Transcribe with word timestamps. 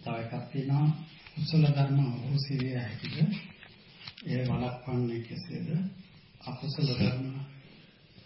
තව 0.00 0.14
එකක් 0.16 0.44
තියෙනවා 0.50 0.88
කුසල 1.34 1.64
ධර්ම 1.66 1.98
අහෝසි 2.02 2.54
විය 2.56 2.76
හැකිද? 2.76 3.16
ඒ 4.26 4.42
වළක්වන්නේ 4.44 5.20
කෙසේද? 5.22 5.68
අකුසල 6.42 6.88
ධර්ම 6.90 7.26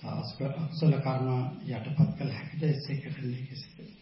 අකුසල 0.04 0.94
කර්ම 1.00 1.28
යටපත් 1.68 2.10
කළ 2.16 2.32
හැකිද? 2.32 2.62
එසේ 2.64 2.96
කරන්නේ 2.98 3.44
කෙසේද? 3.44 4.01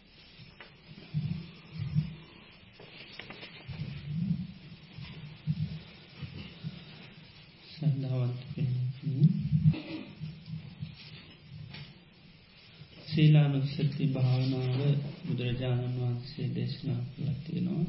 සීලානුස්සති 13.11 14.07
භාවනාව 14.07 14.79
බුදුරජාණන් 15.25 15.95
වහන්සේ 15.95 16.47
දේශනා 16.55 17.01
කළා 17.07 17.37
තියෙනවා. 17.43 17.85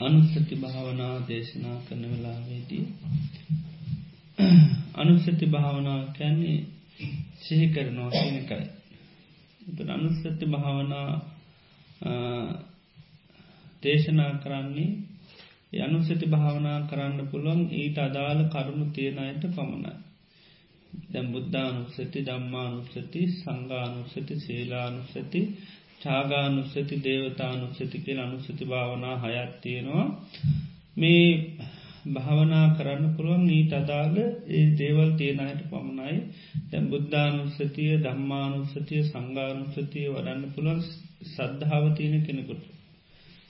අනුස්සති 0.00 0.56
භාවනා 0.56 1.14
දේශනා 1.28 1.76
කරන 1.80 2.04
වෙලාවේදී 2.10 2.84
අනුස්සති 5.02 5.46
භාවනා 5.46 6.00
කැන්නේ 6.18 6.58
සිහි 7.40 7.66
කරනවා 7.68 8.10
කියන 8.10 8.36
එකයි. 8.36 8.64
අනුස්සති 9.90 10.46
භාවනා 10.46 11.10
දේශනා 13.82 14.32
කරන්නේ 14.36 14.90
අනුසති 15.80 16.26
භාවනා 16.26 16.78
කරන්න 16.82 17.28
පුළුවන් 17.28 17.62
ඊට 17.72 17.98
අදාළ 17.98 18.42
කරුණු 18.46 18.86
තියෙනයට 18.90 19.42
පමණයි. 19.50 20.05
දැම් 21.12 21.26
බුද්ධානුස්සති 21.32 22.20
දම්මානුස්සති 22.22 23.22
සංගානුස්සති 23.34 24.34
සේලානුස්සති 24.40 25.40
චාගානුස්සති 26.00 26.96
දේවතානුස්සති 27.04 27.98
කියල 27.98 28.18
අනුස්සති 28.18 28.64
භාවනා 28.64 29.16
හයත් 29.24 29.52
තියෙනවා. 29.60 30.06
මේ 30.96 31.26
භාවනා 32.08 32.66
කරන්න 32.76 33.14
පුළුවන් 33.14 33.44
නීට 33.46 33.72
අදාළ 33.72 34.16
ඒ 34.50 34.66
දේවල් 34.78 35.10
තියෙනයට 35.12 35.62
පමණයි. 35.70 36.16
දැම් 36.70 36.84
බුද්ධානුස්සතිය 36.86 37.92
දම්මානුස්සතිය 37.98 39.02
සංගානුස්සතිය 39.04 40.06
වඩන්න 40.08 40.52
පුළුවන් 40.54 40.80
සද්ධාව 41.26 41.84
තියෙන 41.94 42.22
කෙනෙකුට. 42.22 42.64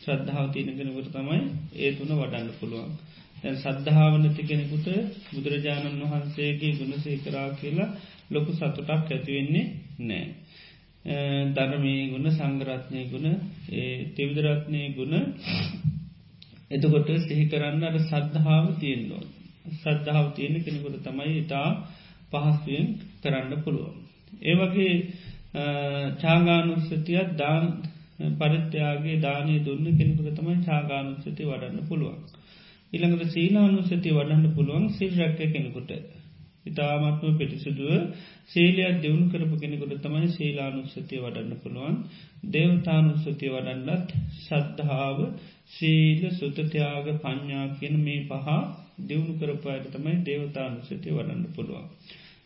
ශ්‍රද්ධාව 0.01 0.47
තියෙන 0.51 0.77
කෙනෙකුට 0.79 1.09
තමයි 1.13 1.41
ඒ 1.77 1.91
තුන 1.93 2.11
වඩන්න 2.15 2.51
පුළුවන්. 2.59 2.93
දැන් 3.37 3.57
සද්ධාව 3.57 4.13
නැති 4.17 4.43
කෙනෙකුට 4.45 4.87
බුදුරජාණන් 5.29 6.03
වහන්සේගේ 6.03 6.73
ගුණ 6.75 6.95
සේකරා 7.01 7.49
කියලා 7.55 7.91
ලොකු 8.31 8.51
සතුටක් 8.53 8.91
ඇතිවෙන්නේ 8.91 9.67
නෑ. 10.01 10.27
ධර්මී 11.53 12.03
ගුණ 12.11 12.29
සංගරත්නය 12.33 13.01
ගුණ 13.07 13.29
තිවිදරත්නය 14.15 14.83
ගුණ 14.93 15.15
එතකොට 16.71 17.09
සිහි 17.23 17.45
කරන්න 17.47 17.85
අට 17.85 17.99
සද්ධාව 18.03 18.67
තියෙන්නවා. 18.81 19.25
සද්ධාව 19.75 20.27
තියෙන 20.35 20.55
කෙනෙකුට 20.61 20.97
තමයි 21.03 21.35
ඉතා 21.39 21.69
පහස්ුවෙන් 22.31 22.87
කරන්න 23.23 23.53
පුළුවන්. 23.63 23.97
ඒවගේ 24.43 24.95
චාගානුස්සතියක් 26.17 27.29
දාන් 27.35 27.65
පරිත්‍යයාගේ 28.35 29.21
දානය 29.21 29.55
දුන්න 29.61 29.87
කෙනෙකුට 29.93 30.35
තමයි 30.35 30.57
චාගානුස්සති 30.65 31.43
වඩන්න 31.45 31.87
පුළුවන්. 31.89 32.19
ඉළඟට 32.93 33.33
සීලානුස්සති 33.33 34.11
වඩන්න 34.11 34.55
පුළුවන් 34.55 34.87
සිල් 34.91 35.13
රැක්ක 35.15 35.41
කෙනෙකුට. 35.49 35.91
ඉතාමත්ම 36.67 37.37
පිටිසුදුව 37.39 37.93
සීලයක් 38.47 38.97
දෙවුණු 39.03 39.27
කරපු 39.31 39.57
කෙනෙකුට 39.57 39.95
තමයි 40.01 40.29
සීලානුස්සතිය 40.31 41.21
වඩන්න 41.21 41.61
පුළුවන් 41.63 41.97
දේවතානුස්සතිය 42.51 43.53
වඩන්නත් 43.53 44.11
සද්ධාව 44.41 45.19
සීල 45.71 46.23
සුතතියාග 46.33 47.07
පඤ්ඥා 47.19 47.67
කියන 47.79 47.97
මේ 48.01 48.21
පහ 48.25 48.49
දෙවුණු 49.05 49.35
කරපායට 49.39 49.91
තමයි 49.93 50.17
දේවතානුස්සතිය 50.25 51.13
වඩන්න 51.13 51.45
පුළුවන්. 51.55 51.87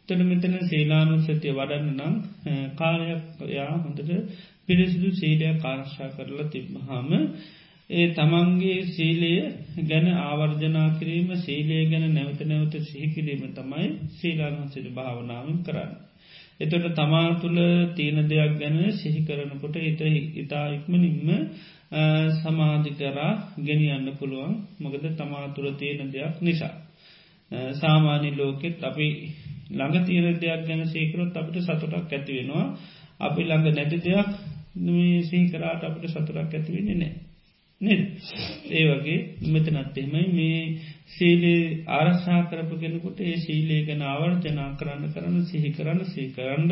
තොට 0.09 0.23
මෙතන 0.25 0.57
සීලානුස්සතිය 0.67 1.53
වඩන්න 1.53 1.99
නම් 1.99 2.15
කාලයක් 2.75 3.43
යා 3.51 3.73
හොඳට 3.75 4.11
පිරිසිදු 4.67 5.09
සීලයක් 5.15 5.57
කාර්ශා 5.59 6.11
කරලා 6.11 6.49
තිබ්මහාම 6.49 7.11
ඒ 7.91 8.07
තමන්ගේ 8.11 8.83
සීලය 8.89 9.31
ගැන 9.85 10.07
ආවර්ජනා 10.19 10.89
කිරීම 10.99 11.31
සීලය 11.39 11.79
ගැන 11.87 12.05
නැවත 12.15 12.41
නැවත 12.45 12.75
සිහිකිරීම 12.83 13.43
තමයි 13.53 13.87
සීලාන්සිට 14.13 14.87
භාවනාවෙන් 14.91 15.59
කරන්න. 15.63 15.91
එතොට 16.61 16.87
තමා 16.95 17.29
තුළ 17.37 17.59
තියෙන 17.97 18.19
දෙයක් 18.29 18.53
ගැන 18.59 18.77
සිහි 18.93 19.21
කරනකොට 19.23 19.77
එත 19.81 20.01
ඉතා 20.37 20.67
ඉක්මනින්ම 20.69 21.29
සමාධි 22.37 22.93
කරා 22.93 23.33
ගෙනියන්න 23.61 24.09
පුළුවන් 24.19 24.55
මොකද 24.79 25.05
තමා 25.15 25.47
තුළ 25.51 25.69
තියෙන 25.75 26.13
දෙයක් 26.13 26.37
නිසා. 26.41 26.75
සාමාන්‍ය 27.75 28.31
ලෝකෙත් 28.33 28.79
අපි 28.83 29.09
ළඟ 29.71 30.07
තීර 30.07 30.27
දෙයක් 30.37 30.63
ගැන 30.67 30.83
සේකරොත් 30.87 31.35
අපට 31.35 31.57
සතුටක් 31.61 32.13
ඇතිවෙනවා 32.13 32.67
අපි 33.21 33.41
ළඟ 33.43 33.67
නැති 33.71 33.99
දෙයක් 34.01 34.31
සීකරාට 35.25 35.83
අපට 35.83 36.05
සතුරක් 36.09 36.39
ඇතිවෙන්නේ 36.51 36.97
නෑ. 36.97 37.13
නෙ 37.81 37.95
ඒ 38.71 38.85
වගේ 38.91 39.19
මෙතනත්තෙමයි 39.49 40.25
මේ 40.31 40.59
සීලේ 41.11 41.85
ආරසා 41.91 42.41
කරපු 42.45 42.75
කෙනෙකුට 42.77 43.21
ඒ 43.21 43.37
සීලේ 43.39 43.81
ගැන 43.85 44.03
ආවර්ජනා 44.05 44.69
කරන්න 44.75 45.13
කරන්න 45.15 45.47
සිහි 45.47 45.71
කරන්න 45.73 46.01
සීකරන්න 46.07 46.71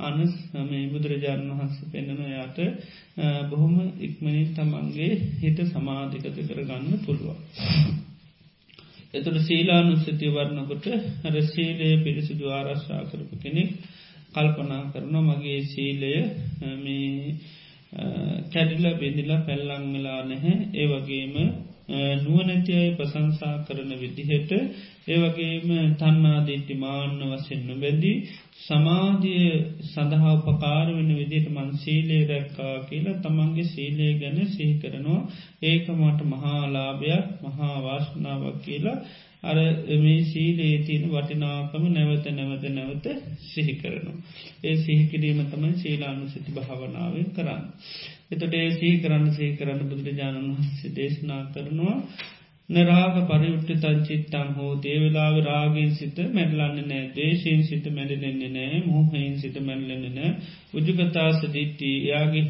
අනස් 0.00 0.34
මේ 0.62 0.84
බුදුරජාණන් 0.88 1.50
වහන්ස 1.52 1.76
පෙන්න්නන 1.90 2.22
යායට 2.28 2.58
බොහොම 3.50 3.74
ඉක්මනින් 4.00 4.54
තමන්ගේ 4.54 5.10
හිත 5.40 5.58
සමාධිකත 5.66 6.38
කරගන්න 6.40 7.02
පුළුවන්. 7.04 7.38
එතුට 9.14 9.38
සීලානුස්සති 9.42 10.30
වරණකොට 10.30 10.86
හර 11.24 11.36
සීලයේ 11.48 11.98
පිරිසිදු 11.98 12.46
ආරශ්ා 12.52 13.02
කරපු 13.06 13.42
කෙනෙක් 13.42 13.74
කල්පනා 14.32 14.82
කරන 14.92 15.14
මගේ 15.24 15.60
සීලය 15.64 16.14
මේ 16.78 17.36
කැඩිල 18.52 18.86
බෙදිලා 18.96 19.40
පැල්ලං 19.42 19.86
වෙලා 19.92 20.20
නැහැ. 20.24 20.56
ඒ 20.74 20.86
වගේම 20.88 21.34
නුවනැති 22.18 22.72
අය 22.74 22.90
ප්‍රසංසා 22.92 23.64
කරන 23.66 23.90
විදිහට 23.94 24.52
ඒවගේම 25.06 25.68
තන්නාදීටි 25.94 26.74
මාන්න 26.76 27.18
වසෙන්න්න 27.30 27.80
බැදී 27.80 28.14
සමාධිය 28.58 29.50
සඳහා 29.84 30.32
උපකාර 30.34 30.86
වෙන 30.88 31.10
විදිට 31.12 31.48
මන් 31.50 31.70
සීලේ 31.76 32.22
රැක්කා 32.24 32.74
කියලා 32.84 33.20
තමන්ගේ 33.20 33.66
සීලේ 33.66 34.12
ගැන 34.14 34.38
සිහි 34.48 34.74
කරනවා. 34.76 35.20
ඒක 35.62 35.86
මට 35.90 36.20
මහාලාභයක් 36.24 37.26
මහාවාශනාවක් 37.42 38.58
කියලා 38.64 38.98
අර 39.44 39.58
මේ 39.98 40.20
සීලේ 40.24 40.76
තියෙන 40.80 41.04
වටිනාකම 41.08 41.84
නැවත 41.88 42.26
නැවත 42.32 42.64
නැවත 42.70 43.06
සිහි 43.44 43.74
කරනවා. 43.74 44.16
ඒ 44.62 44.76
සිහිකිරීම 44.78 45.40
තමයි 45.46 45.72
සීලානු 45.76 46.28
සිති 46.28 46.50
භාවනාවෙන් 46.52 47.28
කරන්න. 47.32 47.64
එතට 48.32 48.54
ඒ 48.54 48.70
සිහි 48.72 48.96
කරන්න 48.98 49.28
සහි 49.32 49.50
කරන්න 49.56 49.84
බුදුරජාණන් 49.86 50.48
වහන්සේ 50.50 50.94
දේශනා 50.94 51.42
කරනවා 51.52 51.98
නරාග 52.68 53.16
පරිුට්ට 53.26 53.70
තංචිත්තං 53.78 54.52
හෝ 54.54 54.72
දේවෙලාව 54.80 55.34
රාගෙන් 55.42 55.90
සිත 55.92 56.18
මැඩලන්න 56.30 56.78
නෑ 56.86 57.04
දේශයෙන් 57.12 57.62
සිත 57.64 57.86
මැඩලෙන්නේ 57.90 58.50
නෑ 58.50 58.78
මෝහයින් 58.84 59.34
සිත 59.38 59.56
මැල්ලන්න 59.62 60.06
නෑ 60.12 60.30
උජුගතාස 60.74 61.40
දිට්ටි 61.50 61.90
යාගේ 62.06 62.44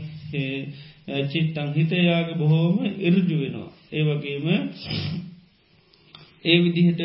චිත්තං 1.28 1.68
හිතයාගේ 1.72 2.36
බොහෝම 2.36 2.76
ඉරජු 3.00 3.36
වෙනවා. 3.36 3.70
ඒ 3.92 4.02
වගේම 4.04 4.46
ඒ 6.44 6.58
විදිහට 6.60 7.02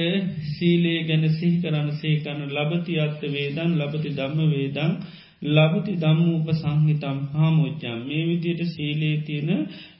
සීලේ 0.50 1.00
ගැන 1.03 1.23
සිහි 1.31 1.55
කරන්න 1.61 1.89
සේකන්න 1.95 2.53
ලබති 2.55 3.00
අත්ත 3.00 3.22
වේදන් 3.29 3.72
ලබති 3.77 4.09
දම්ම 4.11 4.51
වේදං 4.51 4.94
ලබති 5.41 5.94
දම්මූප 5.95 6.47
සංහිතම් 6.53 7.19
හාමෝච්චම් 7.31 8.00
මේ 8.03 8.24
විදියට 8.25 8.63
සීලේ 8.68 9.18
තියෙන 9.21 9.51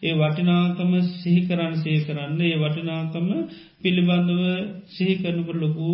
ඒ 0.01 0.13
වටිනාකම 0.13 0.91
සිහි 1.13 1.41
කරන්න 1.44 1.75
සේ 1.77 2.00
කරන්න 2.01 2.41
ඒ 2.41 2.57
වටිනාකම 2.57 3.30
පිළිබඳව 3.81 4.41
සිහි 4.88 5.15
කරනක 5.18 5.50
ලොකු 5.56 5.92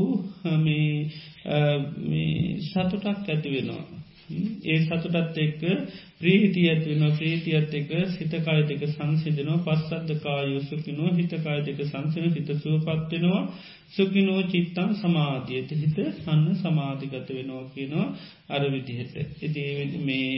සතුටක් 2.64 3.06
ඇති 3.26 3.50
වෙනවා. 3.50 4.05
ඒ 4.66 4.78
සතුටත් 4.82 5.38
එක්ක 5.38 5.62
ප්‍රීතිය 6.18 6.68
ඇතිවෙන 6.68 7.16
ප්‍රීතියත් 7.18 7.74
එක 7.74 7.90
සිතකාය 8.12 8.62
දෙක 8.66 8.84
සංසිදනවා 8.90 9.64
පස්සද්ධකායෝ 9.68 10.62
සුකිනෝ 10.64 11.10
හිතකාය 11.14 11.60
දෙක 11.64 11.80
සංසන 11.84 12.34
හිත 12.34 12.50
සුවපත්වෙනවා 12.58 13.42
සුකිනෝ 13.92 14.42
චිත්තන් 14.46 14.96
සමාධියත 14.96 15.72
හිත 15.74 15.98
අන්න 16.28 16.46
සමාධිගත 16.56 17.30
වෙනවා 17.30 17.66
කියනවා 17.70 18.08
අර 18.50 18.64
විදිහට. 18.68 19.16
ඉති 19.42 19.64
මේ 20.02 20.38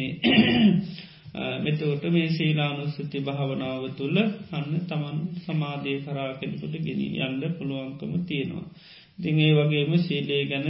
මෙතවට 1.63 2.03
මේ 2.09 2.27
ශීලානුස්සති 2.31 3.19
භාවනාව 3.21 3.83
තුළ 3.93 4.17
අන්න 4.51 4.69
තමන් 4.83 5.17
සමාධය 5.41 5.95
කරා 6.01 6.29
කෙනෙකුට 6.35 6.75
ගෙන 6.81 7.01
යන්ඩ 7.19 7.43
පුළුවන්කම 7.57 8.13
තියෙනවා. 8.25 8.67
ඉතිං 9.19 9.39
ඒ 9.39 9.53
වගේම 9.55 9.91
සීලේ 9.99 10.43
ගැන 10.45 10.67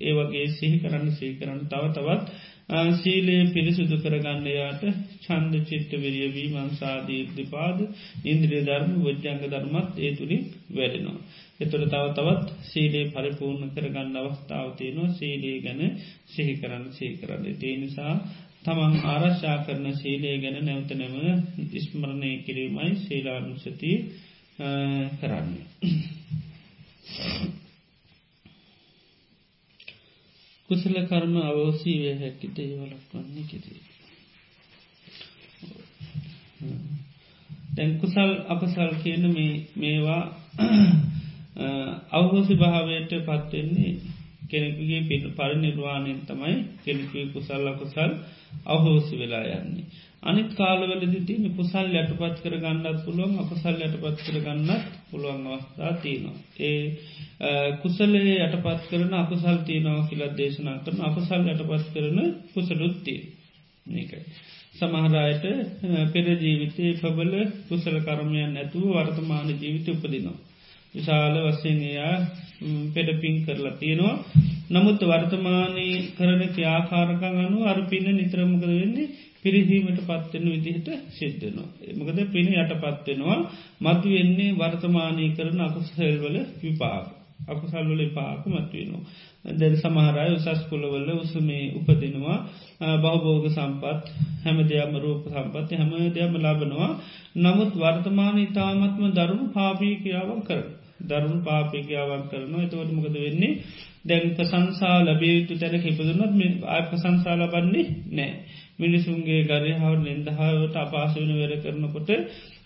ඒ 0.00 0.12
වගේ 0.14 0.46
සිහි 0.50 0.76
කරන්න 0.78 1.10
සී 1.12 1.32
කරන්න 1.34 1.62
තව 1.66 1.84
තවත් 1.92 2.26
සීලයේ 2.68 3.42
පිරිසුදු 3.48 3.96
කරගන්න 3.98 4.46
යාට 4.48 4.82
චන්ද 5.22 5.54
චිත්ත 5.64 5.90
විරියවී 5.94 6.48
මංසාදීර්දිපාද 6.50 7.78
ඉන්ද්‍රිය 8.24 8.62
ධර්ම 8.62 8.92
වජ්ජංග 9.02 9.42
ධර්මත් 9.44 9.98
ඒ 9.98 10.10
තුළින් 10.12 10.44
වැඩෙනවා. 10.70 11.20
එතුළ 11.60 11.84
තව 11.84 12.04
තවත් 12.12 12.48
සීලේ 12.64 13.10
පරිපූර්ණ 13.10 13.70
කරගන්න 13.70 14.16
අවස්ථාවතියනවා 14.16 15.14
සීලේ 15.14 15.58
ගැන 15.60 15.82
සිහි 16.26 16.54
කරන්න 16.56 16.84
සහි 16.92 17.08
කරන්න. 17.18 17.44
ඒ 17.62 17.76
නිසා 17.76 18.14
තමන් 18.64 18.94
ආරශ්ා 19.06 19.58
කරන 19.60 19.86
සීලේ 19.94 20.36
ගැන 20.38 20.58
නැවත 20.64 20.90
නැම 20.92 21.14
ඉස්මරණය 21.72 22.32
කිරීමයි 22.40 22.90
සීලානුසති 22.98 23.92
කරන්න. 25.18 25.52
කුසල 30.68 30.94
කර්ම 31.04 31.34
අවෝසී 31.42 31.98
වේ 32.00 32.16
හැකිට 32.16 32.58
ඒවලක් 32.58 33.04
වන්නේ 33.10 33.44
කිරේ. 33.44 33.80
දැන් 37.76 37.92
කුසල් 37.98 38.30
අපසල් 38.48 38.92
කියන 39.02 39.24
මේවා 39.76 40.22
අවහෝසි 42.12 42.54
භාවයට 42.54 43.12
පත්වෙන්නේ 43.20 43.92
කෙනෙකුගේ 44.48 45.02
පිට 45.02 45.24
පරිනිර්වාණයෙන් 45.34 46.20
තමයි 46.22 46.56
කෙනෙකුේ 46.84 47.26
කුසල් 47.26 47.66
අකුසල් 47.66 48.12
අවහෝසි 48.66 49.18
වෙලා 49.18 49.44
යන්නේ. 49.54 49.86
අනිත් 50.26 50.50
කාලවලදි 50.54 51.20
තියන 51.22 51.44
කුසල් 51.54 51.92
යටපත් 51.94 52.40
කර 52.42 52.56
ගන්නත් 52.56 53.04
පුළුවන් 53.04 53.38
අපසල් 53.38 53.78
යටපත් 53.80 54.22
කර 54.22 54.38
ගන්නත් 54.40 54.88
පුළුවන් 55.10 55.46
අවස්ථා 55.48 55.92
තියනවා. 55.98 56.36
ඒ 56.60 57.70
කුසලේ 57.82 58.34
යටපත් 58.38 58.88
කරන 58.90 59.14
අපසල් 59.14 59.62
තියනව 59.66 60.02
කියලත් 60.08 60.36
දේශනා 60.36 60.76
කරන 60.80 61.00
අපසල් 61.02 61.46
යටපත් 61.46 61.86
කරන 61.92 62.18
කුසලුත්තිය 62.52 63.20
මේකයි. 63.86 64.24
සමහරයට 64.74 65.44
පෙර 66.12 66.26
ජීවිතය 66.38 66.90
පබල 66.96 67.34
කුසල 67.68 67.96
කරමයන් 68.02 68.56
ඇතුව 68.56 68.90
වර්තමාන 68.94 69.48
ජීවිත 69.54 69.88
උපදිනවා. 69.90 70.36
විශාල 70.94 71.34
වස්සයෙන් 71.44 71.80
එයා 71.84 72.16
පෙඩ 72.92 73.08
පින් 73.20 73.36
කරලා 73.44 73.74
තියෙනවා 73.74 74.16
නමුත් 74.70 75.00
වර්තමානය 75.02 75.86
කරන 76.16 76.42
ක්‍යාකාරකං 76.50 77.38
අනු 77.40 77.58
අර 77.64 77.78
පින්න 77.84 78.08
නිතරමකද 78.12 78.64
වෙන්නේ 78.72 79.08
පිරිහීමට 79.46 80.00
පත්වෙන 80.02 80.46
විදිහට 80.46 80.88
සිද්ධනවා. 81.10 81.68
මකද 81.94 82.18
පින 82.30 82.48
යට 82.54 82.72
පත්වෙනවා 82.78 83.38
මතු 83.82 84.08
වෙන්නේ 84.10 84.50
වර්තමානය 84.54 85.24
කරන 85.32 85.60
අකුසහෙල්වල 85.62 86.36
විපාක. 86.58 87.06
අකුසල්වල 87.46 88.02
පාක 88.10 88.42
මත්වෙනවා. 88.46 89.02
දැන් 89.52 89.74
සමහරය 89.76 90.30
උසස් 90.32 90.62
කුලවල්ල 90.68 91.10
උසමේ 91.14 91.64
උපදිනවා 91.72 92.38
බහබෝග 92.98 93.44
සම්පත් 93.48 94.04
හැම 94.44 94.58
දෙයක්ම 94.64 94.94
රූප 94.98 95.22
සම්පත්ති 95.28 95.74
හැම 95.76 95.92
දෙයක්ම 96.10 96.34
ලබනවා 96.38 96.90
නමුත් 97.38 97.72
වර්තමාන 97.76 98.36
ඉතාමත්ම 98.38 99.04
දරුණු 99.12 99.46
පාපී 99.52 99.94
ක්‍රියාවන් 99.96 100.42
කර 100.42 100.62
දරුණු 101.02 101.38
පාපිකියාවන් 101.44 102.22
කරනවා 102.30 102.62
එතවට 102.62 102.92
මොකද 102.92 103.16
වෙන්නේ 103.16 103.52
දැන් 104.04 104.26
ප්‍රසංසා 104.30 104.96
ලබේයුතු 105.02 105.54
තැන 105.54 105.76
හිපදුනත් 105.78 106.64
ආය 106.64 106.82
ප්‍රසංසා 106.82 107.36
ලබන්නේ 107.36 107.86
නෑ. 108.10 108.32
මිනිසුන්ගේ 108.78 109.40
ගරය 109.44 109.72
හවට 109.74 110.04
නින්දහාවට 110.04 110.76
අපාසවන 110.76 111.30
වෙර 111.34 111.52
කරනකොට 111.58 112.10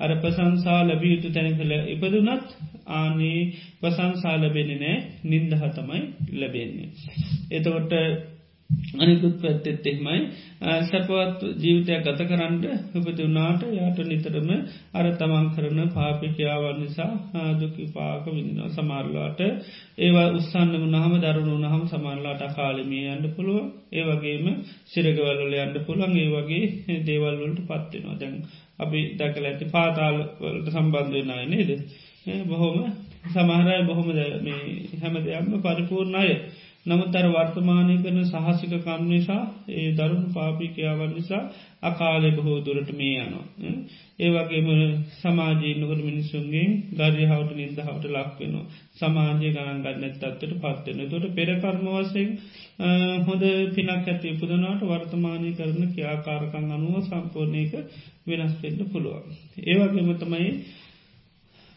අර 0.01 0.11
ප්‍රසංසා 0.17 0.81
ලබියයුතු 0.85 1.29
තැන 1.31 1.55
කළ 1.55 1.73
ඉපදුනත් 1.89 2.47
ආනේ 2.95 3.39
ප්‍රසංසා 3.81 4.37
ලබෙන 4.39 4.71
නෑ 4.75 4.97
නින්දහ 5.25 5.65
තමයි 5.71 6.03
ලැබෙන්නේ. 6.35 6.89
එතකොට 7.51 7.93
අනිකුත් 8.95 9.35
පැත්තෙත් 9.39 9.87
එහෙමයි. 9.87 10.19
සැපවත් 10.83 11.41
ජීවිතයක් 11.57 12.03
ගත 12.05 12.21
කරන්න 12.25 12.57
හපති 12.95 13.25
වනාට 13.25 13.63
යාට 13.71 13.99
නිතරම 14.05 14.51
අර 14.93 15.07
තමන් 15.15 15.47
කරන 15.51 15.81
පාපිකයාවන් 15.91 16.81
නිසා 16.81 17.45
දුකි 17.61 17.87
පාක 17.91 18.25
විඳිනවා 18.27 18.71
සමාරලාට 18.71 19.41
ඒවා 19.99 20.27
උත්සන්න 20.33 20.75
වනහම 20.77 21.15
දරුණු 21.19 21.57
නහම 21.61 21.83
සමරලාට 21.87 22.43
කාලමී 22.53 23.05
අන්ඩ 23.09 23.27
පුළුව 23.33 23.61
ඒවගේම 23.95 24.47
සිරගවල්ල 24.87 25.55
අන්ඩ 25.59 25.77
පුළන් 25.87 26.17
ඒ 26.17 26.29
වගේ 26.31 27.01
දේවල්වලට 27.05 27.61
පත්වෙනවා 27.65 28.19
දැන් 28.19 28.37
අපි 28.79 29.01
දැකල 29.19 29.45
ඇති 29.47 29.67
පාතාල්වලට 29.69 30.69
සම්බන්ධවෙනයි 30.71 31.47
නේද? 31.49 31.71
බොහොම 32.45 32.77
සමහරයි 33.27 33.85
බොහොම 33.85 34.09
හැම 34.97 35.15
දෙයක්ම 35.21 35.55
පරිපූර්ණය 35.61 36.29
නමුත් 36.87 37.15
අර 37.15 37.27
වර්තමානය 37.29 37.95
කරන 37.99 38.21
සහසික 38.25 38.73
කම් 38.79 39.03
නිසා 39.07 39.43
ඒ 39.71 39.89
දරුණු 39.93 40.29
පාපිකයාවන් 40.33 41.13
නිසා 41.13 41.43
අකාලෙ 41.83 42.31
බොහෝ 42.31 42.59
දුරට 42.61 42.91
මේ 42.93 43.19
යනවා. 43.19 43.45
ඒවගේම 44.19 44.69
සමාජීනකට 45.15 46.01
මිනිසුන්ගෙන් 46.01 46.71
ගර්යහවට 46.95 47.53
නින්දහවට 47.55 48.07
ලක්වෙනවා. 48.09 48.67
සමාජය 48.97 49.49
ගණන් 49.49 49.85
ගන්නත් 49.85 50.25
අත්තට 50.25 50.57
පත්වෙන. 50.57 51.01
තොට 51.09 51.27
පෙරකර්ම 51.35 51.87
වසයෙන් 51.89 52.29
හොඳ 53.25 53.45
පිනක් 53.75 53.91
ඇති 53.93 54.33
උපදනාට 54.33 54.83
වර්තමානය 54.85 55.51
කරන 55.55 55.83
ක්‍යාකාරකං 55.95 56.71
අනුව 56.73 56.97
සම්පූර්ණයක 57.05 57.73
වෙනස් 58.27 58.55
පෙන්ඩ 58.59 58.81
පුළුවන්. 58.89 59.25
ඒවගේම 59.65 60.11
තමයි 60.17 60.51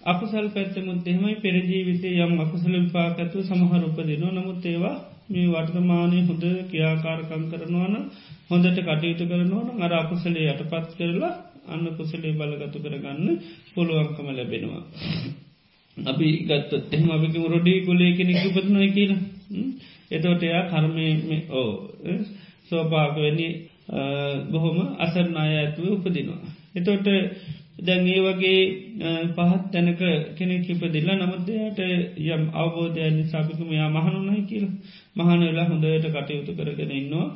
අකුසල් 0.03 0.47
පැත්තමුත් 0.49 1.05
එහෙමයි 1.05 1.35
පෙරජීවිතය 1.37 2.09
යම් 2.17 2.33
අකුසල 2.39 2.73
විපාකඇතු 2.75 3.37
සමහර 3.41 3.83
උපදිනවා 3.83 4.33
නමුත් 4.33 4.65
ඒවා 4.65 4.97
මේ 5.29 5.47
වර්තමානය 5.47 6.17
හොඳ 6.21 6.43
ක්‍යාකාරකං 6.69 7.43
කරනවාන 7.51 7.95
හොඳට 8.49 8.79
කටයුතු 8.79 9.23
කරනවන 9.25 9.81
අර 9.81 9.93
අකුසලේ 9.93 10.49
යටපත් 10.49 10.89
කරලා 10.97 11.33
අන්න 11.67 11.85
කුසලේ 11.93 12.33
බලගතු 12.33 12.77
කරගන්න 12.79 13.27
පුළුවන්කම 13.69 14.27
ලැබෙනවා. 14.31 14.83
අපි 15.97 16.27
ගත්තත් 16.41 16.91
එහෙම 16.91 17.09
අපිකම 17.11 17.45
රොඩි 17.47 17.73
කොලේ 17.81 18.11
කෙනෙක් 18.13 18.43
උපදනොය 18.49 18.87
කියන 18.91 19.13
එතවට 20.11 20.43
එයා 20.43 20.63
කර්මය 20.65 21.07
ඕ 21.51 21.71
සෝභාගවැනි 22.67 23.47
බොහොම 24.51 24.77
අසරනාය 24.99 25.51
ඇතුව 25.55 25.87
උපදිනවා. 25.95 26.41
එතොට 26.75 27.07
දැන් 27.79 28.07
ඒ 28.07 28.21
වගේ 28.21 28.61
පහත් 28.93 29.71
තැනක 29.71 30.01
කෙනෙක් 30.33 30.67
ඉපදිල්ල 30.67 31.09
නමුදයට 31.13 31.79
යම් 32.27 32.43
අවබෝධය 32.53 33.05
නිසාපිකුම 33.11 33.69
යා 33.71 33.89
මහනුනයි 33.89 34.41
කියල 34.45 34.65
මහන 35.15 35.39
වෙලා 35.41 35.65
හොඳයට 35.65 36.05
කටයුතු 36.07 36.51
කරගෙන 36.53 36.91
ඉන්නවා 36.93 37.27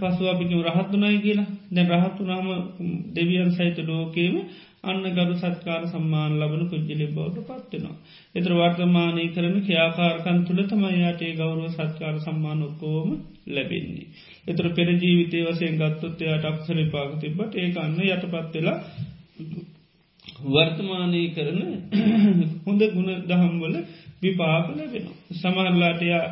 පසු 0.00 0.22
අපිකම 0.26 0.62
රහත්තුනයි 0.64 1.18
කියලා 1.18 1.48
දැන් 1.72 1.92
රහත්තුනාම 1.94 2.48
දෙවියන් 3.14 3.50
සහිත 3.52 3.78
ලෝකේම 3.84 4.34
අන්න 4.82 5.06
ගරු 5.10 5.34
සත්කාර 5.36 5.82
සම්මාන 5.86 6.32
ලබන 6.38 6.62
පුද්ජලි 6.66 7.06
බවට 7.08 7.46
පත්වෙනවා. 7.48 7.96
එතර 8.34 8.52
වර්තමානය 8.54 9.24
කරන 9.30 9.56
ක්‍යාකාරකන් 9.62 10.38
තුළ 10.44 10.60
තමයියාටේ 10.66 11.32
ගෞරුව 11.34 11.72
සත්කාර 11.72 12.16
සම්මාන 12.20 12.60
ඔක්කෝම 12.62 13.08
ලැබෙන්නේ. 13.48 14.06
එතර 14.46 14.66
පෙරජීවිතය 14.72 15.38
වසයෙන් 15.46 15.74
ගත්තොත්තයාට 15.76 16.44
අක්සල 16.44 16.78
පාග 16.88 17.10
තිබට 17.18 17.52
ඒ 17.56 17.68
අන්න 17.78 17.98
යට 18.04 18.24
පත්වෙලා 18.28 18.78
වර්තමානය 20.46 21.22
කරන 21.30 21.60
හොඳ 22.64 22.82
ගුණ 22.88 23.10
දහම්වල 23.24 23.74
විපාක 24.20 24.66
ලැබෙනවා. 24.70 25.16
සමහරලාටයා 25.34 26.24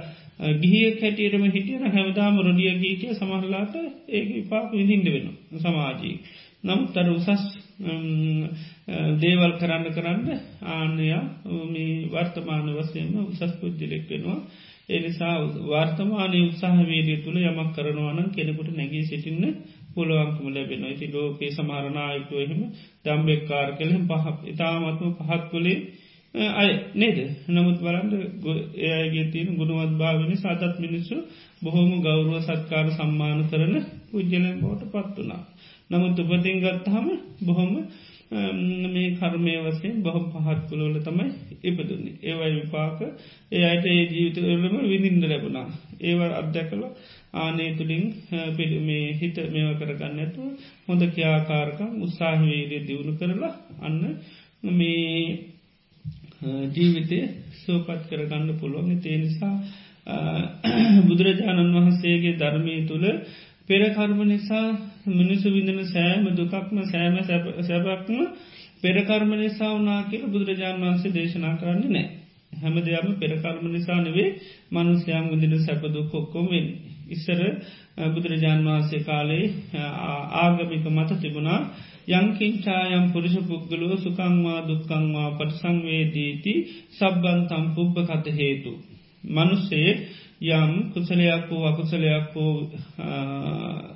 ගිහිය 0.57 0.89
කැටියටම 0.95 1.45
හිටියන 1.49 1.85
හැමදාම 1.89 2.35
රොඩිය 2.39 2.73
ගීකය 2.77 3.15
සමහරලාට 3.15 3.75
ඒ 4.09 4.23
විපාක 4.31 4.67
විඳින්ඩ 4.73 5.09
වෙන 5.09 5.27
සමාජී. 5.59 6.17
නමුත් 6.65 6.97
අර 6.97 7.09
උසස් 7.11 7.43
දේවල් 9.17 9.53
කරන්න 9.59 9.87
කරන්න 9.93 10.29
ආනයා 10.71 11.23
වර්තමාන 12.11 12.69
වසයම 12.75 13.11
උසස් 13.23 13.53
පුද්ජලෙක් 13.61 14.05
වෙනවා. 14.09 14.41
එනිසා 14.89 15.35
වර්තමානය 15.65 16.39
උත්සාහවේදිය 16.43 17.19
තුළ 17.19 17.39
යමක් 17.43 17.71
කරනවානම් 17.75 18.29
කෙනෙකුට 18.31 18.71
නැගී 18.73 19.05
සිටින්න 19.05 19.45
පුළුවන්කම 19.97 20.47
ලැබෙන 20.51 20.85
ඉති 20.87 21.07
ලෝකේ 21.09 21.51
සමහරණයකුව 21.51 22.39
එහෙම 22.39 22.61
දම්බෙක්කාර 23.05 23.69
කළෙම 23.77 24.03
පහ 24.07 24.27
ඉතාමත්ම 24.47 25.11
පහත් 25.19 25.43
කොලේ 25.51 25.79
අය 26.55 26.71
නේද 26.95 27.19
නමුත් 27.49 27.79
බලන්ට 27.81 28.13
ඒයගේ 28.87 29.27
තියෙන 29.27 29.57
ගුණුවත් 29.57 29.93
භාවනි 29.95 30.37
සාතත් 30.37 30.77
මිනිස්සු 30.79 31.17
බොහොම 31.63 31.91
ගෞරුව 32.03 32.35
සත්කාර 32.41 32.87
සම්මාන 32.91 33.41
කරන 33.45 33.75
පුද්ජලෙන් 34.09 34.61
බෝට 34.61 34.83
පත් 34.87 35.17
වනා. 35.17 35.43
නමුත් 35.91 36.19
උපතින් 36.21 36.59
ගත්තහම 36.61 37.07
බොහොම 37.41 37.73
මේ 38.31 39.09
කර්මය 39.13 39.53
වසේ 39.65 39.93
බොහොම 39.99 40.25
පහත් 40.33 40.61
කුලෝල 40.69 40.97
තමයි 41.01 41.27
ඉපදුන්නේ 41.63 42.19
ඒවයි 42.23 42.55
විපාක. 42.57 42.99
ඒ 43.53 43.65
අයට 43.65 43.87
ඒ 43.87 44.03
ජීවිතවලම 44.07 44.75
විඳින්ද 44.85 45.25
ලැබුණා. 45.25 45.67
ඒවල් 46.01 46.33
අධ්‍යකල 46.33 46.83
ආනේ 47.35 47.71
තුළින් 47.75 48.05
පිඩි 48.57 48.79
මේ 48.81 49.07
හිත 49.15 49.37
මේව 49.49 49.71
කරගන්න 49.79 50.19
ඇතු 50.19 50.43
හොඳ 50.87 51.03
ක්‍යාකාරකම් 51.11 51.91
උත්සාහවේදය 52.03 52.79
දියුණු 52.87 53.13
කරලා 53.15 53.55
අන්න 53.81 54.03
මේ 54.73 55.21
ජීවිතය 56.75 57.19
සෝපත් 57.57 58.03
කරගන්න 58.09 58.49
පුළුවන්. 58.57 58.91
තේ 58.99 59.19
නිසා 59.19 59.57
බුදුරජාණන් 61.07 61.75
වහන්සේගේ 61.77 62.35
ධර්මය 62.35 62.75
තුළ 62.87 63.07
පෙරකර්ම 63.69 64.21
නිසා 64.25 64.67
මිනිසු 65.13 65.47
විඳන 65.51 65.81
සෑම 65.87 66.25
දුකක්ම 66.33 66.77
සෑම 66.85 67.17
සැබක්ම 67.63 68.19
පෙරකර්ම 68.83 69.31
නිසා 69.37 69.73
වනා 69.75 70.01
කියල 70.05 70.25
බුදුරජාණන් 70.27 70.83
වන්සේ 70.83 71.13
දේශනා 71.13 71.55
කරන්නේ 71.57 71.91
නෑ. 71.91 72.07
හැම 72.53 72.77
දෙයක්ම 72.81 73.13
පෙරකර්ම 73.17 73.65
නිසා 73.69 73.99
නෙවේ 74.01 74.29
මනුස්්‍යයම් 74.73 75.25
විදින 75.33 75.55
සැපදුක් 75.61 76.07
කොක්කොමෙන්. 76.11 76.67
ඉස්සර 77.09 77.41
බුදුරජාණන් 78.07 78.67
වහන්සේ 78.67 79.03
කාලේ 79.03 79.45
ආගමික 80.37 80.85
මත 80.89 81.11
තිබුණා 81.17 81.61
යංකින්චායම් 82.09 83.05
පුරුෂ 83.13 83.37
පුද්ගලෝ 83.45 83.97
සුකංවා 83.99 84.61
දුක්කංවා 84.63 85.29
පටසංවේදීති 85.33 86.53
සබ්බන්තම් 86.93 87.65
පුබ්බ 87.75 87.97
කත 88.05 88.27
හේතු. 88.33 88.73
මනුස්සේ 89.29 89.91
යම් 90.41 90.93
කුසලයක් 90.93 91.49
වූ 91.49 91.65
අකුසලයක් 91.65 92.35
වූ 92.35 92.69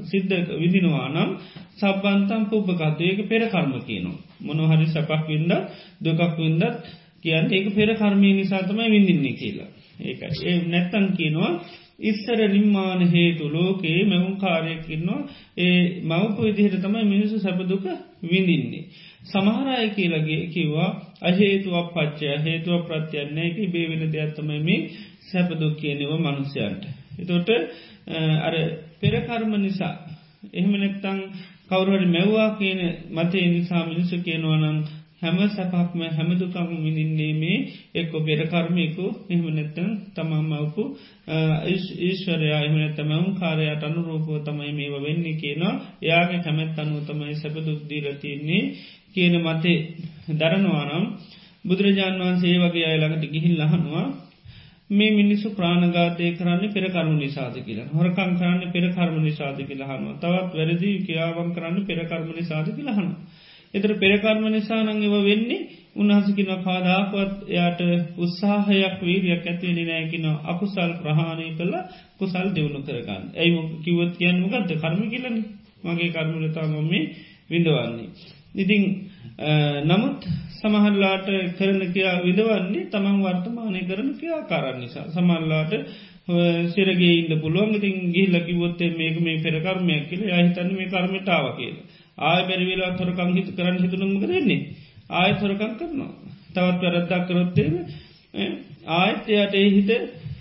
සිද්ධ 0.02 0.32
විදිනවා 0.52 1.08
නම් 1.08 1.30
සබ්බන්තම් 1.74 2.42
පුබ්බකත්වයක 2.46 3.28
පෙර 3.28 3.42
කර්ම 3.46 3.72
කියනවා. 3.80 4.18
මොනොහරි 4.40 4.86
සැපක් 4.86 5.28
වින්ද 5.28 5.52
දුකක් 6.00 6.36
වින්දත් 6.36 6.64
කියන්න 7.20 7.46
ඒක 7.48 7.66
පෙර 7.70 7.88
කර්මය 7.94 8.32
නිසාතමයි 8.32 8.88
විඳින්නේ 8.88 9.34
කියලා. 9.34 9.68
ඒකයි 10.00 10.44
ඒ 10.44 10.58
නැත්තන් 10.66 11.06
කියනවා 11.16 11.52
ඉස්සර 12.00 12.40
නිම්මාන 12.48 13.00
හේතු 13.06 13.44
ලෝකයේ 13.48 14.04
මෙවුන් 14.04 14.36
කාරයකින්නවා 14.36 15.20
ඒ 15.56 16.00
මවපු 16.02 16.40
විදිහට 16.42 16.80
තමයි 16.80 17.04
මිනිසු 17.04 17.36
සැපදුක 17.38 17.84
විඳින්නේ. 18.22 18.84
සමහරය 19.22 19.88
කියලගේ 19.90 20.42
කිව්වා 20.46 20.90
අහේතුවක් 21.22 21.88
පච්චය 21.94 22.26
හේතුව 22.44 22.80
ප්‍රත්‍යයන්නේක 22.86 23.56
බේවෙන 23.68 24.04
දෙයක්ත්තමයි 24.08 24.76
සැපදුක් 25.22 25.74
කියනව 25.76 26.12
මනුස්්‍යයන්ට. 26.18 26.84
එතොට 27.18 27.48
අර 28.40 28.54
පෙරකර්ම 29.00 29.52
නිසා 29.58 29.94
එහෙම 30.50 30.72
නැත්තං 30.74 31.18
කවුරහරි 31.68 32.06
මැව්වා 32.06 32.50
කියන 32.52 32.80
මතේ 33.10 33.46
නිසා 33.48 33.82
මිනිසු 33.84 34.16
කියනවනං 34.20 34.78
හැම 35.20 35.36
සැපක්ම 35.48 36.00
හැමදුකම 36.10 36.68
විඳින්නේ 36.78 37.32
මේ 37.34 37.58
එක්කො 37.94 38.16
පෙරකර්මයකු 38.20 39.06
එහෙම 39.26 39.46
නැත්තන් 39.50 39.88
තමම්මවපු 40.14 40.82
ඊශ්වරයා 42.00 42.60
එමනැත්තමවුම් 42.62 43.26
කාරයට 43.34 43.82
අනුරූපෝ 43.82 44.38
තමයි 44.40 44.72
මේව 44.72 44.94
වෙන්නේ 44.98 45.34
කියනවා 45.34 45.74
එයාගේ 46.02 46.40
කැමැත් 46.40 46.78
අනුව 46.78 47.04
තමයි 47.04 47.34
සැපදුක්දීරතින්නේ 47.34 48.62
කියන 49.14 49.34
මතේ 49.40 49.78
දරනවානම් 50.34 51.04
බුදුරජාණන් 51.64 52.20
වහන්සේ 52.20 52.56
වගේ 52.58 52.86
අයළඟට 52.86 53.24
ගිහිල් 53.28 53.54
ලහනවා 53.60 54.06
මේ 54.90 55.10
මිනිස්සු 55.12 55.48
ප්‍රාණගාතය 55.52 56.30
කරන්න 56.32 56.62
පෙරකරමු 56.70 57.16
නිසාද 57.16 57.56
කියලා 57.60 57.90
හොරකං 57.90 58.32
කරන්න 58.36 58.72
පෙරකර්ම 58.72 59.16
නිසාද 59.20 59.58
කියලහනවා 59.62 60.16
තවත් 60.16 60.52
වැරදි 60.54 60.90
කියාවන් 61.02 61.50
කරන්න 61.54 61.86
පෙරකර්ම 61.86 62.30
නිසාද 62.32 62.66
කියලහනවා. 62.70 63.14
එතර 63.74 63.90
පෙරකර්ම 63.96 64.44
නිසා 64.48 64.80
නංගව 64.84 65.14
වෙන්නේ 65.22 65.66
උන්හසකින 65.94 66.50
කාදාපත් 66.60 67.36
එයාට 67.48 67.80
උත්සාහයක් 68.18 68.96
වීරයක් 69.00 69.44
ඇතිවෙනි 69.44 69.84
නෑකින 69.84 70.26
අකුසල් 70.46 70.92
ප්‍රහාණය 70.98 71.46
කළ 71.52 71.74
කුසල් 72.18 72.46
දෙවුණු 72.50 72.80
කරගන්න. 72.82 73.24
ඇයි 73.34 73.60
කිවත් 73.80 74.12
කියන්න 74.16 74.42
ගත්ත 74.44 74.70
කර්ම 74.76 75.02
කියලන 75.08 75.36
මගේ 75.84 76.10
කර්මලතා 76.10 76.66
මොම්මේ 76.68 77.04
විඳවන්නේ. 77.50 78.08
ඉතිං 78.54 78.82
නමුත් 79.82 80.24
සමහල්ලාට 80.54 81.28
කරන 81.56 81.80
කියා 81.92 82.16
විදවන්නේ 82.22 82.88
තමන් 82.88 83.18
වර්තමානය 83.22 83.82
කරන 83.84 84.08
කියා 84.14 84.42
කාරන්න 84.44 84.80
නිසා. 84.80 85.06
සමල්ලාට 85.08 85.72
සිරගේ 86.68 87.14
ඉන්න 87.14 87.40
පුළුවන් 87.40 87.74
ඉතින් 87.74 88.12
ගිහිල්ල 88.12 88.36
කිවොත්තේ 88.42 88.90
මේක 88.92 89.16
මේ 89.20 89.38
පෙරකර්මයක් 89.38 90.08
කියල 90.08 90.22
යහිතන්න 90.24 90.70
මේ 90.72 90.88
කර්මටාව 90.88 91.46
කියලා. 91.56 91.86
ආය 92.20 92.42
බැරිවෙලා 92.44 92.92
තොරකං 92.94 93.32
හිත 93.34 93.48
කරන්න 93.52 93.78
හිතුනම 93.80 94.12
කරන්නේ. 94.20 94.60
ආය 95.10 95.32
තොරකං 95.34 95.72
කරනවා. 95.76 96.12
තවත් 96.50 96.82
වැරද්දක් 96.84 97.26
කරොත්තේම 97.26 97.74
ආයත් 98.92 99.24
එයට 99.30 99.54
ඒ 99.54 99.68
හිත 99.70 99.90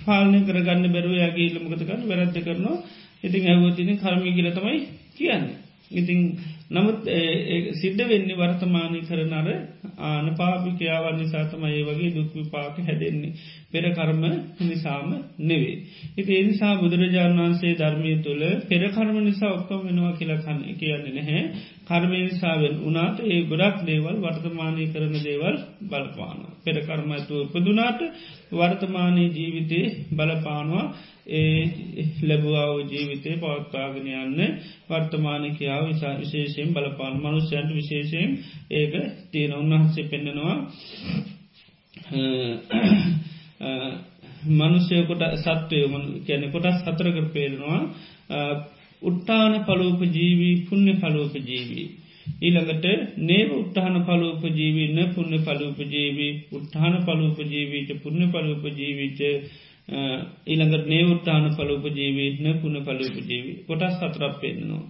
පාලනය 0.06 0.40
කරගන්න 0.44 0.92
බැරුව 0.92 1.16
යාගේ 1.16 1.48
ඉල්ලමගතකන්න 1.48 2.04
වැරද්ද 2.08 2.38
කරනවා 2.42 2.78
ඉතින් 3.24 3.48
ඇවතින 3.48 3.98
කර්මී 3.98 4.34
කියල 4.34 4.52
තමයි 4.52 4.78
කියන්නේ. 5.16 5.58
ඉතිං 5.92 6.20
නමුත් 6.70 7.08
සිද්ධ 7.74 8.04
වෙන්නේ 8.06 8.36
වර්තමානය 8.36 9.00
කරනර 9.02 9.48
ආන 10.00 10.28
පාපිකයාවන් 10.36 11.18
නිසාතම 11.18 11.64
ඒ 11.66 11.82
වගේ 11.84 12.12
දුක්විපාක 12.12 12.76
හැදෙන්නේ 12.80 13.34
පෙර 13.72 13.84
කර්ම 13.92 14.24
නිසාම 14.62 15.10
නෙවේ. 15.40 15.78
ඉති 16.18 16.32
එනිසා 16.36 16.74
බුදුරජාණන් 16.76 17.40
වහන්සේ 17.40 17.74
ධර්මය 17.74 18.14
තුළ 18.18 18.44
පෙරකර්ම 18.66 19.18
නිසා 19.20 19.52
ඔක්කොම 19.52 19.82
වෙනවා 19.86 20.14
කියලකන්න 20.14 20.62
කියන්නේ 20.76 21.16
නැහැ 21.16 21.44
කර්මය 21.88 22.20
නිසාවෙන් 22.22 22.76
උනාට 22.84 23.18
ඒ 23.26 23.40
ගොඩක් 23.44 23.78
දේවල් 23.86 24.16
වර්තමානය 24.20 24.84
කරන 24.88 25.16
දේවල් 25.20 25.56
බලපාන. 25.84 26.40
පෙරකර්මඇතුව 26.64 27.40
උපදුනාට 27.48 28.02
වර්තමානී 28.52 29.30
ජීවිතේ 29.32 29.86
බලපානවා 30.12 30.86
ඒ 31.32 32.06
ලැබවාව 32.24 32.74
ජීවිතය 32.88 33.32
පවත්වාගෙන 33.38 34.08
යන්න 34.18 34.40
වර්තමානකයාව 34.88 35.84
විසා 35.86 36.14
විශේෂයෙන් 36.18 36.74
බලපාන 36.74 37.16
මනුස්්‍යයන්ට 37.18 37.72
විශේෂයෙන් 37.74 38.30
ඒක 38.72 38.94
තියෙන 39.32 39.54
උන්වහන්සේ 39.54 40.06
පෙන්නෙනවා 40.06 40.56
මනුෂ්‍යයකොට 44.54 45.24
සත්වය 45.38 45.80
කැනෙ 46.26 46.48
කොටස් 46.50 46.84
හතරකර 46.84 47.26
පේරෙනවා 47.30 47.82
උට්ටාන 49.02 49.54
පලෝප 49.64 50.02
ජීවී 50.10 50.56
පුුණ්‍ය 50.64 50.94
පලෝප 50.96 51.34
ජීවී. 51.42 51.88
ඊළඟට 52.42 52.86
නේව 53.20 53.50
උට්ටහන 53.54 53.96
පලෝප 54.04 54.44
ජීවීන්න 54.52 55.00
පුුණ්‍ය 55.10 55.40
පලූප 55.40 55.80
ජීවී 55.88 56.34
උට්ටාන 56.52 56.96
පලූප 57.04 57.40
ජීවීච 57.46 57.90
පුුණ්‍ය 58.04 58.28
පලූප 58.28 58.64
ජීවිච 58.74 59.20
ඊළඟට 60.46 60.86
නේවුට්ටාන 60.88 61.46
පලූප 61.52 61.86
ජීවීන 61.92 62.48
පුුණ 62.56 62.78
පලූප 62.82 63.16
ජීවී 63.22 63.56
කොටස් 63.68 63.96
සතරක් 63.98 64.34
පෙන්නවා. 64.38 64.84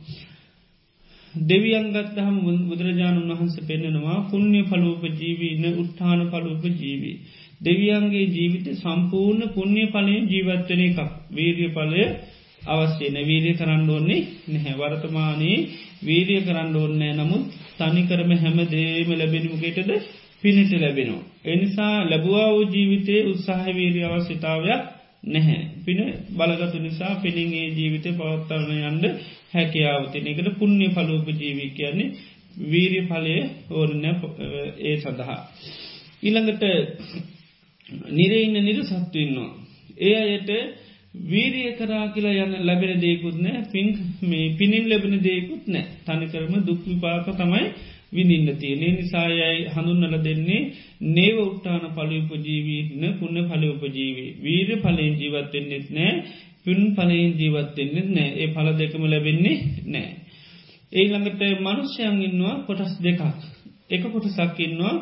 දෙවියන්ගත්තහම 1.34 2.36
බුදුරජාණන් 2.68 3.29
වහන්ස 3.32 3.56
පෙන්නෙනවා 3.63 4.18
පුුණ්‍ය 4.29 4.62
පලූප 4.65 5.03
ජීවීන 5.13 5.65
උත්ථාන 5.75 6.22
පලූප 6.29 6.63
ජීවී. 6.75 7.18
දෙවියන්ගේ 7.62 8.25
ජීවිත 8.27 8.68
සම්පූර්ණ 8.75 9.50
පුුණ්‍ය 9.50 9.84
පලයෙන් 9.88 10.25
ජීවත්වන 10.27 10.82
එකක් 10.82 11.00
වීරිය 11.32 11.72
පලය 11.72 12.03
අවශ්‍යන 12.68 13.15
වීරිය 13.22 13.56
කරන්න 13.56 13.89
ඕන්නේ 13.89 14.22
නැහැ 14.48 14.75
වර්තමානයේ 14.79 15.60
වීරිය 16.01 16.41
කරන්න 16.41 16.75
ඕන්නෑ 16.75 17.13
නමුත් 17.15 17.44
තනිකරම 17.77 18.32
හැම 18.38 18.60
දේම 18.68 19.10
ලැබෙනමුගේටද 19.13 19.91
පිණිට 20.41 20.74
ලැබෙනවා. 20.75 21.28
එනිසා 21.46 22.10
ලැබවා 22.10 22.48
වූ 22.50 22.65
ජීවිතයේ 22.65 23.25
උත්සාහවීරී 23.25 24.03
අවශ්‍යතාවයක් 24.05 24.81
නැහැ. 25.25 25.62
පින 25.86 26.00
බලගතු 26.31 26.79
නිසා 26.79 27.13
පිළිගේ 27.15 27.67
ජීවිතය 27.69 28.10
පවත්තරණ 28.13 28.84
යන්ඩ 28.84 29.05
හැකියාවතින 29.53 30.27
එකට 30.27 30.50
පුුණ්‍ය 30.60 30.89
පලූප 30.89 31.27
ජීවී 31.34 31.69
කියන්නේ 31.72 32.13
වීරි 32.63 33.01
පලය 33.03 33.36
ඕරන 33.72 34.05
ඒ 34.79 34.96
සඳහා. 34.98 35.39
ඊළඟට 36.24 36.63
නිරඉන්න 38.10 38.55
නිර 38.60 38.79
සත්තුවන්නවා. 38.84 39.51
ඒ 40.00 40.15
අයට 40.17 40.50
වීරිය 41.15 41.71
කරා 41.73 42.05
කියලා 42.09 42.39
යන්න 42.39 42.65
ලැබෙන 42.65 42.99
දේකුත් 42.99 43.37
නෑ 43.37 43.61
පින්ක් 43.71 43.95
මේ 44.23 44.49
පිණින් 44.57 44.89
ලැබෙන 44.89 45.15
දේකුත් 45.19 45.63
නෑ 45.67 45.85
තනිකරම 46.05 46.53
දුක් 46.63 46.81
විපාක 46.85 47.27
තමයි 47.33 47.65
විඳින්න 48.11 48.49
තියෙනේ 48.55 48.91
නිසායයි 48.91 49.63
හඳුන්නල 49.67 50.15
දෙන්නේ 50.19 50.61
නේව 51.07 51.37
උට්ටාන 51.39 51.85
පලිඋපජීවීන 51.91 53.03
පුුණ 53.15 53.37
පලිඋපජීවී 53.47 54.29
වීර 54.39 54.69
පලයෙන් 54.77 55.13
ජීවත්වෙන්නෙත් 55.15 55.89
නෑ 55.91 56.13
පින් 56.63 56.81
පලයෙන් 56.93 57.33
ජීවත්වෙන්නෙත් 57.35 58.09
නෑ 58.09 58.29
ඒ 58.37 58.49
පල 58.49 58.69
දෙකම 58.75 59.03
ලැබෙන්නේ 59.05 59.57
නෑ. 59.87 60.09
ඒ 60.91 61.05
ළඟට 61.05 61.41
මනුෂ්‍යයන් 61.59 62.21
ඉන්නවා 62.21 62.55
කොටස් 62.61 62.93
දෙකක්. 62.99 63.21
එක 63.89 64.03
කොටසක්කින්නවා 64.05 64.95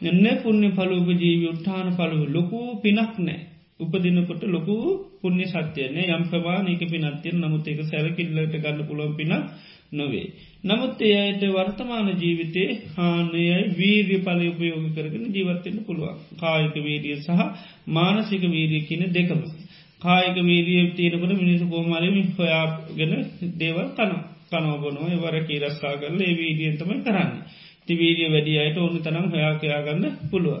එන්න 0.00 0.26
පුුණ්‍ය 0.42 0.68
පලූපජීවී 0.72 1.48
උට්ටාන 1.48 1.88
පලුව 1.94 2.22
ලොකූ 2.30 2.66
පිනක් 2.78 3.14
නෑ 3.20 3.49
උපදිනකොට 3.80 4.42
ලොකු 4.46 4.76
පුුණ්‍ය 5.20 5.46
සත්‍යයනය 5.46 6.02
යම් 6.08 6.22
ප්‍රවාානක 6.26 6.82
පිනත්තිය 6.84 7.34
නමුත් 7.34 7.66
ඒක 7.66 7.80
සැරකිල්ලට 7.84 8.54
ගන්න 8.54 8.80
පුළොන් 8.84 9.12
පින 9.16 9.32
නොවේ. 9.92 10.26
නමුත් 10.64 11.00
ඒ 11.00 11.14
අයට 11.18 11.42
වර්තමාන 11.48 12.08
ජීවිතේ 12.14 12.68
හානයයි 12.94 13.56
වීර්ය 13.74 14.16
පලය 14.20 14.46
උපයෝග 14.48 14.86
කරගෙන 14.94 15.24
ජීවත්වෙන්න 15.28 15.78
පුළුවන් 15.86 16.18
කායක 16.36 16.74
වීරිය 16.78 17.16
සහ 17.18 17.40
මානසික 17.88 18.42
වීරිය 18.48 18.82
කියන 18.82 19.02
දෙකම. 19.10 19.40
කායක 20.02 20.36
වීරිය 20.40 20.84
තියෙනකට 20.92 21.32
මිනිසු 21.36 21.64
කෝමාලම 21.66 22.16
හොයාගෙන 22.36 23.12
දේවල් 23.58 23.88
කන 23.96 24.12
කනෝබනො 24.50 25.00
වර 25.18 25.36
කීරස්සා 25.44 25.94
කරල 25.96 26.20
ඒ 26.20 26.34
වීදියන්තම 26.34 26.90
කරන්න. 27.00 27.30
තිවීරිය 27.86 28.30
වැඩි 28.30 28.58
අයට 28.58 28.78
ඕන 28.78 28.96
තරම් 28.98 29.26
හොයා 29.28 29.54
කයාගන්න 29.56 30.04
පුළුව. 30.30 30.56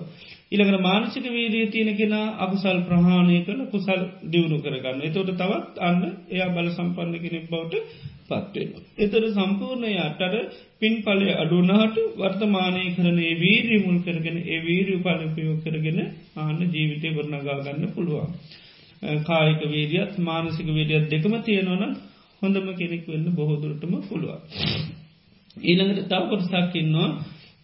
ඉළඟට 0.52 0.82
මානසික 0.82 1.26
වීරිය 1.28 1.66
තියෙන 1.68 1.90
කෙන 1.96 2.14
අකුසල් 2.38 2.78
ප්‍රහාණය 2.82 3.36
කළ 3.42 3.60
කුසල් 3.68 4.00
දියුණු 4.26 4.56
කරගන්න. 4.60 5.02
එතොට 5.02 5.30
තවත් 5.32 5.76
අන්න 5.80 6.00
එයා 6.28 6.48
බල 6.50 6.70
සම්පන්න 6.70 7.14
කෙනෙක් 7.18 7.44
බවට 7.48 7.74
පත්වෙන. 8.28 8.70
එතර 8.98 9.22
සම්පූර්ණය 9.30 9.92
අටට 9.98 10.56
පින් 10.78 10.94
පලය 11.02 11.28
අඩුනාට 11.34 11.96
වර්තමානය 12.16 12.82
කරනේ 12.96 13.34
වීරී 13.36 13.80
මුල් 13.80 13.98
කරගෙන 14.00 14.38
ඒ 14.44 14.58
වීරී 14.60 14.98
පලපයෝ 15.00 15.54
කරගෙන 15.60 16.00
ආන්න 16.36 16.60
ජීවිතය 16.68 17.08
ගොඩනගාගන්න 17.10 17.86
පුළුවන්. 17.90 18.34
කායික 19.22 19.62
වීරියත් 19.68 20.18
මානසික 20.20 20.68
වීරියත් 20.70 21.06
දෙකම 21.08 21.34
තියෙනවන 21.42 21.84
හොඳම 22.42 22.68
කෙනෙක් 22.74 23.06
වෙන්න 23.06 23.30
බොහෝදුරටම 23.32 23.94
පුළුවන්. 24.02 24.40
ඊළඟට 25.64 26.04
තව 26.08 26.22
කොටසක්කින්නවා 26.28 27.08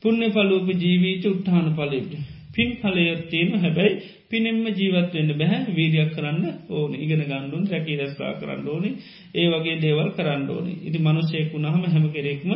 පුුණ්‍ය 0.03 0.29
පලූප 0.31 0.69
ජීවීච 0.77 1.25
උත්හාන 1.27 1.69
පලේට. 1.75 2.36
පින් 2.57 2.71
පලයත් 2.79 3.29
තියෙන 3.29 3.59
හැබැයි 3.59 3.97
පිනෙම්ම 4.29 4.65
ජීවත්වවෙන්න 4.69 5.31
බැහැ 5.35 5.71
වීරියක් 5.71 6.11
කරන්න 6.11 6.45
ඕන. 6.71 6.95
ඉගෙන 6.97 7.23
ගණ්ඩුන් 7.23 7.65
රැකී 7.65 7.97
රැස්සා 7.97 8.33
කරන්න 8.35 8.67
ඕනි. 8.67 8.91
ඒ 9.35 9.47
වගේ 9.49 9.77
දේවල් 9.79 10.09
කරන්න 10.11 10.49
ඕනි. 10.49 10.73
ඉති 10.83 10.99
මනුසයකුුණහම 11.01 11.85
හැම 11.87 12.07
කෙරෙක්ම 12.11 12.51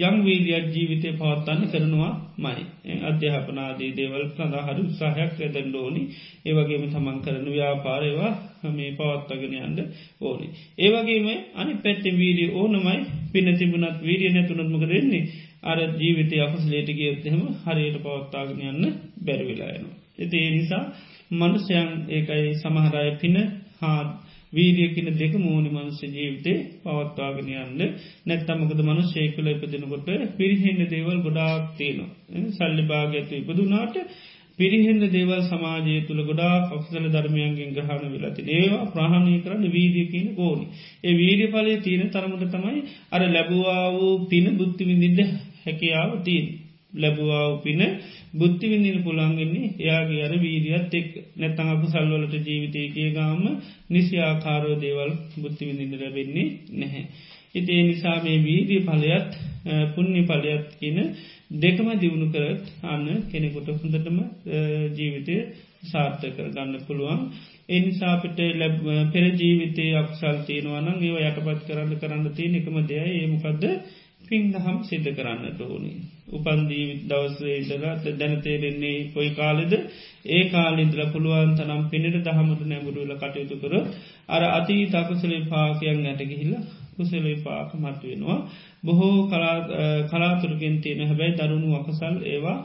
යම් 0.00 0.16
වීරියක් 0.24 0.66
ජීවිතය 0.70 1.08
පවත්තන්න 1.14 1.70
කරනවා 1.72 2.12
මයි 2.38 2.62
අධ්‍යාපනාදී 3.02 3.90
දේවල් 3.92 4.24
සඳහා 4.28 4.66
හරි 4.66 4.82
උත්සාහයක් 4.82 5.32
ඇදැන්ඩ 5.38 5.76
ඕනි. 5.76 6.02
ඒවගේම 6.44 6.84
තමන් 6.88 7.18
කරන 7.20 7.48
ව්‍යාපාරයවා 7.48 8.32
මේ 8.70 8.92
පවත්තගෙන 8.92 9.58
යන්න 9.60 9.78
ඕනි. 10.22 10.46
ඒවගේම 10.78 11.26
අනි 11.56 11.74
පැත්ති 11.78 12.14
වීරිය 12.14 12.50
ඕනමයි. 12.54 12.98
පින 13.32 13.46
තිබුණත් 13.56 13.98
වීරිය 14.00 14.32
නැතුනත්මක 14.32 14.84
දෙන්නේ 14.86 15.24
අර 15.66 15.78
ජීවිතය 15.96 16.36
අපසලේට 16.40 16.90
ගියත්තහෙම 16.92 17.40
හරියට 17.62 17.98
පවත්තාගෙන 18.00 18.60
යන්න 18.68 18.84
බැරිවිලායනවා. 19.20 19.96
එති 20.18 20.36
ඒ 20.38 20.50
නිසා 20.52 20.84
මනුෂ්‍යයන් 21.32 21.90
ඒකයි 22.10 22.54
සමහරය 22.56 23.10
පින 23.16 23.36
හා 23.76 24.00
වීරියකින 24.52 25.08
දෙක 25.14 25.34
මූුණනි 25.36 25.70
මනුස්්‍ය 25.70 26.06
ජීවිතේ 26.08 26.58
පවත්වාගෙන 26.84 27.50
යන්න. 27.56 27.82
නැත්තමකද 28.26 28.80
මනුෂ්‍යයකල 28.82 29.46
ඉපදිනකොට 29.48 30.08
පිරිහෙන්න 30.36 30.80
දේවල් 30.88 31.18
ගොඩාක් 31.22 31.64
තියනවා. 31.76 32.10
සල්ලි 32.52 32.82
භාගඇතු 32.84 33.34
ඉපදුනාට 33.34 33.96
පිරිහෙන්න 34.58 35.02
දේවල් 35.06 35.40
සමාජය 35.44 35.94
තුළ 36.06 36.20
ගොඩා 36.22 36.54
අක්සල 36.70 37.06
ධර්මයන්ගෙන් 37.06 37.74
ග්‍රහණ 37.74 38.12
වෙලති 38.14 38.42
ඒවා 38.50 38.86
ප්‍රහණය 38.88 39.34
කරන්න 39.40 39.66
වීදියකින 39.70 40.28
ඕනි 40.38 40.64
ඒ 41.04 41.14
වීඩිය 41.14 41.50
පලය 41.50 41.74
තියෙන 41.80 42.08
තරමට 42.10 42.46
තමයි 42.50 42.80
අර 43.10 43.22
ලැබවා 43.28 43.82
වූ 43.92 44.14
පින 44.26 44.46
බුද්ධි 44.56 44.88
විඳින්ට 44.90 45.34
හැකියාව 45.66 46.12
තිීන් 46.22 46.46
ලැබවා 46.94 47.46
පින 47.58 47.80
බුද්ධි 48.32 48.66
විඳින 48.66 48.98
පුළන්ගෙන්නේ 49.02 49.72
එයාගේ 49.76 50.22
අර 50.22 50.34
වීරියත් 50.38 50.94
එක් 50.94 51.08
නැත්තං 51.36 51.68
අප 51.68 51.82
සල්වලට 51.86 52.34
ජීවිතයකේ 52.42 53.08
ගාම 53.12 53.42
නිසි 53.90 54.16
ආකාරෝ 54.20 54.76
දේවල් 54.78 55.10
බුද්ධි 55.36 55.68
විඳින්න 55.68 56.00
ලැබෙන්නේ 56.00 56.48
නැහැ. 56.72 57.04
ඉතිේ 57.54 57.82
නිසා 57.82 58.16
මේ 58.22 58.38
වීදී 58.40 58.80
පලයත් 58.82 59.30
පුුණ්්‍ය 59.92 60.22
පලයත් 60.24 60.66
කියන 60.80 60.98
දෙකම 61.56 61.88
දියුණු 61.96 62.26
කරත් 62.28 62.64
අන්න 62.84 63.06
කෙනෙකොට 63.30 63.68
හොඳටම 63.74 64.18
ජීවිතය 64.96 65.36
සාර්ථ 65.84 66.24
කර 66.28 66.48
ගන්න 66.48 66.86
පුළුවන්. 66.86 67.20
එනිසාපිට 67.68 68.38
ලැබ 68.54 68.76
පෙර 69.12 69.24
ජීවිතය 69.34 69.86
අක්සල් 69.94 70.36
තියෙනවනම් 70.46 70.98
ඒව 71.00 71.16
යටපත් 71.20 71.62
කරන්න 71.66 71.94
කරන්න 71.96 72.26
තිය 72.32 72.50
එකම 72.54 72.76
දෙය 72.84 73.06
ඒමකක්ද 73.12 73.64
පින්දහම් 74.26 74.76
සිද්ධ 74.84 75.10
කරන්නට 75.12 75.60
ඕනි. 75.62 75.92
උපන්දී 76.28 76.86
දවස්සේ 77.04 77.56
ඉදරත් 77.58 78.06
දැනතේරෙන්නේ 78.14 78.96
කොයි 79.12 79.30
කාලෙද 79.32 79.72
ඒ 80.28 80.42
කාලින්ද්‍ර 80.48 81.00
පුළුවන් 81.12 81.52
තනම් 81.54 81.82
පිණට 81.90 82.18
දහමට 82.24 82.62
නැමුරුවල 82.64 83.12
කටයුතු 83.16 83.56
කර 83.58 83.74
අර 84.28 84.42
අති 84.50 84.76
තකුසලේ 84.88 85.46
පාකයන් 85.46 86.00
ඇටගිහිල්ල 86.04 86.54
කුසලේ 86.96 87.36
පාක 87.38 87.70
මත්වෙනවා. 87.76 88.38
බොහෝ 88.84 89.16
කලාතුරගෙන් 90.08 90.76
තියෙන 90.78 91.02
හැබැයි 91.04 91.38
දරුණු 91.38 91.68
අකසල් 91.74 92.16
ඒවා 92.24 92.58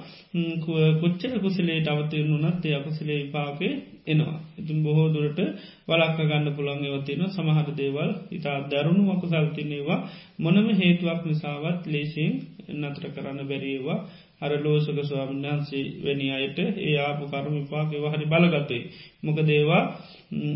කොච්චර 1.01 1.33
කුසලේට 1.39 1.87
අවතයරුණුනත් 1.87 2.65
ඒ 2.65 2.75
අකසලේ 2.75 3.21
පාකේ 3.27 3.73
එනවා. 4.07 4.39
ඉතින් 4.57 4.77
බොහෝ 4.83 5.07
දුරට 5.09 5.39
වලක්ක 5.87 6.19
ගන්න 6.21 6.47
පුළන් 6.51 6.81
ඒවතින 6.81 7.21
සමහර 7.27 7.67
දේවල් 7.73 8.09
ඉතා 8.31 8.57
දරුණු 8.63 9.03
වකුසල්තිනේවා 9.09 9.99
මොනම 10.39 10.67
හේතුවක් 10.75 11.21
නිසාවත් 11.25 11.81
ලේසින් 11.87 12.31
නතර 12.73 13.05
කරන්න 13.09 13.39
බැරිේවා 13.43 13.99
අර 14.41 14.51
ලෝසක 14.59 14.97
ස්වාමන් 15.01 15.43
වහන්සේ 15.43 15.83
වැනි 16.03 16.27
අයට 16.31 16.59
ඒ 16.79 16.95
ආපු 16.99 17.23
කරුම 17.27 17.55
විපාගේ 17.57 18.11
හරි 18.11 18.25
බලගතයි. 18.25 18.81
මොක 19.21 19.37
දේවා 19.43 19.83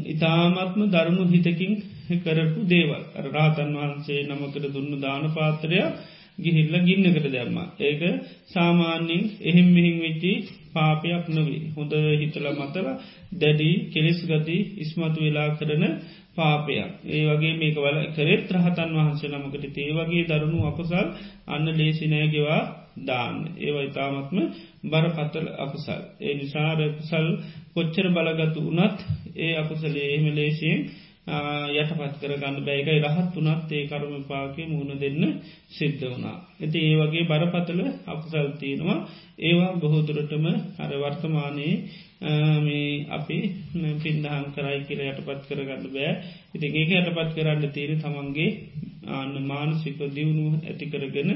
ඉතාමත්ම 0.07 0.81
දරුණු 0.87 1.23
හිතකින් 1.27 1.73
කරපු 2.19 2.59
දේවල් 2.65 3.01
රාතන් 3.27 3.71
වහන්සේ 3.75 4.19
නමකට 4.25 4.65
දුන්නු 4.73 4.97
දාන 4.97 5.23
පාතරයක් 5.31 5.87
ගිහිල්ල 6.37 6.75
ගින්නකට 6.81 7.27
දැම්ම. 7.27 7.57
ඒක 7.79 8.01
සාමාන්‍යින් 8.47 9.23
එහෙම් 9.41 9.67
මෙහින් 9.69 9.97
වෙච්චි 9.99 10.33
පාපයක් 10.75 11.25
නොවී. 11.29 11.61
හොඳ 11.75 11.93
හිතල 12.19 12.47
මතල 12.53 12.87
දැඩි 13.35 13.69
කෙලෙස් 13.91 14.19
ගති 14.23 14.57
ඉස්මතු 14.77 15.19
වෙලා 15.19 15.49
කරන 15.57 15.83
පාපයක්. 16.35 16.91
ඒ 17.07 17.23
වගේ 17.27 17.53
මේක 17.55 17.77
වල 17.77 17.99
කරෙත් 18.15 18.47
රහතන් 18.53 18.89
වහන්සේ 18.95 19.29
නමකට 19.31 19.77
ඒ 19.79 19.91
වගේ 19.93 20.25
දරුණු 20.29 20.59
අපසල් 20.63 21.07
අන්න 21.47 21.65
ලේසිනෑගෙවා 21.73 22.63
දාන්න. 22.99 23.37
ඒව 23.57 23.75
ඉතාමත්ම 23.81 24.37
බරපත්තල 24.85 25.47
අකුසල්. 25.57 26.01
ඒ 26.19 26.33
නිසාර 26.35 26.79
කුසල් 26.97 27.27
කොච්චර 27.73 28.07
බලගතු 28.09 28.59
වනත් 28.67 28.97
ඒ 29.37 29.53
අකුසලේ 29.55 30.07
එහෙම 30.09 30.27
ලේසියෙන් 30.33 30.79
යටපත් 31.27 32.17
කරගන්න 32.21 32.57
බැයිකයි 32.61 33.01
රහත් 33.01 33.35
වනත් 33.35 33.71
ඒ 33.71 33.85
කරුම 33.87 34.23
පාකය 34.25 34.63
මුණ 34.67 34.91
දෙන්න 34.95 35.23
සිද්ධ 35.69 36.03
වුණා. 36.03 36.37
ඇති 36.55 36.79
ඒ 36.81 36.95
වගේ 36.97 37.25
බරපතල 37.25 37.81
අපසල් 38.07 38.49
තියෙනවා. 38.59 38.99
ඒවා 39.39 39.71
බොහෝදුරටම 39.75 40.45
අර 40.77 40.91
වර්තමානයේ 40.95 41.75
මේ 42.59 43.05
අපි 43.09 43.37
පින්දහම් 43.99 44.45
කරයි 44.53 44.79
කියල 44.83 45.01
යටපත් 45.03 45.41
කරගන්න 45.47 45.83
බෑ. 45.89 46.11
ඉති 46.53 46.67
ඒක 46.71 46.91
යටපත් 46.93 47.33
කරන්න 47.35 47.73
තීර 47.73 47.91
තමන්ගේ 47.97 48.49
ආන්න 49.09 49.33
මානසික 49.43 49.97
දියුණු 50.09 50.45
ඇති 50.61 50.85
කරගෙන 50.87 51.31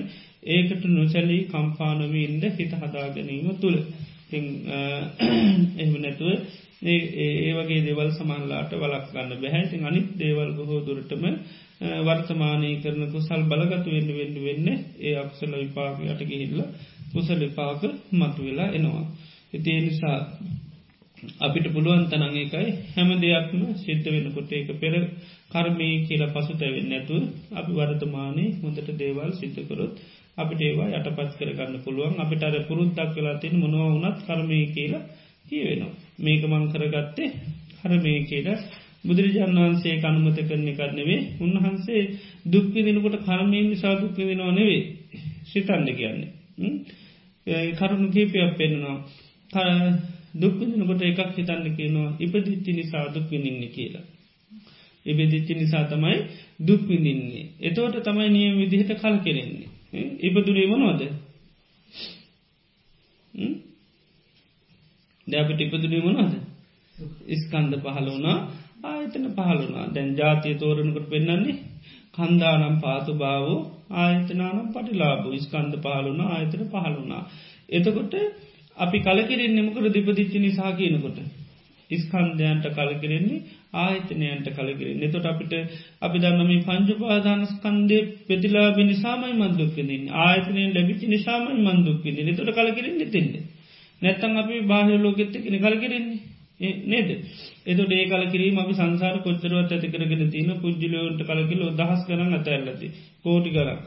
ඒකට 0.47 0.84
නොසැලී 0.88 1.43
කම්පානවීන්ද 1.47 2.43
හිත 2.54 2.73
හදාගැනීම 2.75 3.49
තුළ. 3.58 3.78
එහම 4.32 5.93
නැතුව 5.97 6.30
ඒ 6.81 7.53
වගේ 7.55 7.81
දේවල් 7.81 8.09
සමන්ලාට 8.11 8.71
වලක් 8.73 9.05
ගන්න 9.09 9.31
බැහැති 9.37 9.77
අනිත් 9.83 10.07
දේවල් 10.15 10.51
බොහෝ 10.53 10.79
දුරටම 10.81 11.23
වර්තමානය 12.01 12.69
කරන 12.77 13.03
කුසල් 13.09 13.41
බලගතු 13.45 13.89
වෙන්න 13.89 14.09
වෙන්න 14.13 14.35
වෙන්න 14.39 14.67
ඒ 15.01 15.13
අක්සල 15.15 15.51
විපාක 15.55 15.97
යට 16.05 16.21
ගිහිල්ල 16.25 16.61
කුසල 17.11 17.39
විපාක 17.39 17.81
මතු 18.13 18.41
වෙලා 18.41 18.69
එනවා. 18.71 19.05
ඉතිේ 19.53 19.79
නිසා 19.81 20.17
අපිට 21.39 21.67
පුළුවන් 21.73 22.03
තනං 22.07 22.35
එකයි 22.37 22.69
හැම 22.89 23.09
දෙයක්ම 23.17 23.61
සිද්ධ 23.77 24.07
වෙනකොට 24.07 24.51
ඒක 24.51 24.69
පෙර 24.77 24.93
කර්මී 25.51 25.95
කියල 26.07 26.23
පසු 26.29 26.53
තැවෙන්න 26.55 26.93
ඇතුව 26.93 27.23
අපි 27.53 27.71
වර්තමානය 27.73 28.45
හොඳට 28.59 28.89
දේවල් 28.97 29.31
සිද්ධකරොත් 29.33 29.93
අපිට 30.37 30.61
ඒවා 30.61 30.93
යටපත් 30.93 31.31
කරගන්න 31.39 31.81
පුළුවන් 31.83 32.15
අපිට 32.17 32.43
අර 32.43 32.55
පුරුද්දක් 32.67 33.09
වෙලා 33.15 33.37
තින් 33.37 33.55
මොනව 33.57 33.81
වනත් 33.95 34.17
කර්මය 34.25 34.59
කියලා 34.69 35.07
කියවෙනවා. 35.49 36.08
මේක 36.19 36.43
මං 36.43 36.63
කරගත්තේ 36.69 37.29
හරමය 37.79 38.13
කියලා 38.25 38.60
බුදුරජාන් 39.03 39.55
වහන්සේ 39.55 39.95
කනුමත 39.97 40.39
කරන්නේ 40.39 40.75
කරනවේ 40.75 41.21
උන්වහන්සේ 41.39 42.01
දුක්විදිනකොට 42.45 43.17
කර්මයෙන් 43.21 43.65
නිසා 43.69 43.93
දුක්විදිනවා 43.95 44.51
නෙවේ 44.51 44.84
සිතන්න 45.45 45.88
කියන්නේ. 45.91 46.32
කරුණු 47.73 48.08
කීපයක් 48.10 48.51
පෙන්නවා. 48.58 48.97
දුක්විදිනකොට 50.36 51.01
එකක් 51.01 51.19
හිතන්න 51.32 51.65
කියනවා 51.71 52.10
ඉපදිච්චි 52.19 52.71
නිසා 52.73 53.05
දුක්විනින්න 53.10 53.63
කියලා. 53.69 54.05
ඉබදිච්චි 55.05 55.53
නිසා 55.55 55.84
තමයි 55.86 56.17
දුක්විඳින්නේ. 56.60 57.45
එතවට 57.60 58.03
තමයි 58.03 58.29
නියම 58.29 58.53
විදිහට 58.60 58.91
කල් 58.95 59.17
කෙරෙන්නේ. 59.19 59.69
ඉපදුරේ 60.19 60.67
මනවාද 60.67 61.01
දැපට 65.29 65.61
ඉපදුරේ 65.61 66.01
මනවාද? 66.03 66.33
ඉස්කන්ද 67.27 67.73
පහල 67.77 68.07
වුණා 68.07 68.37
ආයතන 68.83 69.25
පහළුණා 69.31 69.85
දැන් 69.89 70.09
ජාතිය 70.15 70.55
තෝරණකට 70.55 71.09
පෙන්න්නන්නේ 71.09 71.57
කන්දානම් 72.15 72.75
පාතු 72.77 73.11
භාවෝ 73.15 73.59
ආයතනානම් 73.95 74.67
පටිලාබ 74.69 75.23
ඉස්කන්ද 75.33 75.73
පහළුණ 75.77 76.21
ආයතන 76.27 76.63
පහළුණා. 76.67 77.23
එතකොට 77.69 78.13
අපි 78.77 78.97
කලකිරින් 79.01 79.53
නෙමකර 79.55 79.85
දිපදිච්චි 79.89 80.37
නිසා 80.39 80.71
කියනකොට. 80.73 81.19
ඉස්කන්දයන්ට 81.89 82.65
කලකිරෙන්නේ 82.71 83.39
ආයතනයන්ට 83.75 84.47
කලකිරෙන් 84.51 84.99
එතොට 85.01 85.25
අපිට 85.25 85.53
අපි 86.01 86.17
දන්නම 86.19 86.51
පංජුපාදානස්කන්දේ 86.63 88.01
පෙතිලාබි 88.25 88.83
නිසාමයි 88.85 89.33
මන්දුක්කදින් 89.35 90.03
ආයතනයෙන් 90.19 90.75
ලැබිචි 90.75 91.07
නිසාමයි 91.07 91.61
මන්දුක්කිද 91.67 92.19
තොට 92.37 92.51
කලකිරෙන්නේ 92.53 93.09
තිෙන්ද 93.09 93.33
නැත්තන් 94.01 94.38
අපි 94.38 94.62
බාහිර 94.63 94.99
ලෝකෙත්තකෙන 94.99 95.59
කලකිරෙන්නේ. 95.59 96.19
නේද? 96.59 97.09
එතට 97.65 97.91
ඒ 97.91 98.05
කලකිරීම 98.07 98.57
අපි 98.57 98.73
සංසාර 98.73 99.19
කොච්චරවත් 99.19 99.71
ඇති 99.71 99.88
කරගෙන 99.89 100.23
තින 100.29 100.49
පුද්ජිලයෝන්ට 100.57 101.21
කලකිල 101.23 101.62
දහස් 101.73 102.01
කරන්න 102.05 102.33
අත 102.33 102.47
ඇල්ලති 102.49 102.88
කෝටි 103.21 103.49
කරක් 103.51 103.79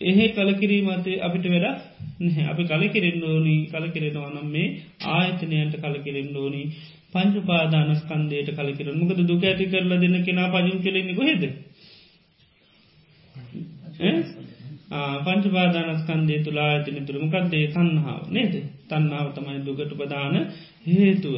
එහෙ 0.00 0.26
කලකිරීමතේ 0.30 1.20
අපිට 1.20 1.46
වැඩ 1.46 1.66
නැහැ. 2.20 2.44
අපි 2.46 2.62
කලකිරෙන් 2.66 3.24
ඕනී 3.24 3.60
කලකිරෙනවා 3.68 4.30
නම් 4.30 4.48
මේ 4.48 4.68
ආයතනයන්ට 5.08 5.74
කලකිරෙන් 5.78 6.36
ඕනී 6.36 6.66
පංචුපාදානස්කන්දයට 7.10 8.50
කලකිර 8.54 8.92
මොකද 8.94 9.24
දුක 9.24 9.44
ඇති 9.44 9.66
කරලා 9.66 9.98
දෙන්න 9.98 10.18
කෙනා 10.22 10.48
පජින් 10.50 10.78
කෙලෙන්නේ 10.80 11.14
කොහෙද? 11.14 11.42
පංචපාදානස්කන්දේ 15.24 16.38
තුලා 16.38 16.68
ඇතින 16.68 17.06
තුරමකක්දේ 17.06 17.64
තන්නාව 17.68 18.22
නේද? 18.28 18.54
තන්නාව 18.88 19.26
තමයි 19.34 19.58
දුගට 19.60 19.92
ප්‍රධාන 19.92 20.36
හේතුව. 20.86 21.34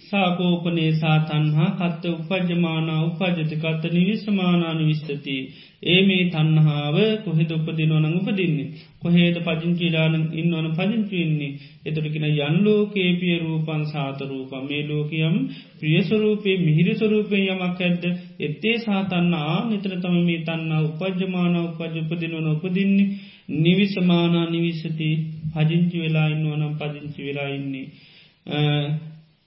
සාකෝපනේ 0.00 0.90
සාතන්හා 0.94 1.68
කත්ත 1.72 2.04
උපජමානා 2.10 3.00
උපජතිකත්ත 3.04 3.84
නිවිශ්‍රමානානු 3.92 4.82
විස්තති 4.86 5.36
ඒ 5.84 6.00
මේ 6.06 6.24
තන්නහාාව 6.26 6.98
කොහෙද 7.24 7.50
උපදිනවනං 7.50 8.06
උපදින්නේ? 8.12 8.72
කොහේද 9.00 9.36
පජංචිලාන 9.40 10.14
ඉන්නවන 10.34 10.68
පජංචිවෙන්නේ 10.72 11.52
එතුරකින 11.84 12.26
යන්ලෝකේ 12.26 13.10
පිය 13.14 13.36
රූපන් 13.38 13.82
සාතරූප 13.86 14.52
මේ 14.62 14.82
ලෝකයම් 14.84 15.34
ප්‍රියස්වරූපේ 15.78 16.56
මිහිරිස්වරූපය 16.58 17.36
යමක් 17.44 17.80
ඇද්ද? 17.80 18.04
එත්තේ 18.40 18.76
සාතන්නා 18.80 19.54
නිතර 19.64 19.94
තම 19.98 20.16
මේ 20.22 20.40
තන්නා 20.40 20.82
උපජමාන 20.82 21.56
උපජ 21.58 21.96
උපදිනවන 22.00 22.46
උපදින්නේ. 22.48 23.08
නිවිසමානා 23.48 24.46
නිවිසති. 24.48 25.10
පජංචි 25.52 25.96
වෙලා 25.98 26.28
ඉන්නවනම් 26.28 26.72
පදිංචි 26.76 27.20
වෙලා 27.22 27.48
ඉන්නේ. 27.50 27.86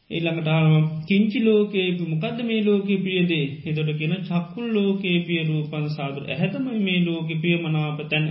ඊළඟටාම 0.10 0.74
කිංචි 1.06 1.40
ලෝකේ 1.42 1.88
මොකද 2.04 2.38
මේ 2.42 2.62
ලෝක 2.64 2.88
පියදේ 3.00 3.46
එතොට 3.66 3.90
කියෙන 3.94 4.14
චක්කුල් 4.24 4.68
ලෝකේ 4.74 5.18
පිය 5.22 5.42
රූපන් 5.44 5.88
සාදුර 5.90 6.24
ඇහැතමයි 6.26 6.80
මේ 6.82 7.00
ලෝක 7.02 7.28
පිය 7.42 7.58
මනාප 7.58 8.00
තැන. 8.06 8.26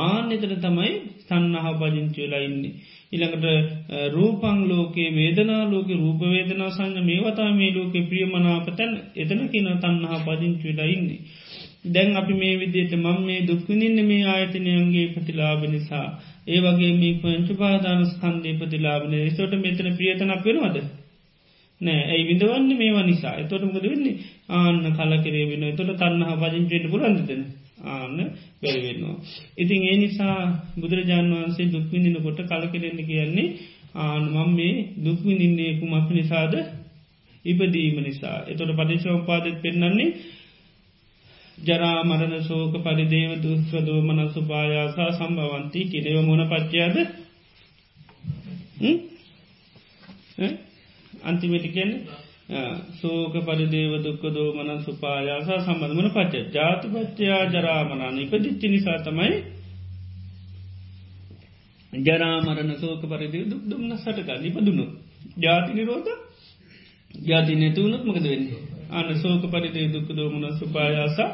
ආනෙතර 0.00 0.52
තමයි 0.58 0.92
සන්නහ 1.20 1.66
පජංචිවෙලා 1.74 2.42
ඉන්නේ. 2.42 2.72
ඉළඟට 3.12 3.46
රූපං 4.12 4.58
ලෝකේ 4.68 5.08
වේදනා 5.10 5.62
ලෝක 5.66 5.88
රූපවේදනා 5.92 6.70
සංඥ 6.70 7.00
මේ 7.02 7.20
වතා 7.20 7.50
මේ 7.52 7.70
ලෝක 7.72 7.94
ප්‍රිය 8.08 8.26
මනාප 8.26 8.68
තැන් 8.72 8.92
එතන 9.16 9.40
කියන 9.48 9.68
තන්නහා 9.78 10.18
පජංචිවෙලා 10.26 10.88
ඉන්නේ. 10.88 11.20
දැන් 11.86 12.16
අපි 12.16 12.34
මේ 12.34 12.54
විදියට 12.56 12.94
මං 12.94 13.18
මේ 13.22 13.40
දුක්විනින්න 13.42 13.98
මේ 14.06 14.22
ආයතනයන්ගේ 14.26 15.06
ප්‍රතිලාබ 15.08 15.62
නිසා. 15.66 16.06
ඒ 16.46 16.60
වගේ 16.60 16.92
මේ 16.94 17.18
පංචු 17.20 17.54
පාදාන 17.54 18.02
ස්කන්දය 18.06 18.50
ප්‍රතිලාබන 18.54 19.14
සොට 19.32 19.54
මෙතන 19.56 19.88
ප්‍රියතනක් 19.96 20.44
වෙනවද? 20.44 20.76
නෑ. 21.80 22.02
ඇයි 22.04 22.28
විඳවන්න 22.28 22.70
මේවා 22.76 23.04
නිසා? 23.04 23.34
එතොට 23.36 23.64
මොකද 23.64 23.82
වෙන්නේ? 23.84 24.16
ආන්න 24.50 24.84
කලකිරේ 24.92 25.46
වෙන 25.50 25.64
තොට 25.76 25.92
තන්නහ 25.98 26.32
පජංචයට 26.40 26.86
පුරන්දන 26.90 27.42
ආන්න 27.84 28.18
බැරිවෙන්නවා. 28.60 29.16
ඉතින් 29.58 29.82
ඒ 29.82 29.96
නිසා 29.96 30.38
බුදුරජාණන් 30.80 31.34
වහන්සේ 31.34 31.66
දුක්විඳින 31.68 32.16
කොට 32.16 32.40
කලකිරෙන්න 32.42 33.00
කියන්නේ 33.04 33.48
ආන 33.96 34.24
මම් 34.26 34.50
මේ 34.50 34.74
දුක්විඳින්නේ 35.04 35.72
කුමක් 35.74 36.08
නිසාද 36.10 36.54
ඉපදීම 37.44 37.96
නිසා. 37.98 38.38
එතොට 38.46 38.72
පටිශෝපාදත් 38.76 39.56
පෙන්න්නන්නේ 39.62 40.10
ජරාමරණ 41.58 42.44
සෝක 42.44 42.74
පරිදේව 42.78 43.32
දුස්්‍රදෝ 43.42 44.00
මන 44.02 44.20
සුපායාසා 44.28 45.10
සම්භවන්ති 45.12 45.80
කිරව 45.84 46.16
මොන 46.22 46.42
පච්චයාද 46.48 46.96
අන්තිමටිකෙන් 51.22 51.90
සෝක 52.96 53.34
පරිදේව 53.40 53.92
දුක්ක 54.00 54.22
දෝමන 54.28 54.70
සුපායාසා 54.80 55.60
සම්බඳමන 55.60 56.10
පච්ච 56.10 56.34
ජාති 56.52 56.86
පච්චයා 56.88 57.42
ජරාමනාන 57.46 58.18
ඉපදිච්චි 58.18 58.66
නිසා 58.68 58.98
තමයි 59.00 59.34
ජරාමරණ 61.92 62.72
සෝක 62.76 63.02
පරිදේ 63.04 63.44
දුක් 63.44 63.62
දුම්න්න 63.64 63.92
සටක 63.96 64.28
නිපදුණු 64.38 64.84
ජාති 65.36 65.70
නිරෝධ? 65.74 66.10
ජාති 67.22 67.52
නැතුවනුත් 67.54 68.02
මකද 68.04 68.26
වෙන්න? 68.26 68.46
අන්න 68.90 69.10
සෝක 69.16 69.42
පරිදේ 69.44 69.86
දුක්ක 69.88 70.08
දෝමන 70.10 70.44
සුපායාසා 70.54 71.30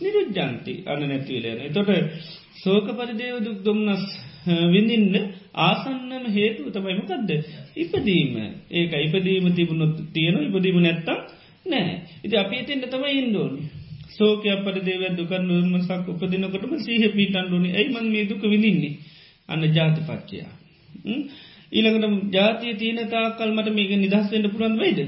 නිරුජ්ජන්ති 0.00 0.72
අන්න 0.86 1.02
නැතිවලන 1.02 1.60
තොට 1.72 1.90
සෝක 2.58 2.86
පරිදේව 2.90 3.36
දුක් 3.40 3.58
දුම්න්නස් 3.64 4.04
විඳින්න 4.66 5.14
ආසන්නම 5.60 6.24
හේතුව 6.28 6.66
තමයිමකක්ද 6.70 7.30
ඉපදීම. 7.76 8.34
ඒක 8.72 8.92
ඉපදීම 8.98 9.46
තිබුණොත් 9.52 9.96
තියෙන 10.12 10.38
ඉපදීම 10.44 10.78
නැත්තම් 10.78 11.18
නෑ 11.66 11.92
ඉති 12.22 12.36
අපි 12.36 12.56
එතින්ට 12.56 12.88
තමයි 12.88 13.18
ඉන්දෝනි 13.18 13.62
සෝකයක් 14.10 14.64
පරිදේව 14.64 15.02
දුකන් 15.14 15.44
නිර්මසක් 15.46 16.08
උපදිනකොටම 16.08 16.72
සීහ 16.78 17.02
පීටන්ඩුනි 17.10 17.68
ඇයිමන් 17.72 18.08
මේ 18.08 18.24
දුක 18.26 18.42
විඳින්නේ? 18.44 18.94
අන්න 19.48 19.62
ජාතිපච්චයා 19.70 20.52
ඊළඟට 21.72 22.32
ජාතිය 22.32 22.74
තියන 22.76 23.00
තාකල් 23.08 23.50
මට 23.52 23.72
මේක 23.72 23.90
නිදහස්වෙන්ට 23.96 24.48
පුරන් 24.50 24.76
වයිද? 24.76 25.00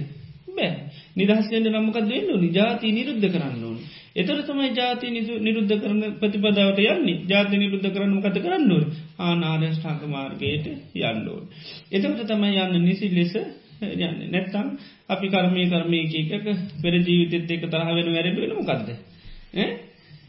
බෑ 0.50 0.72
නිදහස්වෙන්ට 1.16 1.68
නම්මකක් 1.68 1.98
දෙන්න 2.04 2.30
ඕනි? 2.30 2.48
ජාති 2.50 2.92
නිරුද්ධ 2.92 3.26
කරන්න 3.26 3.62
ඕනි. 3.62 3.69
එතර 4.16 4.38
තමයි 4.42 4.70
ජාති 4.72 5.10
නිරුද්ධ 5.40 5.74
කරන 5.76 6.00
ප්‍රතිපදාවට 6.18 6.80
යන්නේ 6.84 7.18
ජාති 7.26 7.56
නිරුද්ධ 7.56 7.88
කරනු 7.88 8.20
කත 8.20 8.36
කරන්නුව 8.38 8.82
ආනාර්යෂ්ඨාක 9.20 10.02
මාර්ගයට 10.06 10.66
යන්නඩෝන්. 10.94 11.44
එතකට 11.90 12.24
තමයි 12.26 12.58
යන්න 12.58 12.84
නිසි 12.84 13.10
ලෙස 13.10 13.34
යන්න 13.80 14.18
නැත්තම් 14.28 14.66
අපි 15.08 15.26
කර්මය 15.28 15.68
කර්මයකක 15.68 16.48
පෙර 16.82 16.94
ජීවිතත් 17.00 17.50
එක 17.50 17.62
තරහ 17.66 17.88
වෙන 17.90 18.08
වැරට 18.08 18.36
වෙන 18.36 18.56
මොකක්ද. 18.56 18.88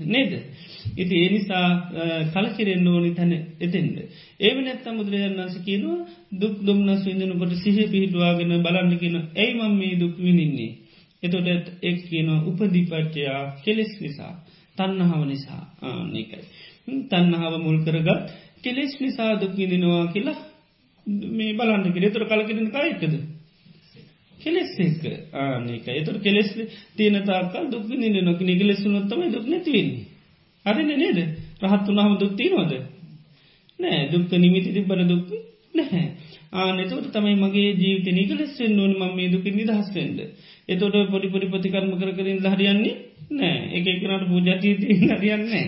නේද. 0.05 0.31
ඉති 0.95 1.15
ඒ 1.15 1.29
නිසා 1.29 1.67
කලකිරෙන් 2.33 2.87
ඕනි 2.87 3.11
තැන 3.13 3.33
එතෙන්ද. 3.59 3.97
ඒව 4.39 4.57
නැත්තම් 4.59 4.95
මුදුරජන් 4.95 5.35
වන්ස 5.35 5.57
කියනවා 5.61 5.99
දුක් 6.33 6.55
දුම්න්නස් 6.61 7.03
විඳනකොට 7.03 7.53
සිහ 7.57 7.77
පිහිටවාගෙන 7.87 8.53
බලන්නගෙන 8.59 9.17
ඇයි 9.35 9.53
මම් 9.55 9.73
මේ 9.75 9.95
දුක් 9.95 10.15
විනින්නේ. 10.19 10.71
එතොට 11.23 11.47
එක් 11.81 11.97
කියන 12.05 12.29
උපදිපච්චයා 12.41 13.41
කෙලෙස් 13.63 13.91
නිසා 13.99 14.33
තන්නහාව 14.77 15.23
නිසා 15.25 15.63
ආනකයි. 15.81 16.39
තන්නහාව 17.09 17.53
මුල් 17.59 17.77
කරගත් 17.79 18.21
කෙලෙස් 18.63 18.93
නිසා 18.99 19.31
දුක්කිදිනවා 19.35 20.05
කියලා 20.07 20.39
මේ 21.31 21.53
බලන්න 21.53 21.93
කිර 21.93 22.05
තුර 22.09 22.25
කලකිරෙන 22.25 22.69
කායිකද. 22.69 23.13
කෙලෙස් 24.37 24.71
එක 24.79 25.03
ආනක 25.33 25.87
එතුර 25.91 26.17
කෙලෙස් 26.19 26.49
තියන 26.95 27.17
තාකල් 27.23 27.65
දුක් 27.69 27.87
නිද 27.93 28.15
නොක 28.21 28.39
නිගලෙසු 28.41 28.87
නොත්තම 28.87 29.21
දුක් 29.29 29.45
නැතිවන්නේ. 29.47 30.05
අරන්න 30.65 30.91
නේද 30.95 31.19
රහත් 31.61 31.85
වනාහම 31.87 32.13
දුක්තිනවද. 32.17 32.73
නෑ 33.79 34.01
දුක්ක 34.09 34.31
නිමිති 34.35 34.69
තිබර 34.71 34.99
දුක් 35.05 35.27
නැහැ. 35.73 36.05
ආනෙතවට 36.53 37.11
තමයි 37.11 37.35
මගේ 37.35 37.71
ජීවිත 37.73 38.07
නිගලෙස්සෙන් 38.11 38.79
ඕන 38.79 38.93
ම 38.93 39.15
මේ 39.15 39.29
දුක 39.29 39.45
නිදහස්වෙන්ද. 39.51 40.19
එතොට 40.67 40.95
පොඩි 41.09 41.27
පොඩි 41.27 41.47
ප්‍රතිකර්ම 41.47 41.91
කර 41.93 42.11
කරින් 42.11 42.39
හරියන්නේ 42.45 42.95
නෑ 43.31 43.57
එක 43.71 43.85
එකනට 43.87 44.27
පූජතීති 44.27 44.87
හරියන්නේ 45.11 45.65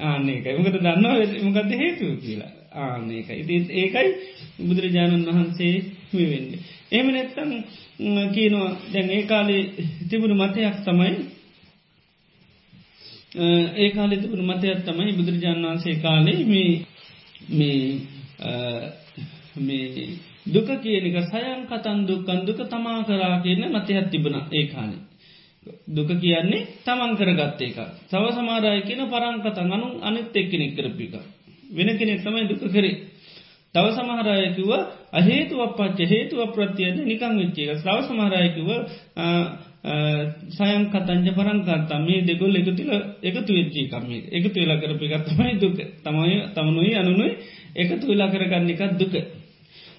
ආනෙක 0.00 0.44
මකට 0.54 0.76
දන්නවා 0.78 1.16
මකද 1.42 1.70
හේතු 1.74 2.06
කියලා. 2.18 2.52
ආනක 2.74 3.30
ඉති 3.32 3.56
ඒකයි 3.74 4.08
බුදුරජාණන් 4.60 5.26
වහන්සේ 5.28 5.74
වෙන්නේ. 6.12 6.58
එම 6.92 7.06
නැත්තං 7.08 7.52
කියනවා 8.32 8.70
දැන් 8.92 9.08
ඒ 9.10 9.22
කාලේ 9.24 9.62
තිබුණු 10.08 10.36
මතයක් 10.36 10.76
තමයි 10.84 11.12
ඒ 13.76 13.90
කාලෙ 13.90 14.16
තිබුණු 14.16 14.44
මතයක් 14.44 14.84
තමයි 14.84 15.12
බුදුරජාණන් 15.12 15.66
වහන්සේ 15.66 15.96
කාලේ 15.96 16.38
මේ 16.44 16.72
මේ 17.50 17.80
මේ 19.56 20.18
දුක 20.46 20.68
කියනක 20.76 21.16
සයන් 21.24 21.60
කතන් 21.64 21.98
දුක්කන් 22.04 22.40
දුක 22.42 22.60
තමා 22.66 23.04
කරා 23.04 23.40
කියන 23.40 23.62
මතයක් 23.70 24.10
තිබුණ 24.10 24.36
ඒ 24.50 24.66
කාලේ. 24.66 25.02
දුක 25.88 26.10
කියන්නේ 26.16 26.66
තමන් 26.80 27.12
කරගත්ත 27.14 27.60
එක. 27.60 27.78
සව 28.04 28.24
සමාරය 28.30 28.82
කියන 28.82 29.00
පරංකතන් 29.06 29.68
අනු 29.70 29.86
අනිත් 30.00 30.34
එක්කෙනෙක් 30.34 30.72
කරපික. 30.74 31.14
වෙන 31.70 31.88
කෙනෙක් 31.98 32.20
තමයි 32.20 32.48
දුක 32.50 32.62
කරේ. 32.68 32.96
තව 33.74 33.86
සමහරයකිව 33.90 34.70
අහේතු 35.12 35.54
අපපච්ච 35.60 36.00
හේතු 36.06 36.34
අප්‍රත්තියද 36.40 36.96
නිකං 37.02 37.32
විච්චේක 37.36 37.70
ස්‍රව 37.76 37.98
සමහරයකිව 38.02 38.68
සයන් 40.50 40.82
කතංජ 40.86 41.28
පරංකත්තා 41.32 41.98
මේ 42.00 42.20
දෙගොල් 42.22 42.54
එකතුල 42.54 42.90
එකතු 43.22 43.50
වෙච්චී 43.52 43.86
කම්ේ 43.88 44.22
එකතු 44.30 44.56
වෙලා 44.56 44.78
කරපිකත්තමයි 44.78 45.54
දුක 45.56 45.78
තමයි 46.00 46.36
තමනුයි 46.54 46.92
අනුනුයි 46.94 47.32
එකතු 47.76 48.04
වෙලා 48.06 48.28
කරගන්න 48.28 48.70
එකත් 48.70 48.94
දුක. 48.96 49.14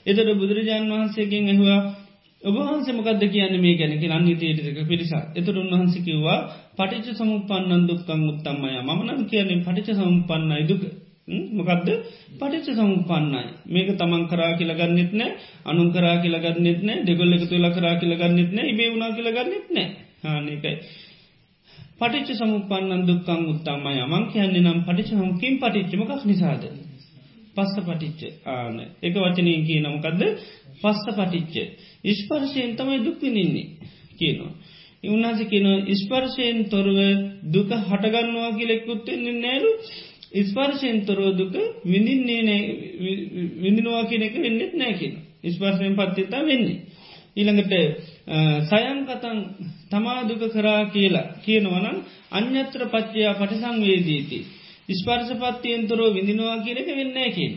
එතට 0.06 0.30
බුදුරජාණන් 0.34 0.92
වහන්සේගෙන් 0.92 1.48
ඇහවා 1.48 1.80
ඔබහන්සමකද 2.42 3.24
කියන්න 3.28 3.56
මේ 3.60 3.76
ගැනක 3.76 4.04
අන්නිතේටක 4.10 4.80
පිරිසා 4.86 5.24
එතුර 5.34 5.56
උන්වහන්ස 5.58 5.96
කිව්වා 6.00 6.40
පටිච 6.76 7.08
සමුපන්නන් 7.14 7.84
දුක්කං 7.86 8.22
උත්තම්මය. 8.26 8.70
මනන් 8.90 9.26
කියන්නේ 9.26 9.64
පටිච 9.64 9.90
සම්පන්නයි 9.94 10.64
දුක. 10.66 10.84
මොකක්ද 11.50 11.88
පටිච්ච 12.36 12.68
සමුපන්නයි 12.74 13.44
මේක 13.68 13.90
තමන් 13.94 14.24
කරා 14.28 14.52
කියලගන්නෙත් 14.54 15.12
නෑ 15.14 15.32
අනුන් 15.66 15.90
කරා 15.92 16.16
කියලගන්නෙත් 16.18 16.82
නෑ 16.84 17.04
දෙගොල්ල 17.04 17.34
එක 17.34 17.46
තුළ 17.46 17.68
කරා 17.72 17.96
කියලගන්නෙත් 17.96 18.52
නෑ 18.52 18.68
ඉබේ 18.68 18.90
වුණනා 18.92 19.12
කියලගන්නෙත් 19.12 19.68
නෑ. 19.70 19.88
හානකයි 20.24 20.74
පටිච්ච 21.98 22.30
සමුපන්නන් 22.36 23.02
දුක්කං 23.04 23.42
උත්තම්මය. 23.48 23.96
මං 24.06 24.24
කියන්නේ 24.32 24.64
නම් 24.64 24.80
පටිච 24.84 25.10
හමුකින් 25.14 25.54
පටිච්චමකක් 25.58 26.22
නිසාද? 26.26 26.64
පස්ස 27.56 27.76
පටිච්ච 27.80 28.22
ආන 28.48 28.78
එක 29.02 29.16
වචනය 29.16 29.54
කිය 29.68 29.80
නමකක්ද 29.82 30.22
පස්ස 30.82 31.06
පටිච්ච 31.10 31.56
ඉස්පර්ශයෙන් 32.06 32.72
තමයි 32.76 32.98
දුක්විනින්නේ 33.02 33.68
කියනවා. 34.16 34.54
ඉවන්හස 35.04 35.40
කියන 35.46 35.68
ඉස්පර්ශයෙන් 35.88 36.58
තොරව 36.66 36.98
දුක 37.46 37.70
හටගන්නවා 37.82 38.52
කියලෙක්කුත්තෙන්නේ 38.54 39.36
නෑරු 39.36 39.72
ඉස්පර්ශයෙන් 40.34 40.98
තොරෝ 41.02 41.32
දුක 41.34 41.56
විඳින්නේ 41.86 42.60
විඳිනවා 43.58 44.04
කියනෙක 44.06 44.36
වෙන්නෙත් 44.36 44.74
නෑකින. 44.74 45.14
ඉස්පර්ශයෙන් 45.44 45.96
පත්තිතා 45.96 46.44
වෙන්නේ. 46.44 46.80
ඊළඟට 47.36 47.74
සයංකතන් 48.66 49.40
තමා 49.90 50.20
දුක 50.24 50.44
කරා 50.50 50.82
කියලා 50.88 51.28
කියනවනම් 51.42 51.98
අන්‍යත්‍ර 52.32 52.82
පච්චයා 52.88 53.34
පටිසංවේදීති. 53.34 54.40
ඉස්පර්ශපත්තියෙන් 54.90 55.88
තොරෝ 55.88 56.14
විඳිනවා 56.14 56.58
කියනක 56.60 56.90
වෙන්නෑ 56.92 57.30
කියන. 57.32 57.54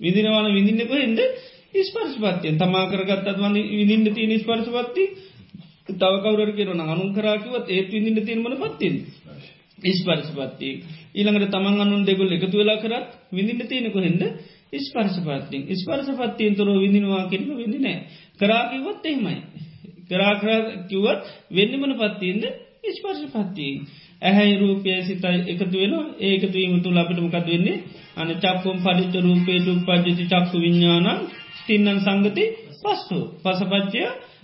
විදිනවාන 0.00 0.54
විඳින්න 0.54 0.86
කොහෙන්ද? 0.86 1.20
ස්පර්ශපත්තියෙන්. 1.80 2.58
තමා 2.58 2.84
කරගත්තත් 2.86 3.28
වන්න 3.34 3.54
විඳින්න 3.70 4.14
තිය 4.14 4.26
නිස්පර්ශපත්ති 4.26 5.04
තව 5.92 6.14
කවර 6.22 6.50
කියරන 6.52 6.80
අනුන් 6.82 7.10
කරාකිවත් 7.12 7.66
ඒත් 7.68 7.88
විඳින්න 7.90 8.26
තිීමන 8.26 8.56
පත්තින් 8.56 8.94
ඉස්පර්ශපත්ති 9.84 10.70
ඊළඟට 11.14 11.50
තමන් 11.50 11.80
අනුන් 11.80 12.04
දෙගුල් 12.04 12.30
එකතු 12.30 12.56
වෙලා 12.56 12.78
කරත් 12.78 13.08
විඳින්න 13.32 13.66
තියෙනක 13.66 13.96
හෙද 13.98 14.22
ස්පර්ශපත්තිින් 14.80 15.62
ස්පර්ශපත්තියෙන්. 15.74 16.54
තොර 16.54 16.68
විඳිනවා 16.76 17.28
කෙනක 17.28 17.48
විඳිනෑ 17.52 17.98
කරාකිවත් 18.38 19.04
එහෙමයි. 19.04 19.36
කරාකර 20.08 20.48
කිවත් 20.88 21.22
වෙන්නමන 21.50 21.92
පත්තියෙන්ද? 21.96 22.44
ස්පර්ශපත්තිී 22.92 23.74
ඇහැයි 24.24 24.56
රූපය 24.56 24.90
සිතයි 25.02 25.38
එකතු 25.46 25.66
වෙන 25.74 25.94
ඒකතුවීම 26.20 26.74
තුළ 26.80 26.96
අපිට 26.96 27.18
මොකද 27.18 27.46
වෙන්නේ? 27.46 27.82
අන 28.14 28.28
චක්කුම් 28.34 28.76
පඩිච්ච 28.80 29.14
රූපේට 29.20 29.66
උපද්ජති 29.68 30.24
චක්කු 30.26 30.56
විඤ්ඥානන් 30.58 31.20
තින්නන් 31.66 31.98
සංගති 32.00 32.44
පස්සු. 32.82 33.18
පසපච්චය 33.42 34.02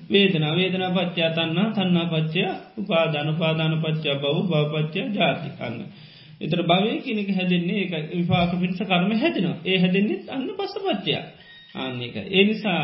වේදන. 0.08 0.44
වේදන 0.52 0.84
පච්චා 0.90 1.30
තන්න 1.30 1.58
තන්නා 1.72 2.06
පච්චය 2.06 2.42
උපාධන 2.76 3.30
පාදාන 3.34 3.74
පච්චා 3.78 4.16
බව 4.16 4.36
භවපච්චය 4.44 5.00
ජාතිකන්න. 5.10 5.76
එතර 6.40 6.60
භවය 6.62 6.92
කෙනෙක 7.00 7.28
හැදෙන්නේ 7.30 7.80
එක 7.84 7.92
විපාක 8.12 8.52
පිටස 8.54 8.80
කරම 8.80 9.10
හැදෙනවා. 9.14 9.58
ඒ 9.64 9.78
හැදෙන්න්නෙත් 9.78 10.24
අන්න 10.28 10.48
පස්ස 10.50 10.74
පච්චයා 10.80 11.24
ආන්නේක. 11.74 12.16
ඒ 12.28 12.44
නිසා 12.44 12.80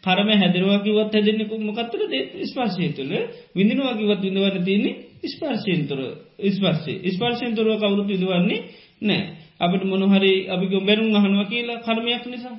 කරම 0.00 0.28
හැදරවාකිවත් 0.34 1.12
හැදෙන්නෙකු 1.12 1.54
මොකත්තර 1.60 2.00
ස්පාශය 2.44 2.88
තුළ. 2.90 3.12
විඳිනවාකිවත් 3.52 4.20
විඳවන්න 4.20 4.64
තියන්නේ 4.64 5.09
ස්පර්ශයන්තුර 5.24 6.00
ස්පර්ශය 6.48 6.94
ස්පර්ශයන්තුරුව 7.08 7.78
කවුරු 7.78 8.02
පිදුවන්නේ 8.04 8.60
නෑ 9.02 9.22
අපට 9.60 9.82
මොනහරි 9.84 10.32
අපි 10.48 10.66
බැනුම් 10.80 11.14
අහනුව 11.14 11.48
කියලා 11.48 11.80
කර්මයක් 11.80 12.24
නිසා. 12.26 12.56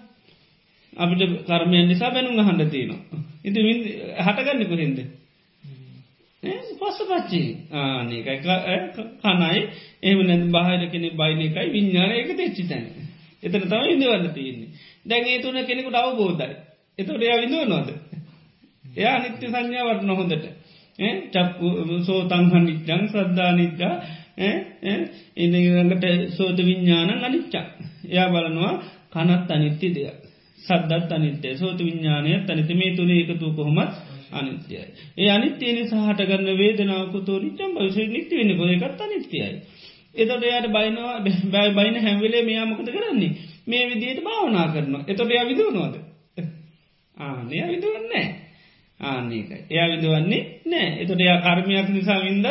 අපිට 0.94 1.22
කර්මයන් 1.46 1.88
නිසා 1.88 2.12
බැනුම් 2.12 2.40
අහන්ඩ 2.40 2.70
තියෙනවා. 2.70 3.20
ඉති 3.44 3.60
හටගන්න 4.18 4.64
කොහෙන්ද? 4.66 5.00
පස්ස 6.82 7.00
පච්චි 7.02 7.42
ආනකයි 7.72 8.22
කනයි. 9.20 9.62
එම 10.04 10.20
නැ 10.22 10.38
බාහිර 10.48 10.82
කෙනෙ 10.90 11.10
බයින 11.12 11.40
එකයි 11.40 11.68
විඤ්ඥානයක 11.70 12.30
තෙච්චි 12.34 12.64
තැන. 12.64 12.86
එතන 13.44 13.64
තම 13.64 13.84
ඉඳවන්න 13.88 14.28
තියන්නේ. 14.30 14.70
දැන් 15.06 15.24
ඒ 15.26 15.40
තුන 15.40 15.58
කෙනෙකුට 15.62 15.96
අවබෝධයි. 15.96 16.56
එතොට 17.00 17.22
එයා 17.22 17.42
විඳුව 17.42 17.66
නොද 17.68 17.88
එයා 18.96 19.18
නිත්‍ය 19.20 19.46
සංඥාවට 19.48 20.04
නොහොඳට. 20.04 20.46
චක්කු 21.34 21.68
සෝතංහන් 22.06 22.64
නිච්චන් 22.66 23.04
ශ්‍රද්ධා 23.08 23.52
නිච්චා 23.52 23.94
ඉඳගට 25.38 26.06
සෝත 26.30 26.58
විඤ්ඥාන 26.60 27.10
අනිච්චා 27.24 27.66
එයා 28.10 28.30
බලනවා 28.30 28.74
කනත් 29.12 29.50
අනිත්‍ය 29.52 29.88
දෙයක් 29.90 30.18
සද්දත් 30.60 31.12
අනිත්‍යය 31.12 31.54
සෝත 31.56 31.80
විඤ්ඥානය 31.80 32.32
තනිත 32.46 32.72
මේ 32.72 32.96
තුළ 32.96 33.12
එකතු 33.12 33.48
කොහොමත් 33.52 33.92
අනිත්‍යයි. 34.32 34.86
ඒ 35.18 35.30
අනිත්‍යයන 35.30 35.78
සහටගන්න 35.84 36.50
වේදනාවකුතු 36.58 37.40
නිචම් 37.40 37.72
භවිෂ 37.76 37.98
නිත්‍ය 38.08 38.34
වෙන 38.38 38.52
කොයකත් 38.58 39.02
අනිත්‍යයයි. 39.02 39.56
එතොට 40.16 40.44
එයට 40.46 40.68
බයිනවා 40.68 41.16
බැයි 41.52 41.72
බයින 41.72 41.98
හැම්වෙලේ 41.98 42.44
මෙයාමකත 42.44 42.90
කරන්නේ? 42.90 43.32
මේ 43.68 43.84
විදියට 43.90 44.24
භාවනා 44.24 44.68
කරනවා. 44.68 45.04
එතොට 45.08 45.32
එයා 45.32 45.48
විදුවනවාද 45.48 45.96
ආනය 47.18 47.58
විදුවන්නේ 47.68 48.28
ආන්නේකයි 49.02 49.58
එයා 49.68 49.88
විදුවන්නේ 49.90 50.42
නෑ. 50.66 50.90
එතොට 51.02 51.22
එයා 51.22 51.40
කර්මයක් 51.40 51.88
නිසා 51.90 52.20
වින්දත් 52.22 52.48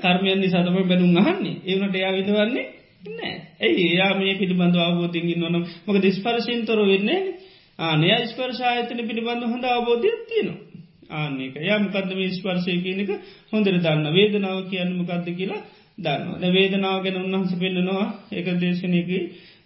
කර්මයන් 0.00 0.40
නිසාතම 0.40 0.76
බැනුම් 0.84 1.16
අහන්නේ. 1.16 1.56
ඒවනට 1.62 1.94
එයා 1.94 2.12
විදවන්නේ 2.12 2.66
නෑ. 3.10 3.34
ඇයි 3.60 3.84
එයා 3.88 4.12
මේ 4.14 4.34
පිළිබඳ 4.34 4.76
අවබෝධින් 4.78 5.26
ඉන්නවන 5.28 5.56
මක 5.86 5.96
දිස්පරශයෙන් 6.02 6.62
තොර 6.64 6.80
වෙන්නේ 6.84 7.20
ආනය 7.78 8.06
ස්පර්ශායතන 8.26 9.00
පිළිබඳ 9.02 9.42
හොඳ 9.44 9.64
අවබෝධයක් 9.66 10.20
තියෙනවා. 10.28 10.60
ආන්නේක 11.12 11.54
යමකදම 11.56 12.20
ස්පර්ශය 12.32 12.76
කියනක 12.78 13.10
හොඳර 13.52 13.74
දන්න 13.76 14.06
වේදනාව 14.10 14.58
කියන්න 14.70 14.92
මකක්ද 14.94 15.26
කියලා 15.32 15.62
දන්න 15.98 16.52
වේදනාව 16.52 16.98
ගැන 17.02 17.16
උන්වහස 17.18 17.52
පෙල්ලනවා 17.56 18.06
එක 18.32 18.46
දේශනයක 18.56 19.10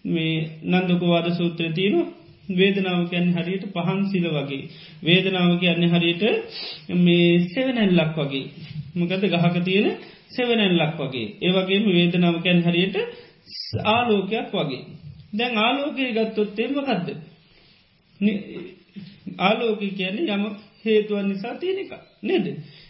මේ 0.07 0.35
නන්දකවාද 0.65 1.27
සූත්‍ර 1.33 1.65
තියනවා. 1.73 2.07
වේදනාව 2.51 3.09
කියන්න 3.09 3.33
හරියට 3.35 3.65
පහන් 3.69 4.01
සිල 4.07 4.27
වගේ. 4.29 4.69
වේදනාව 5.03 5.51
කියන්න 5.59 5.83
හරියට 5.87 6.23
මේ 6.99 7.41
සෙවනැල්ලක් 7.47 8.17
වගේ. 8.19 8.47
මකද 8.95 9.23
ගහක 9.27 9.65
තියෙන 9.65 9.87
සෙවනැල්ලක් 10.29 10.95
වගේ. 10.99 11.27
ඒවගේම 11.41 11.85
වේදනාවකැන් 11.89 12.63
හරියට 12.63 12.97
ආලෝකයක් 13.87 14.49
වගේ. 14.53 14.83
දැන් 15.33 15.59
ආලෝකය 15.59 16.05
ගත්තොත්තේ 16.13 16.69
මකදද? 16.69 17.09
ආලෝක 19.39 19.81
කියන්නේ 19.91 20.35
යම 20.35 20.45
හේතුවන් 20.85 21.29
නිසා 21.29 21.55
තියෙනක 21.57 21.93
නේද? 22.23 22.47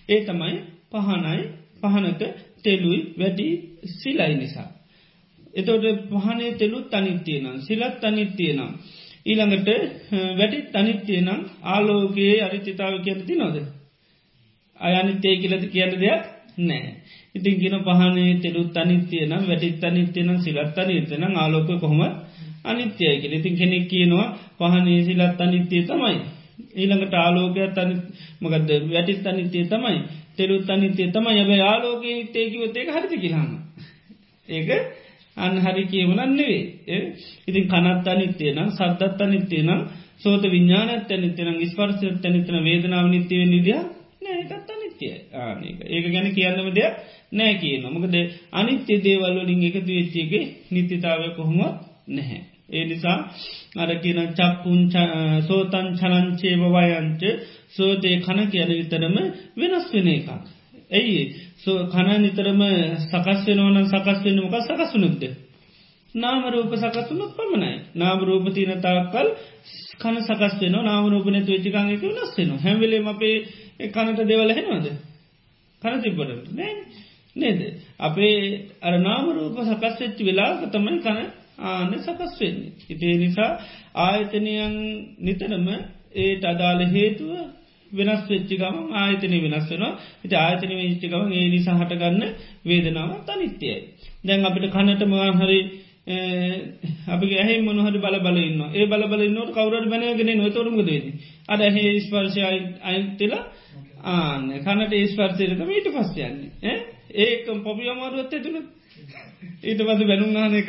ඒ 0.08 0.20
තමයි 0.22 0.56
පහනයි 0.92 1.42
පහනක 1.80 2.22
තෙලුයි 2.62 3.00
වැඩි 3.18 3.48
සිලයි 3.92 4.34
නිසා. 4.34 4.68
එතොට 5.54 5.84
පහනේ 6.10 6.50
තෙලුත් 6.54 6.94
අනිත්‍යය 6.94 7.38
නම් 7.40 7.56
සිලත් 7.60 8.04
අනිත්‍යය 8.04 8.52
නම්. 8.52 8.72
ඊළඟට 9.28 9.68
වැටි 10.36 10.58
තනිත්‍යය 10.72 11.20
නම් 11.20 11.40
ආලෝකයේ 11.66 12.36
අරිචිතාව 12.42 12.94
කියනති 13.02 13.34
නොද 13.34 13.56
අයනිත්‍යය 14.80 15.36
කියලද 15.36 15.64
කියන්න 15.68 15.94
දෙයක් 15.96 16.22
නෑ 16.60 16.90
ඉතින් 17.34 17.58
ගෙන 17.58 17.76
පහනේ 17.80 18.30
තෙලුත් 18.36 18.76
අනිත්‍යය 18.76 19.26
නම් 19.26 19.42
වැටිත් 19.46 19.84
අනිත්‍යය 19.84 20.24
නම් 20.24 20.38
සිලත් 20.38 20.78
අනිත්‍යන 20.78 21.24
ආලෝක 21.34 21.68
කොහොම 21.76 22.02
අනිත්‍යය 22.64 23.20
කියල. 23.20 23.32
ඉතින් 23.32 23.54
කෙනෙක් 23.54 23.84
කියනවා 23.86 24.26
පහනේ 24.58 25.04
සිලත් 25.04 25.40
අනිත්‍යය 25.40 25.82
තමයි. 25.82 26.18
ඊළඟට 26.74 27.14
ආලෝකය 27.16 27.60
තනි 27.70 27.94
මකද 28.40 28.70
වැටිත් 28.86 29.26
අනිත්‍යය 29.26 29.64
තමයි. 29.66 29.98
තෙලුත් 30.36 30.68
අනිත්‍යය 30.68 31.08
තමයි. 31.08 31.40
යබ 31.42 31.50
ආලෝක 31.62 32.02
නිත්‍යයකිවත්තේ 32.02 32.88
හරිති 32.88 33.16
කියලාන්න 33.18 33.50
ඒක 34.48 34.68
අන් 35.38 35.54
හරි 35.58 35.84
කියවනන් 35.86 36.32
නෙවේ 36.32 36.98
ඉතින් 37.48 37.64
කනත් 37.66 38.06
අනිත්‍යය 38.08 38.50
නම් 38.52 38.68
සද්ධත් 38.70 39.20
අනිත්‍යය 39.20 39.62
නම් 39.62 39.80
සෝත 40.18 40.42
විඤ්ඥානත් 40.44 41.10
ඇනිත්‍යන 41.10 41.48
ස්පර්සත් 41.66 42.02
ඇනිතන 42.22 42.58
වේදනාව 42.62 43.06
නිත්‍යව 43.08 43.40
නිදිය 43.46 43.78
නෑකත් 44.22 44.68
අනිත්‍යය. 44.68 45.14
ආනක 45.34 45.80
ඒක 45.86 46.04
ගැන 46.08 46.28
කියන්නම 46.32 46.68
දෙයක් 46.72 46.94
නෑ 47.32 47.54
කියන 47.54 47.82
මොකද 47.86 48.14
අනිත්‍ය 48.52 48.94
දේවල්වලින් 48.98 49.64
එකතු 49.64 49.90
වෙච්චේගේ 49.90 50.44
නිත්‍යතාවය 50.70 51.28
කොහොමත් 51.36 51.76
නැහැ. 52.08 52.40
ඒ 52.68 52.84
නිසා 52.84 53.18
අර 53.76 53.90
කියන 53.96 54.20
චක්කුන් 54.30 54.80
සෝතන් 55.42 55.86
චලංචේ 55.96 56.54
වවයංච 56.56 57.22
සෝතය 57.70 58.10
කන 58.18 58.40
කියන 58.48 58.70
විතරම 58.70 59.16
වෙනස් 59.56 59.86
වෙන 59.92 60.08
එකක්. 60.08 60.28
ඇයි 60.90 61.22
සෝ 61.24 61.47
කන 61.64 62.08
නිතරම 62.18 62.62
සකස් 63.02 63.40
වෙනවන 63.48 63.86
සකස් 63.86 64.18
වෙන 64.24 64.38
මොක 64.38 64.54
සකසුනුක්ද. 64.62 65.22
නාමරූප 66.14 66.72
සකසුනුත් 66.76 67.30
පමණයි 67.32 67.72
නාමරූප 67.94 68.46
තියන 68.54 68.72
තාක්කල් 68.80 69.28
කන 69.98 70.16
සකස් 70.20 70.54
වෙන 70.60 70.76
නාමරූපන 70.82 71.36
තුච්චිකාගක 71.42 72.02
වෙනස් 72.04 72.32
වෙන 72.36 72.50
හැවිලේ 72.58 73.02
අපේ 73.06 73.36
කනට 73.88 74.20
දෙවල 74.24 74.50
හෙනවද 74.52 74.86
කන 75.82 76.00
තිබට 76.02 76.48
නෑ 76.52 76.72
නේද 77.36 77.60
අපේ 78.00 78.38
අර 78.82 78.94
නාමරූප 79.00 79.56
සකස් 79.62 79.94
වෙච්චි 80.00 80.22
වෙලා 80.24 80.52
තමයි 80.68 80.98
කන 81.00 81.18
ආන 81.60 81.92
සකස් 81.96 82.32
වෙන්නේ. 82.40 82.72
ඉතිේ 82.88 83.16
නිසා 83.16 83.50
ආයතනයන් 83.96 84.74
නිතරම 85.18 85.66
ඒට 86.16 86.44
අදාළ 86.44 86.82
හේතුව 86.86 87.32
වෙනස් 87.92 88.22
වෙච්චිකම 88.28 88.76
ආයතන 88.94 89.34
වෙනස් 89.44 89.66
වෙනවා. 89.70 89.92
ඉති 90.24 90.34
ආයතන 90.36 90.72
විච්චිකම 90.80 91.22
ඒ 91.32 91.48
නිසා 91.48 91.76
හටගන්න 91.76 92.24
වේදනාව 92.64 93.10
තනිත්‍යයයි. 93.26 93.76
දැන් 94.24 94.44
අපිට 94.44 94.66
කනට 94.68 95.02
මහරි 95.06 95.60
අපි 97.08 97.26
ඇහ 97.36 97.50
මොනහට 97.62 97.98
බල 97.98 98.16
බලන්න 98.18 98.60
ඒ 98.72 98.86
බල 98.86 99.04
බලන්නට 99.06 99.50
කවරට 99.52 99.86
බැනගෙන 99.86 100.30
නොතොරමගදේද 100.38 101.06
අද 101.48 101.60
ඇහ 101.62 101.76
ස්පර්ශය 102.00 102.40
අයිතල 102.82 103.34
ආන්න. 104.06 104.46
කනට 104.60 104.94
ස්පර්සයක 105.06 105.60
මීට 105.62 105.88
පස්සයන්නේ 105.90 106.74
ඒකම් 107.16 107.58
පොපි 107.62 107.88
අමාරුවත්ත 107.88 108.34
තුළ 108.38 108.58
ඊට 109.60 109.80
පස 109.80 110.00
බැනුම්නානක 110.02 110.68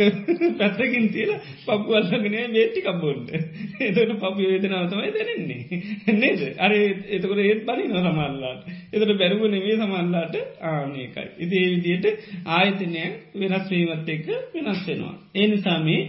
පැත්තකින් 0.57 1.05
තියල 1.09 1.31
පපු 1.63 1.93
අල්ලගෙන 1.93 2.35
බේට්ටි 2.49 2.81
කබොල්ල 2.83 3.19
එතට 3.29 4.13
පපි 4.15 4.43
වේදනාවතමයි 4.43 5.11
දැනෙන්නේ. 5.11 5.79
නේද? 6.15 6.41
අර 6.57 6.71
එතකොට 7.09 7.41
ඒත් 7.41 7.61
බලින 7.65 7.93
සමල්ලාට 7.95 8.61
එතට 8.91 9.13
බැරුව 9.13 9.43
නෙවේ 9.47 9.77
සමල්ලාට 9.77 10.35
ආනකයි 10.63 11.25
ඉති 11.39 11.55
ඒ 11.57 11.69
විදියට 11.73 12.07
ආයතනය 12.49 13.03
වෙනස්වීමත් 13.35 14.09
එක්ක 14.09 14.27
වෙනස්වෙනවා 14.55 15.15
ඒ 15.35 15.47
නිසාමේ 15.47 16.01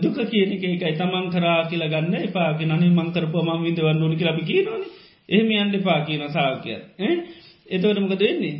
දුක 0.00 0.18
කියන 0.26 0.52
එකයි 0.54 0.76
තමන් 0.94 1.30
කරා 1.30 1.60
කියලා 1.66 1.90
ගන්න 1.90 2.18
එපාකි 2.22 2.66
නනි 2.66 2.90
මංකරපු 2.92 3.44
මං 3.44 3.64
විදවන්න 3.64 4.02
ඕනි 4.02 4.16
කියලපි 4.16 4.44
කියනවන. 4.44 4.82
එහෙම 5.28 5.50
අන්ඩ 5.58 5.80
පා 5.82 6.00
කියන 6.02 6.28
සාාවකය 6.28 6.76
එතවට 7.68 7.98
මොකද 8.00 8.22
වෙන්නේ? 8.22 8.56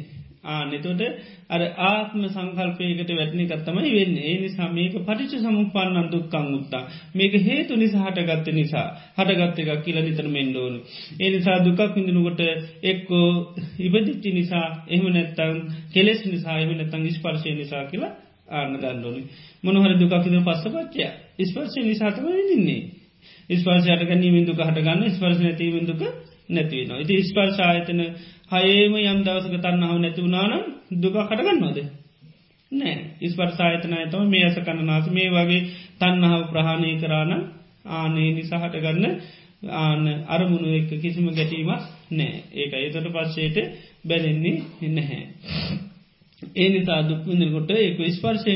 ආනෙතොට 0.47 1.03
අර 1.51 1.63
ආත්ම 1.85 2.23
සංකල්පයකට 2.27 3.11
වැටනි 3.11 3.45
කත්තමයි 3.47 3.91
වෙන්න. 3.93 4.17
ඒ 4.21 4.37
නිසා 4.39 4.69
මේක 4.71 4.95
පටිච 5.01 5.33
සමුපාන්නන් 5.39 6.09
දුක්කං 6.09 6.47
උත්තා. 6.55 6.83
මේක 7.15 7.35
හේතු 7.41 7.73
නිසා 7.77 8.05
හටගත්ත 8.07 8.49
නිසා 8.53 8.87
හටගත්ත 9.17 9.59
එකක් 9.65 9.83
කියල 9.85 9.99
නිතර 10.01 10.27
මෙන්ඩෝන 10.29 10.75
ඒ 11.17 11.31
නිසා 11.31 11.59
දුකක් 11.61 11.81
විඳනුකොට 11.91 12.41
එක්කෝ 12.85 13.29
ඉබදිච්චි 13.81 14.31
නිසා 14.33 14.67
එහම 14.89 15.05
නැත්තං 15.09 15.57
කෙලෙස් 15.91 16.21
නිසා 16.27 16.57
එහම 16.59 16.73
නැතං 16.73 17.05
ස්පර්ශය 17.11 17.51
නිසා 17.55 17.85
කියලා 17.87 18.13
ආන්න 18.51 18.73
ගන්නඩෝනි 18.77 19.23
මොනහර 19.63 19.93
දුකකින 19.97 20.41
පස්සපච්චය 20.43 21.05
ස්පර්ශය 21.45 21.81
නිසාතම 21.83 22.25
විඳන්නේ. 22.29 22.83
ස්පර්ශයට 23.53 24.03
ගැනීමෙන් 24.05 24.45
දුක 24.47 24.61
හටගන්න 24.61 25.09
ස්පර්ශ 25.11 25.41
නැතිවෙන් 25.41 25.87
දුක 25.87 26.03
නැතිවෙනවා 26.49 27.01
ඉති 27.01 27.17
ස්පර්ශායතන 27.25 28.01
හයේම 28.53 28.95
යම් 29.03 29.19
දවසක 29.23 29.57
තන්නාව 29.59 29.99
නැතිවුණනම් 29.99 30.80
දුක 30.91 31.15
කටගන්නවද 31.21 31.79
නෑ. 32.73 32.97
ඉස්පර්සායතනය 33.21 33.99
තම 34.07 34.25
මේ 34.27 34.45
ඇස 34.45 34.57
කණනාස 34.59 35.07
මේ 35.09 35.29
වගේ 35.31 35.61
තන්නාව 35.99 36.43
ප්‍රහාණය 36.49 36.91
කරාන 36.99 37.33
ආනේ 37.91 38.31
නිසාහට 38.33 38.77
ගන්න 38.77 39.07
ආන 39.77 40.03
අරමුණු 40.29 40.69
එක්ක 40.71 40.91
කිසිම 40.99 41.27
ගැටීමක් 41.31 41.71
නෑ. 42.11 42.43
ඒක 42.53 42.73
ඒතට 42.75 43.09
පස්සේට 43.09 43.57
බැලෙන්නේ 44.05 44.57
නැහැ. 44.89 45.23
ඒ 46.57 46.69
නිසා 46.69 47.01
දුක්විඳකොට 47.03 47.71
ඒක 47.73 47.99
ස්පර්ශය 48.11 48.53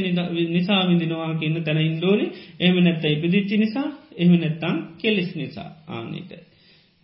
නිසා 0.48 0.80
විඳිනවා 0.82 1.34
කියන්න 1.34 1.64
තැන 1.64 1.80
ඉන්දෝනි 1.82 2.26
එහම 2.60 2.76
නැත්ත 2.78 3.04
ඉපදිච්චි 3.06 3.56
නිසා 3.56 3.88
එහම 4.16 4.32
නැත්තං 4.36 4.76
කෙලෙස් 4.98 5.30
නිසා 5.34 5.70
ආනට. 5.88 6.32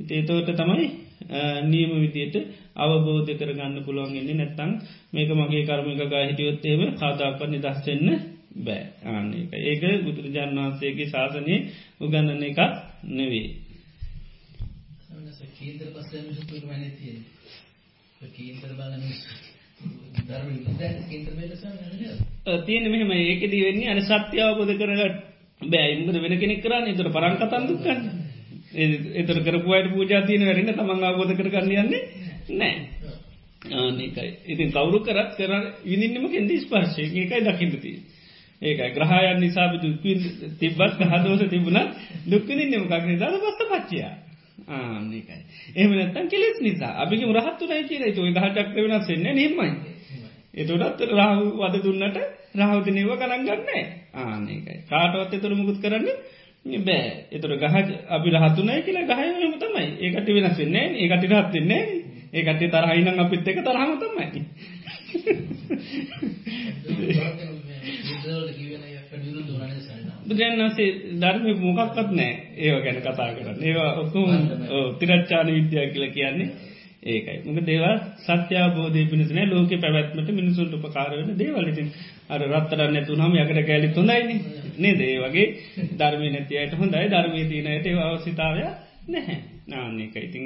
ඒතෝට 0.01 0.51
තමයි 0.57 0.87
නියම 1.71 1.91
විදියට 1.97 2.37
අවබෝධ 2.77 3.31
කරගන්න 3.35 3.77
පුළුවන්ගන්නේ 3.83 4.37
නැත්තං 4.37 4.71
මේක 5.13 5.31
මගේ 5.33 5.65
කර්මික 5.65 6.03
ගා 6.07 6.25
හිටියොත්තේම 6.25 6.83
කාදාප 6.95 7.41
නිදස්සෙන්න 7.47 8.09
බෑ. 8.57 8.83
ආන්න 9.05 9.33
එක 9.35 9.53
ඒක 9.63 9.83
බුදුරජාන් 10.05 10.57
වහන්සේගේ 10.57 11.09
ශාසනය 11.09 11.57
උගන්නන 12.01 12.43
එකක් 12.43 12.61
නෙවේ. 13.11 13.49
කේන්ද්‍ර 15.53 15.89
පස්ස 15.91 16.11
තියෙන 16.97 17.19
කේන්ද්‍ර 18.31 18.73
බලන 18.73 19.03
තියෙන 22.61 22.91
මෙහම 22.91 23.11
ඒකදී 23.13 23.63
වෙන්නේ 23.63 23.91
අන 23.91 24.01
සත්‍ය 24.03 24.37
අවබෝධ 24.41 24.75
කරගට 24.75 25.17
බෑයිමද 25.63 26.09
වෙන 26.17 26.35
කෙනෙක් 26.39 26.61
කරන්න 26.63 26.91
එතර 28.73 29.03
පරංකතන් 29.03 29.11
දුක්කන්න 29.11 29.15
එතර 29.15 29.39
කරපුයට 29.43 29.93
පූජාතියන 29.93 30.47
වැරන්න 30.47 30.73
තමන් 30.73 31.05
අවබෝධ 31.05 31.35
කරගන්න 31.35 31.73
යන්නේ 31.77 32.03
නෑ 32.51 32.77
ආනකයි 33.79 34.31
ඉතින් 34.47 34.73
කවුරු 34.73 34.99
කරත් 35.01 35.37
කර 35.37 35.53
විනින්නම 35.85 36.31
කෙන්දි 36.31 36.61
ස්පර්ශය 36.61 37.03
ඒකයි 37.03 37.43
දකිින්දතිී 37.43 37.99
ඒකයි 38.63 38.91
ග්‍රහයන් 38.91 39.41
නිසාබ 39.41 39.73
දුක්වින් 39.77 40.21
තිබ්බත් 40.59 41.01
හදෝස 41.03 41.43
තිබුණ 41.49 41.81
දුක්කනින්නම 42.27 42.87
කක් 42.87 43.05
නිදාද 43.05 43.35
පස්ස 43.37 43.69
පච්චයා 43.69 44.15
ආනකයි 44.69 45.21
එමනත්තන් 45.77 46.29
කෙලෙස් 46.29 46.59
නිසා. 46.61 46.93
අපික 46.97 47.21
රහත්තුනයි 47.23 47.85
කියල. 47.85 48.03
තුව 48.11 48.27
ගහටක්ට 48.27 48.75
වෙනස් 48.77 49.09
වෙන්න 49.09 49.27
නිම්මයි 49.35 49.71
එතුටත් 50.55 51.01
රාහු 51.11 51.47
වද 51.59 51.83
දුන්නට 51.83 52.19
රහවතිනව 52.57 53.11
කරගන්න 53.13 53.49
ආනකයි 54.15 54.77
කාටවත් 54.89 55.35
එතුළ 55.35 55.55
මුකුත් 55.55 55.79
කරන්න 55.79 56.09
බෑ. 56.65 57.27
එතුර 57.33 57.57
ගහ 57.57 57.77
අපි 58.09 58.29
රහතුනයි 58.31 58.83
කියලා 58.83 59.09
ගහයම 59.11 59.55
තමයි. 59.57 59.87
ඒකට 60.01 60.29
වෙනස් 60.29 60.59
වෙන්නේ 60.59 60.87
ඒකට 60.99 61.25
රහත් 61.27 61.53
වෙන්නේ 61.53 61.83
ඒකට 62.33 62.63
තරහයිනම් 62.69 63.19
අපිත් 63.19 63.49
එක 63.49 63.59
තරහම 63.61 63.93
තමයි. 63.99 64.27
බුදුරන්සේ 70.27 70.91
ධර්මය 71.17 71.53
මොකක්වත් 71.57 72.11
නෑ 72.13 72.33
ඒව 72.57 72.77
ගැන 72.85 72.99
කතා 72.99 73.31
කරන්න. 73.35 73.63
ඒවා 73.63 73.93
ඔක්කුම 73.97 74.29
තිරච්චාන 74.99 75.49
විද්‍යා 75.49 75.87
කියල 75.87 76.07
කියන්නේ 76.11 76.49
ඒකයි. 77.03 77.39
මොක 77.47 77.59
දේව 77.63 77.85
සත්‍යාබෝධය 78.21 79.05
පිණිසන 79.07 79.39
ලෝක 79.49 79.73
පැවැත්මට 79.77 80.31
මිනිසුන්ට 80.31 80.75
උපකාරවෙන 80.75 81.31
දේවලඉතින් 81.35 81.89
අර 82.29 82.41
රත්තරන්න 82.49 83.07
තුනම 83.07 83.37
යකට 83.37 83.61
කෑලි 83.63 83.89
තුොඳයිනි 83.91 84.37
නේ. 84.79 84.95
දේ 84.95 85.17
වගේ 85.19 85.47
ධර්මය 85.95 86.29
නැතියට 86.31 86.75
හොඳයි. 86.75 87.07
ධර්මය 87.09 87.41
තියනයට 87.47 87.87
අවසිතාවය 88.01 88.63
නැහැ. 89.09 89.39
නාන්නේක 89.67 90.17
ඉතින් 90.19 90.45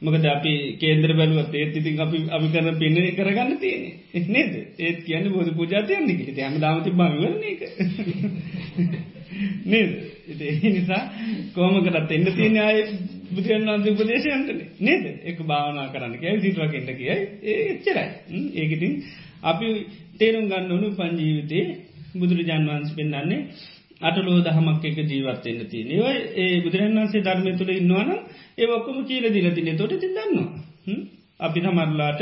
මොකද 0.00 0.24
අපි 0.26 0.52
කේන්ද්‍ර 0.78 1.12
බැලුවත් 1.12 1.54
ඒත් 1.54 1.74
ඉතින් 1.74 2.00
අපි 2.00 2.18
අපි 2.30 2.46
කරන 2.48 2.78
පින්නේ 2.78 3.10
කරගන්න 3.12 3.58
තියෙන 3.58 3.82
නේද? 4.28 4.52
ඒත් 4.78 4.98
කියන්න 5.04 5.32
බෝධ 5.32 5.52
පූජාතයන්නේ 5.52 6.18
හිට 6.20 6.40
හම 6.40 6.60
දාමති 6.60 6.90
බවිවරන 6.92 7.42
එක 7.44 7.60
නේද? 9.64 9.90
ඒ 10.40 10.70
නිසා 10.70 11.02
කෝමකටත් 11.54 12.12
එන්න 12.12 12.32
තියෙන 12.32 12.58
අය 12.60 12.78
බුදුන් 13.30 13.68
වන්සේ 13.68 13.92
උපදේශයන්ටන 13.92 14.58
නේද? 14.80 15.04
එක 15.24 15.38
භාවනා 15.42 15.86
කරන්න 15.88 16.14
කියයි 16.16 16.42
සිටුවකෙන්ට 16.42 16.90
කියයි. 16.92 17.16
ඒ 17.44 17.58
එච්චරයි. 17.68 18.06
ඒකඉතින් 18.54 18.92
අපි 19.44 19.68
තේරුම් 20.18 20.46
ගන්න 20.46 20.72
ඕනු 20.72 20.88
පංජීවිතේ 20.92 21.64
බුදුරජාන් 22.14 22.68
වහන්ස 22.68 22.92
පෙන්න්නන්නේ 22.92 23.40
අටලෝ 24.00 24.38
දහමක් 24.42 24.84
එක 24.84 24.98
ජීවත්තෙන්න්න 25.04 25.66
තියෙන 25.66 25.90
ඒවයි 25.90 26.20
ඒ 26.36 26.60
බුදුරන් 26.60 26.96
වන්සේ 26.96 27.22
ධර්මය 27.22 27.52
තුළ 27.54 27.72
ඉන්නවාන 27.72 28.10
ඒ 28.58 28.66
ඔක්කොම 28.68 28.98
කියල 29.04 29.24
දිලතින 29.30 29.70
තොට 29.74 29.94
තිදන්නවා 29.96 30.48
අපි 31.40 31.58
තමරලාට 31.60 32.20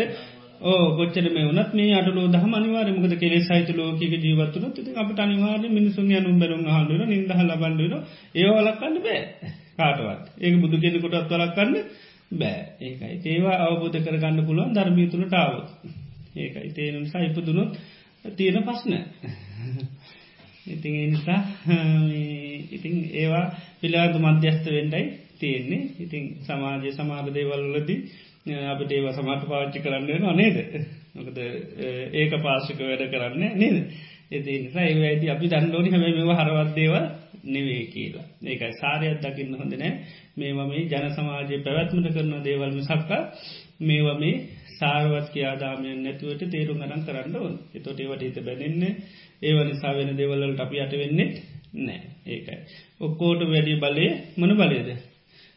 ඕ 0.63 0.85
ගොච්චර 0.93 1.27
මේ 1.29 1.47
වනත් 1.47 1.71
මේ 1.73 1.95
අටලෝ 1.95 2.27
දහම 2.29 2.53
අනිවාරමකද 2.53 3.15
කෙලෙ 3.17 3.39
සහිත 3.41 3.69
ලෝකක 3.73 4.01
ජීවත්තුන 4.19 4.71
ති 4.73 4.95
අපට 4.97 5.19
අනිවාර 5.19 5.63
මිනිසුන් 5.71 6.11
යනුම් 6.13 6.39
බැරුම් 6.39 6.65
හල්ලර 6.69 7.03
නිදහ 7.07 7.35
ලබන්ඩර 7.41 7.93
ඒවලක්කන්න 8.37 8.97
බෑ. 9.01 9.21
කාටවත්. 9.77 10.23
ඒක 10.39 10.55
බුදු 10.61 10.77
කෙනෙ 10.79 10.99
කොටත් 10.99 11.31
වලක්කන්න 11.31 11.75
බෑ. 12.33 12.61
ඒකයි. 12.81 13.15
ඒවා 13.27 13.57
අවබෝධ 13.65 13.99
කරගන්න 14.01 14.47
පුළුවන් 14.47 14.75
ධර්මී 14.75 15.09
තුළටාවත් 15.09 15.69
ඒකයි. 16.37 16.69
තේනම් 16.71 17.05
සයිපදුනොත් 17.07 17.73
තියෙන 18.33 18.63
පස්න 18.63 18.93
ඉතින් 20.67 20.95
නිසා 21.07 21.43
ඉතින් 22.71 22.95
ඒවා 23.13 23.47
පිළාද 23.81 24.15
මධ්‍යස්ත 24.19 24.65
වෙන්ඩයි 24.69 25.05
තියෙන්නේ. 25.39 25.83
ඉතින් 26.01 26.25
සමාජය 26.41 26.93
සමාධ 26.93 27.29
දේවල්ලදී 27.31 28.01
අපට 28.67 28.91
ඒව 28.91 29.07
සමට 29.11 29.45
පාච්චි 29.47 29.79
කරන්න 29.81 30.37
නේද? 30.37 30.57
මොකද 31.15 31.39
ඒක 32.15 32.33
පාශක 32.39 32.81
වැඩ 32.81 33.05
කරන්න 33.09 33.43
නේද? 33.57 33.77
එති 34.31 34.59
නිසා 34.59 34.85
ඒ 34.85 35.03
ඇති 35.03 35.31
අපි 35.31 35.47
දන්නඩෝනි 35.47 35.91
හැම 35.91 36.03
මෙව 36.03 36.33
හරවත්දේව 36.33 36.95
නෙවේ 37.47 37.85
කියලා. 37.87 38.27
ඒකයි. 38.47 38.73
සාරයක් 38.75 39.19
දකින්න 39.21 39.55
හොඳනෑ 39.55 39.93
මේවා 40.37 40.67
මේ 40.67 40.85
ජන 40.85 41.07
සමාජය 41.11 41.57
පැවැත්මට 41.61 42.09
කරන 42.11 42.35
දේවල්ම 42.43 42.81
සක්කා 42.83 43.23
මේවා 43.81 44.19
මේ 44.19 44.35
සාරවත් 44.75 45.29
කියාදාමයන් 45.31 45.99
නැතුවට 46.05 46.43
තේරුම් 46.51 46.79
ගරන් 46.81 47.03
කරන්න 47.03 47.37
ඕන්. 47.37 47.55
එතොට 47.75 48.01
ඒවට 48.01 48.23
හිත 48.23 48.39
බැනෙන්නේ 48.41 48.93
ඒව 49.43 49.59
නිසා 49.65 49.93
වෙන 49.95 50.11
දෙවල්ලට 50.15 50.61
අපි 50.61 50.81
අට 50.81 50.95
වෙන්නෙත් 50.95 51.35
නෑ. 51.77 52.01
ඒකයි. 52.27 52.59
ඔක්කෝට 53.01 53.41
වැඩි 53.45 53.75
බලය 53.77 54.07
මන 54.37 54.53
බලයද. 54.57 54.89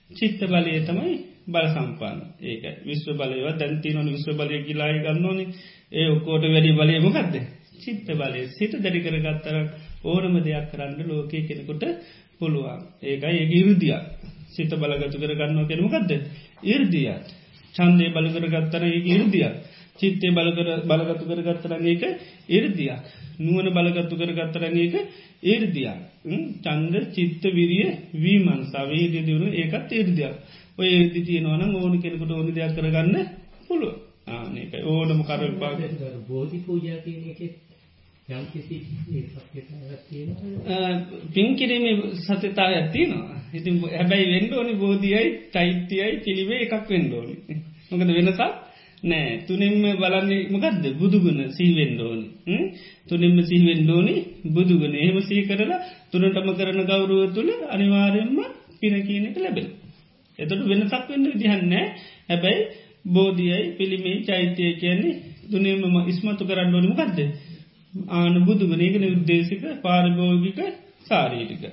චිත්ත 0.10 0.42
බලය 0.46 0.74
තමයි 0.82 1.16
බල 1.48 1.68
සම්පාන 1.70 2.18
ඒක 2.44 2.64
විශ්ව 2.86 3.10
බලයව 3.16 3.48
දැන්ති 3.56 3.94
නොන 3.94 4.08
විශ්ව 4.08 4.36
බලය 4.36 4.64
ගිලායි 4.64 5.00
ගන්නඕන 5.00 5.40
ඒ 5.92 6.08
ඔක්කෝට 6.10 6.44
වැඩි 6.46 6.72
බලය 6.74 7.00
මොකක්ද. 7.00 7.36
චිත්ත 7.78 8.08
බලය. 8.12 8.42
සිත 8.50 8.74
දැඩි 8.76 9.00
කරගත්තර 9.02 9.56
ඕනම 10.06 10.36
දෙයක් 10.40 10.66
කරන්න 10.72 11.00
ලෝකය 11.06 11.40
කෙනෙකුට 11.44 11.84
පුළුවන්. 12.40 12.80
ඒකයි 13.02 13.36
ඒ 13.36 13.48
ඉරුදියක් 13.54 14.04
සිත 14.50 14.72
බලගතු 14.74 15.18
කර 15.18 15.34
ගන්නවා 15.34 15.68
කෙනමකක්ද 15.68 16.12
ඉර්දිය 16.66 17.10
චන්දය 17.76 18.06
බලකර 18.10 18.46
ගත්තර 18.48 18.84
ඒ 18.86 19.02
ඉර්දිය 19.12 19.46
චිත්තය 19.96 20.28
බලකර 20.32 20.70
බලගතු 20.84 21.24
කර 21.26 21.42
ගත්තරගේක 21.44 22.04
ඉර්දිය 22.50 22.92
නුවන 23.40 23.68
බලගත්තු 23.72 24.16
කර 24.16 24.32
ගත්තරගේක 24.34 24.96
ඒර්දියක් 25.44 25.98
චන්ද 26.64 26.96
චිත්ත 27.14 27.44
විරිය 27.52 27.86
වීමන්සා 28.16 28.86
වේදිය 28.86 29.22
දියුණු 29.22 29.48
ඒකත් 29.54 29.92
ඒර්දියක් 29.92 30.34
ඔය 30.78 30.88
ඒදි 30.90 31.22
තියෙනවන 31.22 31.76
ඕන 31.76 31.94
කෙනෙකුට 32.00 32.32
ඕනි 32.32 32.52
දෙයක් 32.52 32.74
කරගන්න 32.74 33.16
පුළුව 33.68 33.94
ආනක 34.30 34.74
ඕනම 34.86 35.22
කර 35.24 35.42
විපාග 35.46 35.80
බෝධි 36.28 36.58
පූජා 36.60 37.00
කියන 37.00 37.24
එක 37.28 37.42
යම් 37.42 37.52
කිසි 37.52 37.67
පින් 41.34 41.50
කිරීම 41.56 41.86
සතතා 42.18 42.68
ඇතිනවා 42.70 43.38
ඉතින් 43.54 43.76
හැබැයි 43.92 44.32
වෙන්ඩ 44.32 44.52
ඕනි 44.54 44.74
බෝධියයි 44.76 45.28
චෛත්‍යයයි 45.54 46.16
පිළිවේ 46.24 46.62
එකක් 46.66 46.90
වෙන්ඩෝනි 46.90 47.36
මොකද 47.90 48.10
වෙනසක් 48.12 48.42
නෑ 49.04 49.46
තුනින්ම 49.46 49.84
බලන්නේ 49.96 50.50
මොකක්ද 50.50 50.86
බුදුගුණ 50.96 51.42
සීවෙන්ඩෝනි 51.52 52.28
තුනින්ම 53.08 53.38
සීවෙන්ඩෝනි 53.42 54.16
බුදුගුණ. 54.48 54.94
එහෙම 54.96 55.18
සී 55.22 55.42
කරලා 55.44 55.80
තුනටම 56.12 56.50
කරන 56.52 56.80
ගෞරුව 56.84 57.22
තුළ 57.32 57.52
අනිවාරයෙන්ම 57.68 58.38
පින 58.80 58.96
කියනක 59.02 59.38
ලැබෙන. 59.38 59.68
එතට 60.40 60.62
වෙනසක් 60.64 61.04
වෙන්න 61.08 61.26
විදිහන්නෑ 61.26 61.86
හැබැයි 62.28 62.62
බෝධියයි 63.08 63.66
පිළිමේ 63.78 64.24
චෛත්‍යය 64.24 64.72
කියන්නේ 64.76 65.20
තුනේම 65.48 65.82
ඉස්මතු 66.08 66.44
කරන්න 66.44 66.76
ඕනි 66.76 66.88
මොකක්ද. 66.88 67.20
ආන 68.12 68.36
බුදුගනේගෙන 68.44 69.06
උද්දේශක 69.10 69.64
පාරිභෝගික 69.82 70.60
සාරීටික. 71.06 71.64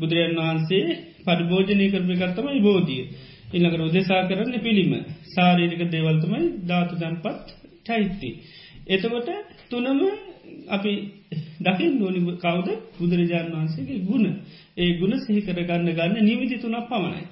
බුදුරජන් 0.00 0.38
වහන්සේ 0.38 0.86
පරිභෝජනය 1.24 1.86
කරමිකත්තමයි 1.88 2.60
බෝධිය. 2.60 3.04
ඉල්ලකර 3.52 3.80
උදෙසා 3.82 4.22
කරන්න 4.26 4.54
පිළිම 4.60 4.92
සාරීරික 5.28 5.82
දේවල්තමයි 5.86 6.46
ධාතු 6.64 6.94
දැම්පත් 6.96 7.46
චෛත්‍ය. 7.86 8.30
එතකොට 8.86 9.28
තුනම 9.68 10.00
අපි 10.68 10.92
දකිින් 11.60 11.92
දෝනි 11.98 12.20
කවද 12.36 12.68
බුදුරජාණන් 12.96 13.54
වහන්සේගේ 13.54 14.00
ගුණ 14.00 14.26
ඒ 14.76 14.90
ගුණ 14.94 15.14
සිහි 15.18 15.40
කරගන්න 15.42 15.88
ගන්න 15.90 16.16
නිවිදි 16.22 16.56
තුනක් 16.56 16.86
පමණයි. 16.86 17.22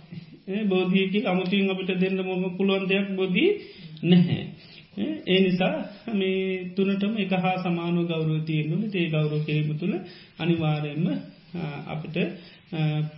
බෝධියකි 0.64 1.18
අමුතින් 1.24 1.70
අපිට 1.70 1.90
දෙන්න 1.96 2.18
මොම 2.20 2.44
පුළුවන් 2.56 2.84
දෙයක් 2.84 3.08
බෝධී 3.12 3.50
නැහැ. 4.04 4.42
ඒ 4.96 5.38
නිසා 5.40 5.74
මේ 6.14 6.72
තුනටම 6.72 7.12
එක 7.18 7.32
හා 7.36 7.56
සමානු 7.58 8.06
ගෞරුව 8.06 8.44
තියෙන්නුන 8.44 8.82
ඒ 8.92 9.06
ගෞරෝ 9.10 9.40
කිරීම 9.40 9.70
තුළ 9.76 9.94
අනිවාරයෙන්ම 10.38 11.06
අපිට 11.86 12.16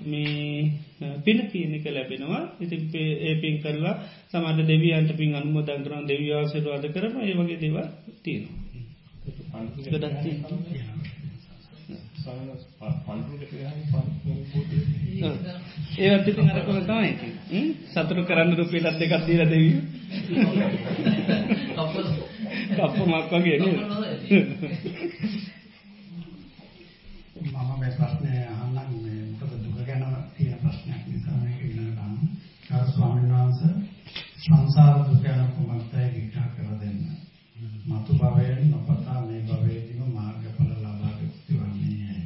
මේ 0.03 0.72
පින 1.18 1.39
කියනක 1.49 1.87
ලැබෙනවා. 1.89 2.43
ඉතින් 2.61 2.83
ඒ 2.95 3.35
පින් 3.37 3.57
කරලා 3.59 3.95
සමට 4.29 4.66
දෙවියන්ට 4.66 5.11
පින් 5.16 5.35
අනුමෝදන් 5.35 5.85
කරන 5.85 6.09
දෙවිවාසරවාද 6.09 6.85
කරන 6.89 7.14
ඒ 7.18 7.35
වගේ 7.35 7.59
දේව 7.59 7.76
තියෙනවා. 8.22 8.57
ඒත් 15.99 16.26
ඉතින් 16.26 16.51
අරකොල 16.51 16.81
තමයි 16.83 17.62
සතුරු 17.87 18.22
කරන්න 18.24 18.53
රුපියලත් 18.55 18.99
දෙකක් 18.99 19.14
දීලා 19.26 19.49
දෙවිය. 19.49 19.74
කප්ප 21.79 22.97
මක් 23.07 23.33
වගේ 23.33 23.59
නේද 23.59 23.76
මම 27.39 27.70
මේ 27.81 27.93
ප්‍රශ්නය 27.93 28.33
අහන්නම් 28.45 28.91
මේ 29.03 29.22
මොකද 29.31 29.53
දුක 29.64 29.79
ගැන 29.87 30.05
තියෙන 30.35 30.59
ප්‍රශ්නයක් 30.59 31.03
නිසා 31.07 31.37
මේක 31.37 31.61
ඉගෙන 31.61 31.95
ගන්න. 31.95 32.14
ගරු 32.66 32.87
ස්වාමීන් 32.89 33.33
වහන්සේ 33.33 33.74
සංසාර 34.39 34.97
දුක 35.01 35.22
ගැන 35.22 35.49
කුමක්දයි 35.49 36.07
විග්‍රහ 36.14 36.49
කර 36.55 36.70
දෙන්න. 36.81 37.01
මතු 37.87 38.12
භවයෙන් 38.14 38.70
නොපතා 38.70 39.20
මේ 39.20 39.41
භවයේදීම 39.43 40.11
මාර්ගඵල 40.12 40.70
ලබා 40.74 41.12
ගති 41.18 41.53
වන්නේ 41.55 42.18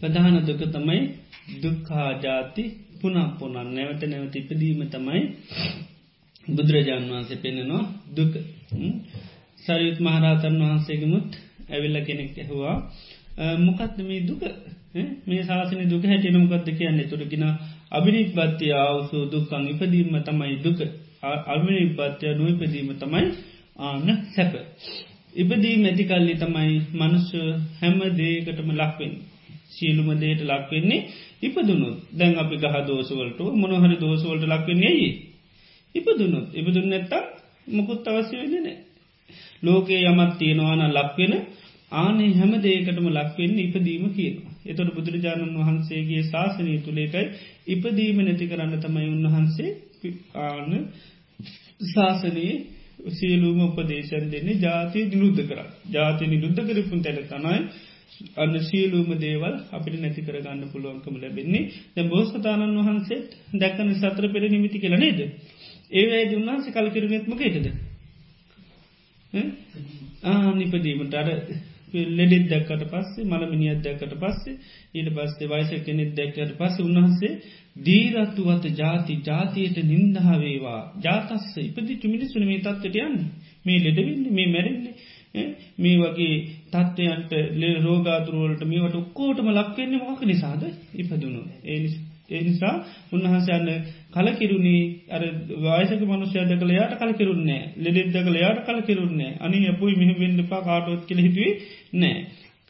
ප්‍රධාන 0.00 0.36
දුක 0.42 0.62
තමයි 0.66 1.00
ජාති 2.18 2.64
පුනః 3.00 3.18
පුනන් 3.38 3.56
නැවත 3.68 4.02
නැවත 4.04 4.34
ඉපදීම 4.36 4.80
තමයි 4.88 5.22
බුදුරජාණන් 6.46 7.10
වහන්සේ 7.10 7.36
පෙන්නවා 7.36 7.82
දුක. 8.10 8.32
සරියුත් 9.58 9.98
මහරහතන් 10.00 10.54
වහන්සේගමුත් 10.62 11.28
ඇවිල්ල 11.68 11.98
කෙනෙක් 12.00 12.36
ඇහවා 12.36 12.76
මොකත් 13.58 13.96
මේ 14.00 14.20
දුක? 14.22 14.42
මේ 15.26 15.42
ශාසන 15.42 15.82
දුක 15.88 16.04
හැටිය 16.04 16.32
නොකක්ද 16.32 16.68
කියන්නේ? 16.70 17.06
තුරගෙන 17.06 17.44
අභිනිබ්බත්තිය 17.90 18.72
අවසු 18.80 19.16
දුක්කං 19.26 19.64
ඉපදීම 19.68 20.14
තමයි 20.22 20.56
දුක. 20.60 20.80
අල්මිනිබ්බත්්‍යය 21.22 22.32
නොයිපදීම 22.34 22.90
තමයි 22.96 23.26
ආන 23.78 24.08
සැප. 24.28 24.52
ඉපදී 25.34 25.76
මැතිකල්ලි 25.76 26.34
තමයි 26.36 26.72
මනුෂ්‍ය 26.92 27.40
හැම 27.78 27.98
දේකටම 28.12 28.70
ලක්වෙන්. 28.72 29.12
සීලුම 29.70 30.08
දේට 30.18 30.40
ලක්වෙන්නේ 30.42 31.00
ඉපදුණු 31.42 31.88
දැන් 32.12 32.32
අපි 32.36 32.56
ගහ 32.56 32.76
දෝසවලට 32.86 33.40
මොනහරි 33.54 33.96
දෝසවලට 33.96 34.44
ලක්වෙන්නේ 34.46 34.94
ඒ. 34.98 35.12
ඉපදුනොත් 35.94 36.46
ඉපදුන් 36.54 36.86
නැත්තම් 36.88 37.24
මොකුත් 37.68 38.08
අවශ්‍ය 38.08 38.34
වෙන්නේ 38.36 38.62
නෑ. 38.62 38.78
ලෝකයේ 39.62 40.02
යමත් 40.06 40.32
තියෙනවාන 40.38 40.82
ලක්වෙන 40.92 41.34
ආනේ 41.92 42.32
හැම 42.32 42.52
දේකටම 42.58 43.06
ලක්වෙන්න 43.10 43.56
ඉපදීම 43.58 44.04
කියනවා. 44.10 44.52
එතොට 44.64 44.90
බුදුරජාණන් 44.90 45.56
වහන්සේගේ 45.58 46.22
ශාසනය 46.24 46.74
තුළේකයි 46.80 47.26
ඉපදීම 47.68 48.18
නැති 48.18 48.44
කරන්න 48.46 48.74
තමයි 48.78 49.08
උන්වහන්සේ 49.08 49.70
ආන 50.40 50.70
ශාසනයේ 51.86 52.54
සියලූම 53.10 53.60
උපදේශන් 53.62 54.26
දෙන්නේ 54.28 54.58
ජාතිය 54.58 55.04
නිරුද්ධ 55.06 55.42
කර 55.42 55.60
ජාති 55.90 56.24
නිරුද්ධ 56.26 56.60
කරපුන් 56.68 57.00
තැන 57.00 57.18
තනයි 57.24 57.60
අන්න 58.36 58.54
සියලූම 58.62 59.10
දේවල් 59.18 59.54
අපිට 59.70 59.96
නැති 59.96 60.22
කරගන්න 60.22 60.70
පුළුවන්කම 60.72 61.14
ලැබෙන්නේ. 61.16 61.70
දැ 61.94 62.04
බෝස්ථතාණන් 62.06 62.78
වහන්සේත් 62.78 63.28
දැක්කන 63.54 63.94
සත්‍ර 63.94 64.24
පෙර 64.28 64.42
නිමිති 64.48 64.78
කියලනේද. 64.78 65.20
ඒවැයි 65.92 66.30
දුන්නාන්සේ 66.30 66.72
කලකිරුණෙත්මකේටද 66.72 67.66
ආනිපදීමට 70.24 71.14
අර 71.14 71.28
ලෙඩෙත් 72.10 72.46
දැක්කට 72.48 72.84
පස්සේ 72.86 73.24
මළමිනිියත් 73.24 73.80
දැක්කට 73.82 74.14
පස්සේ 74.16 74.56
ඊට 74.94 75.10
පස්සේ 75.10 75.48
වයිස 75.48 75.70
කෙනෙත් 75.84 76.12
දැක්කට 76.14 76.52
පස්ස 76.58 76.80
උන්වහන්සේ 76.80 77.32
දීරත්තුවත 77.78 78.64
ජාති 78.74 79.14
ජාතියට 79.22 79.78
නින්දහාවේවා 79.84 80.80
ජාතස්ස 80.98 81.56
ඉපදි 81.58 81.98
චුමිනිස්සුන 81.98 82.44
මේ 82.44 82.60
තත්වට 82.60 82.96
යන්න. 82.98 83.18
මේ 83.64 83.78
ලෙඩවෙන්න 83.78 84.22
මේ 84.30 84.48
මැරෙන්නේ. 84.48 84.94
මේ 85.78 85.96
වගේ 85.98 86.36
තත්වයන්ට 86.72 87.32
ලෙ 87.54 87.70
රෝගාතුරුවලට 87.80 88.62
මේවට 88.66 88.96
ඔක්කෝටම 88.96 89.50
ලක්වෙන්නේ 89.52 90.02
මොක 90.02 90.22
නිසාද? 90.24 90.62
ඉපදුණු. 90.94 91.42
ඒ 91.64 91.78
එනිසා 92.30 92.74
උන්වහන්සයන්න 93.12 93.68
කලකිරුණේ. 94.10 94.82
අර 95.08 95.22
වායසක 95.58 96.02
මනුෂ්‍ය 96.04 96.44
දකළ 96.44 96.72
යාට 96.72 96.94
කලකිරුන්නේ 96.96 97.62
ලෙඩෙද්ද 97.78 98.16
කළ 98.16 98.36
යාට 98.36 98.60
කලකිරුන්නේ 98.66 99.32
අනි 99.40 99.62
අපපුයි 99.68 99.96
මෙහි 99.96 100.14
වෙන්ඩපා 100.16 100.62
කාටොත් 100.62 101.02
කෙළ 101.06 101.20
හිටුවේ 101.20 101.54
නෑ 101.94 102.18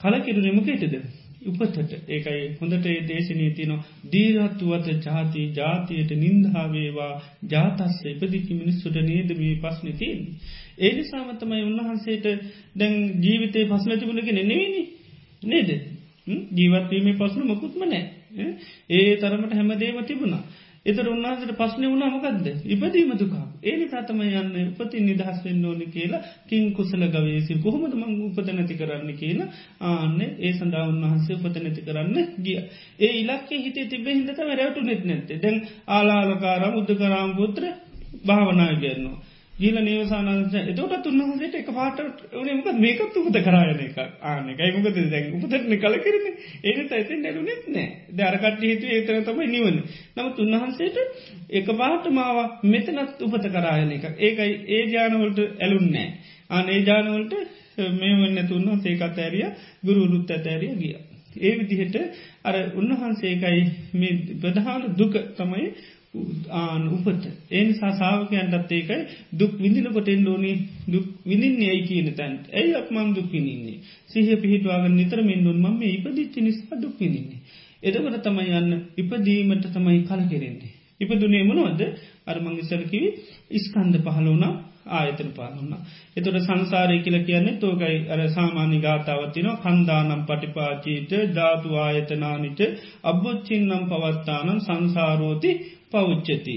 කලකිරුණේ 0.00 0.54
මොකේටද 0.54 0.94
උපතට. 1.42 1.92
ඒකයි 2.06 2.40
හොඳට 2.58 2.86
ඒ 2.86 3.00
දේශනී 3.04 3.50
තියන 3.52 3.72
දීරත්තුවත 4.12 4.88
ජාති 5.00 5.44
ජාතියට 5.54 6.10
නින්දහාවේවා 6.14 7.12
ජාතස්ස 7.46 8.02
ඉපදිකි 8.06 8.54
මිනිස්සුට 8.54 8.96
නේද 9.02 9.30
මේ 9.34 9.54
පස්්න 9.56 9.94
තියන්නේ. 9.94 10.34
ඒ 10.80 10.92
නිසාමතමයි 10.92 11.62
උන්වහන්සේට 11.64 12.26
දැන් 12.74 12.96
ජීවිතය 13.20 13.66
පස්ලතිබුණගෙන 13.66 14.40
නෙවෙනි 14.42 14.82
නේද? 15.44 15.70
ජීවත්වීමේ 16.52 17.18
පසුන 17.18 17.46
මොකුත්ම 17.46 17.84
නෑ 17.84 18.04
ඒ 18.90 19.16
තරමට 19.16 19.54
හැමදේම 19.54 20.02
තිබුණා. 20.04 20.42
එතර 20.82 21.06
උන්නාසට 21.06 21.50
පස්්න 21.52 21.84
වුණා 21.84 22.10
මොකක්ද 22.10 22.46
ඉපදීම 22.66 23.10
දුකා 23.14 23.42
ඒනි 23.62 23.86
සතම 23.86 24.20
යන්න 24.22 24.54
උපති 24.62 25.00
නිදහස් 25.00 25.40
වෙන්න 25.44 25.64
ඕනි 25.64 25.86
කියලා 25.86 26.20
කින් 26.46 26.70
කුසල 26.72 27.02
ගවේසි 27.06 27.56
කොහොමද 27.58 27.94
මං 27.94 28.14
උපත 28.22 28.48
නැති 28.50 28.78
කරන්න 28.78 29.10
කියලා 29.14 29.48
ආන්න 29.82 30.16
ඒ 30.22 30.52
සඳහා 30.52 30.84
උන්වහන්සේ 30.86 31.36
උපත 31.38 31.58
නැති 31.58 31.82
කරන්න 31.82 32.16
ගිය. 32.38 32.56
ඒ 32.98 33.12
ඉලක්ක 33.14 33.50
හිතේ 33.58 33.86
තිබේ 33.86 34.14
හිදතම 34.14 34.52
රැවටු 34.52 34.80
නෙත් 34.82 35.04
නැත්තේ. 35.04 35.38
දැන් 35.38 35.58
ආලාලකාරම් 35.88 36.74
උද්දකරාම් 36.74 37.36
පුත්‍ර 37.36 37.64
භාවනා 38.24 38.72
ගන්නවා. 38.74 39.18
ගීල 39.60 39.78
නේවසානන්ස 39.80 40.54
එතෝට 40.62 41.02
තුන්නහසට 41.02 41.54
එක 41.54 41.68
පාට 41.70 42.00
නමක 42.34 42.72
මේකත් 42.76 43.18
උපත 43.18 43.38
කරායන 43.40 43.80
එක 43.80 43.98
ආන 44.24 44.48
එකයිමකද 44.48 45.00
දැන් 45.06 45.28
උපතටන 45.32 45.76
කල 45.76 45.96
කරන 45.98 46.26
ඒනත 46.64 46.92
ඇතෙන් 46.92 47.20
නැලුනෙත් 47.20 47.68
නෑ. 47.68 47.86
දරකට 48.12 48.62
හිතු 48.62 48.86
ඒතර 48.88 49.20
තමයි 49.24 49.48
නිවන. 49.48 49.78
නමුත් 50.16 50.40
උන්වහන්සේට 50.40 50.98
එක 51.52 51.70
පාට 51.74 52.10
මාව 52.10 52.40
මෙතනත් 52.66 53.20
උපත 53.20 53.48
කරායන 53.50 53.92
එක 53.92 54.08
ඒකයි 54.20 54.52
ඒ 54.70 54.82
ජානවලට 54.88 55.44
ඇලුන්නෑ 55.58 56.08
අනේ 56.50 56.80
ජානවලට 56.82 57.36
මේ 57.94 58.16
වන්න 58.16 58.48
තුන්න 58.48 58.80
සේකත් 58.80 59.18
ඇරිය 59.18 59.46
ගුරුරුත් 59.82 60.30
ඇතෑරිය 60.30 60.74
ගිය. 60.76 60.96
ඒ 61.38 61.54
විදිහට 61.58 61.96
අර 62.42 62.56
උන්වහන්සේකයි 62.74 63.62
මේ 63.94 64.38
ප්‍රධාන 64.38 64.92
දුක 64.96 65.14
තමයි 65.36 65.66
ආන 66.54 66.82
උපත 66.88 67.24
එන් 67.52 67.68
සාසාාවකයන්ටත් 67.74 68.72
ඒකයි 68.72 69.00
දුක් 69.34 69.52
විඳිනකොට 69.56 70.08
එන්ඩෝනි 70.08 70.52
දුක් 70.88 71.06
විඳින්නේ 71.24 71.68
ඇයි 71.68 71.84
කියන 71.84 72.08
තැන්ට 72.14 72.44
ඇයි 72.52 72.72
අපමන් 72.76 73.12
දුක් 73.14 73.28
විනින්නේ 73.30 73.76
සිහ 74.06 74.26
පිහිටවාග 74.36 74.84
නිතර 74.90 75.20
මෙන්ඩුන් 75.22 75.58
මම 75.58 75.82
ඉපදිච්චි 75.88 76.40
නිසා 76.40 76.76
දුක් 76.76 76.94
විඳින්නේ. 76.96 77.40
එදකට 77.82 78.22
තමයි 78.22 78.50
යන්න 78.52 78.72
ඉපදීමට 78.96 79.66
තමයි 79.68 80.00
කල 80.02 80.22
කෙරෙන්නේ. 80.26 80.72
ඉපදුනේ 81.00 81.44
මනොවද 81.44 81.80
අරමංගිසරකිවි 82.26 83.08
ඉස්කන්ද 83.50 83.94
පහලවනා 84.00 84.52
ආයතන 84.90 85.30
පාලන්න. 85.30 85.72
එතොට 86.16 86.38
සංසාරය 86.40 86.96
කියල 87.00 87.16
කියන්නේ 87.22 87.56
තෝකයි 87.56 87.96
අර 88.08 88.20
සාමාන්‍ය 88.30 88.78
ගාතාවත්තින 88.80 89.48
කන්දානම් 89.58 90.22
පටිපාචීට 90.24 91.12
ධාතු 91.34 91.76
ආයතනානිට 91.78 92.60
අබ්බොච්චින්නම් 93.04 93.84
පවත්තානම් 93.86 94.58
සංසාරෝති 94.60 95.50
පෞච්චති. 95.92 96.56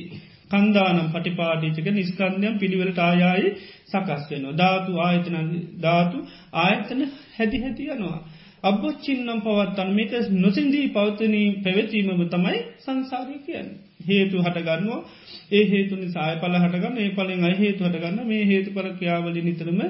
කන්දානම් 0.51 1.07
පටිපාටිචක 1.09 1.87
නිස්කන්දයම් 1.91 2.55
පිළිවෙලට 2.59 2.99
ආයායි 2.99 3.47
සකස් 3.87 4.23
වෙනවා. 4.29 4.53
ධාතු 4.53 4.91
ආයතන 4.99 5.37
ධාතු 5.79 6.17
ආයතන 6.57 7.01
හැදි 7.31 7.57
හැති 7.59 7.89
යනවා. 7.89 8.19
අබ්බොච්චින්නම් 8.63 9.39
පවත්තන් 9.41 9.89
මේක 9.93 10.13
නොසින්දී 10.37 10.85
පවතනී 10.89 11.47
පැවැතීමම 11.63 12.21
තමයි 12.29 12.59
සංසාරය 12.79 13.37
කියන්න. 13.45 13.69
හේතු 14.01 14.35
හටගන්නවා 14.41 15.01
ඒ 15.51 15.63
හේතු 15.65 15.95
නිසාය 15.95 16.35
පල 16.39 16.55
හටගන්න 16.57 16.97
ඒ 16.97 17.09
පලින් 17.11 17.43
අයි 17.43 17.57
හේතු 17.57 17.81
හටගන්න 17.83 18.27
මේ 18.27 18.45
හේතු 18.45 18.69
පල 18.71 18.87
ක්‍යාවලි 18.99 19.41
නිතරම 19.41 19.81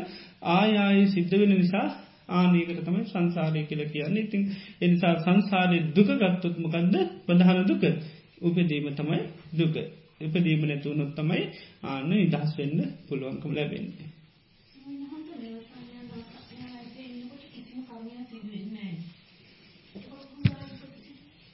ආයායි 0.54 1.06
සිද්ධ 1.08 1.36
වෙන 1.36 1.54
නිසා 1.54 1.88
ආනීකට 2.32 2.82
තමයි 2.82 3.06
සංසාරය 3.06 3.64
කියල 3.64 3.82
කියන්න 3.88 4.18
ඉතින් 4.18 4.44
එනිසා 4.82 5.14
සංසාරය 5.20 5.80
දුක 5.96 6.10
ගත්තොත්මකන්ද 6.16 6.96
ප්‍රධාන 7.26 7.64
දුක 7.66 7.84
උපදීම 8.44 8.88
තමයි 8.92 9.20
දුක. 9.54 9.76
උපදීම 10.22 10.62
නැතුවනොත් 10.64 11.12
තමයි 11.16 11.42
ආන්න 11.84 12.12
ඉදහස් 12.16 12.52
වෙන්න 12.58 12.80
පුළුවන්කම 13.08 13.52
ලැබෙන්නේ. 13.52 14.10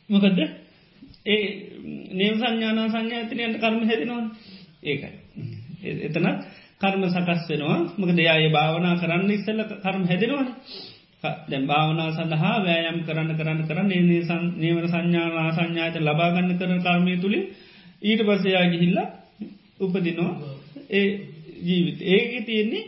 මොකදද 0.10 0.40
ඒ 1.26 1.42
නේව 2.12 2.36
සංඥාන 2.36 2.80
සංඥා 2.90 3.20
ඇතිනයට 3.20 3.60
කර්ම 3.60 3.84
හැදෙනවා 3.84 4.24
ඒකයි. 4.84 5.12
එතනත් 6.02 6.28
කර්ම 6.82 7.04
සකස් 7.06 7.42
වෙනවා. 7.50 7.80
මක 7.98 8.12
දෙයාය 8.16 8.50
භාවනා 8.50 8.96
කරන්න 8.96 9.32
ඉස්සල්ල 9.32 9.62
කර්ම 9.78 10.04
හැදෙනවාන. 10.04 10.48
දැම් 11.24 11.64
භාවනා 11.66 12.10
සඳහා 12.12 12.56
වෑයම් 12.62 13.00
කරන්න 13.04 13.32
කරන්න 13.36 13.62
කරන්න 13.64 13.90
නේවර 14.58 14.86
සංඥානා 14.88 15.50
සංඥාත 15.52 15.96
ලබාගන්න 16.02 16.52
කරන 16.58 16.80
කර්මය 16.82 17.16
තුළින් 17.18 17.46
ඊට 18.02 18.22
පසයා 18.24 18.66
ගිහිල්ල 18.68 19.00
උපදිනවා 19.80 20.32
ඒ 20.92 21.08
ජීවිත. 21.62 22.00
ඒක 22.04 22.46
තියෙන්නේ 22.46 22.84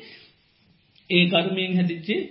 ඒ 1.10 1.24
කර්මයෙන් 1.28 1.76
හැදිච්චේ 1.76 2.22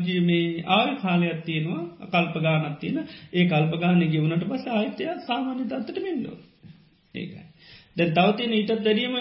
ජීමේ 0.00 0.62
ආය 0.68 0.90
කාලයක් 0.96 1.40
තියෙනවා 1.42 1.82
කල්පගානත් 2.12 2.78
තියෙන. 2.78 2.98
ඒ 3.32 3.44
කල්පගාන 3.46 4.00
ගෙවනට 4.06 4.44
පස 4.46 4.64
ආයතය 4.68 5.04
සාමාන්‍ය 5.20 5.64
තත්වට 5.64 5.98
මෙන්නෝ 6.00 6.36
ඒකයි. 7.14 7.44
දැ 7.96 8.08
තවතියන 8.10 8.52
ඊටත් 8.52 8.74
දැරියම 8.80 9.14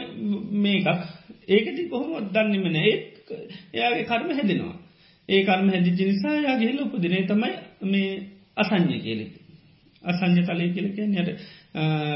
මේකක්. 0.58 0.88
ඒකති 1.48 1.84
කොහොම 1.86 2.28
දන්නෙමන 2.30 2.76
ඒත් 2.78 3.04
එයාගේ 3.74 4.06
කර්ම 4.06 4.30
හැදෙනවා. 4.32 4.76
ඒ 5.30 5.42
කර්ම 5.44 5.70
හැදිචි 5.70 6.04
නිසා 6.06 6.36
යාගේ 6.40 6.74
ලොපදිනේ 6.74 7.24
තමයි 7.26 7.54
මේ 7.86 8.12
අසං්ඥ 8.58 8.98
කියලෙක 9.00 9.34
අසං්ඥ 10.04 10.42
තලය 10.44 10.68
කියලක 10.72 10.98
යට 10.98 11.30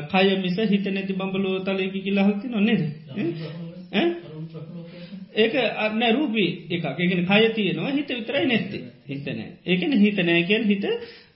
කය 0.09 0.27
මිස 0.37 0.57
හිත 0.67 0.85
නැති 0.89 1.13
බඹලෝ 1.13 1.57
තලයකි 1.61 1.99
කියලා 2.01 2.27
හක්ති 2.27 2.47
නොන්නේද 2.49 2.81
ඒක 5.35 5.53
අන්න 5.77 6.01
රූපී 6.11 6.49
එක 6.69 6.83
එකගෙන 6.85 7.25
කය 7.25 7.43
තියෙනවා 7.51 7.91
හිත 7.91 8.09
විතරයි 8.09 8.45
නැත්ති. 8.45 8.79
හිතනෑ 9.07 9.47
ඒකන 9.65 9.93
හිතනෑ 9.95 10.43
කියල් 10.43 10.63
හිත 10.65 10.85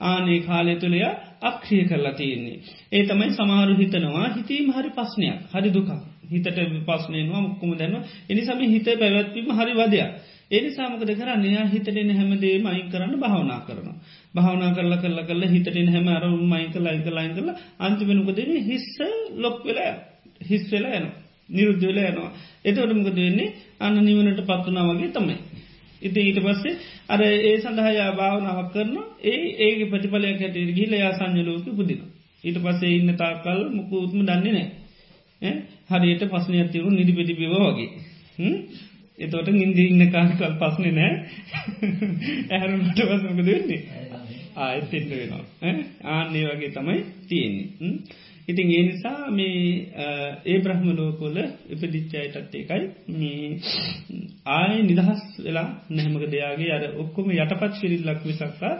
ආනේ 0.01 0.39
කාලය 0.41 0.75
තුළය 0.77 0.99
අක්්‍රිය 1.41 1.83
කරලා 1.85 2.13
තියෙන්නේ. 2.13 2.59
ඒ 2.91 3.03
තමයි 3.03 3.31
සමහරු 3.31 3.73
හිතනවා 3.75 4.27
හිතීම 4.31 4.67
හරි 4.71 4.91
පස්්නයක් 4.91 5.37
හරි 5.53 5.69
දුකක්. 5.71 5.89
හිතට 6.25 6.47
පස්නයනවා 6.85 7.41
මුක්කුම 7.41 7.71
දැන්ව 7.73 7.95
එනිසම 8.29 8.59
හිත 8.65 8.87
පැවැත්වීම 8.95 9.51
හරි 9.53 9.73
වදයක් 9.73 10.09
ඒනි 10.51 10.69
සාමකද 10.71 11.11
කරන්න 11.11 11.45
යා 11.47 11.65
හිතටෙන 11.65 12.11
හැමදේ 12.11 12.55
මයින් 12.59 12.87
කරන්න 12.89 13.13
භාවනා 13.17 13.59
කරන. 13.61 13.87
භාවනා 14.35 14.71
කරලා 14.73 14.97
කරල 14.97 15.19
කල 15.23 15.43
හිතටෙන 15.47 15.89
හැම 15.89 16.07
අර 16.09 16.25
මයික 16.45 16.75
ලයික 16.77 17.07
ලයින් 17.09 17.33
කරල 17.33 17.49
අන්තිමෙනකදන 17.79 18.51
හිස්ස 18.63 18.89
ලොක් 19.37 19.57
වෙලා 19.63 19.93
හිස් 20.41 20.63
වෙලා 20.71 20.95
යන 20.95 21.07
නිරුද්ධ 21.49 21.83
වෙලා 21.83 22.07
යනවා. 22.07 22.31
එතවටමකද 22.65 23.17
වෙන්නේ 23.17 23.53
අන්න 23.79 23.97
නිවනට 23.99 24.41
පත්වනා 24.43 24.87
වගේ 24.89 25.11
තමයි. 25.11 25.37
ඉති 26.01 26.19
ඊට 26.21 26.39
පස්සේ 26.39 26.75
අර 27.07 27.21
ඒ 27.21 27.55
සඳහා 27.57 28.09
භාවනාවක් 28.13 28.71
කරන 28.73 28.95
ඒ 29.25 29.37
ඒ 29.59 29.85
ප්‍රතිඵලයක් 29.87 30.39
හැට 30.39 30.57
ගිල 30.73 30.93
යා 30.95 31.13
සංඥලෝක 31.13 31.67
පුදින. 31.73 32.01
ඊට 32.43 32.57
පස්සේ 32.59 32.95
ඉන්න 32.95 33.11
තාකල් 33.15 33.59
මුකුත්ම 33.71 34.19
දන්නේ 34.23 34.53
නෑ. 34.53 35.53
හරියට 35.91 36.23
පස්නය 36.27 36.57
ඇතිවරු 36.57 36.89
නිදි 36.91 37.13
පෙටිබිව 37.13 37.53
වගේ. 37.63 37.89
එතෝට 39.19 39.47
ඉන්දි 39.49 39.87
ඉන්න 39.87 40.11
කාකල් 40.11 40.55
පස්නේ 40.57 40.91
නෑ. 40.91 41.13
ඇහරුමට 42.51 42.99
වසමක 43.01 43.41
දෙන්නේ 43.43 43.81
ආයත් 44.57 44.93
එන්න 44.93 45.09
වෙනවා. 45.11 45.43
ආන්නේ 46.09 46.45
වගේ 46.49 46.71
තමයි 46.71 46.99
තියෙන්නේ. 47.27 47.93
ඉතින් 48.47 48.71
ඒ 48.71 48.83
නිසා 48.83 49.31
මේ 49.31 49.61
ඒ 50.45 50.57
බ්‍රහ්ම 50.59 50.89
ලෝකොල 50.93 51.37
ඉපදිච්චායටත් 51.69 52.55
ඒකයි 52.55 52.83
මේ 53.13 53.47
ආය 54.51 54.75
නිදහස් 54.83 55.23
වෙලා 55.39 55.69
නැහමක 55.91 56.27
දෙයාගේ 56.27 56.71
අර 56.71 56.85
ඔක්කොම 56.97 57.33
යටපත් 57.33 57.73
ශිරිල්ලක් 57.73 58.21
විසක්කා 58.23 58.73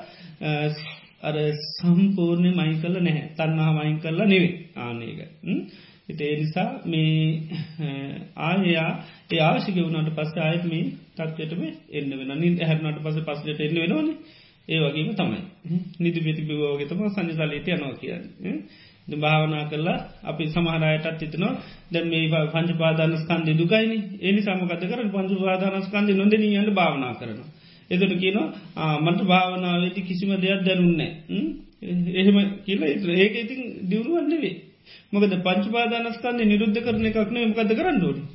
අර 1.24 1.36
සම්පූර්ණය 1.72 2.52
මයින් 2.52 2.78
කල 2.82 2.96
නැහැ. 3.00 3.28
තන්නා 3.36 3.72
මයින් 3.74 3.98
කරලා 4.00 4.28
නෙවේ 4.28 4.54
ආනේක 4.78 5.20
ඉතේ 6.10 6.34
නිසා 6.36 6.70
මේ 6.86 7.44
ආයයා 8.40 8.90
ඒ 9.30 9.42
ආශික 9.42 9.78
වුණට 9.78 10.16
පස්ස 10.16 10.38
ආයත් 10.40 10.66
මේ 10.66 10.86
තත්වයටම 11.18 11.62
එන්න 11.92 12.12
වෙන 12.20 12.34
නිද 12.40 12.60
හැරනට 12.62 13.00
පස 13.04 13.18
පස්සට 13.22 13.62
එන්න 13.62 13.78
වෙනවන. 13.78 14.10
ඒ 14.68 14.80
වගේම 14.82 15.10
තමයි. 15.14 15.40
නිදි 16.00 16.20
පෙති 16.22 16.42
බිවෝගේ 16.44 16.88
තම 16.88 17.02
සංජසලීතය 17.10 17.72
යනවා 17.72 17.96
කියන්න. 17.96 18.24
භාවනා 19.16 19.66
කරලා 19.66 20.00
අපි 20.24 20.44
සමහරයටත් 20.48 21.18
තිතනවා 21.20 21.54
දැන් 21.92 22.08
මේ 22.08 22.46
පංච 22.48 22.70
පාදානස්කන්දය 22.76 23.52
දුකයින. 23.56 23.92
ඒනි 24.20 24.42
සමකත 24.42 24.84
කර 24.84 25.02
පංචු 25.10 25.36
පාදානස්කන්දය 25.40 26.14
නොදන 26.14 26.44
යන්න 26.44 26.74
භාවනා 26.74 27.14
කරනවා. 27.16 27.50
එදට 27.92 28.14
කියනවා 28.16 29.02
මට 29.02 29.22
භාවනාවේති 29.24 30.02
කිසිම 30.02 30.32
දෙයක් 30.38 30.62
දැනුන්නේ 30.64 31.12
එහෙම 32.14 32.38
කියලා 32.64 32.90
ඒක 33.16 33.36
ඉතින් 33.36 33.62
දියුණුවන්නෙවේ 33.90 34.56
මොකද 35.12 35.38
පංචපාදානස්කන්ද 35.42 36.42
නිරුද්ධ 36.46 36.82
කරන 36.82 37.06
එකක්න 37.06 37.38
මකද 37.44 37.72
කරන්න 37.74 38.02
ඕනි? 38.04 38.26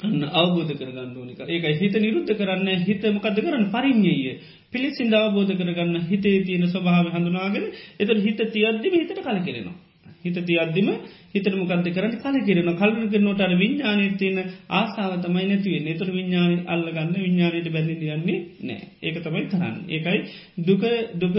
අන්න 0.00 0.22
අවබෝධ 0.34 0.72
කරගන්න 0.72 1.16
ඕනික 1.16 1.40
ඒක 1.46 1.64
හිත 1.76 1.96
නිරුද්ධ 1.98 2.32
කරන්න. 2.32 2.68
හිත 2.80 3.02
මකද 3.08 3.38
කරන්න? 3.38 3.64
පරිින්්ඥය 3.70 4.36
පිළිසින්ද 4.70 5.14
අවබෝධ 5.14 5.52
කරගන්න 5.54 6.06
හිතේ 6.08 6.38
තියෙන 6.42 6.68
ස්වභාව 6.68 7.10
හඳුනාගෙන 7.10 7.66
එත 7.98 8.14
හිත 8.20 8.40
තියද්දිම 8.48 8.94
හිතට 8.94 9.14
කල 9.18 9.40
කෙරෙනවා. 9.40 9.76
හිත 10.24 10.38
තියද්දිම 10.40 10.88
හිතර 11.32 11.54
මොකද 11.54 11.88
කරන්න? 11.88 12.16
කල 12.16 12.36
කිරෙන 12.42 12.70
කල්න 12.74 13.08
කරනොට 13.08 13.40
අර 13.40 13.52
විඤ්ඥානය 13.54 14.06
තියෙන 14.16 14.38
ආසාාවතමයි 14.70 15.44
නැතිවේ 15.44 15.82
නතුර 15.86 16.10
විඤ්ඥාන 16.10 16.52
අල්ලගන්න 16.66 17.14
විඤ්ඥානයට 17.16 17.68
බැඳි 17.70 18.10
යන්නේ 18.10 18.38
නෑ 18.62 18.80
ඒක 19.02 19.20
තමයි 19.20 19.44
කරන්න. 19.48 19.76
ඒකයි 19.88 20.18
දුක 20.62 20.82
දුක 21.16 21.36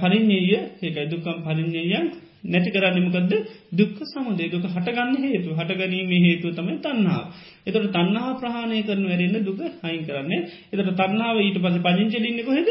පරිින්්ඥය 0.00 0.42
ඒකයි 0.82 1.08
දුකම් 1.08 1.38
පරිින්්ඥයන් 1.42 2.12
නැති 2.44 2.70
කරන්නමකද 2.70 3.32
දුක්ක 3.72 3.98
සමුදේ 4.04 4.48
දුක 4.48 4.64
හටගන්න 4.66 5.16
හේතු 5.24 5.50
හටගනීම 5.52 6.12
හේතුව 6.20 6.50
තමයි 6.52 6.78
තන්නාව. 6.80 7.24
එතට 7.64 7.90
තන්නාව 7.90 8.32
ප්‍රහණය 8.38 8.80
කරන 8.82 9.04
වැරන්න 9.06 9.36
දුක 9.42 9.60
හයින් 9.82 10.02
කරන්නේ. 10.04 10.40
එතට 10.70 10.90
තන්නාව 10.96 11.36
ඊට 11.38 11.58
පස 11.58 11.78
පජංචලින්න 11.80 12.42
කොහෙද? 12.42 12.68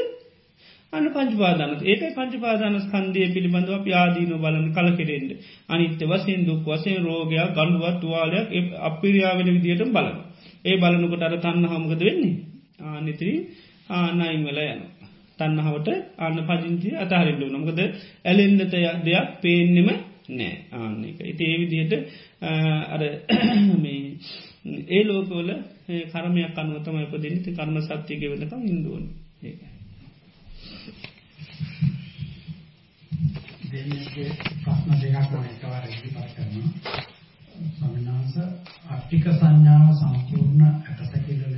අන්න 0.94 1.08
පංචපාදාන 1.10 1.72
ඒක 1.84 2.02
පංචපාදාන 2.12 2.76
ස්කන්දය 2.82 3.22
පිළිබඳව 3.30 3.80
ප්‍යාදීන 3.82 4.32
බලන 4.36 4.68
කල 4.72 4.88
කෙරෙන්ට 4.94 5.32
අනිත්‍ය 5.70 6.06
වසයෙන් 6.06 6.42
දුක් 6.46 6.68
වසයෙන් 6.68 7.00
රෝගයක් 7.02 7.54
ගණුවත් 7.54 7.98
තුවාලයක් 8.00 8.48
අපිරියාවෙන 8.82 9.50
විදියට 9.56 9.84
බලන. 9.90 10.18
ඒ 10.64 10.76
බලනකොට 10.78 11.24
අර 11.24 11.36
තන්න 11.40 11.66
හමකද 11.66 12.02
වෙන්නේ? 12.02 12.36
ආනිතරී 12.86 13.38
ආනයින් 13.92 14.44
වෙලා 14.44 14.68
යනවා. 14.70 14.91
තන්නහාවට 15.42 15.90
අන්න 16.20 16.40
පජිංචි 16.48 16.96
අතාරෙන්ඩු 16.98 17.48
නොකද 17.50 17.82
ඇලෙන්න්නත 18.26 18.74
දෙයක් 19.04 19.28
පේන්නෙම 19.42 19.92
නෑ 20.32 20.54
ආන්නක 20.74 21.20
ඉති 21.26 21.44
ඒ 21.46 21.60
විදිහට 21.60 21.94
අර 22.90 23.02
මේ 23.84 24.02
ඒ 24.90 25.04
ලෝකවල 25.04 25.50
කරමයක් 26.08 26.58
අනුවතම 26.58 26.98
පදිනි 27.12 27.40
ති 27.40 27.52
කර්ම 27.54 27.78
සත්‍යයක 27.82 28.22
වෙනකම් 28.32 28.62
ඉන්දුවන් 28.66 29.06
ඒකයි. 29.42 29.70
දෙන්නගේ 33.72 34.30
ප්‍රශ්න 34.60 34.92
දෙකක් 35.02 35.32
මම 35.32 35.46
එකවර 35.48 35.84
ඉදිරිපත් 35.88 36.30
කරනවා. 36.36 36.70
ස්වාමීන් 37.72 38.08
වහන්සේ 38.10 38.48
අට්ටික 38.90 39.26
සංඥාව 39.32 39.88
සම්පූර්ණ 39.96 40.64
ඇටසැකිල්ල 40.64 41.42
ලෙස 41.42 41.42
බලන 41.42 41.48
විට 41.48 41.51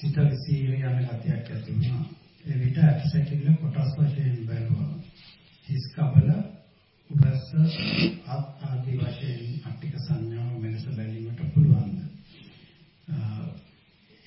සිත 0.00 0.16
විසීර 0.16 0.70
යන 0.72 1.00
ගතියක් 1.00 1.28
ඇති 1.46 1.72
වෙනවා. 1.72 2.04
ඒ 2.44 2.54
විට 2.54 2.78
ඇටසැකිල්ල 2.80 3.48
කොටස් 3.56 3.90
වශයෙන් 3.96 4.38
බැලුවා. 4.46 4.94
හිස් 5.68 5.84
කබල 5.94 6.30
උරස 7.10 7.50
අත් 8.28 8.62
ආදී 8.62 8.96
වශයෙන් 8.96 9.42
අට්ටික 9.62 9.98
සංඥාව 9.98 10.54
මෙලෙස 10.58 10.86
බැලීමට 10.88 11.42
පුළුවන්ද? 11.52 11.98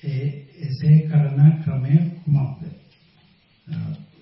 ඒ 0.02 0.24
එසේ 0.62 0.96
කරන 1.08 1.42
ක්‍රමය 1.60 1.98
කුමක්ද? 2.20 2.62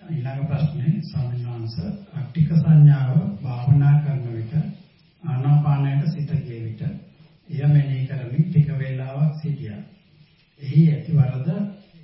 ඊළඟ 0.09 0.44
ප්‍රශ්නේ 0.46 0.96
ස්වාමීන් 1.05 1.46
වහන්සේ 1.46 1.94
අට්ටික 2.14 2.50
සංඥාව 2.57 3.16
භාවනා 3.42 3.94
කරන 4.03 4.26
විට 4.30 4.55
ආනාපානයට 5.24 6.11
සිත 6.11 6.36
ගිය 6.42 6.64
විට 6.64 6.82
එය 6.82 7.66
මෙනෙහි 7.68 8.07
කරමින් 8.09 8.44
ටික 8.44 8.78
වේලාවක් 8.78 9.40
සිටියා. 9.40 9.82
එහි 10.61 10.82
ඇති 10.88 11.12
වරද 11.12 11.48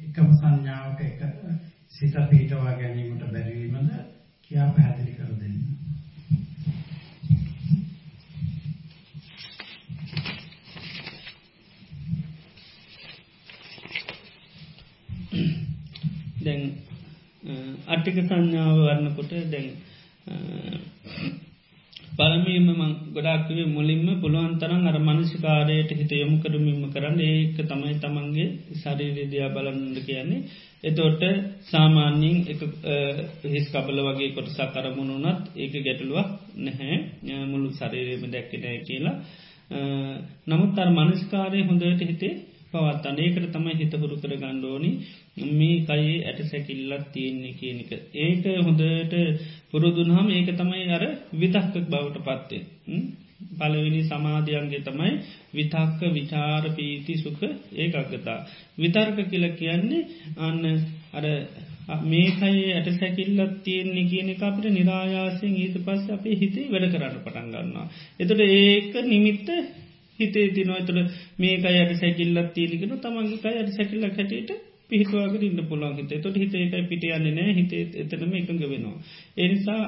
එකම 0.04 0.30
සංඥාවක 0.34 1.00
එක 1.02 1.20
සිත 1.90 2.16
පිටවා 2.30 2.72
ගැනීමට 2.74 3.24
බැරි 3.26 3.52
වීමද 3.54 3.90
කියා 4.42 4.68
පැහැදිලි 4.70 5.12
කර 5.12 5.30
දෙන්න. 5.34 5.56
දැන් 16.40 16.62
අට්ටික 17.88 18.18
සංඥාව 18.22 18.78
වරන්නකොට 18.80 19.32
දැන් 19.48 19.68
පළමීම 22.18 22.68
මං 22.70 22.92
ගොඩාක්වේ 23.14 23.64
මුලින්ම 23.68 24.06
පුළුවන් 24.20 24.54
තරන් 24.58 24.86
අර 24.86 24.96
මනසිකාරයට 25.00 25.90
හිත 25.92 26.12
යොමු 26.14 26.36
කරමින්ම 26.38 26.80
කරන්න 26.90 27.20
ඒක 27.22 27.58
තමයි 27.62 27.94
තමන්ගේ 27.96 28.46
ශරීරදියා 28.98 29.50
බලන්නට 29.50 29.98
කියන්නේ 30.04 30.40
එතෝට 30.82 31.22
සාමාන්‍යින් 31.64 32.36
එක 32.46 32.60
හිස් 33.44 33.66
කබල 33.68 33.98
වගේ 34.06 34.30
කොටසා 34.30 34.68
කරමුණුනත් 34.68 35.50
ඒක 35.56 35.74
ගැටලුවක් 35.80 36.28
නැහැ. 36.58 36.96
මුළු 37.46 37.68
ශරීරයම 37.72 38.22
දැක්කනෑ 38.28 38.78
කියලා. 38.80 39.16
නමුත් 40.46 40.78
අර 40.78 40.90
මනස්කාරය 40.90 41.60
හොඳට 41.62 42.02
හිතේ 42.02 42.34
පවත්තන්න 42.70 43.18
ඒකට 43.18 43.46
තමයි 43.50 43.74
හිත 43.74 43.94
හුරු 43.94 44.16
කර 44.16 44.34
ගණ්ඩෝනි 44.34 44.90
මේ 45.52 45.76
කයේ 45.82 46.16
ඇට 46.22 46.40
සැකිල්ලත් 46.46 47.06
තියෙන්නේ 47.12 47.54
කියනක. 47.54 47.90
ඒක 48.16 48.44
හොඳට 48.60 49.14
පුරුදුන්හම 49.70 50.28
ඒක 50.30 50.50
තමයි 50.54 50.84
අර 50.90 51.04
විතක්කක් 51.34 51.88
බවට 51.88 52.26
පත්තේ. 52.26 52.62
පලවෙනි 53.40 54.02
සමාධයන්ගේ 54.04 54.82
තමයි 54.82 55.12
විතක්ක 55.52 56.00
විචාර 56.12 56.64
පීති 56.72 57.14
සුක 57.16 57.40
ඒකක්ගතා. 57.74 58.38
විතර්ක 58.76 59.18
කියල 59.26 59.44
කියන්නේ 59.52 60.02
අන්න 60.38 60.62
අර 61.12 61.24
මේකයි 62.04 62.62
ඇට 62.70 62.88
සැකිල්ලත් 62.94 63.54
තියෙන්නේ 63.62 64.06
කියන 64.06 64.28
එක 64.28 64.42
අපට 64.42 64.64
නිරායාසයෙන් 64.70 65.54
ඊට 65.56 65.76
පස්ස 65.80 66.10
අපේ 66.10 66.36
හිතේ 66.36 66.66
වැඩ 66.68 66.88
කරන්න 66.88 67.18
පටන් 67.18 67.52
ගන්නවා. 67.52 67.86
එතට 68.20 68.40
ඒක 68.40 68.94
නිමිත්ත 69.06 69.48
හිතේ 70.18 70.48
තිනවා 70.50 70.82
තුළ 70.82 71.00
මේක 71.38 71.64
අයට 71.66 71.94
සැකිල්ලත් 71.96 72.50
තියලිගෙන 72.54 72.98
තමන්ගේ 72.98 73.52
අයට 73.52 73.70
සැකිල්ලක් 73.72 74.16
හැටියට 74.16 74.67
පිහිටවාග 74.90 75.34
ඉන්න 75.40 75.62
පුළන් 75.64 75.98
හිත 75.98 76.14
තොට 76.18 76.36
හිතේකයි 76.36 76.86
පිට 76.86 77.04
යන්නේ 77.08 77.32
නෑ 77.32 77.54
හිතේ 77.54 77.84
එතනම 77.96 78.34
එකඟ 78.34 78.64
වෙනවා. 78.64 78.96
එනිසා 79.38 79.82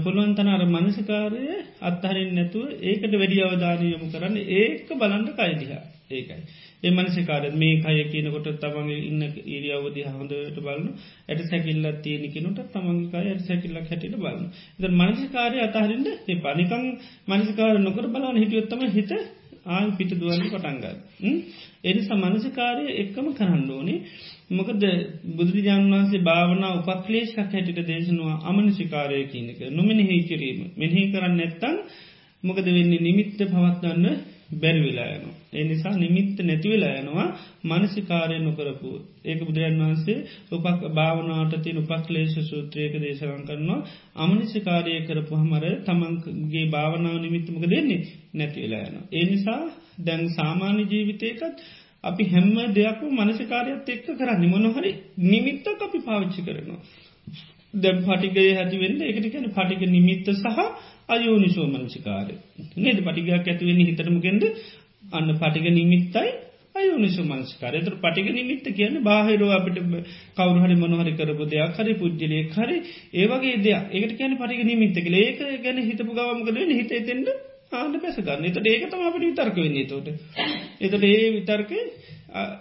පුළුවන්තන 0.00 0.48
අර 0.48 0.64
මනසකාරය 0.68 1.44
අත්හරින් 1.82 2.30
නැතුව 2.34 2.68
ඒකට 2.82 3.14
වැඩි 3.14 3.42
අවධානය 3.42 3.88
යොමු 3.88 4.12
කරන්න 4.12 4.38
ඒක 4.56 4.94
බලන්ඩ 4.96 5.34
කයිදිහ 5.36 5.72
ඒකයි. 6.10 6.40
ඒ 6.82 6.90
මනසිකාර 6.90 7.44
මේ 7.54 7.74
කය 7.78 7.98
කියනකොට 8.06 8.48
තමන්ගේ 8.58 9.00
ඉන්න 9.02 9.22
ඉරියවද 9.48 9.98
හොඳට 10.08 10.58
බලන 10.58 10.86
ඇට 11.28 11.42
සැකිල්ලත් 11.44 12.00
තියෙනකනට 12.02 12.62
තමන්ගේ 12.72 13.20
ඇයට 13.20 13.44
සැකිල්ලක් 13.44 13.86
හැටිට 13.86 14.16
බලන්න. 14.16 14.48
එ 14.80 14.88
මනසිකාරය 14.92 15.58
අතහරින්ට 15.60 16.08
ඒ 16.26 16.38
පනිකං 16.40 16.88
මනසිකාර 17.28 17.78
නොකර 17.80 18.08
බලන්න 18.08 18.42
හිටියොත්තම 18.42 18.82
හිත 18.90 19.12
ආය 19.68 19.90
පිට 19.92 20.16
දුවන්න 20.16 20.48
පටන්ගත්. 20.48 20.98
එනි 21.84 22.00
සමනසිකාරය 22.00 22.84
එක්කම 22.94 23.26
කරන්න 23.32 23.70
ඕනේ. 23.70 23.98
මොකද 24.50 24.82
බුදුරජාන් 25.36 25.84
වන්සේ 25.90 26.20
භාවනා 26.20 26.72
උපක්ලේෂක් 26.80 27.38
හැටිට 27.38 27.80
දේශනවා 27.86 28.36
අමනසිකාරය 28.44 29.22
කියනක 29.24 29.60
නොමෙනෙහි 29.70 30.18
කිරීම. 30.22 30.60
මෙහි 30.76 31.10
කරන්න 31.12 31.36
නැත්තන් 31.36 31.76
මොකද 32.42 32.66
වෙන්නේ? 32.68 33.00
නිමිත්ත 33.00 33.38
පවත්වන්න 33.44 34.06
බැරිවෙලා 34.56 35.08
යන. 35.52 35.58
ඒ 35.58 35.64
නිසා 35.64 35.94
නිමිත්ත 35.94 36.38
නැතිවෙලා 36.40 36.94
යනවා 36.98 37.28
මනසිකාරය 37.64 38.38
නොකරපු. 38.38 38.90
ඒක 39.24 39.40
බුදුරන් 39.40 39.76
වහන්සේ 39.78 40.18
උපක් 40.52 40.80
භාවනාට 40.90 41.54
තින 41.62 41.78
උපක්ලේශ 41.78 42.36
සූත්‍රයක 42.42 42.94
දේශරන් 42.96 43.42
කරනවා 43.44 43.80
අමනිසිකාරය 44.16 44.94
කරපු 45.06 45.34
හමර 45.34 45.64
තමන්ගේ 45.82 46.66
භාවනාව 46.66 47.16
නිමිත්තමක 47.18 47.64
දෙන්නේ 47.66 48.00
නැතිවෙලා 48.34 48.84
යන. 48.88 48.96
ඒ 49.12 49.24
නිසා 49.24 49.62
දැන් 49.98 50.22
සාමාන්‍ය 50.30 50.82
ජීවිතයකත් 50.86 51.56
අපි 52.04 52.24
හැම්ම 52.24 52.56
දෙයක්ම 52.72 53.08
මනසිකාරයත් 53.18 53.88
එක්ක 53.88 54.06
කරන්න 54.12 54.44
මොනොහරි 54.48 54.90
නිමිත්තක් 55.26 55.80
අපි 55.80 55.98
පාවිච්චි 56.00 56.40
කරනවා. 56.42 56.80
දැම් 57.74 57.98
පටිගය 58.02 58.48
හැතිවෙන්න 58.54 59.00
එකට 59.02 59.26
කැන 59.28 59.46
පටික 59.50 59.82
නිමිත්ත 59.88 60.26
සහ 60.32 60.58
අයෝනිසෝ 61.08 61.66
මනසිකාරය 61.68 62.34
නේද 62.76 62.98
පටිගයක් 63.00 63.32
ඇතිවෙන්න 63.44 63.80
හිතරමගෙන්ද 63.80 64.44
අන්න 65.12 65.30
පටික 65.34 65.66
නිමිත්තයි 65.72 66.30
අයෝනිසු 66.74 67.22
මනස්කාර 67.24 67.74
එතර 67.74 67.94
පටික 67.98 68.28
නිමිත්ත 68.30 68.66
කියන්න 68.70 68.98
බාහිරෝ 69.02 69.50
අපිට 69.50 69.78
කවරුහරි 70.36 70.76
මොනහරි 70.76 71.12
කරපු 71.14 71.46
දෙයක් 71.46 71.78
හරි 71.78 71.94
පුද්ජලය 71.94 72.42
හරි 72.50 72.76
ඒවගේ 73.14 73.56
දෙයක්. 73.58 73.82
ඒකට 73.92 74.14
කියන 74.18 74.36
පටික 74.36 74.62
නිමිත්ත 74.64 74.96
කළ 74.98 75.16
ඒක 75.18 75.40
ගැන 75.62 75.82
හිතපු 75.82 76.12
ගවමකද 76.12 76.56
හිත 76.72 76.92
එතෙන්ට 76.92 77.28
ආන්න 77.72 77.98
පැසගන්න 77.98 78.46
එත 78.46 78.56
ඒකතම 78.66 79.02
අපට 79.02 79.22
විතර්ක 79.22 79.58
වෙන්නේ 79.58 79.86
තෝට 79.86 80.08
එතට 80.80 81.04
ඒ 81.04 81.28
විතර්ක 81.32 81.70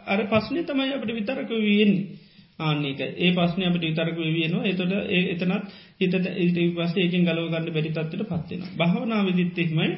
අර 0.08 0.20
පස්නේ 0.28 0.66
තමයි 0.66 0.91
අපට 0.93 1.12
විතරක 1.12 1.56
වයෙන්නේ 1.60 2.30
ආන්නේක 2.60 3.02
ඒ 3.02 3.32
පස්න 3.32 3.64
අපට 3.64 3.84
විතරක 3.84 4.20
වයනවා 4.20 4.66
එතොට 4.66 4.93
එතනත් 5.10 5.74
හිත 5.99 6.14
ඉට 6.39 6.60
පස්ස 6.76 6.93
ඒකින් 6.97 7.26
ගලව 7.26 7.47
ගන්න 7.47 7.72
බැරි 7.72 7.91
තත්වට 7.91 8.30
පත්වෙන 8.30 8.62
භාවනා 8.78 9.22
විදිත්තෙක්මයි 9.24 9.89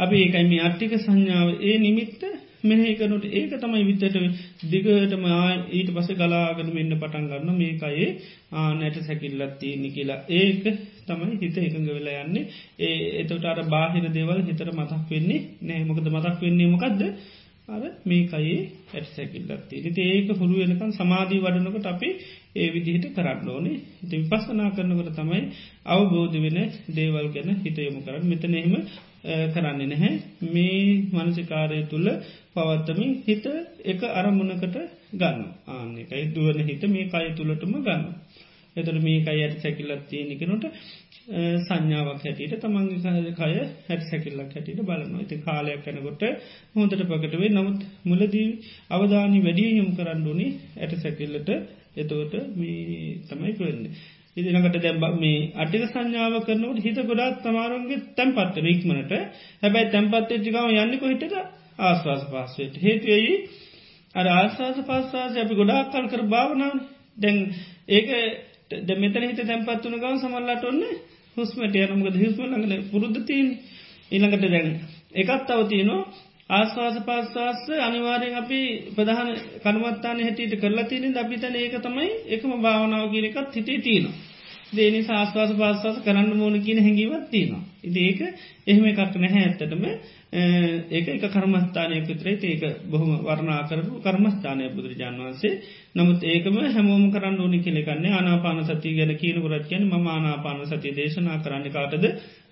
අපි 0.00 0.16
ඒකයි 0.18 0.46
මේ 0.46 0.62
අට්ටික 0.62 0.94
සංඥාව. 0.98 1.48
ඒ 1.60 1.76
නිමිත්ත 1.78 2.22
මෙහකනුට 2.62 3.24
ඒක 3.30 3.52
තමයි 3.54 3.84
විත්තට 3.86 4.16
දිගටම 4.64 5.24
ඊට 5.70 5.90
පස 5.90 6.08
ගලාගෙන 6.12 6.70
මෙන්න 6.70 6.92
පටන් 6.94 7.28
ගන්න 7.28 7.56
මේකයේ 7.56 8.08
ආනැට 8.54 8.96
සැකිල්ලත් 9.02 9.58
තියෙනෙ 9.58 9.88
කියලා. 9.90 10.20
ඒක 10.30 10.64
තමයි 11.06 11.38
හිත 11.40 11.56
එකඟ 11.58 11.88
වෙලා 11.88 12.24
යන්නේ. 12.24 12.48
ඒ 12.78 12.96
එතට 13.20 13.44
අර 13.46 13.60
බාහිර 13.66 14.08
දේවල් 14.10 14.42
හිතර 14.44 14.72
මතක් 14.72 15.08
වෙන්නේ 15.10 15.40
නෑ 15.62 15.84
මොකද 15.84 16.06
මතක් 16.06 16.36
වෙන්නේ 16.40 16.68
මොකක්ද 16.68 17.00
අර 17.68 17.82
මේකයේ 18.04 18.60
ඇට 18.92 19.08
සැකිල්ලත්ති 19.10 19.82
ති 19.88 20.02
ඒක 20.04 20.30
හුළු 20.34 20.56
වෙනකන් 20.60 20.92
සමාධී 20.92 21.40
වඩනකට 21.40 21.86
අපි 21.86 22.08
ඒ 22.54 22.68
විදිහට 22.70 23.14
කරන්න 23.14 23.48
ඕනේ. 23.48 23.76
ඉති 24.02 24.14
විපස්සනා 24.18 24.70
කරනකට 24.70 25.14
තමයි 25.14 25.42
අවබෝධ 25.86 26.36
වෙන 26.38 26.58
දේවල් 26.90 27.28
ගැන 27.30 27.50
හිතයොමු 27.58 28.00
කරන්න. 28.04 28.26
මෙතන 28.26 28.54
එහෙම 28.54 28.74
කරන්නේ 29.22 29.86
නැහැ. 29.86 30.12
මේ 30.48 30.84
මනසිකාරය 31.14 31.80
තුළ 31.84 32.08
පවත්තමින් 32.54 33.12
හිත 33.26 33.46
එක 33.84 34.00
අරමුණකට 34.12 34.76
ගන්න 35.14 35.40
ආනෙකයි 35.68 36.24
දුවන 36.34 36.60
හිත 36.64 36.82
මේ 36.88 37.08
කය 37.08 37.26
තුළටම 37.34 37.74
ගන්න 37.80 38.04
එතට 38.76 38.98
මේ 39.00 39.22
අයි 39.24 39.40
ඇයට 39.40 39.62
සැකිල්ලත් 39.62 40.04
තියෙනෙකනොට 40.08 40.64
සංඥාවක් 41.62 42.22
හැටියට 42.22 42.54
තමන්ගේ 42.58 43.32
කය 43.34 43.50
හැට 43.88 44.02
සැකිල්ලක් 44.04 44.54
හැටියට 44.54 44.80
බලනවා. 44.82 45.18
ඇති 45.18 45.36
කාලයක් 45.38 45.82
කැනකොට 45.84 46.22
හොඳට 46.74 47.02
පකටවේ 47.02 47.50
නමුත් 47.50 47.80
මුලදී 48.04 48.48
අවධානි 48.90 49.38
වැඩිය 49.40 49.70
යොම් 49.72 49.90
කරන්නුනේ 49.96 50.50
ඇට 50.78 50.94
සැකිල්ලට. 50.98 51.50
එතවට 51.96 52.34
මේ 52.54 53.18
තමයි 53.26 53.52
කරන්නේ. 53.52 53.92
ඉදිනකට 54.36 54.76
දැම්බ 54.78 55.04
මේ 55.16 55.38
අටික 55.56 55.82
සංඥාව 55.86 56.34
කරනවට 56.42 56.84
හිත 56.84 56.98
ගොඩාත් 57.04 57.40
තමාරුන්ගේ 57.42 58.04
තැන්පත්ත 58.16 58.56
රීක්මනට 58.60 59.12
හැබැයි 59.60 59.90
තැන්පත්තේ 59.90 60.38
ජිකාව 60.40 60.68
යන්නෙක 60.74 61.02
හිටට 61.04 61.34
ආස්වාස 61.80 62.22
පාසයට 62.26 62.74
හේතුවයි 62.78 63.34
අර 64.14 64.26
ආස්වාස 64.30 64.78
පස්සාස 64.82 65.34
අපි 65.36 65.54
ගොඩාක් 65.54 65.90
කල් 65.90 66.06
කර 66.08 66.22
භාවනාව 66.26 66.76
දැන් 67.18 67.38
ඒක 67.90 68.08
ද 68.80 68.88
මෙතන 68.96 69.24
හිත 69.24 69.40
තැන්පත් 69.42 69.84
වන 69.84 69.96
ගව 69.96 70.14
සමල්ලට 70.16 70.64
ඔන්න 70.64 70.82
හුස්මට 71.36 71.76
යනමගද 71.76 72.16
හිස්ම 72.16 72.42
ළඟල 72.44 72.74
පුරුද්ධ 72.90 73.20
තිීන් 73.24 73.48
ඉළඟට 74.10 74.46
දැන් 74.46 74.68
එකත් 75.14 75.50
අව 75.50 75.62
තියනවා. 75.68 76.02
ආස්වාස 76.50 76.96
පාස්වාස 77.02 77.60
අනිවාරයෙන් 77.80 78.34
අපි 78.36 78.60
ප්‍රධාන 78.94 79.28
කර්මත්තාන 79.62 80.18
හැටියට 80.20 80.54
කරලා 80.56 80.86
තියෙන 80.86 81.16
අපිතන 81.16 81.56
ඒක 81.56 81.74
තමයි 81.80 82.08
එකම 82.28 82.50
භාවනාව 82.58 83.06
කියනකත් 83.10 83.54
හිටේ 83.54 83.80
තියෙනවා. 83.80 84.16
දේනි 84.72 85.02
ශස්වාස 85.02 85.52
පාස්වාස 85.54 85.98
කරන්න 85.98 86.32
මෝන 86.34 86.56
කියන 86.60 86.78
හැඟීවත් 86.78 87.26
තියෙනවා. 87.30 87.62
ඉති 87.82 88.00
ඒක 88.02 88.20
එහෙම 88.66 88.84
එකක් 88.86 89.16
නැහැ 89.16 89.42
ඇත්තටම. 89.42 89.84
ඒක 90.90 91.06
එක 91.08 91.24
කර්මස්ථානය 91.28 91.96
පිතරේ 92.02 92.36
ඒක 92.44 92.62
බොහොම 92.86 93.10
වර්ණා 93.20 93.62
කරපු 93.64 93.98
කර්මස්ථානය 94.00 94.68
බුදුරජාන් 94.70 95.16
වන්සේ 95.18 95.54
නමුත් 95.94 96.22
ඒකම 96.24 96.56
හැමෝම 96.68 97.04
කරන්න 97.10 97.40
ඕනි 97.40 97.58
කෙනෙකන්නේ 97.60 98.12
ආනාපාන 98.12 98.62
සතිය 98.64 98.94
ගැන 98.94 99.12
කියනකුරත් 99.16 99.66
කියන 99.66 99.84
ම 99.84 100.06
ආනාපාන 100.08 100.66
සතිය 100.66 100.94
දේශනා 100.94 101.38
කරන්න 101.38 101.66
කාටද? 101.68 102.04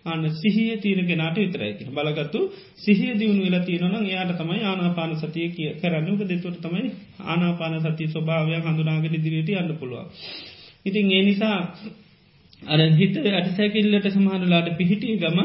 අන්න 0.08 0.24
සිහිය 0.32 0.76
තීර 0.78 1.00
කෙනට 1.02 1.36
විතරයි 1.36 1.72
බලගත්තු 1.90 2.40
සිහිය 2.76 3.14
දියුණු 3.14 3.42
වෙලා 3.44 3.62
තියෙනනම් 3.62 3.96
එයාට 4.02 4.32
තමයි 4.36 4.60
ආනාපාන 4.64 5.14
සතිය 5.16 5.48
කිය 5.50 5.70
කරන්නක 5.76 6.20
දෙතුට 6.24 6.58
තමයි 6.60 6.90
ආනාපාන 7.26 7.78
සතිය 7.82 8.08
ස්වභාවයක් 8.08 8.66
හඳුනාගෙන 8.66 9.14
ඉදිරියට 9.14 9.50
යන්න 9.54 9.72
පුළුවන්. 9.76 10.06
ඉතින් 10.86 11.10
ඒ 11.10 11.22
නිසා 11.22 11.58
අර 12.62 12.80
හිත 12.92 13.14
ඇටසැකිල්ලට 13.18 14.06
සමහරලාට 14.08 14.68
පිහිටිය 14.76 15.16
ගම 15.18 15.38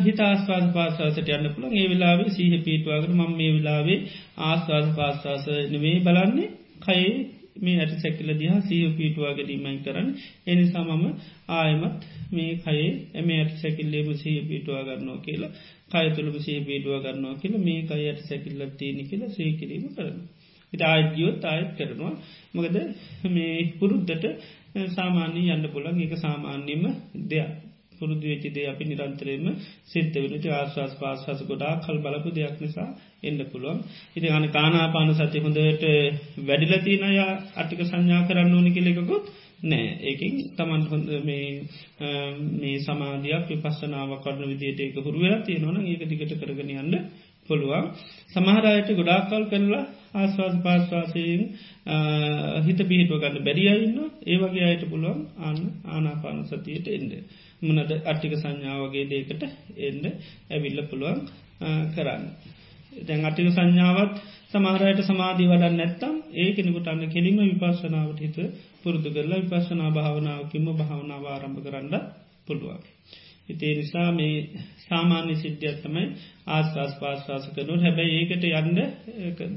හිත 0.00 0.18
ආස්වාද 0.20 0.66
පාස්වාසට 0.72 1.28
යන්න 1.28 1.48
පුළන් 1.50 1.72
ඒ 1.72 1.86
වෙලාවේ 1.88 2.30
සීහ 2.30 2.52
පීටවාකට 2.62 3.12
මං 3.12 3.32
මේ 3.32 3.52
වෙලාවේ 3.52 3.98
ආස්වාද 4.44 4.88
පාස්වාස 4.96 5.46
නෙවේ 5.70 5.96
බලන්නේ 6.00 6.48
කයේ 6.80 7.14
මේ 7.56 7.76
ඇට 7.76 7.92
සැකිල 7.98 8.30
දිහා 8.34 8.60
සීහ 8.62 8.90
පීටවා 8.96 9.32
ගැඩීමයි 9.32 9.78
කරන්න 9.78 10.08
එනිසා 10.46 10.84
මම 10.86 11.04
ආයමත් 11.50 12.06
මේ 12.32 12.52
කයේ 12.58 12.88
එම 13.14 13.28
ඇට 13.30 13.52
සැකිල්ලේම 13.56 14.08
සහ 14.14 14.26
පිටවා 14.48 14.82
ගන්නවා 14.82 15.18
කියලා 15.18 15.52
කය 15.90 16.06
තුළම 16.10 16.36
සහ 16.36 16.48
පීටවා 16.66 17.00
ගන්නවා 17.00 17.34
කියල 17.36 17.54
මේ 17.58 17.80
කයි 17.82 18.04
ඇයට 18.04 18.24
සැකිල්ලත් 18.24 18.74
තියෙන 18.76 18.98
කියලා 19.04 19.30
සේ 19.30 19.50
කිරීම 19.52 19.84
කරන. 19.94 20.16
ඉතා 20.72 20.90
අයජියොත් 20.92 21.44
අයත් 21.46 21.70
කරනවා 21.76 22.14
මකද 22.54 22.76
මේ 23.30 23.54
පුරුද්ධට 23.78 24.24
සාමාන්‍ය 24.90 25.44
යන්න 25.48 25.66
පුලන් 25.68 26.00
ඒක 26.00 26.14
සාමාන්‍යම 26.18 26.84
දෙයක්. 27.24 27.50
පුරුදු 27.96 28.24
වෙචිදේ 28.24 28.66
අපි 28.66 28.84
නිරන්තරයම 28.84 29.44
සිද්ධ 29.86 30.16
වෙනට 30.24 30.46
ආශවාස් 30.50 30.92
පාශවාස 30.96 31.40
ගොඩා 31.44 31.74
කල් 31.78 31.98
බලපු 32.00 32.28
දෙයක් 32.32 32.56
නිසා 32.60 32.88
එන්න 33.22 33.40
පුළුවන්. 33.46 33.78
ඉති 34.16 34.28
අන 34.30 34.44
කානාපාන 34.50 35.10
සති 35.14 35.38
හොඳට 35.40 35.84
වැඩිලතිනය 36.40 37.16
අටික 37.56 37.80
සංඥා 37.82 38.26
කරන්න 38.28 38.54
ඕනි 38.54 38.70
කෙලෙකුත් 38.70 39.24
නෑ 39.62 39.84
ඒකින් 40.02 40.34
තමන් 40.52 40.82
හොඳ 40.84 41.08
මේ 41.22 42.74
සමාධයක් 42.80 43.44
විපස්සනාව 43.50 44.10
කරන 44.18 44.42
විදියට 44.44 44.80
ඒක 44.80 44.96
හුරුවලා 44.98 45.38
තියෙනවන 45.42 45.78
ඒක 45.84 46.02
දිගට 46.04 46.34
කරගෙන 46.40 46.72
යන්න 46.74 46.94
පුළුවන් 47.48 47.86
සමහරයට 48.32 48.88
ගොඩාකල් 48.92 49.44
කරලා 49.46 49.84
ආස්වාස 50.14 50.56
පාස්වාසයෙන් 50.58 51.42
හිත 52.64 52.80
පිහිටුව 52.84 53.18
ගන්න 53.20 53.44
බැරිියඉන්න 53.44 53.98
ඒ 54.24 54.36
වගේ 54.38 54.66
අයට 54.66 54.84
පුළුවන් 54.88 55.20
අන්න 55.42 55.60
ආනාපාන 55.88 56.38
සතියට 56.46 56.86
එන්ඩ 56.90 57.12
මනද 57.62 57.92
අට්ටික 58.04 58.34
සංඥාවගේ 58.36 59.04
දේකට 59.06 59.42
එන්ඩ 59.80 60.04
ඇවිල්ල 60.50 60.80
පුළුවන් 60.84 61.20
කරන්න. 61.94 62.24
දැන් 63.00 63.24
අටික 63.24 63.48
සංඥාවත් 63.50 64.16
සමහරයට 64.50 65.00
සමාධී 65.02 65.48
වඩන්න 65.48 65.76
නැත්තම් 65.76 66.14
ඒකෙනෙකුට 66.36 66.88
අන්න 66.88 67.04
කෙලිම 67.08 67.38
විපස්සනාවට 67.42 68.20
හිත 68.20 68.36
පුරුදු 68.82 69.08
කරලා 69.10 69.42
විපස්සනා 69.42 69.90
භාවනාවකින්ම 69.90 70.66
භාවනාව 70.74 71.24
ආරම්භ 71.26 71.60
කරන්න 71.62 71.94
පුළුවන්. 72.46 72.82
ඉතේ 73.48 73.72
නිසා 73.74 74.10
මේ 74.12 74.36
සාමාන්‍ය 74.84 75.34
සිද්ධියත්තමයි 75.36 76.04
ආස්වාස් 76.48 76.94
පාස්වාස 76.94 77.48
කරනු 77.50 77.80
හැබැයි 77.80 78.14
ඒකට 78.20 78.44
යන්න 78.52 78.78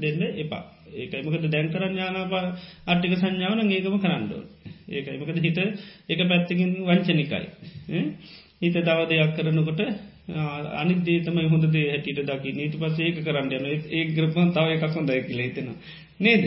දෙන්න 0.00 0.20
එපා. 0.36 0.62
ඒකයිමකද 0.94 1.46
දැන් 1.48 1.70
කරන්න 1.70 1.96
යානාපා 1.96 2.44
අට්ටික 2.86 3.14
සංඥාවන 3.16 3.70
ඒකම 3.70 3.96
කරන්නඩෝ 3.98 4.42
ඒකයිමකද 4.90 5.40
හිත 5.40 5.58
එක 6.08 6.20
පැත්තිකින් 6.24 6.70
වංචනිකයි. 6.84 7.46
හිත 8.60 8.76
දව 8.80 8.98
දෙයක් 9.06 9.34
කරනකොට 9.36 9.80
අනිදේ 10.74 11.20
තමයි 11.20 11.46
හොඳදේ 11.46 11.86
හැටිට 11.88 12.20
දකි 12.24 12.52
නීට 12.52 12.74
පස 12.76 12.98
ඒක 13.00 13.22
කරන්න 13.24 13.52
යන 13.52 13.66
ඒ 13.68 14.04
ග්‍රපන් 14.10 14.52
තව 14.52 14.66
එකක් 14.74 14.84
හොඳයි 14.92 15.20
කියල 15.22 15.40
හිතෙන 15.40 15.68
නේද? 16.20 16.44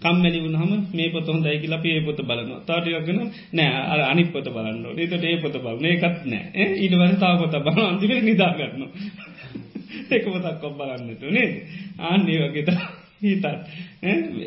කම්මැලි 0.00 0.38
වුණහම 0.40 0.72
මේ 0.92 1.08
පොත 1.10 1.26
හොඳයි 1.26 1.58
කියලා 1.58 1.78
අපේ 1.78 2.00
පොත 2.00 2.20
බලනවා. 2.22 2.60
තාටයක්ගෙන 2.62 3.20
නෑ 3.52 3.70
අර 3.86 4.00
අනි 4.02 4.24
පොත 4.26 4.46
බලන්න 4.46 4.84
ඒතට 4.96 5.24
ඒ 5.24 5.36
පොත 5.36 5.56
බලන 5.58 5.86
එකත් 5.86 6.26
නෑ. 6.26 6.66
ඊට 6.76 6.94
වස 6.94 7.16
තාව 7.18 7.38
පොත 7.40 7.54
බල 7.66 7.80
අන්තික 7.82 8.12
නිදාගන්න 8.22 8.82
එක 10.10 10.24
පොතක් 10.26 10.60
කොබ් 10.60 10.74
බලන්නතු 10.74 11.26
නේද? 11.30 11.52
ආන්නේ 12.00 12.38
වගේත 12.44 12.70
හිතත්. 13.22 13.46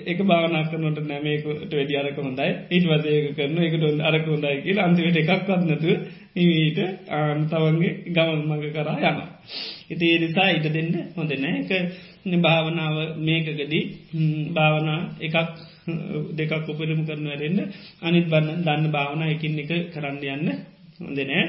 එක 0.05 0.19
භාවනක්කනොට 0.23 0.99
නෑමේකට 1.03 1.71
වැඩි 1.71 1.95
අරක 1.95 2.19
හොඳයි. 2.19 2.49
ඊට 2.69 2.85
වදයක 2.85 3.27
කරන 3.35 3.57
එකට 3.59 4.01
අරක 4.01 4.25
හොඳයි 4.27 4.55
කියලා 4.61 4.85
අන්තිවට 4.85 5.17
එකක් 5.17 5.49
වත්නතු 5.49 5.97
හිමීට 6.35 6.79
ආන්තවන්ගේ 7.11 7.93
ගමන් 8.09 8.43
මඟ 8.43 8.65
කරා 8.73 8.97
යන. 9.03 9.19
ඉති 9.89 10.05
ඒ 10.07 10.19
නිසා 10.19 10.49
ඉට 10.51 10.67
දෙන්න 10.69 10.93
හොඳ 11.15 11.31
නෑ. 11.35 11.55
එක 11.61 11.71
භාවනාව 12.37 12.95
මේකගදී 13.19 13.83
භාවනා 14.51 14.99
එකක් 15.19 15.35
දෙකක් 16.33 16.53
උපරම 16.67 17.01
කරන 17.05 17.25
වැඩෙන්න්න 17.25 17.59
අනිත් 18.01 18.25
බන්න 18.27 18.63
දන්න 18.63 18.91
භාවනා 18.91 19.29
එකින් 19.29 19.59
එක 19.59 19.71
කරන්න 19.93 20.17
යන්න 20.29 20.49
හොඳ 20.99 21.19
නෑ. 21.23 21.43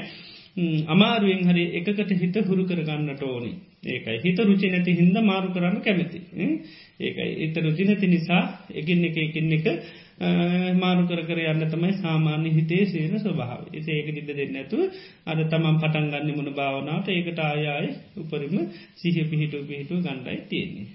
අමාරුවෙන් 0.87 1.43
හරි 1.45 1.65
එකකට 1.75 2.11
හිත 2.15 2.37
හුරු 2.43 2.63
කරගන්නට 2.65 3.23
ඕනි. 3.25 3.53
ඒකයි. 3.85 4.19
හිත 4.19 4.39
රුචි 4.41 4.67
නැති 4.69 4.93
හින්ද 4.93 5.17
මාරු 5.21 5.49
කරන්න 5.51 5.81
කැමති. 5.81 6.19
ඒකයි. 7.01 7.31
එත 7.45 7.57
රුචි 7.59 7.85
නැති 7.85 8.07
නිසා 8.07 8.43
එකින් 8.73 9.05
එක 9.05 9.17
එකින් 9.19 9.53
එක 9.53 9.67
මාරු 10.19 11.07
කර 11.07 11.23
කර 11.23 11.39
යන්න 11.45 11.65
තමයි 11.67 11.93
සාමාන්‍ය 11.97 12.51
හිතේ 12.51 12.85
සේන 12.87 13.15
ස්වභාව 13.17 13.61
ඒක 13.73 14.07
ඉද 14.13 14.31
දෙන්න 14.31 14.57
ඇතු 14.57 14.79
අද 15.25 15.39
තමන් 15.47 15.79
පටන් 15.79 16.11
ගන්න 16.11 16.35
මුණ 16.35 16.51
භාවනාවට 16.53 17.09
ඒකට 17.09 17.39
ආයාය 17.41 17.89
උපරිම 18.17 18.57
සිහ 18.97 19.17
පිහිටු 19.25 19.63
පිහිටු 19.65 19.95
ගණ්ඩයි 19.99 20.39
තියෙන්නේ. 20.45 20.89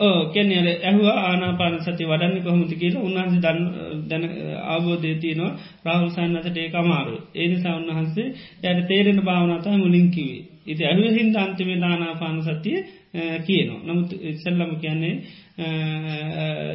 ඕ 0.00 0.20
කෙනෙ 0.28 0.56
ඇහවා 0.80 1.16
ආනාපාන 1.20 1.80
සති 1.80 2.04
වඩන්න 2.04 2.42
කොහොමති 2.42 2.76
කියලා 2.76 3.02
උන්හන්ස 3.02 3.34
දන්න 3.36 3.62
දැන 4.08 4.24
ආබෝධය 4.66 5.14
තියනවා 5.16 5.52
රාහුල් 5.84 6.10
සන්නසට 6.10 6.56
ඒ 6.56 6.70
අමාරු 6.74 7.16
ඒනිසා 7.34 7.74
උන්වහන්සේ 7.76 8.28
යට 8.64 8.80
තේරෙන 8.88 9.20
භාවනතහ 9.22 9.68
මුලින්කිවේ 9.76 10.44
ඉති 10.66 10.82
ඇහුව 10.84 11.06
හින්ද 11.12 11.36
අන්තිමේ 11.36 11.78
දානාපාන 11.78 12.38
සතිය 12.42 12.78
කියනවා. 13.46 13.80
නමුත් 13.84 14.10
ඉස්සල්ලම 14.22 14.72
කියන්නේ 14.76 15.14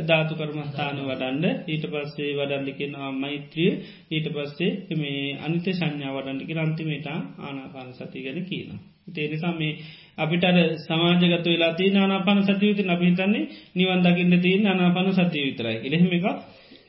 ධාතු 0.04 0.34
කර්මස්ථාන 0.36 0.98
වඩන්ඩ 1.02 1.46
ඊට 1.68 1.86
පස්සේ 1.88 2.32
වඩල්ලිකෙනවා 2.34 3.12
මෛත්‍රිය 3.14 3.72
ඊට 4.12 4.28
පස්සේ 4.30 4.72
මේ 4.96 5.38
අනිත 5.40 5.68
සංඥා 5.72 6.16
වඩන්ඩිකි 6.16 6.60
අන්තිමේට 6.60 7.08
ආනාපාන 7.08 7.94
සති 7.94 8.24
ගැන 8.24 8.42
කියනවා. 8.46 8.82
තේනිසා 9.10 9.54
මේ 9.54 9.78
අපිට 10.18 10.46
සමාජගත 10.80 11.46
වෙලා 11.46 11.74
තිය 11.74 11.90
නාපාන 11.92 12.44
සතියවිත 12.44 12.86
නබිහිතන්නේ 12.86 13.50
නිවන් 13.76 14.02
දකින්න 14.02 14.42
තියන 14.42 14.68
අනාපාන 14.68 15.14
සතිය 15.14 15.44
විතරයි. 15.44 15.78
එළෙහෙම 15.84 16.14
එක 16.14 16.26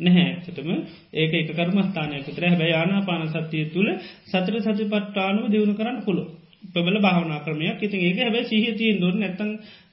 නැහැතටම 0.01 0.71
ඒක 1.15 1.33
එක 1.35 1.51
කර්මස්ථානයක 1.53 2.27
තර 2.29 2.45
හැබැයි 2.45 2.75
ආනාපාන 2.75 3.29
සතිය 3.29 3.65
තුළ 3.67 3.91
සතර 4.25 4.57
සති 4.61 4.85
පට්ටානුව 4.85 5.47
දියුණු 5.51 5.75
කරන්න 5.75 6.01
පුළුව 6.05 6.29
ප්‍රබල 6.75 6.97
භාවනා 6.99 7.41
ක්‍රමයක්. 7.41 7.79
ඉතින් 7.81 8.01
ඒක 8.01 8.19
හැබැ 8.19 8.45
සිහිතියෙන් 8.45 9.01
දොර 9.01 9.15
නැත්තන් 9.15 9.51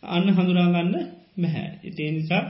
අන්න 0.07 0.27
හඳුරාගන්න 0.29 0.95
මැහැ 1.37 1.69
ඉතිේ 1.83 2.11
නිසා 2.11 2.43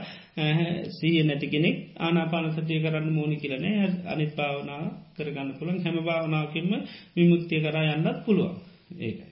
සීය 0.90 1.22
නැති 1.22 1.46
කෙනෙක් 1.46 1.76
ආනාපාන 1.98 2.52
සතිය 2.52 2.80
කරන්න 2.80 3.12
මෝනි 3.12 3.36
කියලනේ 3.36 3.76
අනිත් 4.06 4.32
භාවනා 4.32 4.84
කරගන්න 5.16 5.50
පුළන් 5.58 5.78
හැම 5.80 5.96
භාවනාවකින්ම 6.00 6.72
විමුක්තිය 7.14 7.60
කරා 7.60 7.84
යන්නත් 7.90 8.18
පුළුවන්. 8.24 8.56
ඒකයි. 9.00 9.30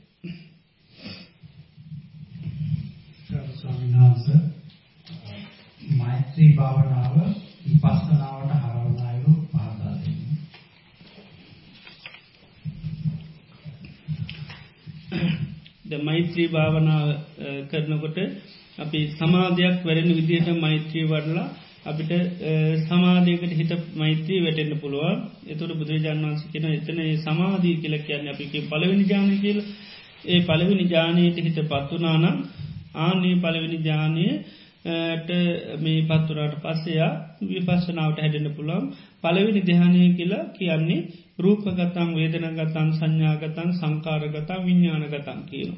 ස්වාමිනාස 3.52 4.24
මෛත්‍රී 5.90 6.50
භාවනාව 6.54 7.14
විපස්සනාවට 7.62 8.52
හරවන 8.62 8.98
අයුරු 9.02 9.32
පහදා 9.48 9.94
දෙන්න. 9.96 10.20
ද 15.10 15.79
මෛත්‍රී 16.00 16.48
භාවනාව 16.48 17.08
කරනකොට 17.70 18.18
අපි 18.78 19.00
සමාධයක් 19.12 19.76
වැරෙන 19.84 20.10
විදිහට 20.10 20.48
මෛත්‍රී 20.58 21.04
වඩලා 21.04 21.48
අපිට 21.82 22.12
සමාධයකට 22.84 23.52
හිට 23.52 23.72
මෛත්‍රී 23.94 24.40
වැටෙන්න්න 24.40 24.80
පුළුවන්. 24.80 25.18
එතුට 25.46 25.72
බුදුරජාන් 25.74 26.22
වන්ස 26.22 26.42
කෙන 26.52 26.64
එතන 26.70 27.00
සමාධී 27.18 27.76
කියල 27.76 27.94
කියන්න 28.00 28.28
අපික 28.28 28.52
පලවෙනි 28.68 29.04
ජානය 29.04 29.36
කියල. 29.40 29.58
ඒ 30.24 30.40
පලවෙනි 30.40 30.84
ජානයට 30.86 31.36
හිට 31.38 31.60
පත්වනානම් 31.64 32.36
ආනේ 32.96 33.36
පලවෙනි 33.36 33.78
ජානයට 33.82 34.44
මේ 35.78 36.00
පත්තුරට 36.02 36.54
පස්සයා 36.58 37.10
විපස්සනාවට 37.42 38.18
හැඩෙන 38.18 38.48
පුළන් 38.52 38.84
පලවෙනි 39.22 39.60
දෙහානය 39.62 40.02
කියලා 40.16 40.44
කියන්නේ 40.52 41.06
රූපගතන් 41.40 42.10
වේදනගතන් 42.14 42.90
සංඥාගතන් 42.92 43.70
සංකාරගතා 43.74 44.58
විඤ්ඥානගතන් 44.60 45.40
කියන. 45.44 45.72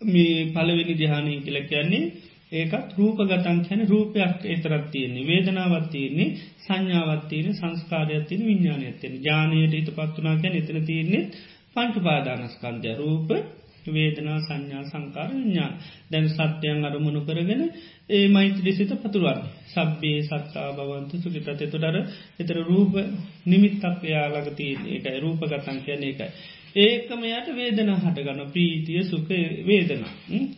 මේ 0.00 0.36
පලවෙනි 0.48 0.94
දිහානය 0.96 1.32
කියල 1.40 1.58
කියන්නේ 1.64 2.04
ඒකත් 2.52 2.90
රූපගතන් 2.94 3.58
කැන 3.62 3.82
රූපයක් 3.86 4.44
එතරත් 4.46 4.86
තියන්නේ. 4.90 5.26
වේදනාවත් 5.26 5.86
තියන්නේ 5.90 6.34
සංඥාවත්තියන 6.62 7.48
සංස්කාරයත්තින 7.54 8.42
විඤ්ඥානයත්තෙන 8.42 9.14
ජානයට 9.20 9.74
හිත 9.74 9.90
පත්වනා 9.92 10.36
කැන 10.36 10.54
එතන 10.54 10.78
තියන්නේ 10.84 11.28
පංචුපාදානස්කන්ධය 11.74 12.92
රූප 12.96 13.30
වේදනා 13.86 14.38
සංඥා 14.40 14.84
සංකාර 14.84 15.30
විඤ්ඥාන 15.30 15.74
දැන් 16.10 16.28
සත්‍යයන් 16.30 16.84
අරමුණු 16.84 17.20
කරගෙන 17.22 17.62
ඒ 18.10 18.28
මෛත්‍රී 18.28 18.72
සිත 18.72 18.92
පතුරුවන් 18.96 19.40
සබ්බේ 19.68 20.22
සත්තා 20.22 20.68
බවන්තු 20.72 21.16
සුගිතත 21.18 21.48
තොඩර 21.66 21.96
එතර 22.38 22.58
රූප 22.62 22.94
නිමිත්තක් 23.46 24.04
එයාලග 24.04 24.48
තියන 24.54 24.80
එකයි. 24.88 25.20
රූපගතන් 25.20 25.78
කියන 25.80 26.02
එකයි. 26.04 26.28
ඒකමයට 26.76 27.48
වේදන 27.52 27.90
හටගන්න 27.94 28.50
ප්‍රීතිය 28.50 29.02
සුක 29.04 29.28
වේදන. 29.64 30.04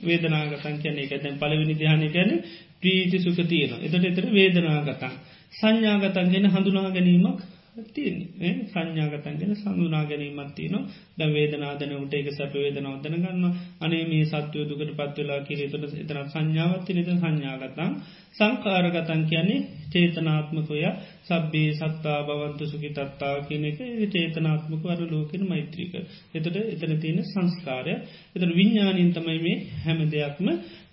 වේදනාගතන් 0.03 0.77
කියන 0.83 0.99
එක 0.99 1.13
දැන් 1.17 1.37
පලවිනි 1.37 1.75
දිහානය 1.75 2.09
ගැන 2.11 2.33
ප්‍රීති 2.81 3.19
සුක 3.21 3.39
තියෙන 3.45 3.73
එතට 3.83 4.05
එතර 4.05 4.27
වේදනාගතන් 4.31 5.15
සංඥාගතන් 5.53 6.31
ගෙන 6.31 6.49
හඳුනා 6.49 6.89
ගැනීමක් 6.91 7.41
තියන්නේ. 7.89 8.53
සංඥාගතන්ගෙන 8.67 9.55
සඳුනා 9.57 10.05
ගැනීමත් 10.05 10.53
තියන 10.55 10.75
ද 11.17 11.29
වේදනාදන 11.29 11.95
උට 11.97 12.15
එක 12.15 12.29
සැප 12.33 12.55
වේදනවදන 12.57 13.17
ගන්න 13.17 13.45
අනේ 13.81 14.05
මේ 14.07 14.27
සත්වය 14.27 14.67
දුකට 14.67 14.93
පත්වෙලා 14.95 15.41
කිරේතුට 15.43 15.97
එතන 15.97 16.21
සංඥාවත්ති 16.27 16.95
නිත 16.95 17.11
සංඥාගතන් 17.15 17.97
සංකාරගතන් 18.37 19.23
කියන්නේ 19.25 19.59
චේතනාත්මකොය 19.91 20.85
සබ්බේ 21.25 21.71
සත්තා 21.73 22.19
බවන්තු 22.23 22.65
සුකි 22.67 22.91
තත්තා 22.91 23.35
කියන 23.43 23.65
එක. 23.65 23.79
චේතනාත්මක 24.09 24.83
වර 24.85 25.03
ලෝකෙන 25.09 25.43
මෛත්‍රික. 25.47 25.95
එතට 26.33 26.57
එතන 26.75 26.95
තියෙන 26.99 27.21
සංස්කාරය. 27.25 27.95
එතන 28.35 28.51
විඤ්ඥානින් 28.53 29.13
තමයි 29.13 29.39
මේ 29.41 29.57
හැම 29.81 30.01
දෙයක්ම 30.09 30.49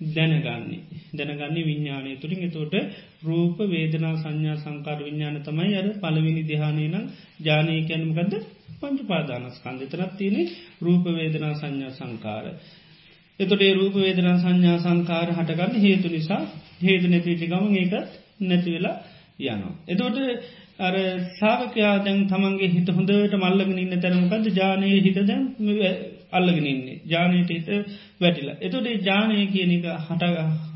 දැනගන්නේ. 0.10 0.82
දැනගන්නේ 1.14 1.64
විඤ්ඥානය 1.64 2.18
තුළින්. 2.18 2.44
එතෝට 2.44 2.76
රූප 3.22 3.58
වේදනා 3.68 4.16
සංඥා 4.18 4.58
සංකාර 4.58 5.00
විඤ්ඥාන 5.00 5.38
තමයි 5.42 5.74
අර 5.76 5.88
පලවිනි 5.96 6.44
දිහානය 6.44 6.86
නම් 6.88 7.06
ජානය 7.40 7.76
කැනමකද 7.84 8.34
පංච 8.80 9.00
පාදානස්කන්ධ 9.08 9.86
තරත් 9.88 10.14
තියෙනෙ 10.18 10.42
රූප 10.82 11.06
වේදනා 11.12 11.54
සංඥා 11.54 11.92
සංකාර. 11.92 12.46
එතොටේ 13.40 13.74
රූප 13.74 13.96
වේදනා 13.98 14.38
සංඥා 14.38 14.78
සංකාර 14.80 15.28
හටගන්න 15.30 15.76
හේතු 15.80 16.08
නිසා 16.08 16.42
හේතු 16.82 17.08
නැතිචි 17.08 17.46
ගම 17.48 17.68
ඒකත් 17.74 18.10
නැතිවෙලා 18.42 18.98
යනවා. 19.42 19.74
එතෝට 19.88 20.18
අර 20.80 20.96
සාාවකයා 21.34 21.94
දැන් 22.00 22.20
තමන්ගේ 22.28 22.70
හිත 22.70 22.90
හොඳට 22.90 23.36
මල්ලගෙන 23.36 23.78
ඉන්න 23.78 23.96
තැනමකද 24.00 24.48
ජානය 24.54 24.90
හිත 25.00 25.20
දැන් 25.24 25.44
අල්ලගෙන 26.32 26.68
ඉන්නේ 26.68 26.98
ජානයට 27.06 27.50
හිත 27.50 27.70
වැටිලා. 28.22 28.58
එතොටේ 28.60 28.98
ජානය 29.02 29.38
කියන 29.48 29.72
එක 29.72 29.88
හට 30.08 30.24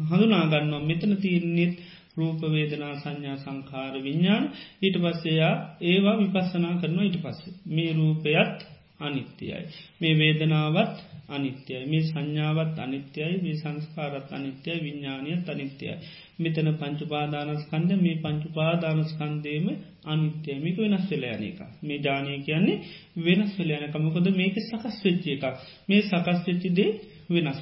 හඳුනාගන්නවා 0.10 0.82
මෙතන 0.84 1.14
තියන්නෙත් 1.18 1.74
රූපවේදනා 2.18 2.94
සංඥා 2.96 3.38
සංකාර 3.38 3.96
විඤ්ඥාන 4.04 4.46
ඊට 4.82 4.98
පස්සේයා 4.98 5.56
ඒවා 5.84 6.16
විපස්සනා 6.18 6.76
කරනවා 6.76 7.06
ඊට 7.06 7.20
පස්සේ. 7.22 7.54
මේ 7.68 7.92
රූපයත් 7.94 8.58
අනිත්‍යයි. 9.00 9.62
මේ 10.02 10.14
වේදනාවත් 10.16 10.96
අනිත්‍යයි. 11.30 11.86
මේ 11.86 12.04
සංඥාවත් 12.04 12.80
අනිත්‍යයි. 12.80 13.36
මේ 13.42 13.56
සංස්කාරත් 13.56 14.30
අනිත්‍යයි. 14.32 14.78
විඤ්ඥානයත් 14.80 15.50
අනිත්‍යයි. 15.50 15.96
මෙතන 16.40 16.70
පංචුපාදානස්කන්ද 16.74 17.92
මේ 17.98 18.16
පංචුපාදානස්කන්දේම 18.18 19.68
අනිත්‍යය. 20.06 20.56
මේක 20.60 20.78
වෙනස් 20.78 21.06
වෙලයන 21.12 21.44
එක 21.44 21.60
මේ 21.82 22.00
ජානය 22.00 22.32
කියන්නේ 22.42 22.84
වෙනස් 23.18 23.52
වෙලයනකමකොද 23.60 24.28
මේක 24.34 24.56
සකස් 24.62 24.98
වෙච්චි 25.04 25.30
එක 25.34 25.44
මේ 25.90 26.02
සකස් 26.04 26.40
වෙච්චිදේ 26.48 26.92
වෙනස් 27.30 27.60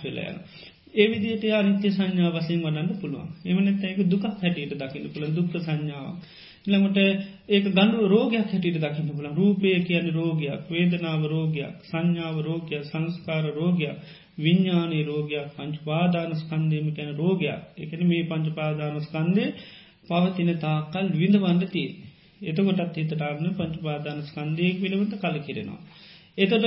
වෙලයන. 0.93 1.01
ඒවිදිට 1.01 1.43
අනිත්‍ය 1.53 1.89
සංඥා 1.89 2.31
වසින් 2.31 2.59
වඩන්න 2.61 2.99
පුළුවන් 2.99 3.29
එමනත් 3.45 3.83
ඒක 3.83 3.99
දුක් 4.07 4.23
හැටියට 4.23 4.73
දකින්න 4.75 5.11
පුළ 5.11 5.25
දුක්ක 5.31 5.53
සංඥාව. 5.59 6.15
ළඟට 6.65 6.97
ඒක 7.49 7.65
ගණඩු 7.67 8.05
රෝගයක් 8.07 8.45
හැටියට 8.45 8.79
දකින්න 8.79 9.09
පුළ 9.09 9.29
රූපය 9.31 9.71
කියන 9.81 10.07
රෝගයක් 10.11 10.69
වේදනාව 10.69 11.21
රෝගයක් 11.27 11.73
සංඥාව 11.83 12.37
රෝගය 12.39 12.77
සංස්කාර 12.83 13.45
රෝගයක් 13.51 13.95
විඤ්ඥානී 14.37 15.03
රෝගයක් 15.03 15.47
පංචුපාදාන 15.55 16.31
ස්කන්දයම 16.35 16.87
කැන 16.91 17.11
රෝගයක් 17.15 17.59
එකන 17.77 18.01
මේ 18.07 18.23
පංචුපාදාන 18.23 18.95
ස්කන්දය 19.01 19.45
පවතින 20.07 20.51
තාකල් 20.59 21.05
විඳ 21.13 21.35
වන්ඩ 21.35 21.71
තිය. 21.71 21.89
එතකොටත් 22.41 22.97
හිතටාරන 22.97 23.47
පංචුපාදාන 23.53 24.19
ස්කන්දයක් 24.21 24.75
පිළිබඳ 24.81 25.13
කල 25.15 25.37
කිරෙනවා. 25.39 25.81
එතට 26.37 26.65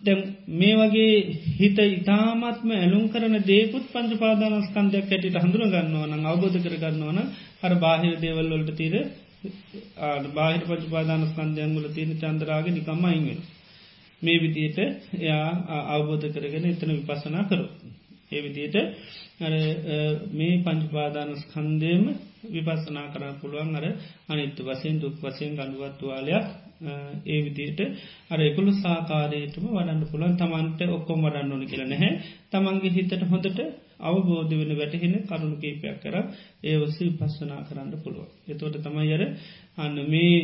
මේ 0.00 0.74
වගේ 0.76 1.14
හිත 1.52 1.78
ඉතාමත්ම 1.90 2.70
ඇලුම් 2.72 3.04
කරන 3.08 3.34
දේකුත් 3.44 3.86
පංචපාදානස්කන්දයක් 3.88 5.06
ඇටිට 5.06 5.36
හඳුර 5.36 5.62
ගන්නවන 5.66 6.24
අවබෝධ 6.24 6.58
කරගන්නවන 6.58 7.18
හර 7.60 7.74
බාහිර 7.76 8.14
දේවල්වලට 8.18 8.70
තීර 8.76 8.94
බාහිර 10.30 10.62
පංචපාදානස්කන්දයන් 10.62 11.74
ගල 11.74 11.86
තියෙන 11.90 12.12
චන්දරාග 12.16 12.66
නිකම්ම 12.68 13.04
අයිංවෙන. 13.04 13.40
මේ 14.22 14.38
විදියට 14.38 14.78
එයා 15.16 15.48
අවබෝධ 15.88 16.26
කරගෙන 16.28 16.64
එතන 16.66 16.90
විපසනා 16.92 17.44
කරු. 17.44 17.66
ඒ 18.32 18.40
විදියට 18.40 18.76
මේ 20.32 20.54
පංචපාදානස්කන්දයම 20.60 22.04
විපස්සනා 22.46 23.06
කරන්න 23.12 23.40
පුළුවන් 23.40 23.74
අර 23.74 23.86
අනිත්තු 24.28 24.62
වසයෙන් 24.64 24.96
දුක් 24.98 25.14
වසයෙන් 25.20 25.52
ගඩුවත්තුවාලයක් 25.54 26.46
ඒ 26.80 27.38
විදියට 27.44 27.80
අර 28.28 28.40
එකුළු 28.40 28.72
සාකාරයටම 28.76 29.66
වඩන්න 29.68 30.02
පුළන් 30.06 30.34
තමන්ට 30.36 30.80
ඔක්කොම 30.90 31.24
වඩන්න 31.24 31.52
ඕන 31.52 31.64
කියලා 31.66 31.88
නැහැ. 31.88 32.12
තමන්ගේ 32.50 32.92
හිතට 32.92 33.22
හොඳට 33.24 33.60
අවබෝධ 34.00 34.52
වෙන 34.52 34.72
වැටහෙන 34.72 35.14
කරුණු 35.24 35.56
කේපයක් 35.56 35.96
කර 36.00 36.16
ඒ 36.62 36.76
වසි 36.76 37.04
පස්සනා 37.12 37.60
කරන්න 37.62 37.94
පුළුව. 37.98 38.28
එතෝට 38.46 38.76
තමයි 38.80 39.12
අර 39.12 39.22
අන්න 39.78 39.96
මේ 40.06 40.36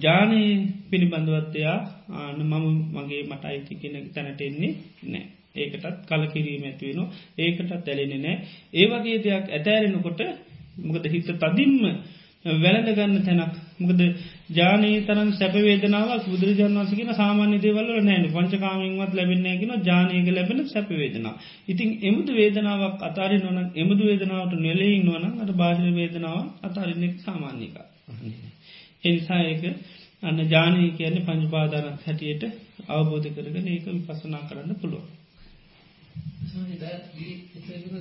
ජානය 0.00 0.42
පිළිබඳවත්තයා 0.88 1.78
ආන 2.16 2.38
මම 2.42 2.66
මගේ 2.94 3.22
මට 3.24 3.44
අයිති 3.44 3.74
කෙන 3.76 3.96
තැනට 4.10 4.40
එන්නේ 4.42 4.72
නෑ. 5.04 5.24
ඒකටත් 5.54 6.06
කලකිරීම 6.08 6.64
ඇතිවෙන 6.64 7.08
ඒකටත් 7.38 7.88
ඇලෙන 7.88 8.14
නෑ 8.18 8.36
ඒ 8.74 8.86
වගේ 8.88 9.18
දෙයක් 9.20 9.46
ඇතෑරෙනකොට 9.50 10.20
මොකද 10.80 11.04
හිත 11.08 11.28
තදින්ම 11.36 11.82
වැළඳ 12.44 12.90
ගන්න 12.90 13.24
තැනක්. 13.24 13.54
මොකද 13.78 14.00
ජානී 14.48 14.98
තරන් 15.02 15.30
සැපවේදනාවක් 15.32 16.26
බුදුරජාන් 16.26 16.76
වන්සගෙන 16.76 17.10
සාමාන්‍ය 17.12 17.56
දේවල්ල 17.58 17.90
නෑන 18.00 18.26
පංචකාමින්වත් 18.28 19.12
ලැබෙන්නේගෙන 19.12 19.72
ජානයක 19.82 20.28
ලැබෙන 20.30 20.60
සැපවේදනා. 20.66 21.34
ඉතින් 21.66 21.88
එමුදු 22.02 22.32
වේදනාවක් 22.32 23.02
අතාරි 23.02 23.38
නොන 23.38 23.58
එමුදු 23.74 24.02
වේදනාවට 24.04 24.54
නෙලෙයි 24.60 25.02
නොන 25.02 25.24
අට 25.36 25.50
බාහිර 25.54 25.90
වේදනාව 25.92 26.38
අතාරන්නෙක් 26.62 27.14
සාමාන්‍යක. 27.20 27.76
එනිසා 29.04 29.40
ඒක 29.42 29.62
අන්න 30.22 30.38
ජානය 30.46 30.90
කියන්නේ 30.92 31.26
පංචපාදානක් 31.26 32.06
හැටියට 32.06 32.42
අවබෝධ 32.88 33.28
කරගෙන 33.30 33.68
ඒක 33.68 33.86
විපසනා 33.88 34.42
කරන්න 34.48 34.72
පුළුව. 34.76 35.04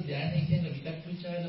ධ්‍යානය 0.04 0.40
කියන 0.44 0.64
විතක් 0.68 1.00
විචාර 1.06 1.44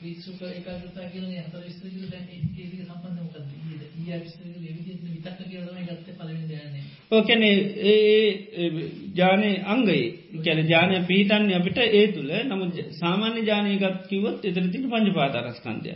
පිරිසුක 0.00 0.40
ඒකාග්‍රතාව 0.42 1.08
කියන්නේ 1.12 1.40
හතර 1.40 1.62
විස්තර 1.62 1.88
කියලා 1.88 2.10
දැන් 2.10 2.28
ඒ 2.28 2.40
කේසික 2.50 2.80
සම්බන්ධ 2.82 3.18
මොකක්ද 3.18 3.48
ඊයේ 3.56 3.88
ඊයේ 3.94 4.20
විස්තර 4.20 4.46
කියලා 4.46 4.76
විදිහට 4.76 5.02
විතක්ක 5.06 5.40
කියලා 5.42 5.66
තමයි 5.68 5.84
ගත්තේ 5.88 6.14
පළවෙනි 6.14 6.46
ධ්‍යානය. 6.46 6.80
ඔය 7.10 7.22
කියන්නේ 7.22 7.54
ඒ 7.84 8.70
ඥානේ 9.10 9.54
අංගය. 9.66 9.98
කියන්නේ 10.38 10.64
ඥානය 10.64 11.02
පිහිටන්නේ 11.06 11.56
අපිට 11.56 11.78
ඒ 11.82 12.06
තුල 12.10 12.32
නම් 12.38 12.62
සාමාන්‍ය 12.94 13.40
ඥානය 13.40 13.76
ගත් 13.76 14.08
කිව්වොත් 14.08 14.44
එතන 14.44 14.70
තියෙන 14.70 14.88
පංච 14.88 15.14
පාදාරස්කන්ධය. 15.14 15.94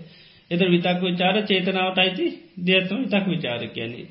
එතන 0.51 0.69
විතක්ක 0.71 1.01
ਵਿਚාර 1.03 1.37
චේතනාවට 1.45 1.99
අයිති 1.99 2.27
දෙයත්ම 2.63 3.05
විතක්ක 3.05 3.27
ਵਿਚාර 3.29 3.63
කියන්නේ 3.71 4.05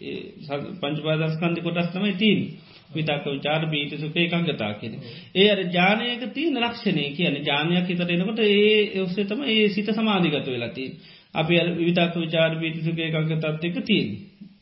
පංච 0.81 0.97
පාදාරස්කන්ධ 1.03 1.63
කොටස් 1.63 1.89
තමයි 1.91 2.13
තියෙන්නේ. 2.15 2.62
විතක්ක 2.93 3.25
විචාර 3.27 3.65
බීති 3.67 3.97
සුපේ 3.97 4.25
එකංගතා 4.25 4.73
කියෙන. 4.75 4.93
ඒ 5.35 5.47
අර 5.49 5.59
ජානයක 5.69 6.23
තියන 6.31 6.55
ලක්ෂණය 6.57 7.05
කියන 7.11 7.35
ජානයක් 7.43 7.87
හිතට 7.87 8.09
එනකොට 8.09 8.39
ඒ 8.41 9.01
ඔස්සේතම 9.01 9.43
ඒ 9.45 9.65
සිත 9.69 9.89
සමාධිගත 9.91 10.47
වෙලති. 10.47 10.85
අපි 11.33 11.53
විතක්ක 11.79 12.15
විචාර 12.17 12.51
බීති 12.57 12.81
සුකේ 12.81 13.09
එකංගතත්ක 13.09 13.83
තිීන්. 13.83 14.09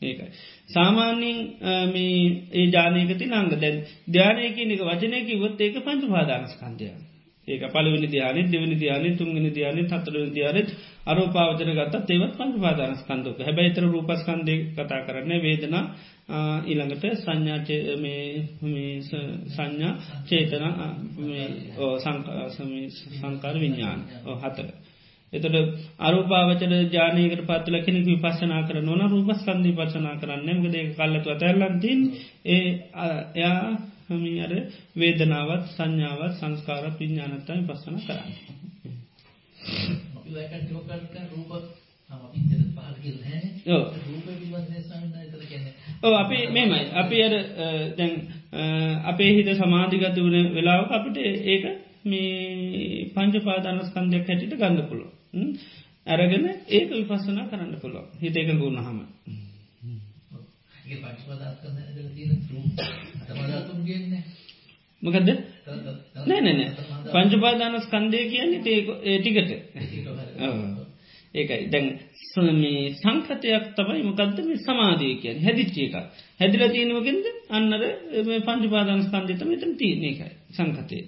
ඒකයි. 0.02 0.28
සාමාන්‍යින් 0.68 1.38
ඒ 2.52 2.66
ජානයකති 2.68 3.24
නංග 3.26 3.48
දැන් 3.56 3.76
ධ්‍යානයකිනක 4.08 4.82
වචනයකි 4.82 5.40
වොත් 5.40 5.60
ඒක 5.60 5.76
පංච 5.80 6.02
පාදානස්කන්දය. 6.08 6.88
ඒක 7.48 7.62
පලවිනි 7.66 8.08
ධ්‍යාන 8.08 8.36
දෙවනි 8.46 8.76
ධ්‍යාන 8.76 9.16
තුන්ගනි 9.16 9.50
ධ්‍යාන 9.50 9.78
හතර 9.84 10.16
ධ්‍යානත් 10.30 10.68
අරෝපාවචර 11.04 11.70
ගත් 11.72 11.94
ඒවත් 12.08 12.34
පංච 12.36 12.54
පාදානස්කන්දක 12.60 13.38
හැබැයිතර 13.40 13.84
රූපස්කන්දය 13.86 14.54
කතා 14.72 15.00
කරන්න 15.02 15.32
වේදනා 15.40 15.84
ඊළඟට 16.28 17.04
සංඥා 17.18 17.58
සංඥා 19.50 19.92
චේතන 20.24 20.64
සංකාර 23.20 23.56
විඤ්ඥාන 23.56 24.00
හතර. 24.38 24.68
එතට 25.32 25.56
අරුපාවචර 25.98 26.72
ජානයකට 26.90 27.42
පත්ල 27.42 27.76
කෙනෙක 27.80 28.04
විපස්සනා 28.06 28.62
කර 28.62 28.78
නොන 28.82 29.02
රූපස්කන්ධී 29.08 29.76
පසනා 29.76 30.16
කරන්න 30.16 30.48
මකද 30.54 30.76
කල්ලතු 30.92 31.28
අතැල්ලන්තින් 31.30 32.00
ඒ 32.46 32.64
එයා 33.34 33.60
හමි 34.08 34.32
අර 34.40 34.52
වේදනාවත් 34.96 35.64
සංඥාවත් 35.68 36.34
සංස්කාර 36.34 36.84
පිඥානත්තම 36.98 37.62
පස්සන 37.66 37.96
කරන්න. 38.00 38.30
අපි 40.16 40.30
වැකට 40.32 40.70
ෝකල්ක 40.72 41.14
රූප 41.30 41.50
ඉතර 42.34 42.60
පහල 42.74 42.96
කියල 43.02 43.18
හැ 43.22 43.40
ඔව්. 43.70 43.84
රූප 44.04 44.26
පිළිබඳ 44.26 44.72
සන්න 44.80 45.12
තර 45.30 45.44
කියන්නේ 45.46 45.81
ඕ 46.02 46.14
අපි 46.14 46.38
මෙමයි 46.48 46.80
අපි 46.94 47.16
අර 47.22 47.34
දැන් 47.96 48.12
අපේ 49.04 49.30
හිත 49.32 49.48
සමාධිගත 49.54 50.18
වන 50.18 50.36
වෙලාවක 50.54 50.90
අපිට 50.90 51.16
ඒක 51.46 51.64
මේ 52.04 53.06
පංච 53.14 53.34
පාදානස්කන්දයක් 53.40 54.26
හැටිට 54.26 54.56
ගන්න 54.56 54.82
පුළො 54.88 55.06
ඇරගෙන 56.06 56.44
ඒක 56.68 56.88
විපස්සනා 56.90 57.46
කරන්න 57.46 57.74
පුළො 57.78 58.00
හිත 58.20 58.36
එක 58.36 58.50
ගුණ 58.56 58.78
හම 58.80 59.00
මොකදද? 65.02 65.28
නෑ 66.20 66.40
නෑනෑ 66.40 66.70
පංචපාදානස් 67.12 67.86
කන්දය 67.88 68.18
කියන්නේ 68.28 68.78
ඒ 69.04 69.18
ටිකට 69.18 69.50
ඒකයි. 71.34 71.68
දැන් 71.68 71.86
මේ 72.54 72.82
සංකතයක් 72.94 73.68
තමයි 73.74 74.02
මොකක්ද 74.02 74.38
මේ 74.42 74.58
සමාධය 74.58 75.12
කියන 75.16 75.38
හැදිච්චේ 75.40 75.86
එක 75.88 75.94
හැදිල 76.40 76.64
තියෙනවගෙන්ද 76.68 77.24
අන්නර 77.50 77.82
පංචපාදානස් 78.42 79.06
කන්දතම 79.08 79.50
එතන 79.52 79.72
තියන 79.76 80.04
එකයි 80.04 80.30
සංකතය. 80.52 80.98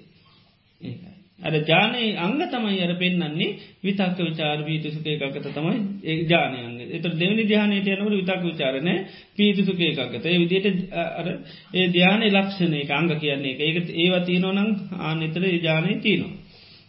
ඒකයි. 0.80 1.14
අර 1.40 1.52
ජානයේ 1.62 2.16
අංග 2.16 2.38
තමයි 2.46 2.80
අර 2.80 2.92
පෙන්න්නන්නේ 2.94 3.56
විතක්ක 3.80 4.18
විචාර 4.20 4.58
පීතුසුක 4.62 5.06
එකකත 5.06 5.48
තමයි 5.50 5.78
ඒ 6.02 6.16
ජානයන්ග 6.24 6.78
එත 6.90 7.08
දෙවනි 7.14 7.44
ජානයට 7.44 7.88
යනවට 7.88 8.14
විතක් 8.14 8.42
විචාරණ 8.44 8.90
පීතුසුක 9.34 9.80
එකකත 9.82 10.24
ඒ 10.24 10.38
විදියට 10.38 10.94
අර 10.94 11.28
ඒ 11.72 11.86
ධ්‍යානය 11.88 12.30
ලක්ෂණය 12.30 12.78
එක 12.78 12.90
අංග 12.92 13.10
කියන්නේ 13.16 13.52
එක 13.52 13.60
ඒක 13.62 13.92
ඒවා 13.96 14.22
තියනොනං 14.22 14.72
ආනෙතර 15.00 15.44
ජානය 15.60 16.00
තියනවා. 16.00 16.43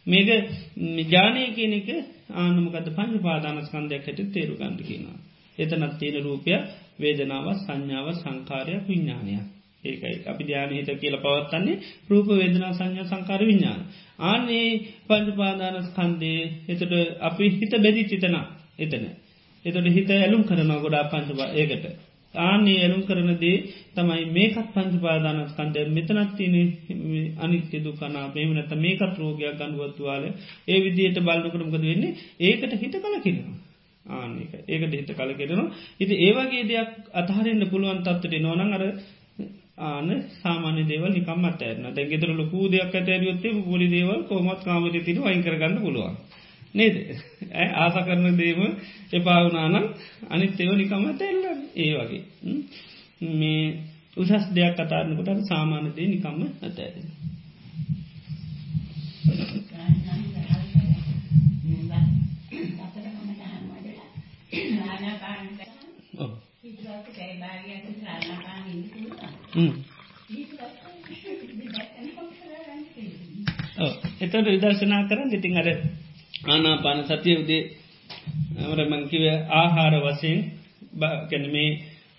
මේක 0.07 0.27
ජානය 1.07 1.41
කියන 1.51 1.73
එක 1.73 1.89
ආනමකද 2.35 2.87
පංච 2.89 3.21
පාදානස්කන්දයක් 3.21 4.03
හැට 4.03 4.21
තේරු 4.29 4.53
ගන්ඩ 4.55 4.81
කියනවා. 4.81 5.19
එතනත් 5.57 5.93
තියෙන 5.99 6.23
රූපය 6.23 6.51
වේදනාව 6.99 7.47
සංඥාව 7.57 8.07
සංකාරයක් 8.15 8.83
විඤ්ඥානයක්. 8.85 9.45
ඒකයි 9.83 10.17
අපි 10.23 10.43
ධ්‍යානහිත 10.43 10.89
කියල 10.95 11.15
පවත්තන්නේ 11.17 11.81
රූප 12.09 12.27
වේදනා 12.31 12.73
සංඥා 12.73 13.05
සංකාර 13.05 13.41
විඤ්ඥාන. 13.41 13.81
ආනේ 14.21 14.69
පංචපාදාන 15.07 15.77
ස්කන්දේ 15.83 16.41
එතට 16.67 16.93
අපි 17.19 17.45
හිත 17.51 17.73
බැදි 17.77 18.03
චිතන 18.05 18.35
එතන. 18.79 19.05
එතට 19.65 19.87
හිත 19.89 20.09
ඇලුම් 20.11 20.43
කරනවා 20.43 20.79
ගොඩා 20.79 21.05
පංචපා 21.05 21.49
ඒකට. 21.53 21.85
ආනේ 22.37 22.77
ඇලුම් 22.79 23.03
කරනදේ 23.03 23.57
තමයි 23.93 24.25
මේකත් 24.29 24.67
පංචපාදානස්කන්දය 24.73 25.85
මෙතනත් 25.89 26.31
තින 26.35 26.55
අනිත්‍ය 27.39 27.77
දුකනා 27.81 28.25
මේම 28.29 28.51
නැත 28.53 28.73
මේකත් 28.77 29.15
රෝගයක් 29.17 29.55
ගණුවත්තුවාල 29.55 30.23
ඒ 30.67 30.79
විදියට 30.81 31.19
බල්ලකරමකද 31.21 31.83
වෙන්නේ? 31.83 32.17
ඒකට 32.41 32.73
හිත 32.75 32.95
කලකිෙනවා. 32.97 33.55
ආනික 34.05 34.51
ඒකට 34.67 34.93
හිත 34.93 35.11
කල 35.11 35.31
කෙරෙනවා 35.33 35.73
ඉති 35.99 36.15
ඒවගේ 36.21 36.63
දෙයක් 36.65 36.91
අතහරන්න 37.13 37.63
පුළුවන් 37.67 38.01
තත්වට 38.01 38.41
නොනං 38.41 38.73
අර 38.73 38.83
ආන 39.79 40.09
සාමාන්‍ය 40.35 40.83
දේවල් 40.85 41.11
නිකම් 41.11 41.45
අතෑරන 41.45 41.87
දැ 41.89 42.05
ගෙතර 42.05 42.31
ලොකූ 42.33 42.65
දෙයක් 42.67 42.93
ඇතෑරියොත්තේ 42.93 43.53
පොලි 43.63 43.87
දේවල් 43.89 44.21
කොමත් 44.25 44.61
කාමට 44.63 44.97
තින 45.01 45.17
වයිකරගන්න 45.19 45.77
පුළුවන්. 45.79 46.15
නේද? 46.75 46.95
ආස 47.75 47.95
කරන 48.03 48.37
දේම 48.37 48.61
එපාවනානම් 49.13 49.85
අනිත් 50.29 50.59
එව 50.59 50.71
නිකම 50.73 51.03
ඇතැල්ල 51.03 51.43
ඒ 51.75 51.91
වගේ. 51.99 52.23
මේ 53.33 53.65
උසස් 54.17 54.45
දෙයක් 54.53 54.75
කතාරනකොට 54.77 55.45
සාමාන්‍ය 55.45 55.89
දේ 55.91 56.07
නිකම්ම 56.07 56.41
ඔව්. 73.77 73.93
එතට 74.21 74.35
විදර්ශනා 74.45 75.03
කරන්න 75.03 75.33
ඉතින් 75.33 75.57
අර 75.57 75.67
ආනාපාන 76.47 76.99
සතිය 77.05 77.35
උදේ. 77.35 77.63
අමර 78.59 78.79
මංකිව 78.85 79.23
ආහාර 79.53 79.93
වසයෙන් 80.01 80.39
ගැන 81.29 81.45
මේ 81.51 81.69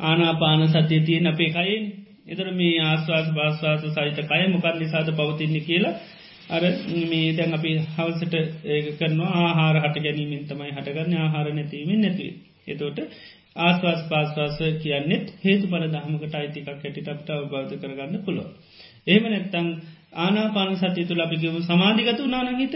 ආනාපාන 0.00 0.62
සතිය 0.68 1.00
තියෙන් 1.00 1.26
අපේ 1.26 1.50
කයින් 1.50 1.84
එතර 2.26 2.48
මේ 2.52 2.74
ආස්වාස් 2.82 3.28
භාස්වාස 3.30 3.82
සහිත 3.86 4.18
කය 4.24 4.42
මොකක් 4.48 4.66
නිසාද 4.74 5.08
පවතින්නේ 5.12 5.60
කියලා 5.60 5.94
අර 6.48 6.62
මේ 7.04 7.28
දැන් 7.32 7.54
අපි 7.54 7.70
හවසට 7.94 8.34
ඒ 8.66 8.80
කරනවා 8.92 9.32
ආහාර 9.40 9.76
හට 9.78 9.96
ගැනීමෙන් 9.98 10.44
තමයි 10.44 10.70
හටගන්න. 10.70 11.12
ආහාර 11.16 11.46
නැතිීමෙන් 11.50 12.00
නැතිව. 12.00 12.32
එතෝට 12.68 12.98
ආස්වාස් 13.58 14.02
පාස්වාස 14.04 14.58
කියන්නෙත් 14.82 15.26
හේතු 15.44 15.64
පල 15.66 15.84
දහමකට 15.88 16.34
අයිතිකක් 16.34 16.68
හැටිට 16.68 17.08
අපට 17.08 17.28
අවබෞධ 17.30 17.74
කරගන්න 17.74 18.24
පුළුව. 18.24 18.48
ඒම 19.06 19.24
නැත්තං 19.24 19.68
ආනාපාන 20.16 20.76
සතිය 20.76 21.04
තුළ 21.04 21.22
අපිගම 21.22 21.56
සමාධිගත 21.62 22.20
උනානහිත 22.20 22.74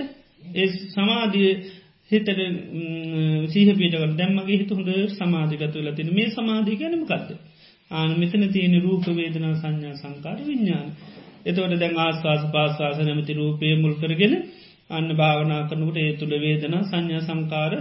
ඒ 0.55 0.67
සමාධිය 0.89 1.53
හිතට 2.11 2.29
සීහපිටකට 3.49 4.17
දැම්මගේ 4.17 4.57
හිත 4.57 4.71
හොඳ 4.71 4.91
සමාධිගත 5.13 5.75
වෙලා 5.75 5.95
තින 5.95 6.11
මේ 6.15 6.29
සමාධී 6.31 6.77
ගැනමකක්ද. 6.77 7.31
ආන 7.91 8.11
මෙතන 8.19 8.45
තියෙන 8.49 8.75
රූප 8.83 9.07
වේදනා 9.13 9.55
සංඥා 9.55 9.95
සංකාර 9.95 10.39
විඤ්ඥාන. 10.41 10.89
එතවට 11.47 11.79
දැන් 11.79 11.97
ආස්වාස 11.99 12.43
පාස්වාස 12.53 12.99
නැමති 13.01 13.33
රූපය 13.33 13.75
මුල් 13.77 13.95
කරගෙන 13.95 14.35
අන්න 14.91 15.09
භාවනා 15.17 15.63
කරනකට 15.69 15.99
ඒ 15.99 16.13
තුළ 16.13 16.35
වේදනා 16.39 16.83
සංඥා 16.85 17.23
සංකාර 17.23 17.73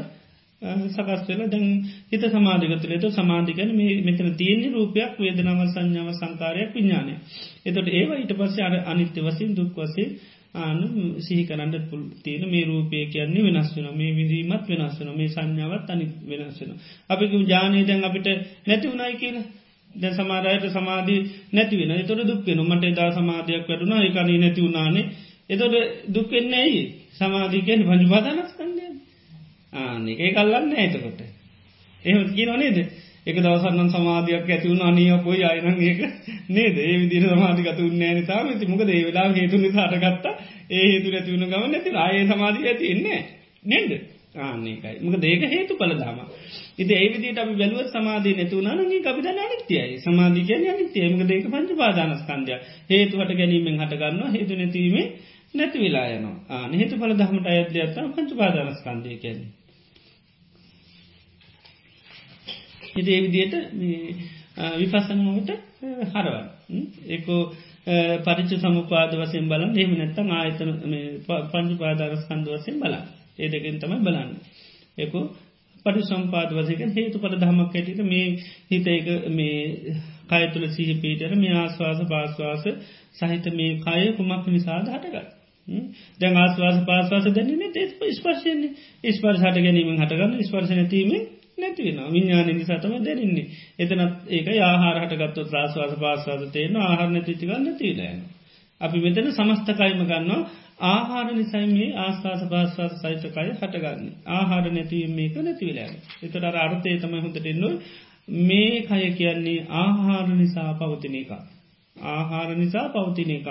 සකස් 0.87 1.21
වෙල 1.29 1.41
දැන් 1.47 1.67
හිත 2.09 2.23
සමාධිගතුලට 2.27 3.05
සමාධිකන 3.11 3.69
මෙතන 4.03 4.27
තියෙන්නේ 4.35 4.71
රූපයක් 4.71 5.13
වේදනාව 5.17 5.61
සංඥාව 5.67 6.09
සංකාරයක් 6.13 6.69
විඤ්ඥානය. 6.73 7.13
එතොට 7.65 7.87
ඒවා 7.89 8.17
ඊට 8.17 8.33
පස්සේ 8.33 8.65
අර 8.65 8.75
අනිත්‍ය 8.85 9.19
වසින් 9.21 9.51
දුක් 9.55 9.77
වසේ 9.77 10.07
ආන 10.55 10.77
සිහි 11.19 11.43
කරන්නට 11.45 11.89
පුල් 11.89 12.01
තියෙන 12.23 12.43
මේ 12.47 12.65
රූපය 12.65 13.05
කියන්නේ 13.05 13.45
වෙනස් 13.45 13.69
වෙන 13.75 13.87
මේ 13.93 14.11
විදීමත් 14.11 14.65
වෙනස් 14.69 14.95
වෙන 14.99 15.09
මේ 15.15 15.27
සංඥාවත් 15.27 15.89
අනි 15.89 16.05
වෙනස් 16.29 16.57
වෙන. 16.61 16.71
අපි 17.09 17.25
ජානය 17.45 17.79
දැන් 17.85 18.03
අපිට 18.03 18.27
නැති 18.67 18.85
වුණයි 18.87 19.15
කියලා. 19.15 19.45
දැ 19.91 20.13
සමාරයට 20.13 20.65
සමාධී 20.69 21.21
නැතිවෙන 21.53 21.91
තොට 22.05 22.21
දුක්වෙන 22.23 22.61
මට 22.61 22.95
දා 22.95 23.09
සමාධයක් 23.11 23.65
වැඩුණා. 23.67 24.01
එකනී 24.01 24.37
නැති 24.37 24.61
වුණානේ. 24.61 25.05
එතොට 25.49 25.75
දුක්වෙන්නේ 26.13 26.59
ඇයි 26.59 26.81
සමාධීකෙන් 27.13 27.81
පංජුපාදානස් 27.83 28.51
කන්නේ 28.53 28.91
ආනේ 29.73 30.15
ඒ 30.17 30.31
කල්ලන්න 30.31 30.73
ඇතකොට 30.75 31.19
එහෙම 32.03 32.19
කියන 32.29 32.51
නේද? 32.55 32.77
එක 33.25 33.35
දවසන්න 33.37 33.89
සමාධයක් 33.89 34.47
ඇතිවුණ 34.47 34.83
අනිය 34.83 35.11
පොයි 35.19 35.43
අයන 35.43 35.67
ඒක 35.79 35.99
නේද? 36.49 36.75
ඒ 36.79 36.95
විදිර 36.99 37.23
සමාධිකත 37.29 37.81
උන්නෑන 37.81 38.21
තාම. 38.25 38.47
ති 38.55 38.65
මොකද 38.65 38.89
ඒ 38.89 39.01
වෙලා 39.05 39.27
හේතු 39.31 39.57
නිසාටගත්ත 39.57 40.25
ඒ 40.69 40.85
හේතු 40.85 41.07
ඇතිවුණ 41.11 41.49
ගම 41.49 41.67
නැති 41.67 41.97
ආය 41.97 42.23
සමාධී 42.27 42.67
ඇති 42.67 42.85
එන්නේ 42.89 43.19
නෙන්ද 43.65 43.91
ආන්නේකයි 44.37 44.97
මක 45.01 45.15
දේක 45.17 45.41
හේතු 45.47 45.73
පල 45.75 45.93
දාම 45.95 46.19
ඉති 46.77 46.93
ඒවිදිට 46.95 47.37
අපි 47.37 47.53
බැලුව 47.55 47.89
සමාධී 47.89 48.35
නැතුවනනගේ 48.35 49.01
අපිට 49.05 49.27
අනිත්‍යයයි 49.37 49.97
සමාධිකයන 49.99 50.67
අනිත්‍යයමක 50.69 51.21
දේක 51.25 51.45
පංච 51.47 51.69
පාදානස්කන්දය 51.75 52.55
හේතුවට 52.89 53.31
ගැනීමෙන් 53.35 53.79
හටගන්න 53.79 54.35
හේතු 54.35 54.53
නැතිවීමේ 54.55 55.07
නැති 55.53 55.77
වෙලා 55.79 56.07
යනවා. 56.09 56.65
හේතු 56.73 56.95
පල 56.95 57.13
දහමට 57.15 57.47
අයද්‍යත්තා 57.47 58.09
පංච 58.09 58.31
පාදානස්කන්දය 58.35 59.17
කියන්නේ. 59.17 59.58
හිට 62.89 63.07
ඒ 63.07 63.21
විදියට 63.21 63.55
විපසනමට 64.77 65.49
හරවන් 66.11 66.47
ඒකෝ 67.09 67.41
පරිච 68.23 68.51
සමුපාද 68.57 69.11
වසෙන් 69.15 69.45
බලන් 69.47 69.71
එහම 69.75 69.93
නැත්තම් 69.95 70.31
ආයතන 70.31 70.71
පංචු 71.51 71.75
පාදාරස්කන්ද 71.77 72.47
වසෙන් 72.49 72.79
බලා 72.79 73.05
ඒ 73.37 73.49
දෙකෙන් 73.49 73.79
තමයි 73.79 73.99
බලන්න. 73.99 74.31
ඒකෝ 74.97 75.23
පටි 75.85 76.01
සම්පාද 76.03 76.49
වසක 76.51 76.81
හේතු 76.93 77.19
පට 77.19 77.41
දහමක් 77.41 77.73
ඇටිට 77.73 78.01
මේ 78.03 78.27
හිත 78.69 78.87
එක 78.89 79.07
මේ 79.31 79.95
කයතුළ 80.29 80.67
සහ 80.67 80.93
පීටර 81.01 81.35
මේ 81.35 81.53
ආස්වාස 81.55 81.99
පාස්වාස 82.05 82.63
සහිත 83.15 83.45
මේ 83.53 83.77
කය 83.79 84.01
කුමක් 84.17 84.45
නිසාද 84.49 84.85
හටගත් 84.87 85.27
දැන් 86.19 86.37
ආස්වාස 86.37 86.77
පාස්වාස 86.85 87.25
දැනීම 87.31 87.61
ඒ 87.63 88.13
ස්පර්ශයන්නේ 88.13 89.13
ස්පර්ශ 89.13 89.43
හට 89.43 89.57
ගැනීම 89.59 89.95
හටගන්න 89.95 90.33
ස්පර්ශනැතීමේ 90.43 91.21
නැතිවෙන 91.59 91.99
විඤ්ඥාන 92.07 92.49
නිසාතම 92.51 92.93
දැරන්නේ 92.99 93.45
එතනත් 93.79 94.13
ඒක 94.29 94.47
ආහාරහට 94.61 95.13
ගත්තු 95.15 95.41
ත්‍රාස්වාස 95.45 95.93
පාස්වාද 95.97 96.43
තේන 96.51 96.75
ආහරණ 96.79 97.23
තිතිකල් 97.23 97.55
නැතිලයන. 97.59 98.19
අපි 98.81 98.97
මෙතන 98.99 99.27
සමස්ථකයිම 99.31 100.01
ගන්නවා. 100.01 100.41
ආහාර 100.85 101.27
නිසයි 101.31 101.65
මේ 101.67 101.89
ආස්වාස 101.97 102.41
පාස්වාස 102.45 102.93
සහිතකය 102.97 103.29
හටගන්න. 103.51 104.01
ආහාර 104.29 104.65
නැතිවීම 104.69 105.13
මේක 105.13 105.35
නැතිවිලෑන 105.39 105.95
එතට 106.23 106.45
අර්ථය 106.57 106.97
තමයි 106.97 107.19
හොඳටෙන්න්නු 107.19 107.69
මේ 108.45 108.73
කය 108.83 109.03
කියන්නේ 109.13 109.59
ආහාර 109.77 110.27
නිසා 110.31 110.71
පවතින 110.75 111.15
එක 111.15 111.31
ආහාර 111.95 112.49
නිසා 112.55 112.87
පවතින 112.89 113.31
එක 113.31 113.47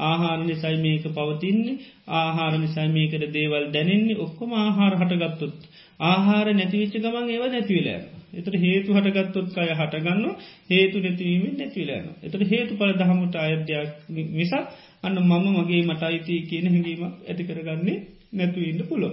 ආහාර 0.00 0.38
නිසයි 0.40 0.76
මේක 0.78 1.04
පවතින්නේ. 1.08 1.78
ආහාර 2.10 2.54
නිසයි 2.54 2.88
මේකට 2.88 3.24
දේවල් 3.30 3.64
දැනෙන්නේ. 3.68 4.16
ඔක්කොම 4.16 4.50
ආහාර 4.54 4.94
හටගත්තුත් 4.96 5.56
ආහාර 6.02 6.48
නැතිවිච්ච 6.52 6.94
ගමන් 6.96 7.28
ඒව 7.28 7.44
නැතිවිලෑන 7.48 8.04
එතට 8.34 8.54
හේතු 8.58 8.94
හටගත්තොත් 8.94 9.48
කය 9.50 9.68
හටගන්න 9.72 10.24
හේතු 10.70 10.96
නැතිවීමෙන් 11.00 11.54
නැතිවිලෑන 11.56 12.08
එතට 12.22 12.46
හේතු 12.48 12.72
පල 12.76 12.94
දහමුට 12.94 13.36
අයද්‍යයක් 13.38 13.90
විසක් 14.32 14.54
අන්න 15.02 15.18
මම 15.20 15.46
මගේ 15.54 15.82
මට 15.84 16.02
අයිති 16.04 16.40
කියන 16.44 16.66
හැඟීමක් 16.68 17.14
ඇති 17.24 17.42
කරගන්නේ 17.44 17.98
නැතුවන්න 18.32 18.82
පුලො 18.86 19.10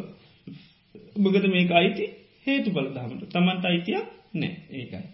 බගත 1.17 1.45
මේක 1.49 1.71
අයිති 1.73 2.05
හේතු 2.45 2.69
බල 2.71 2.87
දහමට 2.91 3.29
තමන්ට 3.29 3.65
අයිතියක් 3.65 4.05
නෑ 4.33 4.53
ඒකයි. 4.71 5.05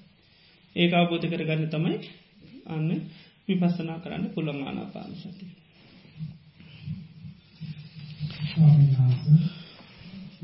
ඒක 0.76 0.94
අවබෝධ 0.94 1.26
කරගන්න 1.26 1.70
තමයි 1.70 1.98
අන්න 2.68 2.90
විපස්සනා 3.48 4.00
කරන්න 4.00 4.26
පුළොන් 4.30 4.60
ආනාපාන 4.62 5.12
සති 5.16 5.46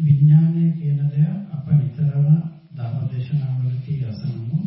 විඥානය 0.02 0.64
කියන 0.74 1.00
දෙය 1.08 1.26
අප 1.52 1.66
නිතරම 1.72 2.28
ධර්ම 2.72 3.04
දේශනාවලදී 3.12 4.06
අසනමු. 4.06 4.58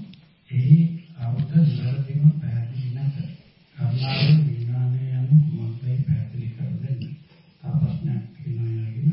එහි 0.51 0.79
අවුත 1.19 1.51
නිරදිම 1.57 2.23
පැහැදිලි 2.33 2.91
නැත. 2.95 3.17
කරුණාවෙන් 3.77 4.39
විඥානය 4.47 5.01
යනු 5.13 5.37
කුමක්දයි 5.47 5.97
පැහැදිලි 6.01 6.49
කර 6.51 6.71
දෙන්න. 6.83 7.01
තා 7.63 7.73
ප්‍රශ්නයක් 7.75 8.23
තියෙනවා 8.35 8.73
යාගෙන 8.73 9.11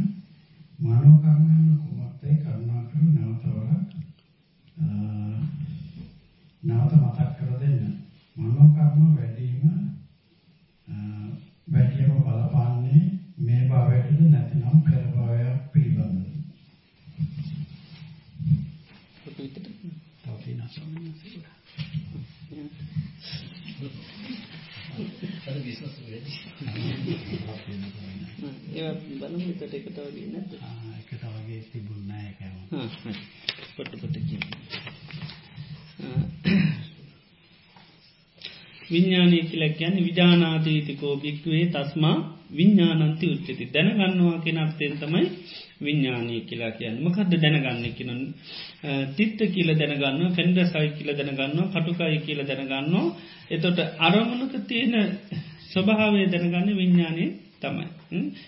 මානව 0.80 1.16
කර්ම 1.22 1.46
යනු 1.54 1.74
කුමක්දයි 1.84 2.36
කරුණාකර 2.38 3.02
නැවතවරක් 3.08 3.90
නැවත 6.64 6.94
මතක් 6.96 7.30
කර 7.38 7.52
දෙන්න. 7.60 7.82
මනෝ 8.38 8.68
කර්ම 8.70 9.02
වැඩිම 9.16 9.64
වැඩිම 11.68 12.12
බලපාන්නේ 12.20 13.02
මේ 13.42 13.62
භවයටද 13.68 14.20
නැතිනම් 14.26 14.78
පෙර 14.84 15.04
භවයක් 15.14 15.58
පිළිබඳව. 15.72 16.32
පොතු 19.22 19.38
විතට 19.38 19.58
තව 19.58 20.36
තියෙනවා 20.36 20.70
ස්වාමීන් 20.70 21.14
වහන්සේ. 21.14 21.42
අර 25.46 25.56
බිස්නස් 25.60 25.96
වෙලදී. 26.02 26.38
ඒ 28.76 28.92
බලමු 29.20 29.40
විතට 29.42 29.64
එකට 29.72 29.98
වගේ 30.00 30.28
නැද්ද 30.28 30.52
ආ 30.62 30.94
එකට 30.96 31.24
වගේ 31.34 31.62
තිබුණ 31.68 32.08
නැහැ 32.08 32.30
ඒකම. 32.30 32.56
පොට්ට 33.76 33.94
පොට 33.98 34.16
කියලක් 39.62 39.78
ගැන 39.78 39.96
විජානාතීතිකෝ 40.00 41.14
භික්වේ 41.18 41.66
තස්මා 41.68 42.18
විඤ්ඥානන්ති 42.52 43.26
උච්චති. 43.28 43.66
දැනගන්නවා 43.68 44.38
කෙනක්තයෙන් 44.40 44.94
තමයි 44.96 45.26
විඤ්ඥානය 45.82 46.36
කියලා 46.42 46.72
කියන්න. 46.72 46.98
මකද 47.00 47.32
දැනගන්න 47.36 47.86
කියනන් 47.92 48.22
තිත්ත 49.16 49.40
කියල 49.48 49.70
දැනගන්න 49.74 50.22
ෆෙන්ඩ 50.32 50.58
සයි 50.66 50.90
කියල 50.98 51.10
දැනගන්න 51.14 51.60
කටුකායි 51.74 52.20
කියල 52.20 52.42
දැනගන්නවා. 52.44 53.06
එතොට 53.50 53.80
අරමුණක 54.00 54.54
තියෙන 54.64 54.96
ස්වභාවය 55.68 56.26
දැනගන්න 56.28 56.70
විඤ්ඥානය 56.74 57.26
තමයි. 57.60 57.86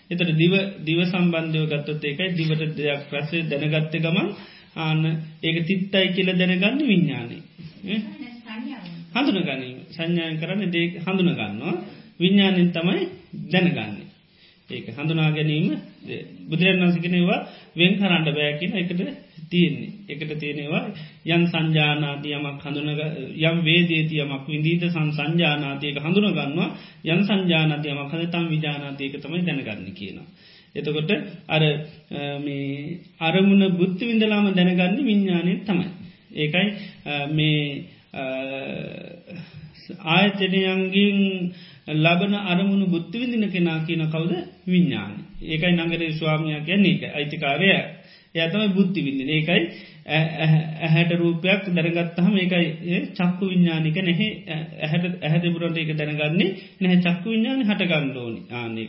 එතට 0.09 0.29
දිව 0.33 0.53
දිව 0.81 0.99
සම්බන්ධයව 1.03 1.65
ගත්තොත් 1.71 2.03
ඒකයි 2.03 2.29
දිවට 2.33 2.75
දෙයක් 2.77 3.01
ප්‍රසේ 3.09 3.47
දැනගත්ත 3.49 3.95
ගමන් 3.97 4.29
ආන්න 4.77 5.03
ඒක 5.43 5.57
තිත්තයි 5.67 6.07
කියල 6.15 6.29
දැනගන්න 6.33 6.79
විඤ්ඥානය 6.83 7.37
හඳුන 9.13 9.43
ගැනීම 9.93 9.95
සංඥායන් 9.95 10.39
කරන්න 10.39 10.71
දේ 10.71 10.85
හඳුන 10.99 11.29
ගන්නවා 11.31 11.75
විඤ්ඥානින් 12.19 12.71
තමයි 12.71 13.01
දැනගන්නේ 13.45 14.03
ඒක 14.69 14.87
හඳුනා 14.89 15.31
ගැනීම 15.31 15.67
බුදුරන් 16.47 16.81
වන්සිකෙනවා 16.81 17.39
වෙන් 17.75 17.93
කරන්න 17.95 18.25
බෑකින 18.29 18.71
එකට 18.75 19.01
තියෙන්නේ 19.49 19.91
එකට 20.09 20.31
තියෙනවා 20.35 20.83
යන් 21.27 21.43
සංජානාතියමක් 21.47 22.61
හඳුන 22.61 22.89
යම් 23.41 23.57
වේදේතියමක් 23.61 24.47
විින්දීත 24.47 24.85
සන් 24.85 25.09
සංජානාතියක 25.11 25.97
හඳුන 25.97 26.27
ගන්නවා 26.29 26.69
යන් 27.05 27.21
සංජානතියමක් 27.23 28.11
හද 28.11 28.23
තම් 28.27 28.45
විජානාතියක 28.49 29.13
තමයි 29.17 29.41
දැනගන්න 29.43 29.93
කියනවා. 29.93 30.27
එතකොට 30.75 31.11
අර 31.47 31.63
අරමුණ 33.21 33.63
බුද්ධ 33.73 34.01
විඳලාම 34.01 34.47
දැනගන්න 34.51 34.97
විඤ්ඥානය 35.01 35.53
තමයි. 35.61 35.87
ඒකයි 36.33 36.67
මේ 37.29 37.59
ආයතනයන්ගින් 40.07 41.19
ලබන 41.87 42.33
අරමුණු 42.45 42.85
බුද්ධ 42.87 43.13
විදින 43.13 43.45
කෙනා 43.49 43.79
කියන 43.81 44.03
කවුද? 44.07 44.31
විඤ්ඥාන 44.65 45.13
ඒකයි 45.43 45.73
නගර 45.77 46.01
ස්වාමයක් 46.11 46.65
කියන්නේ. 46.65 46.93
එක 46.95 47.03
අයිතිකාරය. 47.11 47.69
යතම 48.35 48.73
බුද්ධි 48.73 49.01
විදින 49.01 49.29
ඒකයි 49.29 49.61
ඇහැට 50.05 51.11
රූපයක් 51.13 51.65
දැනගත්තහම 51.69 52.35
ඒකයි 52.35 53.01
චක්කු 53.11 53.43
විඤ්ඥානික 53.45 53.97
නැහ. 53.99 54.21
ඇහැට 54.79 55.05
ඇහැට 55.19 55.45
බුරට 55.53 55.77
ඒක 55.77 55.91
දැනගන්නේ 55.93 56.49
නැහ. 56.81 56.95
චක්කු 56.99 57.27
විඤ්ඥාන 57.29 57.61
හටගන්න 57.63 58.17
ඕනි. 58.17 58.41
ආනකයි 58.51 58.85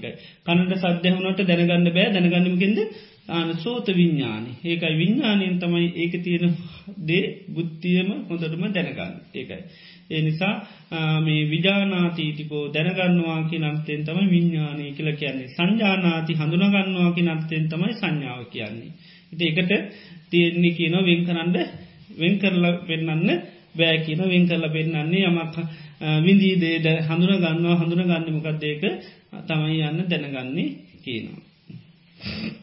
කනට 0.47 0.73
සද්‍යහුණට 0.83 1.41
දැනගන්න 1.43 1.89
බෑ. 1.89 2.09
දැනගන්නමකින්ද 2.15 2.79
ආන 3.29 3.49
සෝත 3.57 3.87
විඤ්ඥානි 3.91 4.53
ඒකයි 4.65 4.95
විඤ්ඥානයෙන් 4.95 5.59
තමයි 5.59 5.87
ඒක 5.97 6.15
තියෙන 6.23 6.57
දේ 7.01 7.25
බුද්ධියම 7.49 8.09
හොඳටම 8.29 8.65
දැනගන්න. 8.71 9.15
ඒකයි. 9.35 9.63
ඒ 10.11 10.21
නිසා 10.21 10.55
මේ 11.21 11.43
විජානාතීතිකෝ 11.47 12.65
දැනගන්නවා 12.69 13.41
කි 13.45 13.59
නත්තෙන් 13.61 14.05
තම 14.05 14.19
විඤ්ඥානය 14.31 14.85
කියල 14.93 15.11
කියන්නේ 15.15 15.49
සංජානාති 15.51 16.33
හඳුනගන්නවා 16.35 17.11
කි 17.13 17.23
නත්තෙන් 17.25 17.65
තමයි 17.69 17.95
සංඥාව 17.95 18.45
කියන්නේ. 18.47 18.93
ඉති 19.33 19.45
එකට 19.51 19.73
තියෙන්නේ 20.31 20.73
කියනො 20.73 20.99
වෙන් 21.03 21.21
කරන්න 21.25 21.57
වෙන් 22.13 22.35
කරල 22.39 22.65
පෙන්න්න 22.87 23.31
බෑ 23.75 23.97
කියන 24.01 24.21
වෙන් 24.25 24.45
කරල 24.49 24.67
පෙන්න්නන්නේ 24.71 25.25
යමක් 25.25 25.57
විඳී 26.21 26.57
දේද 26.59 26.87
හඳුන 27.03 27.39
ගන්නවා 27.39 27.77
හඳුන 27.77 28.05
ගන්නමකක්දේක 28.05 28.83
තමයි 29.45 29.81
යන්න 29.83 30.05
දැනගන්නේ 30.07 30.69
කියනවා. 31.01 32.63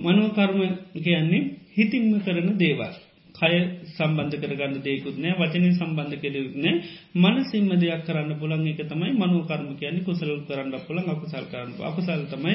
මනෝකර්ම 0.00 0.60
කියන්නේ 0.98 1.42
හිතින්ම 1.72 2.14
කරන 2.20 2.48
දේවල්. 2.58 2.94
කය 3.34 3.54
සම්බන්ධ 3.90 4.36
කරගන්න 4.36 4.74
දෙයකුත් 4.80 5.16
නෑ 5.18 5.34
වචනය 5.40 5.70
සම්බන්ධ 5.72 6.20
කෙරෙක්නෑ 6.20 6.74
මනසිම්ම 7.16 7.70
දෙයක් 7.76 8.04
කරන්න 8.06 8.38
පුළන් 8.38 8.66
එක 8.68 8.80
තමයි 8.84 9.12
මනෝකර්ම 9.14 9.68
කියන්නේ. 9.74 10.04
කුසල 10.04 10.30
කරන්න 10.46 10.74
පුළන් 10.86 11.08
අකුසල් 11.08 11.46
කරන්න 11.46 11.72
අකුසල් 11.82 12.22
තමයි 12.28 12.54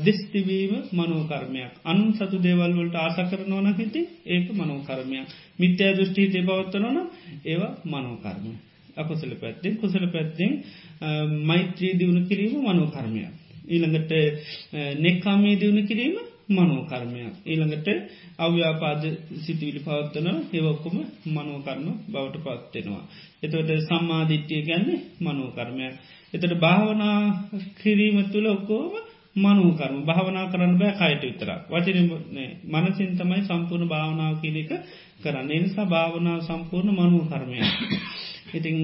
දිස්තිවීම 0.00 0.72
මනෝකර්මයක් 0.92 1.72
අන් 1.84 1.98
සතු 2.14 2.36
දේවල්වලට 2.38 2.96
ආස 2.96 3.16
කරනවන 3.24 3.68
හිති 3.74 4.02
ඒක 4.26 4.46
මනෝකර්මයක් 4.52 5.26
මිත්‍යය 5.58 5.90
දෘෂ්ටිහිතය 5.92 6.42
පවත්වනවන 6.42 6.98
ඒවා 7.44 7.72
මනෝකර්ම 7.86 8.44
අකුසල 8.96 9.32
පැත්තිෙන් 9.36 9.74
කුසල 9.76 10.04
පැත්තිෙන් 10.08 10.52
මෛත්‍රී 11.44 11.94
දියුණු 11.94 12.22
කිරීම 12.26 12.60
මනෝකර්මයක් 12.62 13.32
ඊළඟට 13.66 14.12
නෙක්කාමේ 14.98 15.56
දියුණු 15.56 15.82
කිරීම 15.84 16.16
මනෝකර්මයක් 16.48 17.34
ඊළඟට 17.44 17.88
අව්‍යාපාද 18.38 19.02
සිතිවිලි 19.36 19.80
පවත්වන 19.80 20.28
ඒවක්කොම 20.52 20.96
මනෝකර්ම 21.28 21.86
බවට 22.08 22.36
පත්වෙනවා. 22.38 23.04
එතවට 23.42 23.70
සම්මාධිට්්‍යය 23.82 24.62
ගැන්නේ 24.62 25.04
මනෝකර්මයක්. 25.20 25.94
එතට 26.32 26.54
භාවනා 26.56 27.18
කිරීම 27.76 28.18
තුළ 28.26 28.46
ඔක්කෝම 28.48 28.92
මනෝකර්ම 29.36 29.96
භාවනා 30.02 30.46
කරන්න 30.46 30.74
බෑ 30.74 30.94
කයට 30.94 31.24
විතරක් 31.24 31.62
වචන 31.68 32.08
මනසින් 32.72 33.12
තමයි 33.14 33.42
සම්පූර්ණ 33.42 33.88
භාවනාව 33.88 34.34
කියලක 34.40 34.72
කරන්න 35.22 35.50
එනිසා 35.50 35.86
භාවනාව 35.86 36.40
සම්පූර්ණ 36.42 36.94
මනෝකර්මය. 36.94 37.58
ඉතිං 38.54 38.76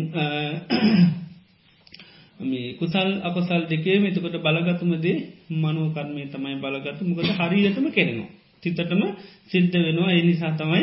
මේ 2.42 2.74
කුසල් 2.74 3.08
අකුසල් 3.22 3.62
දෙකේ 3.66 3.98
මෙතකොට 3.98 4.36
බලගතුමදේ 4.38 5.16
මනෝකර්මය 5.52 6.22
තමයි 6.28 6.56
බලගතු 6.56 7.02
මොකද 7.04 7.28
හරියටම 7.38 7.86
කෙරෙනවා. 7.90 8.30
තිතටම 8.62 9.02
සිද්ධ 9.46 9.76
වෙනවා. 9.78 10.10
එනිසා 10.12 10.52
තමයි 10.52 10.82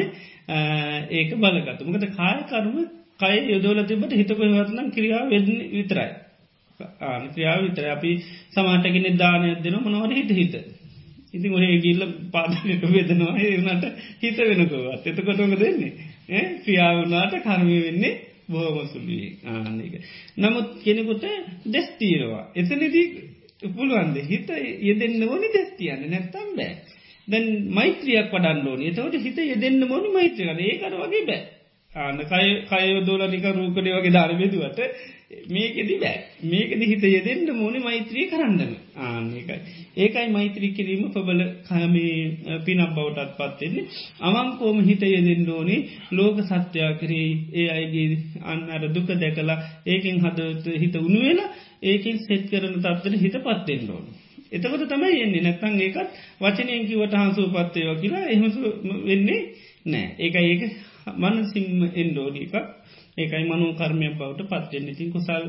ඒක 1.12 1.30
බලගතු 1.36 1.82
මොකද 1.86 2.06
කායකර්ම 2.12 2.76
කය 3.20 3.36
යොදෝල 3.48 3.80
තිබට 3.84 4.14
හිතකොවත්නම් 4.14 4.88
ක්‍රියාව 4.92 5.26
වෙද 5.30 5.48
විතරයි. 5.72 6.10
ආන 7.02 7.24
ක්‍රියාව 7.30 7.60
විතර 7.64 7.86
අපි 7.88 8.12
සමාටගෙන 8.52 9.18
දානයක් 9.18 9.64
දෙන 9.64 9.76
මොනවර 9.80 10.12
හිත 10.14 10.32
හිත. 10.32 10.56
ඉතින් 11.34 11.52
ඔහේ 11.52 11.78
ගිල්ල 11.80 12.02
පාදනක 12.32 12.84
වෙදනවා 12.88 13.36
ඒනට 13.40 13.86
හිත 14.22 14.38
වෙනකවත්. 14.40 15.06
එතකොටක 15.08 15.60
දෙන්නේ 15.60 15.92
ක්‍රියාවනාට 16.60 17.34
කර්මය 17.42 17.78
වෙන්නේ 17.82 18.14
බෝම 18.50 18.78
සුළුවේ 18.88 19.32
ආන්නක. 19.46 19.96
නමුත් 20.38 20.70
කෙනෙකුට 20.84 21.26
දෙස්තීරවා. 21.68 22.44
එතනදී 22.56 23.06
පුළුවන්ද 23.70 24.18
හිත 24.26 24.50
යෙදෙන්න්න 24.82 25.26
ඕනි 25.26 25.50
දෙස්තියන්න 25.50 26.08
නැත්තම් 26.10 26.50
බෑ. 26.56 26.74
දැන් 27.28 27.46
මෛත්‍රියක් 27.72 28.32
පඩන්න 28.32 28.68
ඕනි 28.68 28.90
එතවට 28.90 29.22
හිත 29.22 29.38
යෙදෙන්න්න 29.46 29.88
මොනි 29.88 30.10
මෛත්‍රියන 30.12 30.60
ඒකර 30.62 30.96
වගේ 30.96 31.24
බෑ. 31.26 31.44
ආන්න 31.94 32.20
කය 32.24 32.48
කයෝදෝලනික 32.70 33.48
රූකඩේ 33.52 33.96
වගේ 33.96 34.14
ධර්මයදුවට 34.14 34.80
මේකෙදි 35.48 35.96
බෑ 35.98 36.20
මේකද 36.44 36.84
හිත 36.84 37.02
යෙදෙන්ට 37.06 37.50
මොනි 37.54 37.80
මෛත්‍රී 37.80 38.28
කරන්නම 38.28 38.70
ආන්නේකයි. 38.98 39.58
ඒකයි 39.98 40.28
මෛත්‍රී 40.30 40.70
කිරීම 40.72 41.10
පබල 41.10 41.42
කමේ 41.64 42.60
පිනම් 42.66 42.84
බවටත් 42.90 43.34
පත්වෙන්නේ. 43.38 43.86
අවංකෝම 44.22 44.80
හිත 44.82 45.04
යෙදෙන්ට 45.06 45.50
ඕනි 45.50 45.78
ලෝක 46.12 46.40
සත්‍යයා 46.44 46.94
කරේ 46.96 47.28
ඒ 47.54 47.68
අයිගේ 47.70 48.18
අන්න 48.44 48.64
අර 48.70 48.88
දුක 48.90 49.12
දැකලා 49.16 49.60
ඒකින් 49.88 50.24
හදත 50.24 50.66
හිත 50.78 50.96
උනුවෙලා 50.98 51.50
ඒකින් 51.84 52.18
සෙත් 52.22 52.50
කරන 52.50 52.80
තත්වර 52.80 53.14
හිත 53.18 53.38
පත්වෙන්න 53.42 53.92
ඕන. 53.92 54.06
එතකොට 54.50 54.88
තමයි 54.88 55.22
එන්නේ 55.22 55.42
නැත්තං 55.42 55.80
ඒකත් 55.82 56.20
වචනයෙන් 56.42 56.88
කිවට 56.88 57.16
හංසූ 57.16 57.48
පත්තයෝ 57.52 57.96
කියලා 57.98 58.26
එහමසු 58.28 58.76
වෙන්නේ 59.04 59.42
නෑ 59.86 60.08
ඒක 60.20 60.36
ඒක 60.38 60.64
මනසිම්ම 61.16 61.82
එන්ඩෝඩ 61.96 62.38
එකක්. 62.38 62.56
ඒකයි 63.18 63.46
මනෝ 63.46 63.72
කර්මයක් 63.74 64.14
බවට 64.16 64.50
පත්වෙන්න 64.52 64.88
ඉතින් 64.88 65.10
කුසල් 65.12 65.44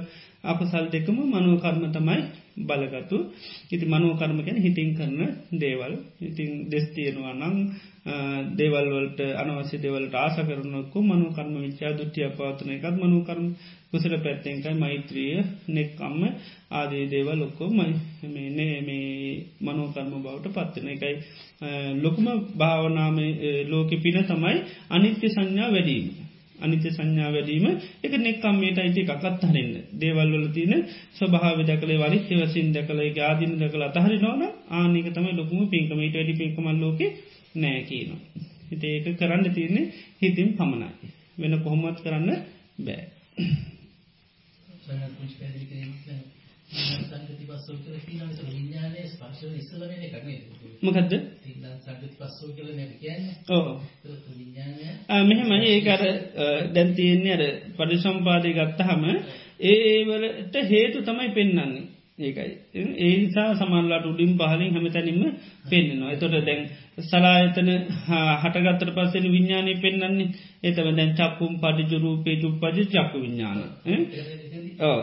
අපසල් 0.45 0.87
දෙකම 0.89 1.19
මනෝකර්ම 1.27 1.85
තමයි 1.91 2.21
බලගතු 2.61 3.17
ඉති 3.71 3.85
මනෝකර්ම 3.87 4.39
ගැන 4.39 4.59
හිටින් 4.59 4.91
කරන 4.95 5.21
දේවල්. 5.55 5.93
ඉතින් 6.21 6.51
දෙස්තියෙනවා 6.67 7.35
නං 7.35 7.57
දේවල්වලට 8.55 9.21
අනවශ්‍ය 9.37 9.77
දෙවලට 9.79 10.15
ආස 10.17 10.37
කරනක්කු 10.41 10.99
මනුකර්ම 11.03 11.55
විච්චා 11.57 11.93
දුට්ටිය 11.93 12.29
පවත්න 12.31 12.71
එකත් 12.71 12.97
මනුකර්ම 12.99 13.47
කුසල 13.91 14.15
පැත්තෙන්කයි 14.19 14.75
මෛත්‍රිය 14.77 15.35
නෙක්කම්ම 15.71 16.23
ආදී 16.73 17.05
දේවල් 17.09 17.39
ලොක්කෝ 17.39 17.71
මයිනේ 17.71 18.08
මේ 18.23 19.35
මනෝකර්ම 19.61 20.11
බවට 20.17 20.47
පත්වන 20.51 20.89
එකයි 20.89 21.15
ලොකුම 21.97 22.27
භාවනාම 22.57 23.19
ලෝක 23.67 23.91
පින 23.99 24.19
තමයි 24.25 24.57
අනිත්‍ය 24.91 25.29
සංඥා 25.29 25.71
වැඩීම. 25.71 26.09
අනිත්‍ය 26.59 26.91
සංඥා 26.91 27.31
වැඩීම 27.31 27.67
එක 28.03 28.13
නෙක්කම්මේට 28.19 28.79
අයිති 28.79 29.01
එකකත් 29.05 29.45
හරන්න 29.45 29.75
දේවල්වල 29.95 30.47
තියන 30.51 30.73
ස්වභාව 31.15 31.59
දකලේ 31.63 31.99
වලි 31.99 32.19
එවසින් 32.37 32.73
දකලේ 32.73 33.11
ආදින 33.21 33.53
දකල 33.59 33.83
අතහරි 33.85 34.19
නොන 34.19 34.43
ආනික 34.73 35.09
තමයි 35.13 35.33
ලොකුම 35.33 35.61
පින්කමට 35.69 36.15
වැඩි 36.15 36.35
පින්කමල් 36.35 36.79
ලෝක 36.79 37.01
නෑ 37.55 37.83
කියනවා. 37.85 38.21
හිත 38.71 38.83
ඒක 38.85 39.07
කරන්න 39.17 39.55
තියන්නේ 39.55 39.87
හිතින් 40.21 40.51
පමණයි. 40.55 40.91
වෙන 41.39 41.55
කොහොමත් 41.61 41.99
කරන්න 42.03 42.31
බෑ. 42.81 43.05
සංගති 46.71 47.45
පස්සෝ 47.49 47.77
කියලා 47.77 48.01
කියනවානේ 48.01 48.47
විඥානයේ 48.49 49.07
ස්පර්ශන 49.07 49.55
ඉස්සලම 49.55 49.83
එන 49.85 50.03
එකක් 50.03 50.25
නේද? 50.25 50.43
මොකද්ද? 50.83 51.13
සංගති 51.79 52.09
පස්සෝ 52.15 52.51
කියලා 52.51 52.77
නේද 52.77 52.93
කියන්නේ? 52.97 53.35
ඔව්. 53.49 53.67
විඥානය 54.33 54.89
ආ 55.09 55.23
මෙහෙමයි 55.25 55.69
ඒක 55.69 55.89
අර 55.89 56.03
දැන් 56.71 56.95
තියෙන්නේ 56.95 57.35
අර 57.35 57.45
පරිසම්පාදේ 57.79 58.53
ගත්තාම 58.55 59.07
ඒ 59.63 60.05
වලට 60.05 60.55
හේතු 60.67 60.99
තමයි 61.03 61.31
පෙන්වන්නේ. 61.33 61.87
ඒකයි. 62.19 62.53
ඒ 62.75 63.15
නිසා 63.17 63.55
සමල්ලාට 63.55 64.07
උඩින් 64.07 64.33
පහලින් 64.35 64.73
හැමතැනින්ම 64.73 65.25
පෙන්න්නවා. 65.65 66.13
එතොට 66.13 66.35
දැන් 66.43 66.63
සලායතන 67.01 67.71
හටගත්තර 68.43 68.91
පස්සෙන 68.93 69.27
විඤ්ඥානය 69.27 69.75
පෙන්න්නන්නේ 69.79 70.29
එතම 70.63 70.89
දැන් 70.93 71.13
චක්කුම් 71.15 71.53
පඩිජු 71.59 71.99
රූපේ 71.99 72.37
චුප් 72.37 72.57
පජි 72.63 72.83
චක්කු 72.87 73.17
විඤ්ඥාන. 73.21 73.59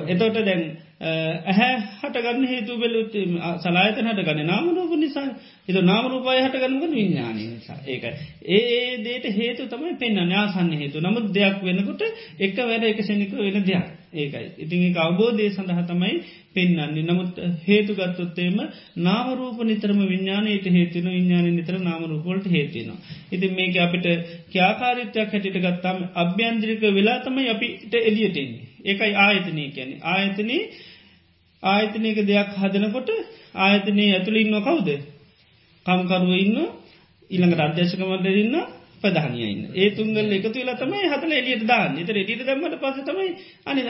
එතොට 0.08 0.38
දැන් 0.42 0.64
ඇහැ 1.02 1.74
හටගන්න 2.00 2.46
හේතු 2.46 2.78
බෙලුත් 2.78 3.16
සලායතන 3.60 4.08
හටගන්න 4.08 4.48
නාමරූප 4.48 4.94
නිසා 4.96 5.26
එත 5.68 5.78
නාමරූපය 5.84 6.36
හටගන්නග 6.38 6.86
විඤ්ඥානය 6.90 7.42
නිසා 7.46 7.76
ඒකයි. 7.86 8.14
ඒ 8.50 8.98
දේට 9.00 9.26
හේතු 9.34 9.68
තමයි 9.68 9.96
පෙන්න්න 9.96 10.22
න්‍යාසන්න 10.26 10.72
හේතු 10.74 11.02
නමුත් 11.02 11.28
දෙයක් 11.34 11.60
වෙනකොට 11.62 12.04
එක 12.40 12.58
වැඩ 12.62 12.86
එක 12.86 13.04
සැනික 13.04 13.34
වෙන 13.34 13.60
දෙයක් 13.62 13.86
ඒකයි. 14.16 14.48
ඉතින් 14.58 14.86
එක 14.86 14.98
අවබෝධය 14.98 15.50
සඳහ 15.50 15.82
තමයි 15.86 16.14
පෙන්න්නන්නේ 16.54 17.04
නමුත් 17.04 17.42
හේතුගත්තොත්තේම 17.66 18.56
නාමරූප 19.00 19.60
නිතරම 19.64 20.00
විඤ්ඥානයට 20.04 20.70
හේතුන 20.72 21.10
විඤ්ඥාන 21.10 21.50
නිතර 21.52 21.82
නාමරූපොලට 21.82 22.48
හේතුනවා. 22.50 22.96
ඉතින් 23.30 23.52
මේක 23.54 23.76
අපිට 23.80 24.08
ක්‍යාකාරිත්‍යයක් 24.50 25.30
හැටිට 25.30 25.60
ගත්තාම 25.62 26.00
අභ්‍යන්ත්‍රික 26.16 26.88
වෙලා 26.94 27.20
තමයි 27.22 27.50
අපිට 27.50 28.00
එලියටෙන්නේ. 28.04 28.75
ඒකයි 28.86 29.14
ආයතනය 29.18 29.64
කියැනෙ. 29.70 29.96
ආයතනයේ 30.04 30.64
ආයතනයක 31.64 32.18
දෙයක් 32.24 32.50
හදනකොට 32.56 33.10
ආයතනයේ 33.58 34.14
ඇතුළින් 34.14 34.50
නොකවුද. 34.52 34.90
කම්කරුව 35.86 36.32
ඉන්න 36.36 36.58
ඉළඟට 37.30 37.62
අධ්‍යශකමට 37.62 38.28
ඉන්න 38.36 38.56
ප්‍රධානයන්න 39.02 39.62
ඒ 39.74 39.90
තුන්ගල් 39.92 40.32
එකතු 40.32 40.54
වෙලා 40.54 40.78
තමයි 40.78 41.06
හතල 41.06 41.32
එලියට 41.34 41.66
දාන්න. 41.66 41.98
එත 41.98 42.10
එඩිට 42.12 42.42
දම්මට 42.42 42.78
පස 42.80 42.98
තමයි 43.04 43.30
අනි 43.66 43.82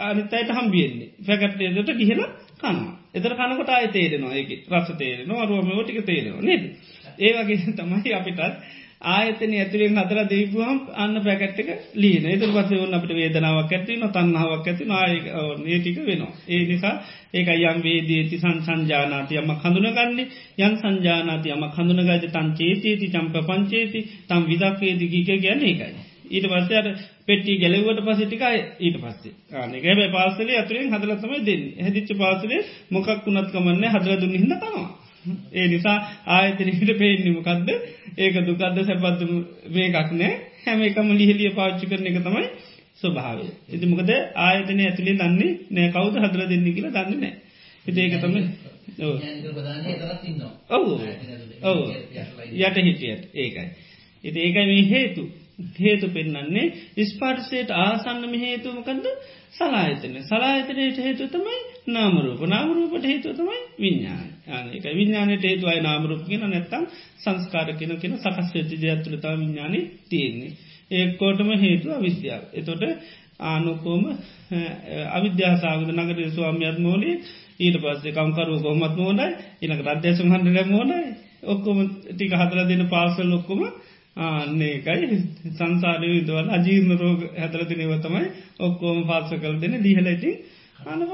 අනිතයට 0.00 0.50
හම්බියෙන්නේ 0.52 1.08
පැකට්ටේදට 1.22 1.92
ගිහල 1.94 2.22
කනවා. 2.58 2.92
එතර 3.12 3.34
කනකොට 3.34 3.70
අය 3.70 3.88
තේරෙනවා. 3.88 4.34
ඒ 4.34 4.44
රස 4.72 4.90
තේරෙනවා 4.94 5.42
අරුවම 5.42 5.70
ටික 5.76 6.00
තේරෙනවා 6.04 6.42
නේද? 6.42 6.64
ඒවගේ 7.18 7.74
තමයි 7.74 8.10
අපිටත් 8.12 8.42
ආයතන 9.06 9.52
ඇතුරෙන් 9.54 9.98
අතර 9.98 10.18
දීපුහම් 10.26 10.78
අන්න 10.96 11.20
පැකට්ක 11.20 11.68
ලීන 11.96 12.26
එතුර 12.26 12.50
පස 12.50 12.70
වන්න 12.72 12.94
අපට 12.94 13.12
වේදනාවක් 13.12 13.72
ඇති 13.72 13.96
න 13.96 14.06
තන්නාවක් 14.10 14.66
ඇති 14.66 14.84
නායක 14.86 15.26
ඒටික 15.66 15.98
වෙනවා. 16.02 16.32
ඒ 16.48 16.62
නිසා 16.64 16.94
ඒක 17.32 17.48
යම් 17.50 17.78
වේදේති 17.82 18.38
සන් 18.38 18.58
සංජානාති 18.62 19.34
යම 19.36 19.52
කඳුනගන්නේ 19.58 20.26
යන් 20.60 20.74
සංජානාති 20.78 21.48
යම 21.50 21.68
කඳුනගද 21.70 22.26
තන් 22.28 22.50
චේතේති 22.54 23.06
චම්ප 23.08 23.44
පංචේති 23.44 24.00
තම් 24.26 24.42
විදක්වේදි 24.46 25.06
ගීක 25.08 25.30
ගැන 25.40 25.64
ඒකයි. 25.64 25.94
ඊට 26.26 26.46
පස්සයට 26.48 27.06
පෙට්ටි 27.24 27.58
ගැලවට 27.58 28.04
පසිටිකයි 28.06 28.60
ඊට 28.80 28.98
පස්සේ 28.98 29.32
ආනක 29.54 30.12
පාසලේ 30.12 30.58
අතුරෙන් 30.58 30.92
හදලතමයි 30.92 31.40
දෙන්න 31.44 31.64
හැදිච්ච 31.78 32.10
පාසලේ 32.16 32.60
මොකක් 32.90 33.08
වුණත් 33.24 33.50
කමන්න 33.50 33.90
හදල 33.90 34.20
දුන්න 34.20 34.36
හිද 34.36 34.54
කනවා. 34.54 35.03
ඒ 35.52 35.66
නිසා 35.68 35.96
ආයතනයට 36.28 36.92
පේන්නමකක්ද 36.96 37.68
ඒක 38.18 38.36
දුකක්ද 38.42 38.78
සැපත්තු 38.82 39.26
මේකක් 39.70 40.10
නෑ. 40.12 40.32
හැම 40.62 40.82
එකම 40.82 41.08
ලිහිලිය 41.12 41.52
පාච්චි 41.52 41.86
කරන 41.86 42.06
එක 42.06 42.18
තමයි 42.20 42.46
ස්වභාවය. 42.96 43.46
ඉති 43.68 43.86
මොකද 43.86 44.10
ආයතනය 44.40 44.82
ඇතුළේ 44.82 45.16
දන්නේ 45.16 45.52
නෑ. 45.70 45.88
කවුද 45.90 46.14
හදර 46.18 46.42
දෙන්න 46.46 46.68
කියලා 46.70 46.94
දන්න 46.98 47.20
නෑ. 47.20 47.34
හිත 47.86 47.98
ඒක 47.98 48.20
තම 48.20 48.34
ඔවු. 50.70 50.92
ඔවු. 51.62 51.84
යට 52.58 52.76
හිටියට. 52.78 53.24
ඒකයි. 53.34 53.68
ඉති 54.24 54.38
ඒකයි 54.40 54.66
මේ 54.66 54.84
හේතු. 54.90 55.24
හේතු 55.78 56.06
පෙන්න්නන්නේ 56.08 57.04
ස්පාර්සයට 57.06 57.70
ආසන්නම 57.76 58.34
හේතුමකන්ද 58.36 59.06
සලායතන 59.52 60.16
සලායතනයට 60.24 60.98
හේතු 60.98 61.28
තමයි 61.28 61.58
නාමරූප 61.86 62.40
නාමරූපට 62.46 63.04
හේතු 63.04 63.28
තමයි 63.32 63.58
විඤ්ඥාන 63.78 64.28
ආනක 64.48 64.84
විඤ්ඥානයට 64.90 65.44
හේතුවයි 65.44 65.80
නාමරූප 65.80 66.22
කියෙන 66.24 66.46
නැත්තම් 66.46 66.84
සංස්කාර 67.18 67.68
කෙන 67.74 67.92
කෙන 67.98 68.16
සකස් 68.16 68.48
වෙති 68.54 68.76
ජයත්තුලතා 68.78 69.34
විඤ්ඥාන 69.34 69.74
තියෙන්නේ. 70.08 70.52
ඒකෝටම 70.90 71.50
හේතු 71.58 71.86
අවිද්‍යාව. 71.90 72.42
එතොට 72.52 72.82
ආනුකෝම 73.42 74.02
අවිද්‍යාසාගත 75.10 75.90
නගර 75.92 76.18
ස්වාමියත් 76.30 76.78
මෝලේ 76.78 77.16
ඊට 77.56 77.76
පස්සේ 77.78 78.12
කම්කරු 78.12 78.54
කොහොමත් 78.58 78.96
මෝනයි 78.96 79.26
ඉනක 79.62 79.80
රද්‍යසම් 79.86 80.28
හන්ඩල 80.28 80.58
මෝනයි 80.66 81.00
ඔක්කොම 81.44 81.78
ටික 82.08 82.32
හතර 82.32 82.60
දෙන 82.64 82.82
පාසල් 82.88 83.32
ඔක්කොම 83.32 83.60
ආන්නේකයි 84.18 85.18
සංසාරය 85.52 86.10
දවල් 86.22 86.48
අජීර්ණ 86.50 86.92
රෝග 86.96 87.20
හැතර 87.34 87.60
තිනව 87.64 87.94
තමයි 88.00 88.24
ඔක්කෝම 88.60 88.98
පාස 89.06 89.30
කල් 89.34 89.56
දෙන 89.58 89.74
දිහලයිති 89.82 90.30
අනව 90.84 91.10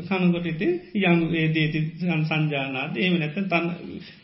කන 0.00 0.22
කනකොට 0.22 0.46
ඉතින් 0.46 0.72
යම් 1.02 1.18
වේදේති 1.28 1.80
සංජානාද 2.24 2.92
ඒම 2.96 3.14
නැත 3.16 3.36
තන් 3.44 3.66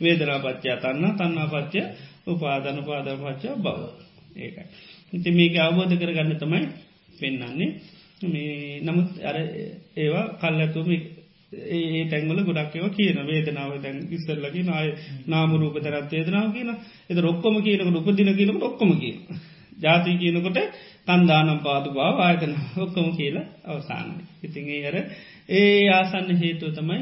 වේදරාපච්චා 0.01 0.77
තන්න 0.79 1.17
තන්නාපච්චය 1.17 1.81
උපාධන 2.27 2.79
පාදර 2.83 3.17
පච්චා 3.19 3.57
බව. 3.57 3.79
ඒකයි. 4.37 4.65
ඉති 5.13 5.31
මේක 5.31 5.57
අවබෝධ 5.59 5.95
කරගන්න 5.95 6.33
තමයි 6.37 6.63
පෙන්නන්නේ 7.19 7.71
මේ 8.25 8.81
නමුත් 8.83 9.09
අර 9.23 9.37
ඒවා 9.97 10.27
කල්ලතුම 10.41 10.89
ඒ 11.53 12.05
තැන්වල 12.07 12.41
ගොඩක්ව 12.43 12.87
කියන 12.91 13.19
වේදනාව 13.25 13.73
දැන් 13.81 13.99
ඉස්සරලකි 14.11 14.63
නාය 14.63 14.89
නාමරූප 15.27 15.77
තරත් 15.77 16.11
වේදනාව 16.11 16.49
කියන. 16.53 16.71
එත 17.11 17.19
රොක්කොම 17.19 17.57
කියනකට 17.63 17.99
උපදින 17.99 18.31
කියනකට 18.35 18.63
ඔක්කොම 18.63 18.91
කියන 18.99 19.19
ජාති 19.79 20.17
කියනකොට 20.17 20.59
කන්දානම් 21.07 21.59
පාතු 21.61 21.91
බව 21.91 22.19
ආයතන 22.19 22.55
ඔක්කොම 22.79 23.09
කියලා 23.13 23.47
අවසානයි. 23.67 24.23
ඉතින්ගේ 24.43 24.81
හර 24.85 24.97
ඒ 25.51 25.89
ආසන්න 25.91 26.31
හේතුව 26.37 26.71
තමයි 26.73 26.99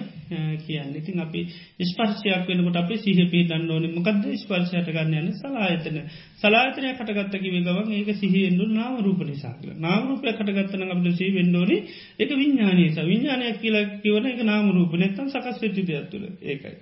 කියන්න. 0.58 0.90
ඉතින් 0.92 1.20
අපි 1.20 1.40
ස්පර්ශයක් 1.82 2.44
වෙනකට 2.46 2.76
අපි 2.76 2.94
සිහපී 2.98 3.44
දන්න 3.44 3.70
ඕන. 3.70 3.86
මොකද 3.90 4.26
ස්පර්ශයට 4.36 4.88
ගන්න 4.88 5.14
යන 5.20 5.30
සලායතන. 5.34 5.98
සලාතනය 6.36 6.92
කටගත්තකිව 6.92 7.56
ගවන් 7.60 7.92
ඒක 7.92 8.10
සිහිෙන්ඩු 8.14 8.64
නාම 8.70 8.94
රූප 9.00 9.20
නිසා 9.24 9.54
කියල. 9.54 9.72
නාමරූපය 9.78 10.32
කටගත්තන 10.32 10.84
අපට 10.88 11.08
සී 11.14 11.30
වෙන්ඩෝනි 11.32 11.76
එක 12.18 12.30
විඤ්ඥානයස 12.32 12.98
විඤ්ඥානයක් 13.02 13.60
කියලා 13.60 13.84
කිවන 14.00 14.26
එක 14.26 14.42
නාම 14.44 14.70
රූප. 14.70 14.92
නැත්තම් 14.94 15.28
සකස් 15.28 15.62
වෙච්චි 15.62 15.82
දෙයක්තුළ 15.84 16.26
ඒකයි. 16.44 16.76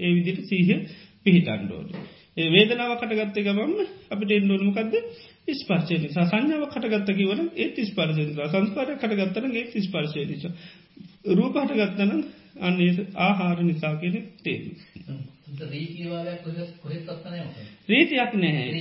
ඒ 0.00 0.10
විදිට 0.10 0.40
සීහ 0.44 0.68
පිහිටන්ඩෝඩ. 1.24 1.94
ඒ 2.36 2.48
වේදනාව 2.48 2.92
කටගත්ත 2.96 3.38
ගමම 3.40 3.72
අපිට 4.10 4.30
එන්ඩෝනමකක්ද 4.32 4.94
ස්පර්ශය 5.54 5.98
නිසා. 5.98 6.26
සංඥාව 6.26 6.64
කටගත්ත 6.68 7.10
කිවන 7.12 7.40
ඒත් 7.56 7.76
ස්පර්ශය 7.84 8.22
සංස්කාරය 8.28 8.94
කටගත්තන 8.96 9.54
ඒත් 9.54 9.74
ස්පර්ශය 9.80 10.24
නිසා. 10.26 10.52
රූප 11.32 11.56
හටගත්තන 11.56 12.24
අන්නේ 12.60 13.06
ආහාර 13.16 13.62
නිසා 13.62 13.94
කියෙන 13.96 14.24
තේරු. 14.38 14.72
රීතියක් 17.88 18.32
නැහැ. 18.34 18.72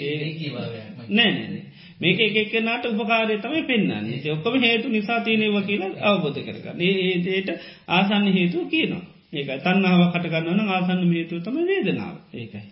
නෑ 1.09 1.61
මේක 1.99 2.19
එක 2.21 2.53
නට 2.55 2.85
උපකාරය 2.87 3.37
තමයි 3.37 3.63
පෙන්න්නන්නේ 3.63 4.31
ඔක්කම 4.31 4.59
හේතු 4.61 4.89
නිසා 4.89 5.19
තියනෙව 5.21 5.55
කියලා 5.65 5.91
අවබෝධ 6.05 6.39
කරගන්න. 6.39 6.81
ඒදයට 6.81 7.49
ආසන්න 7.89 8.27
හේතුව 8.31 8.67
කියනවා. 8.67 9.03
ඒක 9.33 9.49
තන්නාව 9.59 10.01
කටගන්නවන 10.09 10.69
ආසන්න 10.69 11.01
හේතුව 11.11 11.43
තම 11.43 11.57
වේදනාව. 11.65 12.15
ඒකයි. 12.33 12.67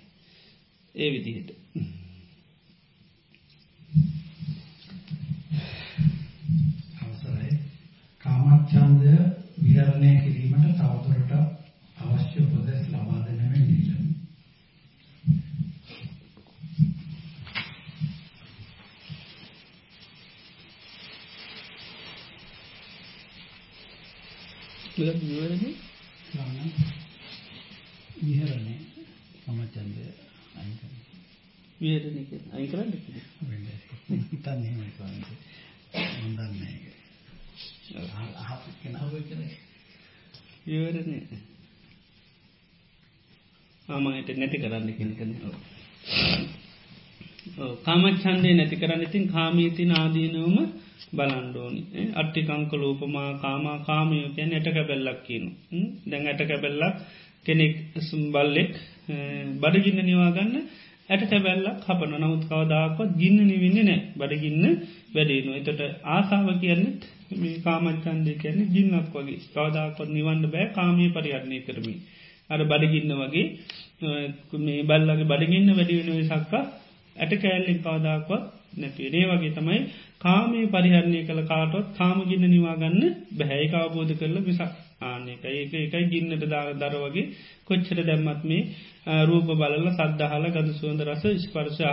ඒ 0.95 1.09
විදිහට 1.11 1.49
කාමච්ඡන්දය 8.47 9.13
විහරණය 9.59 10.11
කිරීමට 10.17 10.77
තවදුරට 10.77 11.31
අවශ්‍ය 11.97 12.39
උපදෙස් 12.41 12.85
ලබා 12.89 13.19
දෙන 13.25 13.39
මෙන් 13.43 13.65
ඉල්ලමි. 13.69 14.13
විවරණය 24.97 25.71
ස්වාමීන් 26.25 26.73
විහරණය 28.23 28.75
කාමච්ඡන්දය 29.43 30.05
අයින් 30.55 30.75
කරන්න. 30.77 30.99
විහරණය 31.79 32.21
අයි 32.51 32.67
කරන්න 32.67 32.91
වෙන්නේ. 33.43 33.79
තන් 34.37 34.59
එහෙමයි 34.61 34.91
වහන්සේ. 34.97 35.37
මම 36.19 36.35
දන්නේ 36.35 36.75
ඒක. 36.75 36.86
අහපු 38.41 38.69
කෙනා 38.81 39.07
වෙ 39.07 39.19
කෙනෙක්. 39.21 39.53
විවරණය 40.65 41.19
ආමයට 43.87 44.29
නැති 44.35 44.57
කරන්න 44.57 44.89
කෙනකන 44.93 45.31
කාමච්චන්දය 47.85 48.49
නැති 48.53 48.75
කරන්න 48.75 49.03
ඉතින් 49.03 49.25
කාමීතින 49.27 49.91
ආදීනවම 49.93 50.57
බලන්ඩෝනි 51.13 51.81
අට්ටිකංක 52.13 52.71
ලෝපමා 52.75 53.29
කාමා 53.37 53.77
කාමයෝ 53.81 54.29
කියැන 54.29 54.53
ඇටක 54.53 54.79
බැල්ලක් 54.83 55.19
කියනු 55.23 55.49
දැන් 56.05 56.27
ඇටක 56.27 56.51
බැල්ලක් 56.57 56.95
කෙනෙක් 57.45 57.73
සුම්බල්ලෙක් 58.01 58.73
බඩගින්න 59.61 60.01
නිවාගන්න 60.01 60.55
ඇට 61.09 61.23
කැබැල්ලක් 61.25 61.85
හපන. 61.85 62.13
නමුත් 62.15 62.43
කවදාකොත් 62.45 63.11
ගින්න 63.15 63.39
නිවින්න 63.43 63.77
නෑ 63.79 63.99
බඩගින්න 64.15 64.65
වැඩේනු 65.13 65.51
එතට 65.53 65.81
ආසාාව 66.07 66.59
කියන්නෙත් 66.59 67.01
මේ 67.35 67.55
කාමච්චන්දය 67.59 68.33
කියන්නේ 68.35 68.69
ගින්නක් 68.69 69.13
වගේ. 69.15 69.39
කවදාකොත් 69.49 70.09
නිවන්න 70.09 70.43
බෑ 70.47 70.67
කාමය 70.71 71.05
පරිහරණය 71.11 71.59
කරමි 71.61 71.95
අර 72.49 72.59
බඩගින්න 72.65 73.13
වගේ 73.15 73.45
මේ 74.59 74.83
බල්ලගේ 74.83 75.25
බඩගින්න 75.25 75.69
වැඩිවෙන 75.71 76.25
සක්කා 76.25 76.63
ඇට 77.15 77.33
කෑල්ලෙන් 77.37 77.79
කවදාකොත් 77.79 78.43
නැතිවේ 78.75 79.21
ඒ 79.21 79.29
වගේ 79.31 79.53
තමයි 79.53 79.79
කාමය 80.19 80.59
පරිහරණය 80.67 81.19
කළ 81.23 81.41
කාටොත් 81.45 81.87
කාමගින්න 81.95 82.45
නිවාගන්න 82.47 83.01
බැහැයි 83.33 83.73
අවබෝධ 83.77 84.13
කරල 84.15 84.37
විසක් 84.41 84.73
ආනක 85.01 85.43
ඒක 85.45 85.73
එකයි 85.75 86.05
ගින්නට 86.07 86.45
දාර 86.45 86.69
දර 86.75 86.95
වගේ 86.99 87.25
කොච්චර 87.65 87.99
දැම්මත් 88.03 88.41
මේ 88.43 88.63
රූප 89.23 89.49
බලල 89.53 89.89
සද්ධහල 89.89 90.45
ගඳ 90.49 90.69
සුවඳ 90.73 91.01
රස 91.03 91.23
ස්පර්ශ 91.39 91.83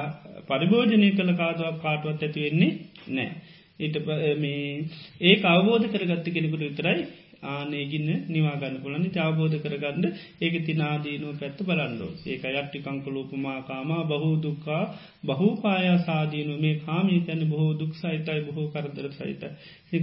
පරිභෝජනය 0.47 1.09
කළ 1.13 1.33
කාදුවක් 1.35 1.77
කාටුවත් 1.81 2.23
ඇතිවෙන්නේ 2.23 2.73
නෑ. 3.11 3.31
ඊට 3.77 3.97
මේ 4.37 4.87
ඒ 5.23 5.37
අවබෝධ 5.47 5.87
කරගත්ත 5.89 6.27
කෙනෙකුට 6.29 6.63
විතරයි 6.63 7.03
ආනේගින්න 7.45 8.11
නිවාගන්න 8.27 8.77
පුලනි 8.79 9.09
අවබෝධ 9.19 9.57
කරගන්න 9.59 10.05
ඒක 10.41 10.55
තිනාදීනුව 10.63 11.33
පැත්ත 11.41 11.59
බලන්ඩෝ 11.63 12.11
ඒක 12.27 12.45
යට්ටිකංකලූපමාකාම 12.51 13.91
බහු 14.05 14.31
දුක්කා 14.39 14.83
බහු 15.25 15.49
පායා 15.59 15.99
සාදීනු 16.01 16.55
මේ 16.59 16.77
කාමී 16.81 17.21
තැන 17.21 17.43
බොහෝ 17.47 17.73
දුක් 17.75 17.93
සහිතයි 17.95 18.41
බොහෝ 18.43 18.69
කරදර 18.69 19.09
සහිත 19.13 19.43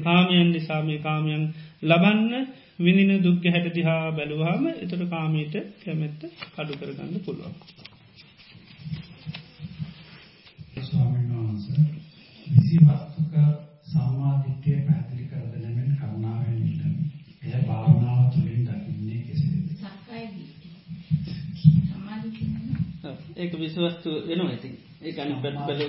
කාමයන් 0.02 0.50
නිසාමේ 0.52 1.00
කාමයන් 1.00 1.44
ලබන්න 1.84 2.34
විනින 2.82 3.12
දුක්ග 3.22 3.46
හැට 3.48 3.68
දිහා 3.74 4.12
බැලුවහම 4.12 4.66
එතට 4.74 5.04
කාමීට 5.10 5.56
කැමැත්ත 5.80 6.22
අඩු 6.58 6.74
කරගන්න 6.76 7.20
පුළුවන්. 7.22 7.56
විසි 12.48 12.78
වස්තුක 12.80 13.34
සම්මාධිත්‍යය 13.86 14.78
පැහැදිලි 14.80 15.26
කර 15.26 15.44
දෙනමෙන් 15.54 15.90
කරුණාවෙන් 15.96 16.60
ඉල්ලමි. 16.64 17.06
එය 17.44 17.62
භාවනාව 17.64 18.22
තුළින් 18.32 18.62
දකින්නේ 18.66 19.20
කෙසේද? 19.22 19.68
ඒක 23.38 23.52
විශවස්තු 23.56 24.10
වෙන 24.28 24.42
ඇති 24.44 24.70
ඒ 25.02 25.20
අනි 25.20 25.36
පැත් 25.38 25.58
බැල 25.60 25.82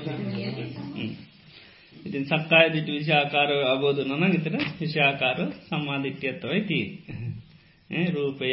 ඉතින් 2.03 2.24
සක්කාය 2.27 2.66
දිට 2.70 2.89
විශාකාර 2.89 3.51
අබෝධ 3.66 4.01
නොන 4.05 4.24
ගතන 4.31 4.59
විශාකාර 4.79 5.39
සම්මාධිත්‍යයත්තවයි 5.62 6.61
තිී 6.62 8.07
රූපය 8.11 8.49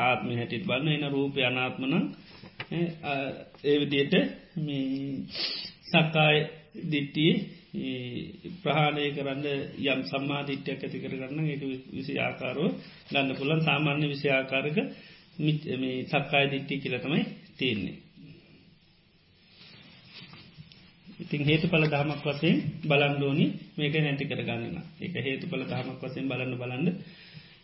ආත්ම 0.00 0.28
හැටිත් 0.32 0.64
බන්න 0.64 0.88
එන 0.96 1.06
රූපය 1.08 1.40
අනාත්මන 1.42 1.94
ඒ 3.62 3.76
විදියට 3.80 4.14
මේ 4.58 5.24
සක්කාය 5.86 6.36
දිට්ටිය 6.84 7.32
ප්‍රහාණය 8.62 9.06
කරන්න 9.10 9.46
යම් 9.86 10.00
සම්මාධිත්‍යයක් 10.04 10.80
ඇති 10.80 10.98
කරගන්න 10.98 11.48
එක 11.48 11.62
විසි 11.90 12.14
ආකාරෝ 12.18 12.70
ගන්න 13.08 13.36
පුලන් 13.36 13.60
සාමාන්‍ය 13.62 14.06
විසි 14.08 14.28
ආකාරක 14.30 14.78
මේ 15.38 15.96
සක්කාය 16.04 16.46
දිට්ටි 16.48 16.74
කියලතමයි 16.78 17.22
තියෙන්නේ. 17.56 17.96
ඉතින් 21.20 21.42
හේතු 21.42 21.66
පල 21.68 21.84
දහමක් 21.86 22.24
වසයෙන් 22.26 22.56
බලන්ඩෝනි 22.84 23.46
මේක 23.76 23.94
නැති 23.96 24.24
කරගන්නන 24.26 24.76
එක 25.00 25.14
හේතු 25.20 25.44
පල 25.46 25.62
දහමක් 25.64 26.00
වසයෙන් 26.02 26.28
බලන්න 26.28 26.54
බලන්න 26.56 26.86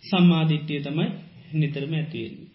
සම්මාධිට්ටිය 0.05 0.81
තමයි 0.83 1.07
නිතරම 1.53 1.93
ඇතිවෙන්නේ. 1.95 2.49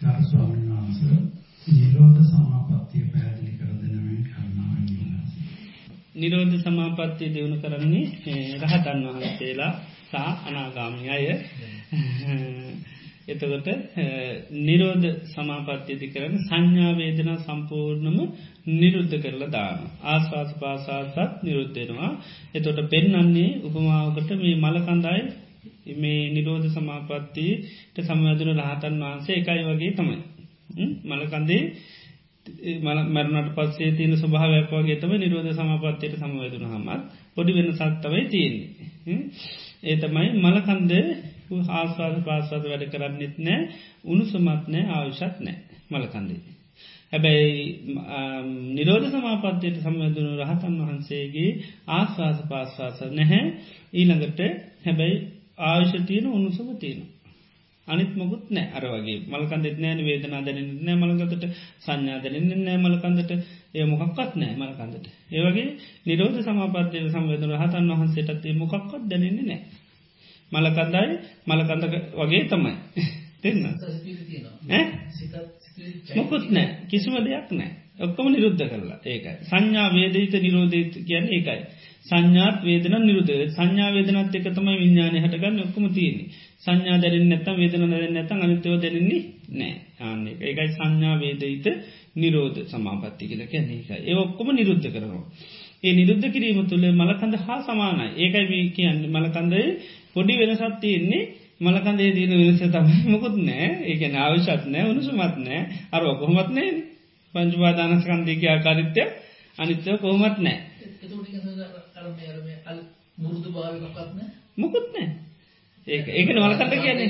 ගරු 0.00 0.22
ස්වාමීන් 0.24 0.68
වහන්සේ 0.70 1.16
නිරෝධ 1.68 2.20
සමාපත්තිය 2.24 3.04
පැහැදිලි 3.06 3.52
කර 3.52 3.70
දෙනවෙන් 3.80 4.20
කරුණාවෙන් 4.24 4.86
ඉල්ලා 4.92 5.24
නිරෝධ 6.14 6.56
සමාපත්තිය 6.58 7.30
දෙවුණු 7.30 7.58
කරන්නේ 7.58 8.04
රහතන් 8.60 9.00
වහන්සේලා 9.08 9.72
සා 10.10 10.30
අනාගාමි 10.44 11.08
අය 11.08 11.26
එතකොට 13.28 13.68
නිරෝධ 14.60 15.06
සමාපත්්‍යති 15.26 16.06
කරන 16.08 16.34
සංඥාවේදනා 16.42 17.38
සම්පූර්ණම 17.40 18.18
නිරුද්ධ 18.72 19.16
කරලා 19.18 19.50
දාන. 19.50 19.78
ආස්වාස 20.04 20.50
පාසාසත් 20.54 21.42
නිරුද්ධෙනවා. 21.42 22.10
එතොට 22.54 22.80
පෙන්නන්නේ 22.88 23.50
උපමාවකට 23.60 24.30
මේ 24.36 24.56
මලකන්දයි 24.56 25.22
මේ 25.96 26.20
නිරෝධ 26.30 26.68
සමාපත්තියට 26.70 27.96
සමවැදුන 28.00 28.52
රහතන් 28.58 28.94
වහන්සේ 28.98 29.36
එකයි 29.36 29.62
වගේ 29.66 29.92
තමයි. 29.92 30.18
මලකන්දේ 31.04 31.62
මරණට 32.46 33.50
පස්සේ 33.54 33.90
තියන 33.92 34.12
ස්වභාවයක් 34.16 34.70
වගේ 34.72 34.96
තම 34.96 35.12
නිරෝධ 35.14 35.52
සමාපත්තියට 35.52 36.14
සමවැදුන 36.16 36.64
හමත් 36.66 37.02
පොඩි 37.34 37.52
වෙන 37.52 37.68
සත්තවයි 37.72 38.24
තියෙන්නේ. 38.26 39.18
ඒ 39.82 39.96
තමයි 39.96 40.28
මලකන්ද 40.36 40.92
ආස්වාද 41.50 42.16
පාස්වාද 42.24 42.64
වැඩ 42.64 42.86
කරන්නෙත් 42.88 43.36
නෑ 43.38 43.60
උණුසුමත් 44.04 44.64
නෑ 44.68 44.84
ආවිශත් 44.90 45.36
නෑ 45.40 45.58
මලකන්දේ. 45.90 46.40
හැබැයි 47.12 47.62
නිරෝධ 48.70 49.06
සමාපත්තියට 49.10 49.78
සම්බඳුණු 49.78 50.32
රහතන් 50.40 50.76
වහන්සේගේ 50.80 51.50
ආස්වාස 51.90 52.38
පාස්වාස 52.48 53.00
නැහැ. 53.12 53.46
ඊළඟට 53.94 54.40
හැබැයි 54.84 55.16
ආවිශ 55.64 55.96
තියෙන 56.06 56.26
උණුසම 56.28 56.68
තියෙන. 56.76 57.00
අනිත් 57.88 58.12
මොකුත් 58.14 58.44
නෑ 58.50 58.66
අර 58.70 58.84
වගේ. 58.86 59.18
මල්කන්දෙත් 59.26 59.78
නෑන 59.78 60.00
වේදනා 60.00 60.42
දැනෙන 60.42 60.70
නෑ 60.84 60.96
මළකතට 60.96 61.44
සංඥා 61.80 62.18
දැනෙන 62.18 62.64
නෑ 62.64 62.78
මලකන්දට. 62.78 63.30
ඒ 63.74 63.84
මොකක්වත් 63.86 64.32
නෑ 64.36 64.54
මලකන්දට. 64.56 65.06
ඒවගේ 65.30 65.68
නිරෝධ 66.06 66.40
සමාපත්ය 66.40 67.06
සම්වේදන 67.08 67.54
හතන් 67.56 67.92
වහන්සේටත් 67.92 68.44
මොකක්වත් 68.54 69.04
දැනෙන්නේ 69.10 69.46
නෑ. 69.46 69.60
මලකන්දයි 70.52 71.08
මලකන්ද 71.46 71.84
වගේ 72.14 72.44
තමයි. 72.46 72.74
දෙන්න. 73.42 73.62
මොකුත් 76.16 76.50
නෑ. 76.50 76.68
කිසිම 76.88 77.14
දෙයක් 77.20 77.50
නෑ. 77.52 77.70
ඔක්කොම 77.98 78.26
නිරුද්ධ 78.28 78.64
කරලා. 78.64 78.98
ඒකයි. 79.04 79.36
සංඥා 79.42 79.88
වේදීත 79.90 80.34
නිරෝධීත 80.38 80.92
කියන්න 81.04 81.26
ඒකයි. 81.28 81.60
සංඥාත් 82.02 82.64
වේදන 82.64 82.94
නිරුද 83.00 83.30
සංඥා 83.50 83.90
වේදනත් 83.92 84.34
එක 84.34 84.46
තමයි 84.50 84.76
විඤ්ඥානය 84.76 85.18
හටගන්න. 85.18 85.60
ඔක්කම 85.60 85.86
තියෙන්නේ. 85.90 86.28
සංඥා 86.58 86.98
දැරෙන් 86.98 87.28
නැතම් 87.28 87.56
වේදන 87.56 87.86
දැරෙන් 87.86 88.14
නැතම් 88.14 88.38
අනිතව 88.40 88.76
දැරෙන්නේ 88.76 89.22
නෑ. 89.52 89.72
ආන්න 90.00 90.26
ඒකයි 90.28 90.68
සංඥා 90.70 91.16
වේදීත 91.18 91.66
නිරෝධ 92.16 92.60
සමාපත්ති 92.66 93.24
කියල 93.26 93.42
කියන්නේ. 93.46 93.80
එක 93.80 93.90
ඒ 94.02 94.16
ඔක්කොම 94.16 94.48
නිරුද්ධ 94.52 94.88
කරනවා. 94.88 95.24
ඒ 95.84 95.92
නිරුද්ධ 95.92 96.26
කිරීම 96.28 96.60
තුළ 96.66 96.84
මලකඳ 96.92 97.34
හා 97.38 97.60
සමානයි. 97.62 98.06
ඒකයි 98.16 98.46
මේ 98.48 98.70
කියන්න. 98.70 99.00
මලකන්දේ 99.08 99.66
පොඩි 100.16 100.38
වෙනසත් 100.38 100.80
තියෙන්නේ 100.80 101.22
මලකන්දේ 101.60 102.10
දීන 102.10 102.32
වෙනස 102.32 102.60
තමයි. 102.66 102.96
මොකුත් 103.06 103.36
නෑ 103.38 103.68
ඒකන 103.84 104.14
ආවිශත් 104.16 104.64
නෑ 104.66 104.84
උනුසුමත් 104.84 105.36
නෑ 105.38 105.60
අර 105.92 106.02
කොහොමත් 106.16 106.50
නෑ 106.50 106.68
පංචුපාදානස්කන්දීක 107.34 108.42
ආකාරිත්‍ය 108.46 109.02
අනිත්‍යව 109.58 109.96
කොහොමත් 109.98 110.38
නෑ 110.38 110.58
මුකුත් 114.56 114.86
නෑ 114.90 115.08
ඒ 115.86 116.00
ඒකන 116.10 116.38
මලකන්ද 116.38 116.72
කියන්නේ. 116.76 117.08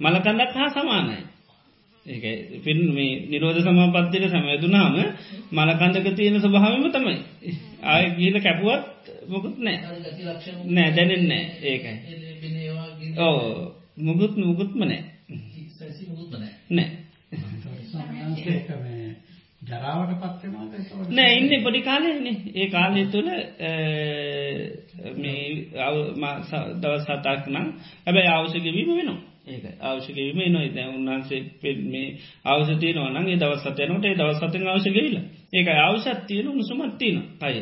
මලකන්දක් 0.00 0.52
හා 0.52 0.70
සමානයි 0.70 1.29
ඒක 2.06 2.62
පින් 2.62 2.78
මේ 2.90 3.26
නිරෝධ 3.26 3.60
සමාපත්තියට 3.60 4.30
සමයදුනාම 4.30 4.94
මලකන්දක 5.52 6.06
තියෙන 6.12 6.40
ස්වභාවම 6.40 6.84
තමයි. 6.90 7.16
ආය 7.84 8.04
ගීල 8.16 8.36
කැපුවත් 8.40 8.84
මොකුත් 9.28 9.56
නෑ. 9.58 9.78
නෑ 10.66 10.90
දැනෙන්නේ 10.90 11.42
ඒකයි. 11.62 11.94
ඕ 13.18 13.38
මුකුත් 13.98 14.32
මුකුත්ම 14.38 14.80
නෑ. 14.80 15.02
නෑ. 16.70 16.88
ජරාවට 19.62 20.20
පත්වෙනවාද 20.20 21.10
නෑ 21.10 21.32
ඉන්න 21.34 21.62
පොඩි 21.62 21.80
කාලයන්නේ 21.82 22.36
ඒ 22.54 22.68
කාලය 22.68 23.02
තුළ 23.06 23.28
මේ 25.16 25.42
දවස් 26.78 27.04
සතාක් 27.04 27.44
නම් 27.46 27.68
ඇබැයි 28.06 28.30
අවශ්‍යගවීම 28.30 28.90
වෙනවා 28.90 29.29
ඒක 29.46 29.64
අවශ්‍යගවීම 29.80 30.52
නොයි 30.52 30.68
දැ 30.68 30.86
උන්හන්සේ 30.88 31.40
පෙල් 31.60 31.78
මේ 31.84 32.16
අවසතිය 32.44 32.92
නොනගේ 32.94 33.36
දවස් 33.36 33.60
සතයනට 33.64 34.04
ඒ 34.04 34.14
දවස් 34.14 34.38
සතෙන් 34.38 34.66
අවශ්‍යගවිල 34.66 35.16
ඒක 35.52 35.68
අවශ්‍යත්තියන 35.78 36.46
උණුසුමත්තින 36.46 37.16
අය 37.40 37.56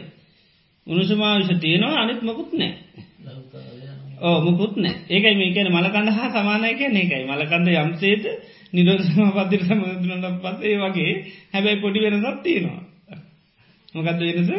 උණුසුමාවිශ 0.87 1.53
තියනවා. 1.57 1.97
අනිත් 1.97 2.21
මකුත් 2.23 2.51
නෑ 2.53 2.75
ඕ 4.21 4.39
මුකුත් 4.41 4.75
නෑ 4.77 4.95
ඒකයි 5.09 5.35
මේකන 5.35 5.69
මලකඳ 5.71 6.09
හා 6.11 6.29
සමානය 6.31 6.69
කිය 6.75 6.91
ඒකයි. 6.93 7.25
මලකඳ 7.25 7.69
යම්සේත 7.75 8.25
නිරෝධම 8.73 9.31
පදිර 9.39 9.61
සමදුනට 9.63 10.27
පත්ඒ 10.43 10.77
වගේ 10.77 11.13
හැබැයි 11.53 11.81
පොඩි 11.81 12.05
වෙනසත් 12.05 12.43
තියෙනවා. 12.43 12.83
මොකක්ද 13.95 14.21
වෙනස? 14.21 14.51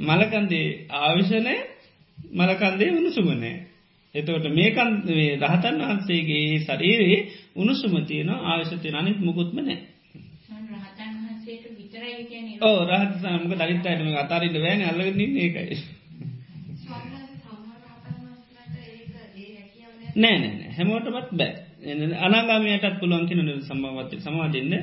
මලකන්දේ 0.00 0.68
ආවිෂණය 0.90 1.56
මලකන්දේ 2.34 2.90
උණුසුමනෑ 2.90 3.56
එතවට 4.14 4.46
මේකන් 4.50 4.90
රහතන් 5.42 5.76
වහන්සේගේ 5.80 6.60
ශරීරයේ 6.60 7.20
උණුසුමතියන 7.56 8.30
ආවිශතිය 8.30 8.94
අනිත් 8.94 9.20
මුකුත්ම 9.20 9.60
නෑ 9.60 9.78
ඕ 12.60 12.78
රහත 12.84 13.12
සමක 13.20 13.52
දරිත්තයටම 13.54 14.08
අතාරිට 14.16 14.56
වෑන 14.56 14.82
අල්ලගනින් 14.84 15.36
ඒකයි. 15.38 15.76
නෑ 20.16 20.38
නෑ 20.38 20.72
හැමෝටමත් 20.72 21.30
බෑ. 21.32 21.52
අනාගාමයටත් 22.20 22.98
පුළුවන් 23.00 23.28
කින 23.28 23.40
සම්බවත්ත 23.62 24.20
සමාධන්න 24.20 24.74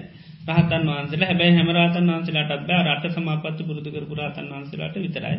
රහතන් 0.45 0.83
වහන්සල. 0.87 1.21
හැබැ 1.21 1.51
හැමරතන් 1.51 2.09
වහන්සලට 2.09 2.63
බෑ. 2.63 2.83
රට 2.87 3.13
සමාපත් 3.13 3.59
පුරදුකර 3.61 4.05
පුරාතන් 4.05 4.47
වහන්සලට 4.49 4.97
විතරයි. 4.97 5.37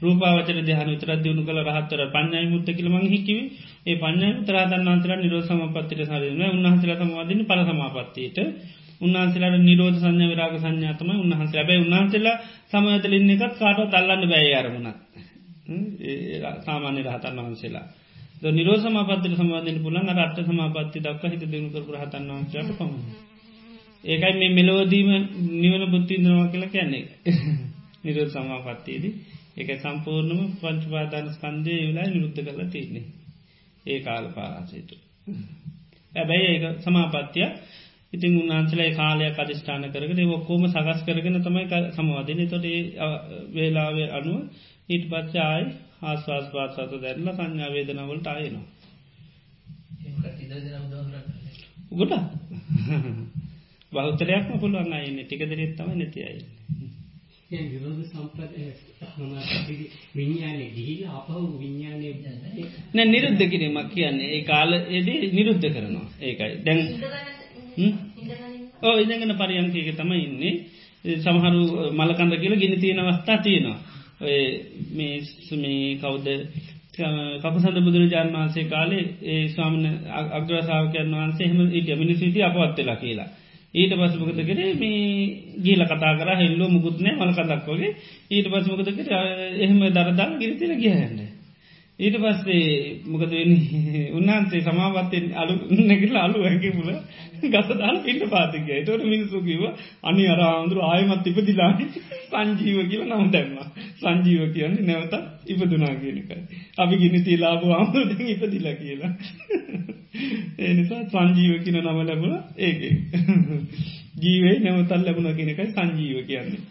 රූපාවචර 0.00 0.58
දහන 0.60 0.88
විතර 0.88 1.10
දියුණු 1.18 1.42
කළ 1.42 1.60
රහත්තර 1.62 2.00
පඥයි 2.10 2.46
මුත්ත 2.46 2.68
කිලමං 2.70 3.06
හිකිව 3.06 3.38
ඒ 3.84 3.96
පඥයි 3.96 4.32
තරාතන් 4.44 4.82
වහන්සල 4.82 5.12
නිරෝ 5.18 5.42
සමපත්තිට 5.42 6.02
සරන 6.04 6.42
උන්හන්සල 6.48 6.90
සමවාදන 6.94 7.44
පල 7.44 7.62
සමාපත්තියට. 7.66 8.38
උන්හන්සලට 8.98 9.58
නිරෝධ 9.60 9.98
සංඥ 9.98 10.26
විරාග 10.26 10.56
සංඥාතම 10.56 11.10
උන්හන්ස 11.14 11.52
ලැබයි 11.52 11.78
උන්හන්සලා 11.80 12.36
සමයතලින් 12.70 13.30
එකත් 13.32 13.54
කාට 13.56 13.80
තල්ලන්න 13.90 14.24
බැයි 14.26 14.54
අරමුණක්. 14.54 14.98
සාමාන්‍ය 16.62 17.00
රහතන් 17.02 17.38
වහන්සේලා. 17.38 17.86
නිරෝ 18.50 18.76
සමාපත්තිට 18.78 19.34
සමාධන 19.34 19.78
පුලන් 19.82 20.12
රට 20.16 20.38
සමාපත්ති 20.44 20.98
දක් 21.02 21.22
හිත 21.26 21.42
දිනු 21.46 21.68
කර 21.70 21.96
හතන් 21.98 22.30
වහන්සට 22.30 22.76
පමණ 22.78 23.35
ඒකයි 24.06 24.34
මේ 24.34 24.50
මෙලෝදීම 24.52 25.08
නිවන 25.54 25.84
බුද්ධින්දනවා 25.88 26.48
කියලා 26.48 26.70
කියන්නේ. 26.70 27.04
නිරෝධ 28.04 28.32
සමාපත්තයේදී 28.32 29.14
එක 29.56 29.68
සම්පූර්ණම 29.78 30.42
පංචපාදාන 30.56 31.26
ස්කන්දය 31.30 31.74
වෙලා 31.82 32.06
නිරුද්ධ 32.06 32.40
කරලා 32.40 32.70
තියන්නේ. 32.70 33.06
ඒ 33.84 33.98
කාල 34.00 34.24
පාසේට 34.30 34.90
ඇබැයි 36.12 36.46
ඒ 36.48 36.70
සමාපත්තිය 36.80 37.48
ඉතින් 38.12 38.32
උන්නාන්සලයි 38.36 38.90
කාලයක් 38.92 39.38
අධිෂ්ඨාන 39.38 39.84
කරගෙන 39.88 40.20
ඔක්කෝම 40.30 40.64
සකස් 40.66 41.00
කරගෙන 41.04 41.38
තමයි 41.40 41.64
සමවාදන 41.92 42.40
තොට 42.46 42.66
වේලාව 43.54 43.96
අනුව 44.10 44.38
ඊට 44.88 45.04
පච්චායි 45.08 45.64
ආස්වාස් 46.04 46.46
පාසත 46.50 46.92
දැරල 46.96 47.28
සංඥා 47.30 47.70
වේදනවලට 47.70 48.28
අයනවා 48.28 48.66
උගට 51.92 52.12
බෞතරයක්ම 53.96 54.52
පුළුවන් 54.58 54.92
අයන්න 54.94 55.18
ටික 55.20 55.42
නැතියි 55.92 56.40
ගිහිල 60.70 61.00
අපහු 61.10 61.42
විඤ්ඥානය 61.54 62.06
නැ 62.94 63.06
නිරුද්ධ 63.06 63.44
කිරීමක් 63.44 63.88
කියන්නේ 63.90 64.30
ඒ 64.30 64.42
කාල 64.42 64.70
එද 64.90 65.08
නිරුද්ධ 65.30 65.66
කරනවා. 65.68 66.06
ඒකයි. 66.20 66.52
දැන් 66.64 66.80
ඕ 68.82 68.96
ඉදගෙන 68.98 69.32
පරියන්කයක 69.36 69.88
තමයි 69.94 70.22
ඉන්නේ. 70.24 70.54
සමහරු 71.16 71.60
මලකඳ 71.92 72.32
කියල 72.36 72.54
ගෙන 72.56 72.74
තියෙන 72.80 73.00
අවස්ථා 73.00 73.38
තියෙනවා. 73.38 73.78
මේ 74.92 75.14
සුමේ 75.40 75.96
කවුද? 75.96 76.26
කපසඳ 77.42 77.78
බුදුරජාණන් 77.80 78.34
වහන්සේ 78.34 78.64
කාලේ 78.64 79.04
ඒ 79.24 79.42
ස්වාමන 79.48 79.84
අග්‍රසාාවකයන් 80.32 81.10
වහන්සේ 81.14 81.46
හම 81.46 81.60
ඉට 81.72 81.88
මිනිස්විති 81.94 82.40
අපවත්වෙලා 82.42 82.96
කියලා 82.96 83.30
ඊට 83.76 83.92
පසමකත 83.94 84.40
කරේ? 84.42 84.74
මේ 84.74 84.98
ගීල 85.60 85.82
කතා 85.84 86.12
කර 86.14 86.30
හෙල්ලෝ 86.34 86.68
මුකුත්නෑ 86.70 87.16
මලකදක් 87.16 87.66
වගේ. 87.68 87.96
ඊට 88.30 88.48
පසමකත 88.48 88.88
කර? 88.98 89.10
එහෙම 89.58 89.80
දරදාන 89.90 90.38
ගිරිතිල 90.38 90.76
ගියහන්න 90.76 91.35
ඊට 91.98 92.16
පස්සේ 92.18 93.00
මොකද 93.06 93.30
උන්හන්සේ 94.16 94.60
සමාපත්තෙන් 94.62 95.26
අලු 95.34 95.54
නැකිල 95.80 96.16
අලු 96.16 96.42
ඇගේ 96.42 96.72
මුල 96.72 96.90
ගතදාන 97.44 97.96
පිට 98.00 98.22
පාතිකය 98.26 98.84
තොට 98.84 99.04
මිනිසු 99.04 99.40
කිව 99.40 99.62
අනි 100.02 100.26
අරාමුදුරු 100.26 100.82
ආයමත් 100.82 101.26
ඉපදිලා 101.26 101.70
සංජීව 102.26 102.78
කියල 102.86 103.02
නම් 103.06 103.30
දැම්ම. 103.30 103.56
සංජීව 103.96 104.42
කියන්නේ 104.52 104.84
නැවත 104.84 105.14
ඉපදුනා 105.46 105.94
කියනකයි 105.94 106.36
අපි 106.76 106.94
ගිනි 106.96 107.20
තිලාබ 107.22 107.64
ආමුට 107.70 108.20
ඉපදිලා 108.26 108.74
කියලා. 108.74 109.12
එනිසා 110.68 111.02
සංජීව 111.06 111.64
කියන 111.64 111.80
නම 111.80 111.98
ලැබුණ 112.02 112.36
ඒක. 112.58 112.80
ජීවේ 114.22 114.54
නැවතල් 114.60 115.02
ලැබුණ 115.02 115.32
කෙනකයි 115.34 115.72
සංජීව 115.72 116.18
කියන්නේ. 116.26 116.62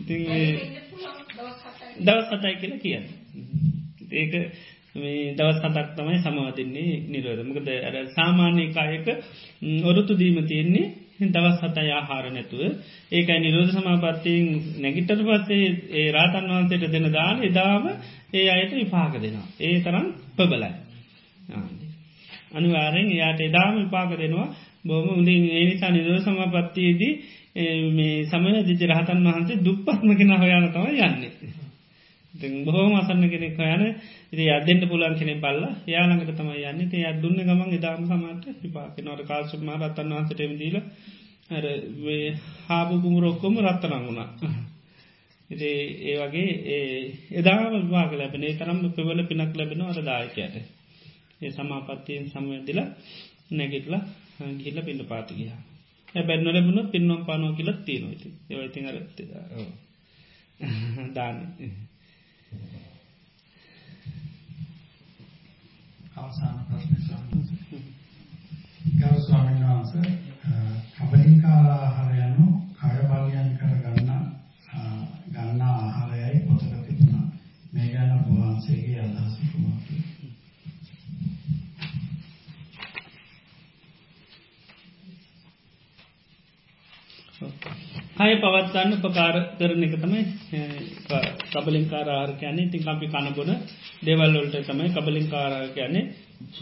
ඉතින් 0.00 0.20
දවස් 2.00 2.28
සතයි 2.28 2.54
කියලා 2.56 2.80
කියන්න 2.80 3.19
ඒක 4.12 4.32
මේ 4.94 5.34
දවස් 5.34 5.58
හතක් 5.60 5.88
තමයි 5.96 6.18
සමවතින්නේ 6.18 6.92
නිරෝධමකද 7.08 7.68
ඇර 7.70 7.96
සාමාන්‍ය 8.10 8.64
කායක 8.70 9.06
ඔරුතු 9.84 10.12
දීම 10.14 10.38
තියෙන්නේ 10.44 10.86
දවස් 11.28 11.58
හතයි 11.62 11.90
ආහාර 11.90 12.26
නැතුව. 12.28 12.62
ඒකයි 13.10 13.38
නිරෝධ 13.38 13.72
සමාපත්තියෙන් 13.72 14.46
නැගිටට 14.78 15.22
පස්සේ 15.22 15.66
ඒ 15.92 16.08
රාතන් 16.10 16.48
වහන්සේට 16.48 16.84
දෙන 16.88 17.06
දාන 17.10 17.36
එදාම 17.42 17.84
ඒ 18.32 18.46
අයට 18.48 18.72
විපාක 18.74 19.14
දෙනවා. 19.16 19.46
ඒ 19.60 19.76
තරම් 19.80 20.06
පබලයි 20.36 20.70
අනිවාරෙන් 22.52 23.08
එයාට 23.08 23.40
එදාම 23.40 23.74
විපාක 23.76 24.10
දෙනවා. 24.14 24.48
බොහම 24.82 25.08
උඳින් 25.12 25.42
ඒ 25.48 25.64
නිසා 25.64 25.90
නිරෝධ 25.90 26.24
සමාපත්තියේදී 26.24 27.12
මේ 27.90 28.26
සමය 28.26 28.50
දිච 28.64 28.80
රහතන් 28.82 29.26
වහන්සේ 29.26 29.56
දුප්පත්ම 29.58 30.10
කෙන 30.14 30.30
හොයාන 30.34 30.66
තම 30.68 30.86
යන්නේ. 30.88 31.32
බොහෝම 32.64 32.92
අසන්න 32.94 33.24
කෙනෙක් 33.26 33.58
යන 33.58 33.82
ඉති 34.30 34.44
අදෙන්ට 34.48 34.84
පුලන් 34.86 35.14
කෙනෙ 35.14 35.34
බල්ල 35.36 35.62
යානකට 35.86 36.32
තම 36.32 36.50
යන්න. 36.50 36.80
ති 36.88 37.04
අදුන්න 37.04 37.38
ගමන් 37.38 37.72
එදාම 37.72 38.04
සමට 38.06 38.44
විපාක 38.62 38.96
නොට 39.00 39.22
කාසුම 39.24 39.70
රත්තන් 39.72 40.12
වන්සටම 40.12 40.52
දීල 40.56 40.76
ඇර 41.50 41.64
හාපු 42.66 42.94
කුමරොක්කොම 42.98 43.54
රත්තනං 43.60 44.06
වුණා. 44.06 44.28
ඉති 45.50 45.70
ඒ 46.04 46.16
වගේ 46.18 46.48
එදාම 47.34 47.72
විවාග 47.76 48.12
ලැබෙන 48.14 48.46
තරම් 48.54 48.78
පෙවල 48.90 49.20
පිනක් 49.24 49.52
ලැබෙන 49.54 49.82
අර 49.84 50.00
දායකයට. 50.02 50.56
ඒ 51.40 51.50
සමාපත්තියෙන් 51.50 52.24
සමවැදිල 52.28 52.80
නැගිටල 53.52 53.96
ගිල්ල 54.58 54.78
පිඩ 54.82 55.02
පාතිගිය 55.06 55.52
බැන්න 56.20 56.44
ලැබුණ 56.46 56.88
පින්නම් 56.88 57.24
පානෝ 57.24 57.52
කියලත් 57.52 57.80
තියෙනවති 57.84 58.28
ඒවයිති 58.48 58.80
අරත් 58.86 59.18
දාන්න. 61.14 61.38
අවසාන 66.16 66.56
ප්‍රශ්න 66.66 66.96
ස්වාමීන් 66.98 67.46
ගරු 68.96 69.20
ස්වාමීන් 69.20 69.64
වහන්සේ 69.64 70.08
කබලින්කාර 70.96 71.66
ආහාර 71.68 72.12
යනු 72.20 72.46
කය 72.76 72.96
බලයන් 73.04 73.50
කර 73.56 73.74
ගන්න 73.78 74.10
ගන්න 75.30 75.62
ආහාරයයි 75.62 76.40
පොතක 76.42 76.72
තිබුණා 76.86 77.26
මේ 77.72 77.88
ගැන 77.88 78.12
ඔබ 78.12 78.26
වහන්සේගේ 78.30 79.00
අදහස 79.00 79.34
කුමක්ද 79.46 80.10
හය 88.20 88.32
පවත්වන්න 88.36 88.96
උපකාර 88.98 89.36
කරන 89.58 89.82
එක 89.82 89.94
තමයි 89.96 90.22
කබලින්කාර 91.52 92.08
ආර 92.10 92.30
කියන්නේ. 92.34 92.66
ඉතින් 92.66 92.88
අපි 92.88 93.06
කණබොන 93.08 93.50
දෙවල්ලොල්ට 94.02 94.56
තමයි 94.62 94.88
කබලින්කාර 94.90 95.52
කියන්නේ. 95.70 96.04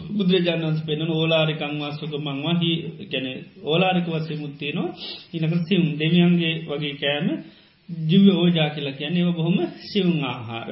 බුදුරජාණන්ස් 0.09 0.79
පෙන 0.83 1.01
ඕලාරිකං 1.09 1.73
වස්සක 1.81 2.13
මංවා 2.17 2.55
හි 2.61 2.71
ගැන 3.07 3.27
ඕලාරික 3.63 4.07
වසේ 4.07 4.37
මුත්තියනවා 4.37 4.95
ඉනක 5.33 5.53
සිවුම් 5.67 5.89
දෙවියන්ගේ 5.95 6.53
වගේ 6.67 6.95
කෑම 6.95 7.27
ජිව 7.89 8.25
ඕජා 8.33 8.69
කියලා 8.69 8.93
කියන්නේ 8.93 9.23
ඒව 9.23 9.35
බොහොම 9.35 9.57
සිවුම් 9.83 10.19
ආහාර. 10.25 10.71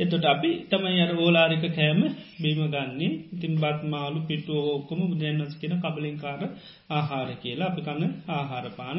එතොට 0.00 0.24
අපි 0.26 0.50
තමයි 0.68 1.00
අර 1.00 1.10
ඕලාරික 1.16 1.64
කෑම 1.68 2.00
බීම 2.38 2.60
ගන්නේ 2.66 3.10
ඉතින් 3.28 3.54
බත් 3.56 3.80
මාලු 3.86 4.18
පිටුව 4.22 4.64
ඕක්කොම 4.64 5.00
බුදුරන්වස් 5.04 5.54
කියෙන 5.56 5.76
කබලින්කාර 5.78 6.42
ආහාර 6.90 7.28
කියලා 7.42 7.68
අපි 7.68 7.80
කන්න 7.82 8.12
ආහාරපාන 8.30 8.98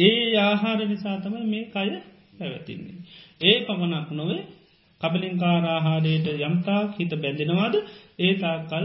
ඒ 0.00 0.16
ආහාර 0.40 0.78
නිසා 0.84 1.16
තම 1.18 1.36
මේ 1.46 1.64
කය 1.68 1.88
පැවැතින්නේ. 2.36 2.96
ඒ 3.40 3.56
පමණක් 3.60 4.08
නොවේ 4.12 4.42
කබලින්කාර 5.00 5.64
ආහාරයට 5.66 6.26
යම්තා 6.40 6.82
හිත 6.92 7.12
බැඳෙනවාද 7.16 7.74
ඒ 8.18 8.32
තාකල් 8.36 8.84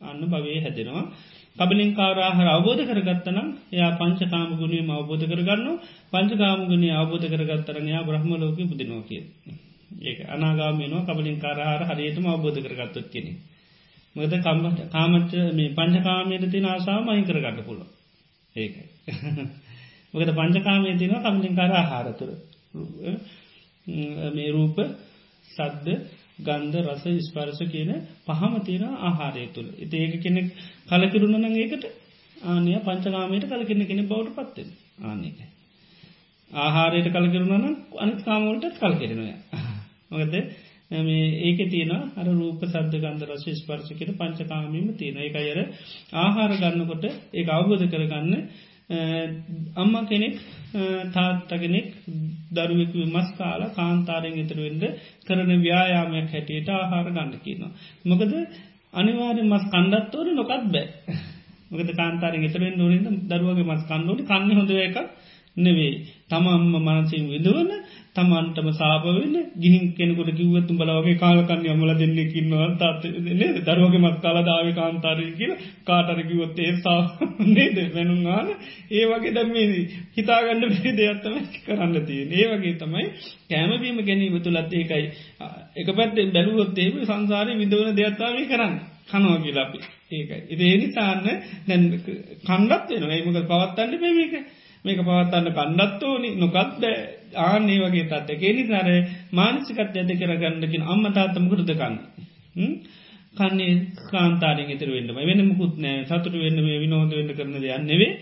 අන්න 0.00 0.22
භවේ 0.24 0.58
හැදෙනවා. 0.60 1.04
කබලින්කාරහර 1.56 2.48
අවබෝධ 2.48 2.82
කරගත්තනම් 2.82 3.48
එයා 3.72 3.92
පංචකාම 3.92 4.50
ගුණියම 4.52 4.88
අවබෝධ 4.90 5.24
කරගන්න 5.24 5.68
පංචකාම 6.10 6.60
ගුණේ 6.66 6.94
අවබෝධ 6.94 7.26
කරගත්තරනයා 7.28 8.02
බ්‍රහ්ම 8.02 8.30
ලෝක 8.34 8.58
බුදිනෝකිය. 8.62 9.22
ඒක 10.02 10.18
අනාගාමයනවා 10.26 11.06
කබලින් 11.08 11.38
කාරහාර 11.38 11.82
හරියටම 11.86 12.26
අවබෝධ 12.26 12.60
කරගත්තොත් 12.60 13.06
කෙනෙ. 13.08 13.32
මද 14.16 14.32
කම්මට 14.38 14.80
කාමච්ච 14.90 15.32
මේ 15.52 15.70
පංචකාමයට 15.70 16.44
තින 16.50 16.66
ආසාාව 16.66 17.04
මහින් 17.06 17.24
කරගන්න 17.24 17.62
පුළ 17.62 17.80
ඒක. 18.56 18.74
මොකද 20.12 20.30
පංචකාමය 20.32 20.90
තිනවා 20.94 21.24
කමලින් 21.26 21.54
කාර 21.54 21.72
ආහාරතුර 21.72 22.30
මේ 24.32 24.50
රූප 24.50 24.76
සද්ද 25.48 25.88
ගන්ධ 26.40 26.76
රස 26.84 27.04
ස්පරස 27.22 27.60
කියන 27.68 27.90
පහම 28.24 28.54
තියෙන 28.62 28.94
ආහාරය 29.02 29.44
තුළ 29.48 29.68
ඉති 29.78 29.96
ඒක 29.98 30.14
කෙනෙක් 30.20 30.46
කලකිරුණ 30.88 31.36
නං 31.40 31.56
ඒකට 31.56 31.84
ආනය 32.46 32.72
පංචකාමයට 32.80 33.48
කලකින්න 33.48 33.86
කෙනෙ 33.86 34.02
බවට 34.04 34.36
පත්වෙන 34.38 34.70
ආනක. 35.02 35.38
ආහාරයට 36.50 37.08
කලකිරුණන 37.10 37.66
අනිත් 37.98 38.20
කාමවලට 38.22 38.78
කල් 38.78 38.94
කෙරෙනය. 38.94 39.34
මොකද 40.14 40.34
ඒක 40.90 41.58
තියෙන 41.68 41.92
අර 42.14 42.26
රූප 42.32 42.60
සද්ධ 42.64 42.96
ගන්ධ 42.96 43.24
රස 43.28 43.44
ස්පර්ශකට 43.56 44.10
පංචකාමීම 44.14 44.88
තියෙන 44.94 45.16
එක 45.20 45.36
අයර 45.36 45.58
ආහාර 46.16 46.52
ගන්නකොට 46.56 47.04
ඒ 47.32 47.44
අවබෝධ 47.50 47.84
කරගන්න 47.86 48.32
අම්ම 49.74 49.94
කෙනෙක් 50.06 50.36
තාත්තගෙනෙක් 51.10 51.88
දරුවෙක් 52.50 52.92
මස් 53.06 53.28
කාලා 53.32 53.72
කාන්තාරයෙන් 53.72 54.36
ඉතුරුවෙන්ද 54.36 54.84
කරන 55.24 55.50
ව්‍යයාමයක් 55.58 56.28
හැටියට 56.28 56.68
ආහාර 56.70 57.06
ගන්න 57.06 57.32
කියනවා. 57.38 57.72
මොකද 58.04 58.32
අනිවාර්ය 58.92 59.42
මස් 59.44 59.64
කණ්ඩත්තෝර 59.66 60.26
නොකත් 60.30 60.64
බෑ. 60.66 60.86
මොකද 61.70 61.88
කාන්තාරෙන් 61.92 62.44
ඉතරෙන් 62.44 62.76
නොරින්ද 62.76 63.06
දරුවගේ 63.24 63.64
මස් 63.64 63.82
කණ්ඩෝට 63.84 64.22
කන්න 64.22 64.50
හොඳ 64.52 64.70
එකක් 64.78 64.96
නෙවේ 65.56 65.92
තමම්ම 66.30 66.74
මනසින් 66.80 67.24
විදුවන 67.28 67.70
තමන්ටම 68.14 68.68
සාපවෙන්න 68.72 69.34
ගිහින් 69.56 69.84
කෙනෙකුට 69.92 70.30
කිව්වත්තු 70.32 70.74
බලවගේ 70.74 71.16
කාලකන්න 71.16 71.66
අමල 71.66 71.90
දෙන්නෙකින්නවා 71.94 72.68
තාත් 72.76 73.02
දරුවගේ 73.66 74.00
මත් 74.00 74.16
කාලදාව 74.20 74.68
කාන්තාරය 74.72 75.26
කියල 75.32 75.52
කාටරකිවොත් 75.84 76.58
ඒ 76.58 76.72
සා 76.78 77.00
නේද? 77.48 77.76
වැනුගාන 77.90 78.48
ඒ 78.90 79.04
වගේ 79.06 79.34
දම්මේ 79.34 79.66
හිතාගන්න 80.14 80.64
පිරි 80.72 80.92
දෙයක්ත්තම 80.94 81.36
කරන්න 81.60 81.94
තිය 82.04 82.22
ඒ 82.34 82.48
වගේ 82.52 82.74
තමයි 82.76 83.06
කෑමබීම 83.50 83.98
ගැනීම 84.02 84.40
තුළත් 84.40 84.72
ඒකයි. 84.72 85.04
එක 85.76 85.88
පැත්තේ 85.92 86.32
බැලුවොත්තේම 86.32 86.94
සංසාරය 87.04 87.52
විදවන 87.58 87.94
දෙයක්ත්තාව 87.94 88.42
කරන්න. 88.48 88.74
කනවා 89.06 89.38
කියලාපි 89.40 89.78
ඒකයි. 90.12 90.42
එති 90.48 90.64
ඒනිසාන්න 90.64 91.24
දැන් 91.66 91.82
කණ්ඩත් 92.42 92.90
වෙනවා. 92.90 93.14
ඒමක 93.14 93.48
පවත්තන්න 93.48 93.98
පෙමේක 94.00 94.34
මේක 94.84 94.98
පවත්තන්න 95.00 95.48
කණ්ඩත් 95.52 96.02
ඕනි. 96.04 96.30
නොකත් 96.36 96.84
ආනේ 97.42 97.78
වගේ 97.82 98.04
තත්ත 98.06 98.38
කෙනි 98.38 98.62
සර 98.64 98.88
මානසිකත් 99.32 99.80
ඇද 99.94 100.12
කරගන්නකින් 100.14 100.86
අම්ම 100.86 101.04
තාත්තම 101.10 101.48
කෘතකන්න. 101.48 101.96
කන්නේ? 103.34 103.72
කාන්තාරෙන් 104.06 104.70
ඉතර 104.70 104.90
වෙන්නම 104.90 105.18
වෙන 105.20 105.44
මුකුත් 105.44 105.74
නෑ. 105.78 106.04
සතුට 106.04 106.34
වෙන්න 106.36 106.58
මේ 106.60 106.78
විනෝද 106.78 107.12
වෙන්න 107.12 107.32
කරන 107.32 107.54
දෙයක් 107.56 107.82
නෙවේ 107.82 108.12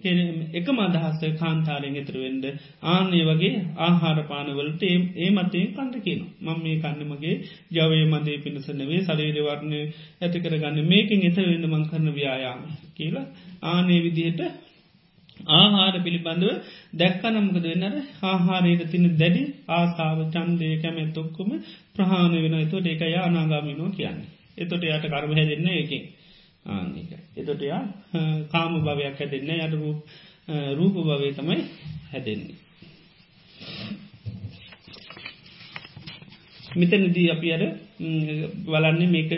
එක 0.00 0.68
මදහස්ස 0.70 1.22
කාන්තාරෙන් 1.36 1.96
ඉතරවෙන්ඩ 1.96 2.44
ආනේ 2.84 3.24
වගේ 3.24 3.64
ආහාරපානවලට 3.78 4.82
ඒ 4.82 5.30
මතයෙන් 5.30 5.68
කණ්ඩ 5.70 5.96
කියන 6.02 6.22
මං 6.40 6.58
මේ 6.58 6.76
කන්නමගේ 6.78 7.34
ජවය 7.70 8.00
මදේ 8.06 8.38
පිණිසනවේ 8.38 9.00
සලීරවරණය 9.02 9.80
ඇති 10.20 10.38
කරගන්න. 10.40 10.78
මේකින් 10.84 11.20
එත 11.22 11.38
වෙන්න 11.42 11.68
මං 11.68 11.84
කරන 11.90 12.08
ව්‍යයාම 12.14 12.60
කියලා. 12.94 13.26
ආනේ 13.64 14.00
විදිහට 14.02 14.40
ආහාර 15.50 15.94
පිළිබඳව 16.00 16.50
දැක්කනමකද 16.94 17.64
වෙන්නර 17.64 17.94
ආහාරයට 18.22 18.82
තින 18.90 19.04
දැඩි 19.16 19.42
ආසාාව 19.68 20.20
චන්දය 20.30 20.68
කැමැත් 20.82 21.16
ඔක්කොම 21.16 21.50
ප්‍රහාණ 21.94 22.34
වෙන 22.34 22.54
එතොට 22.56 22.86
ඒක 22.86 23.02
යා 23.06 23.24
අනාගාමිනෝ 23.24 23.90
කියන්නේ. 23.90 24.28
එතොට 24.58 24.82
යට 24.84 25.04
කරම 25.04 25.32
හැදන්න 25.32 25.68
එකින් 25.74 26.04
ආක. 26.66 27.10
එතොට 27.36 27.62
යා 27.62 27.82
කාම 28.50 28.72
භවයක් 28.80 29.16
හැදෙන්න 29.18 29.50
යට 29.56 29.74
රූප 30.76 30.94
භවේ 30.98 31.32
තමයි 31.32 31.60
හැදෙන්නේ. 32.10 32.58
මෙතනදී 36.72 37.30
අපි 37.30 37.52
අර 37.52 37.62
බලන්නේ 38.64 39.06
මේක 39.08 39.32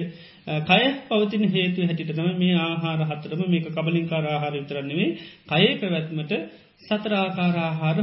කය 0.47 0.83
පවතින 1.09 1.45
හේතු 1.49 1.81
හැටිටම 1.83 2.29
මේ 2.37 2.55
ආහාර 2.61 3.01
හතරම 3.05 3.43
මේක 3.49 3.67
කබලින් 3.71 4.07
කාරආහාර 4.07 4.53
විතරන්නෙවේ 4.55 5.11
කයේ 5.49 5.73
පැවැත්මට 5.77 6.33
සතරාකාරආහාර 6.83 7.99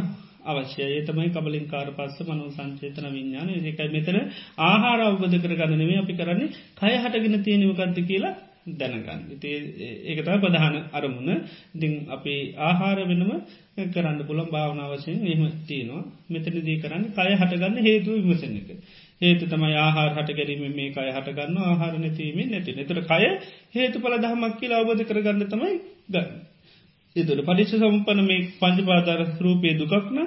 අවශ්‍යය 0.46 1.00
තමයි 1.04 1.30
කබලින් 1.32 1.66
කාර 1.68 1.88
පස්ස 1.92 2.20
මනු 2.26 2.46
සංචේතන 2.50 3.08
විඤ්ඥාන 3.08 3.50
ඒකයි 3.52 3.90
මෙතන 3.90 4.18
ආහාර 4.62 5.00
අවබධ 5.02 5.36
කරගන්නනේ 5.38 5.98
අපි 5.98 6.14
කරන්නේ 6.16 6.54
කය 6.76 6.94
හටගෙන 6.96 7.36
තියෙනවකන්ත 7.42 8.00
කියලා 8.04 8.36
දැනගන්න. 8.74 9.22
ඒකතයි 10.06 10.38
ප්‍රධාන 10.38 10.76
අරමුණ 10.92 11.30
දිං 11.76 11.94
අපි 12.08 12.36
ආහාර 12.60 12.98
වෙනම 13.04 13.32
කරන්න 13.88 14.20
පුළන් 14.22 14.48
භාවනාවශයෙන් 14.48 15.20
එහම 15.26 15.44
තියෙනවා 15.64 16.04
මෙතනදී 16.30 16.78
කරන්න 16.78 17.04
කය 17.12 17.30
හටගන්න 17.34 17.78
හේතු 17.82 18.12
විමසන 18.18 18.58
එක. 18.58 18.70
හේතු 19.22 19.46
තමයි 19.46 19.76
ආහාර 19.78 20.12
හට 20.12 20.30
ගැරීම 20.34 20.62
මේ 20.72 20.90
කය 20.92 21.08
හටගන්න 21.10 21.58
ආහාර 21.64 21.94
නැතිීමේ 21.98 22.48
නැති 22.48 22.78
එතුට 22.78 23.02
කය 23.08 23.26
හේතු 23.74 23.98
පල 24.00 24.16
දහමක් 24.18 24.54
කියලා 24.60 24.80
අවබධ 24.80 25.04
කරගන්න 25.06 25.46
තමයි 25.48 25.74
ගන්න. 26.10 26.30
එතුට 27.16 27.42
පටිච්ච 27.42 27.74
සම්පන 27.76 28.20
මේ 28.24 28.42
පංචපාදාර 28.56 29.22
රූපය 29.40 29.70
දුකක්න 29.76 30.18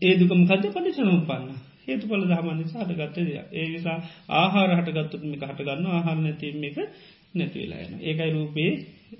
ඒ 0.00 0.14
දුකම 0.16 0.40
කද 0.44 0.64
පටිච්ච 0.66 0.98
සම්පන්න. 0.98 1.50
හේතු 1.84 2.04
පල 2.06 2.24
දහමන්න 2.24 2.64
සාටගත්ත 2.66 3.18
දෙය 3.18 3.36
ඒ 3.52 3.66
නිසා 3.68 3.98
ආහාර 4.34 4.70
හටගත්තුත්මික 4.72 5.42
හටගන්න 5.42 5.86
ආහාර 5.88 6.18
නැතිීම 6.18 6.64
එක 6.64 6.78
නැතිවෙලායන. 7.34 7.92
ඒකයි 8.00 8.30
රූපයේ 8.30 8.72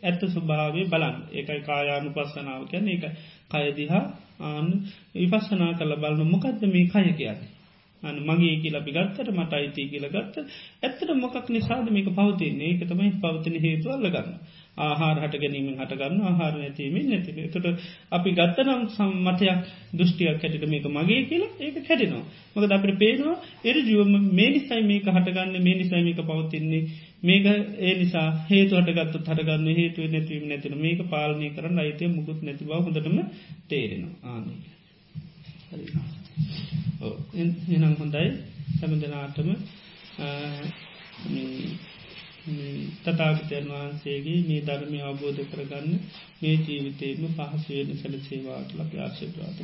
ඇත්ත 0.03 0.23
ස්වභාවේ 0.27 0.87
බලන් 0.87 1.17
ඒකයි 1.33 1.61
කායානු 1.63 2.11
පස්සනාව 2.11 2.63
කියන්න 2.67 2.89
එක 2.89 3.05
කයදිහා 3.51 4.05
ආන 4.43 4.67
විපස්සනා 5.15 5.73
කල 5.75 5.93
බලන්න 5.97 6.29
මොකක්ද 6.29 6.63
මේ 6.67 6.87
කය 6.87 7.07
කියන්නේ. 7.13 7.58
අන 8.03 8.17
මගේ 8.21 8.55
කියලා 8.59 8.81
අපි 8.81 8.93
ගත්තට 8.93 9.31
මට 9.33 9.53
අයිති 9.55 9.89
කියල 9.89 10.07
ගත්ත. 10.09 10.35
ඇත්තට 10.83 11.11
මොකක් 11.17 11.49
නිසාද 11.49 11.87
මේක 11.91 12.09
පවතින්නේ? 12.13 12.71
ඒක 12.71 12.83
තමයි 12.85 13.13
පවතින 13.19 13.57
හේතු 13.61 13.91
අල්ලගන්න. 13.91 14.31
ආහාර 14.79 15.17
හට 15.19 15.35
ගැනීමෙන් 15.37 15.77
හටගන්න 15.77 16.21
ආහාර 16.23 16.55
නැතිීමෙන් 16.55 17.07
නැතිව 17.09 17.39
තොට 17.55 17.67
අපි 18.13 18.31
ගත්තනම් 18.33 18.83
සම්මතයක් 18.89 19.65
දෘෂ්ටියක් 19.95 20.29
හැටිට 20.37 20.67
මේක 20.67 20.87
මගේ 20.89 21.23
කියලා 21.25 21.51
ඒක 21.61 21.77
කැඩෙනවා. 21.83 22.25
මක 22.55 22.71
අපට 22.73 22.95
පේනවා 22.97 23.37
එරි 23.65 23.83
ජුවම 23.89 24.15
මේ 24.33 24.49
නිසයි 24.51 24.83
මේක 24.85 25.05
හටගන්න 25.09 25.55
මේ 25.61 25.77
නිසයි 25.77 26.03
මේක 26.03 26.21
පවතින්නේ. 26.23 26.83
මේක 27.23 27.47
ඒ 27.81 27.95
නිසා 27.97 28.29
හේතු 28.47 28.73
හටගත්තු 28.77 29.25
හටගන්න 29.25 29.69
හේතුව 29.75 30.07
නැතිවීම 30.09 30.47
නැතින 30.49 30.79
මේක 30.79 31.01
පාලනය 31.09 31.51
කරන්න 31.51 31.79
අයිතිය 31.79 32.11
මුකුත් 32.11 32.41
නැති 32.43 32.63
බව 32.65 32.81
හොඳටම 32.81 33.19
තේරෙනවා. 33.69 34.17
ආනක 34.31 36.18
එනම් 37.71 37.95
හොඳයි. 37.95 38.27
සැම 38.75 38.93
දෙනාටම 38.97 39.51
තතාගතයන් 43.07 43.67
වහන්සේගේ 43.71 44.39
මේ 44.43 44.61
ධර්මය 44.63 45.01
අවබෝධ 45.03 45.43
කරගන්න 45.47 45.89
මේ 46.41 46.57
ජීවිතේම 46.61 47.23
පහසුවෙන 47.35 47.91
සැලසේවාට 47.97 48.71
ලබ 48.75 48.93
ආශිර්වාද. 48.99 49.57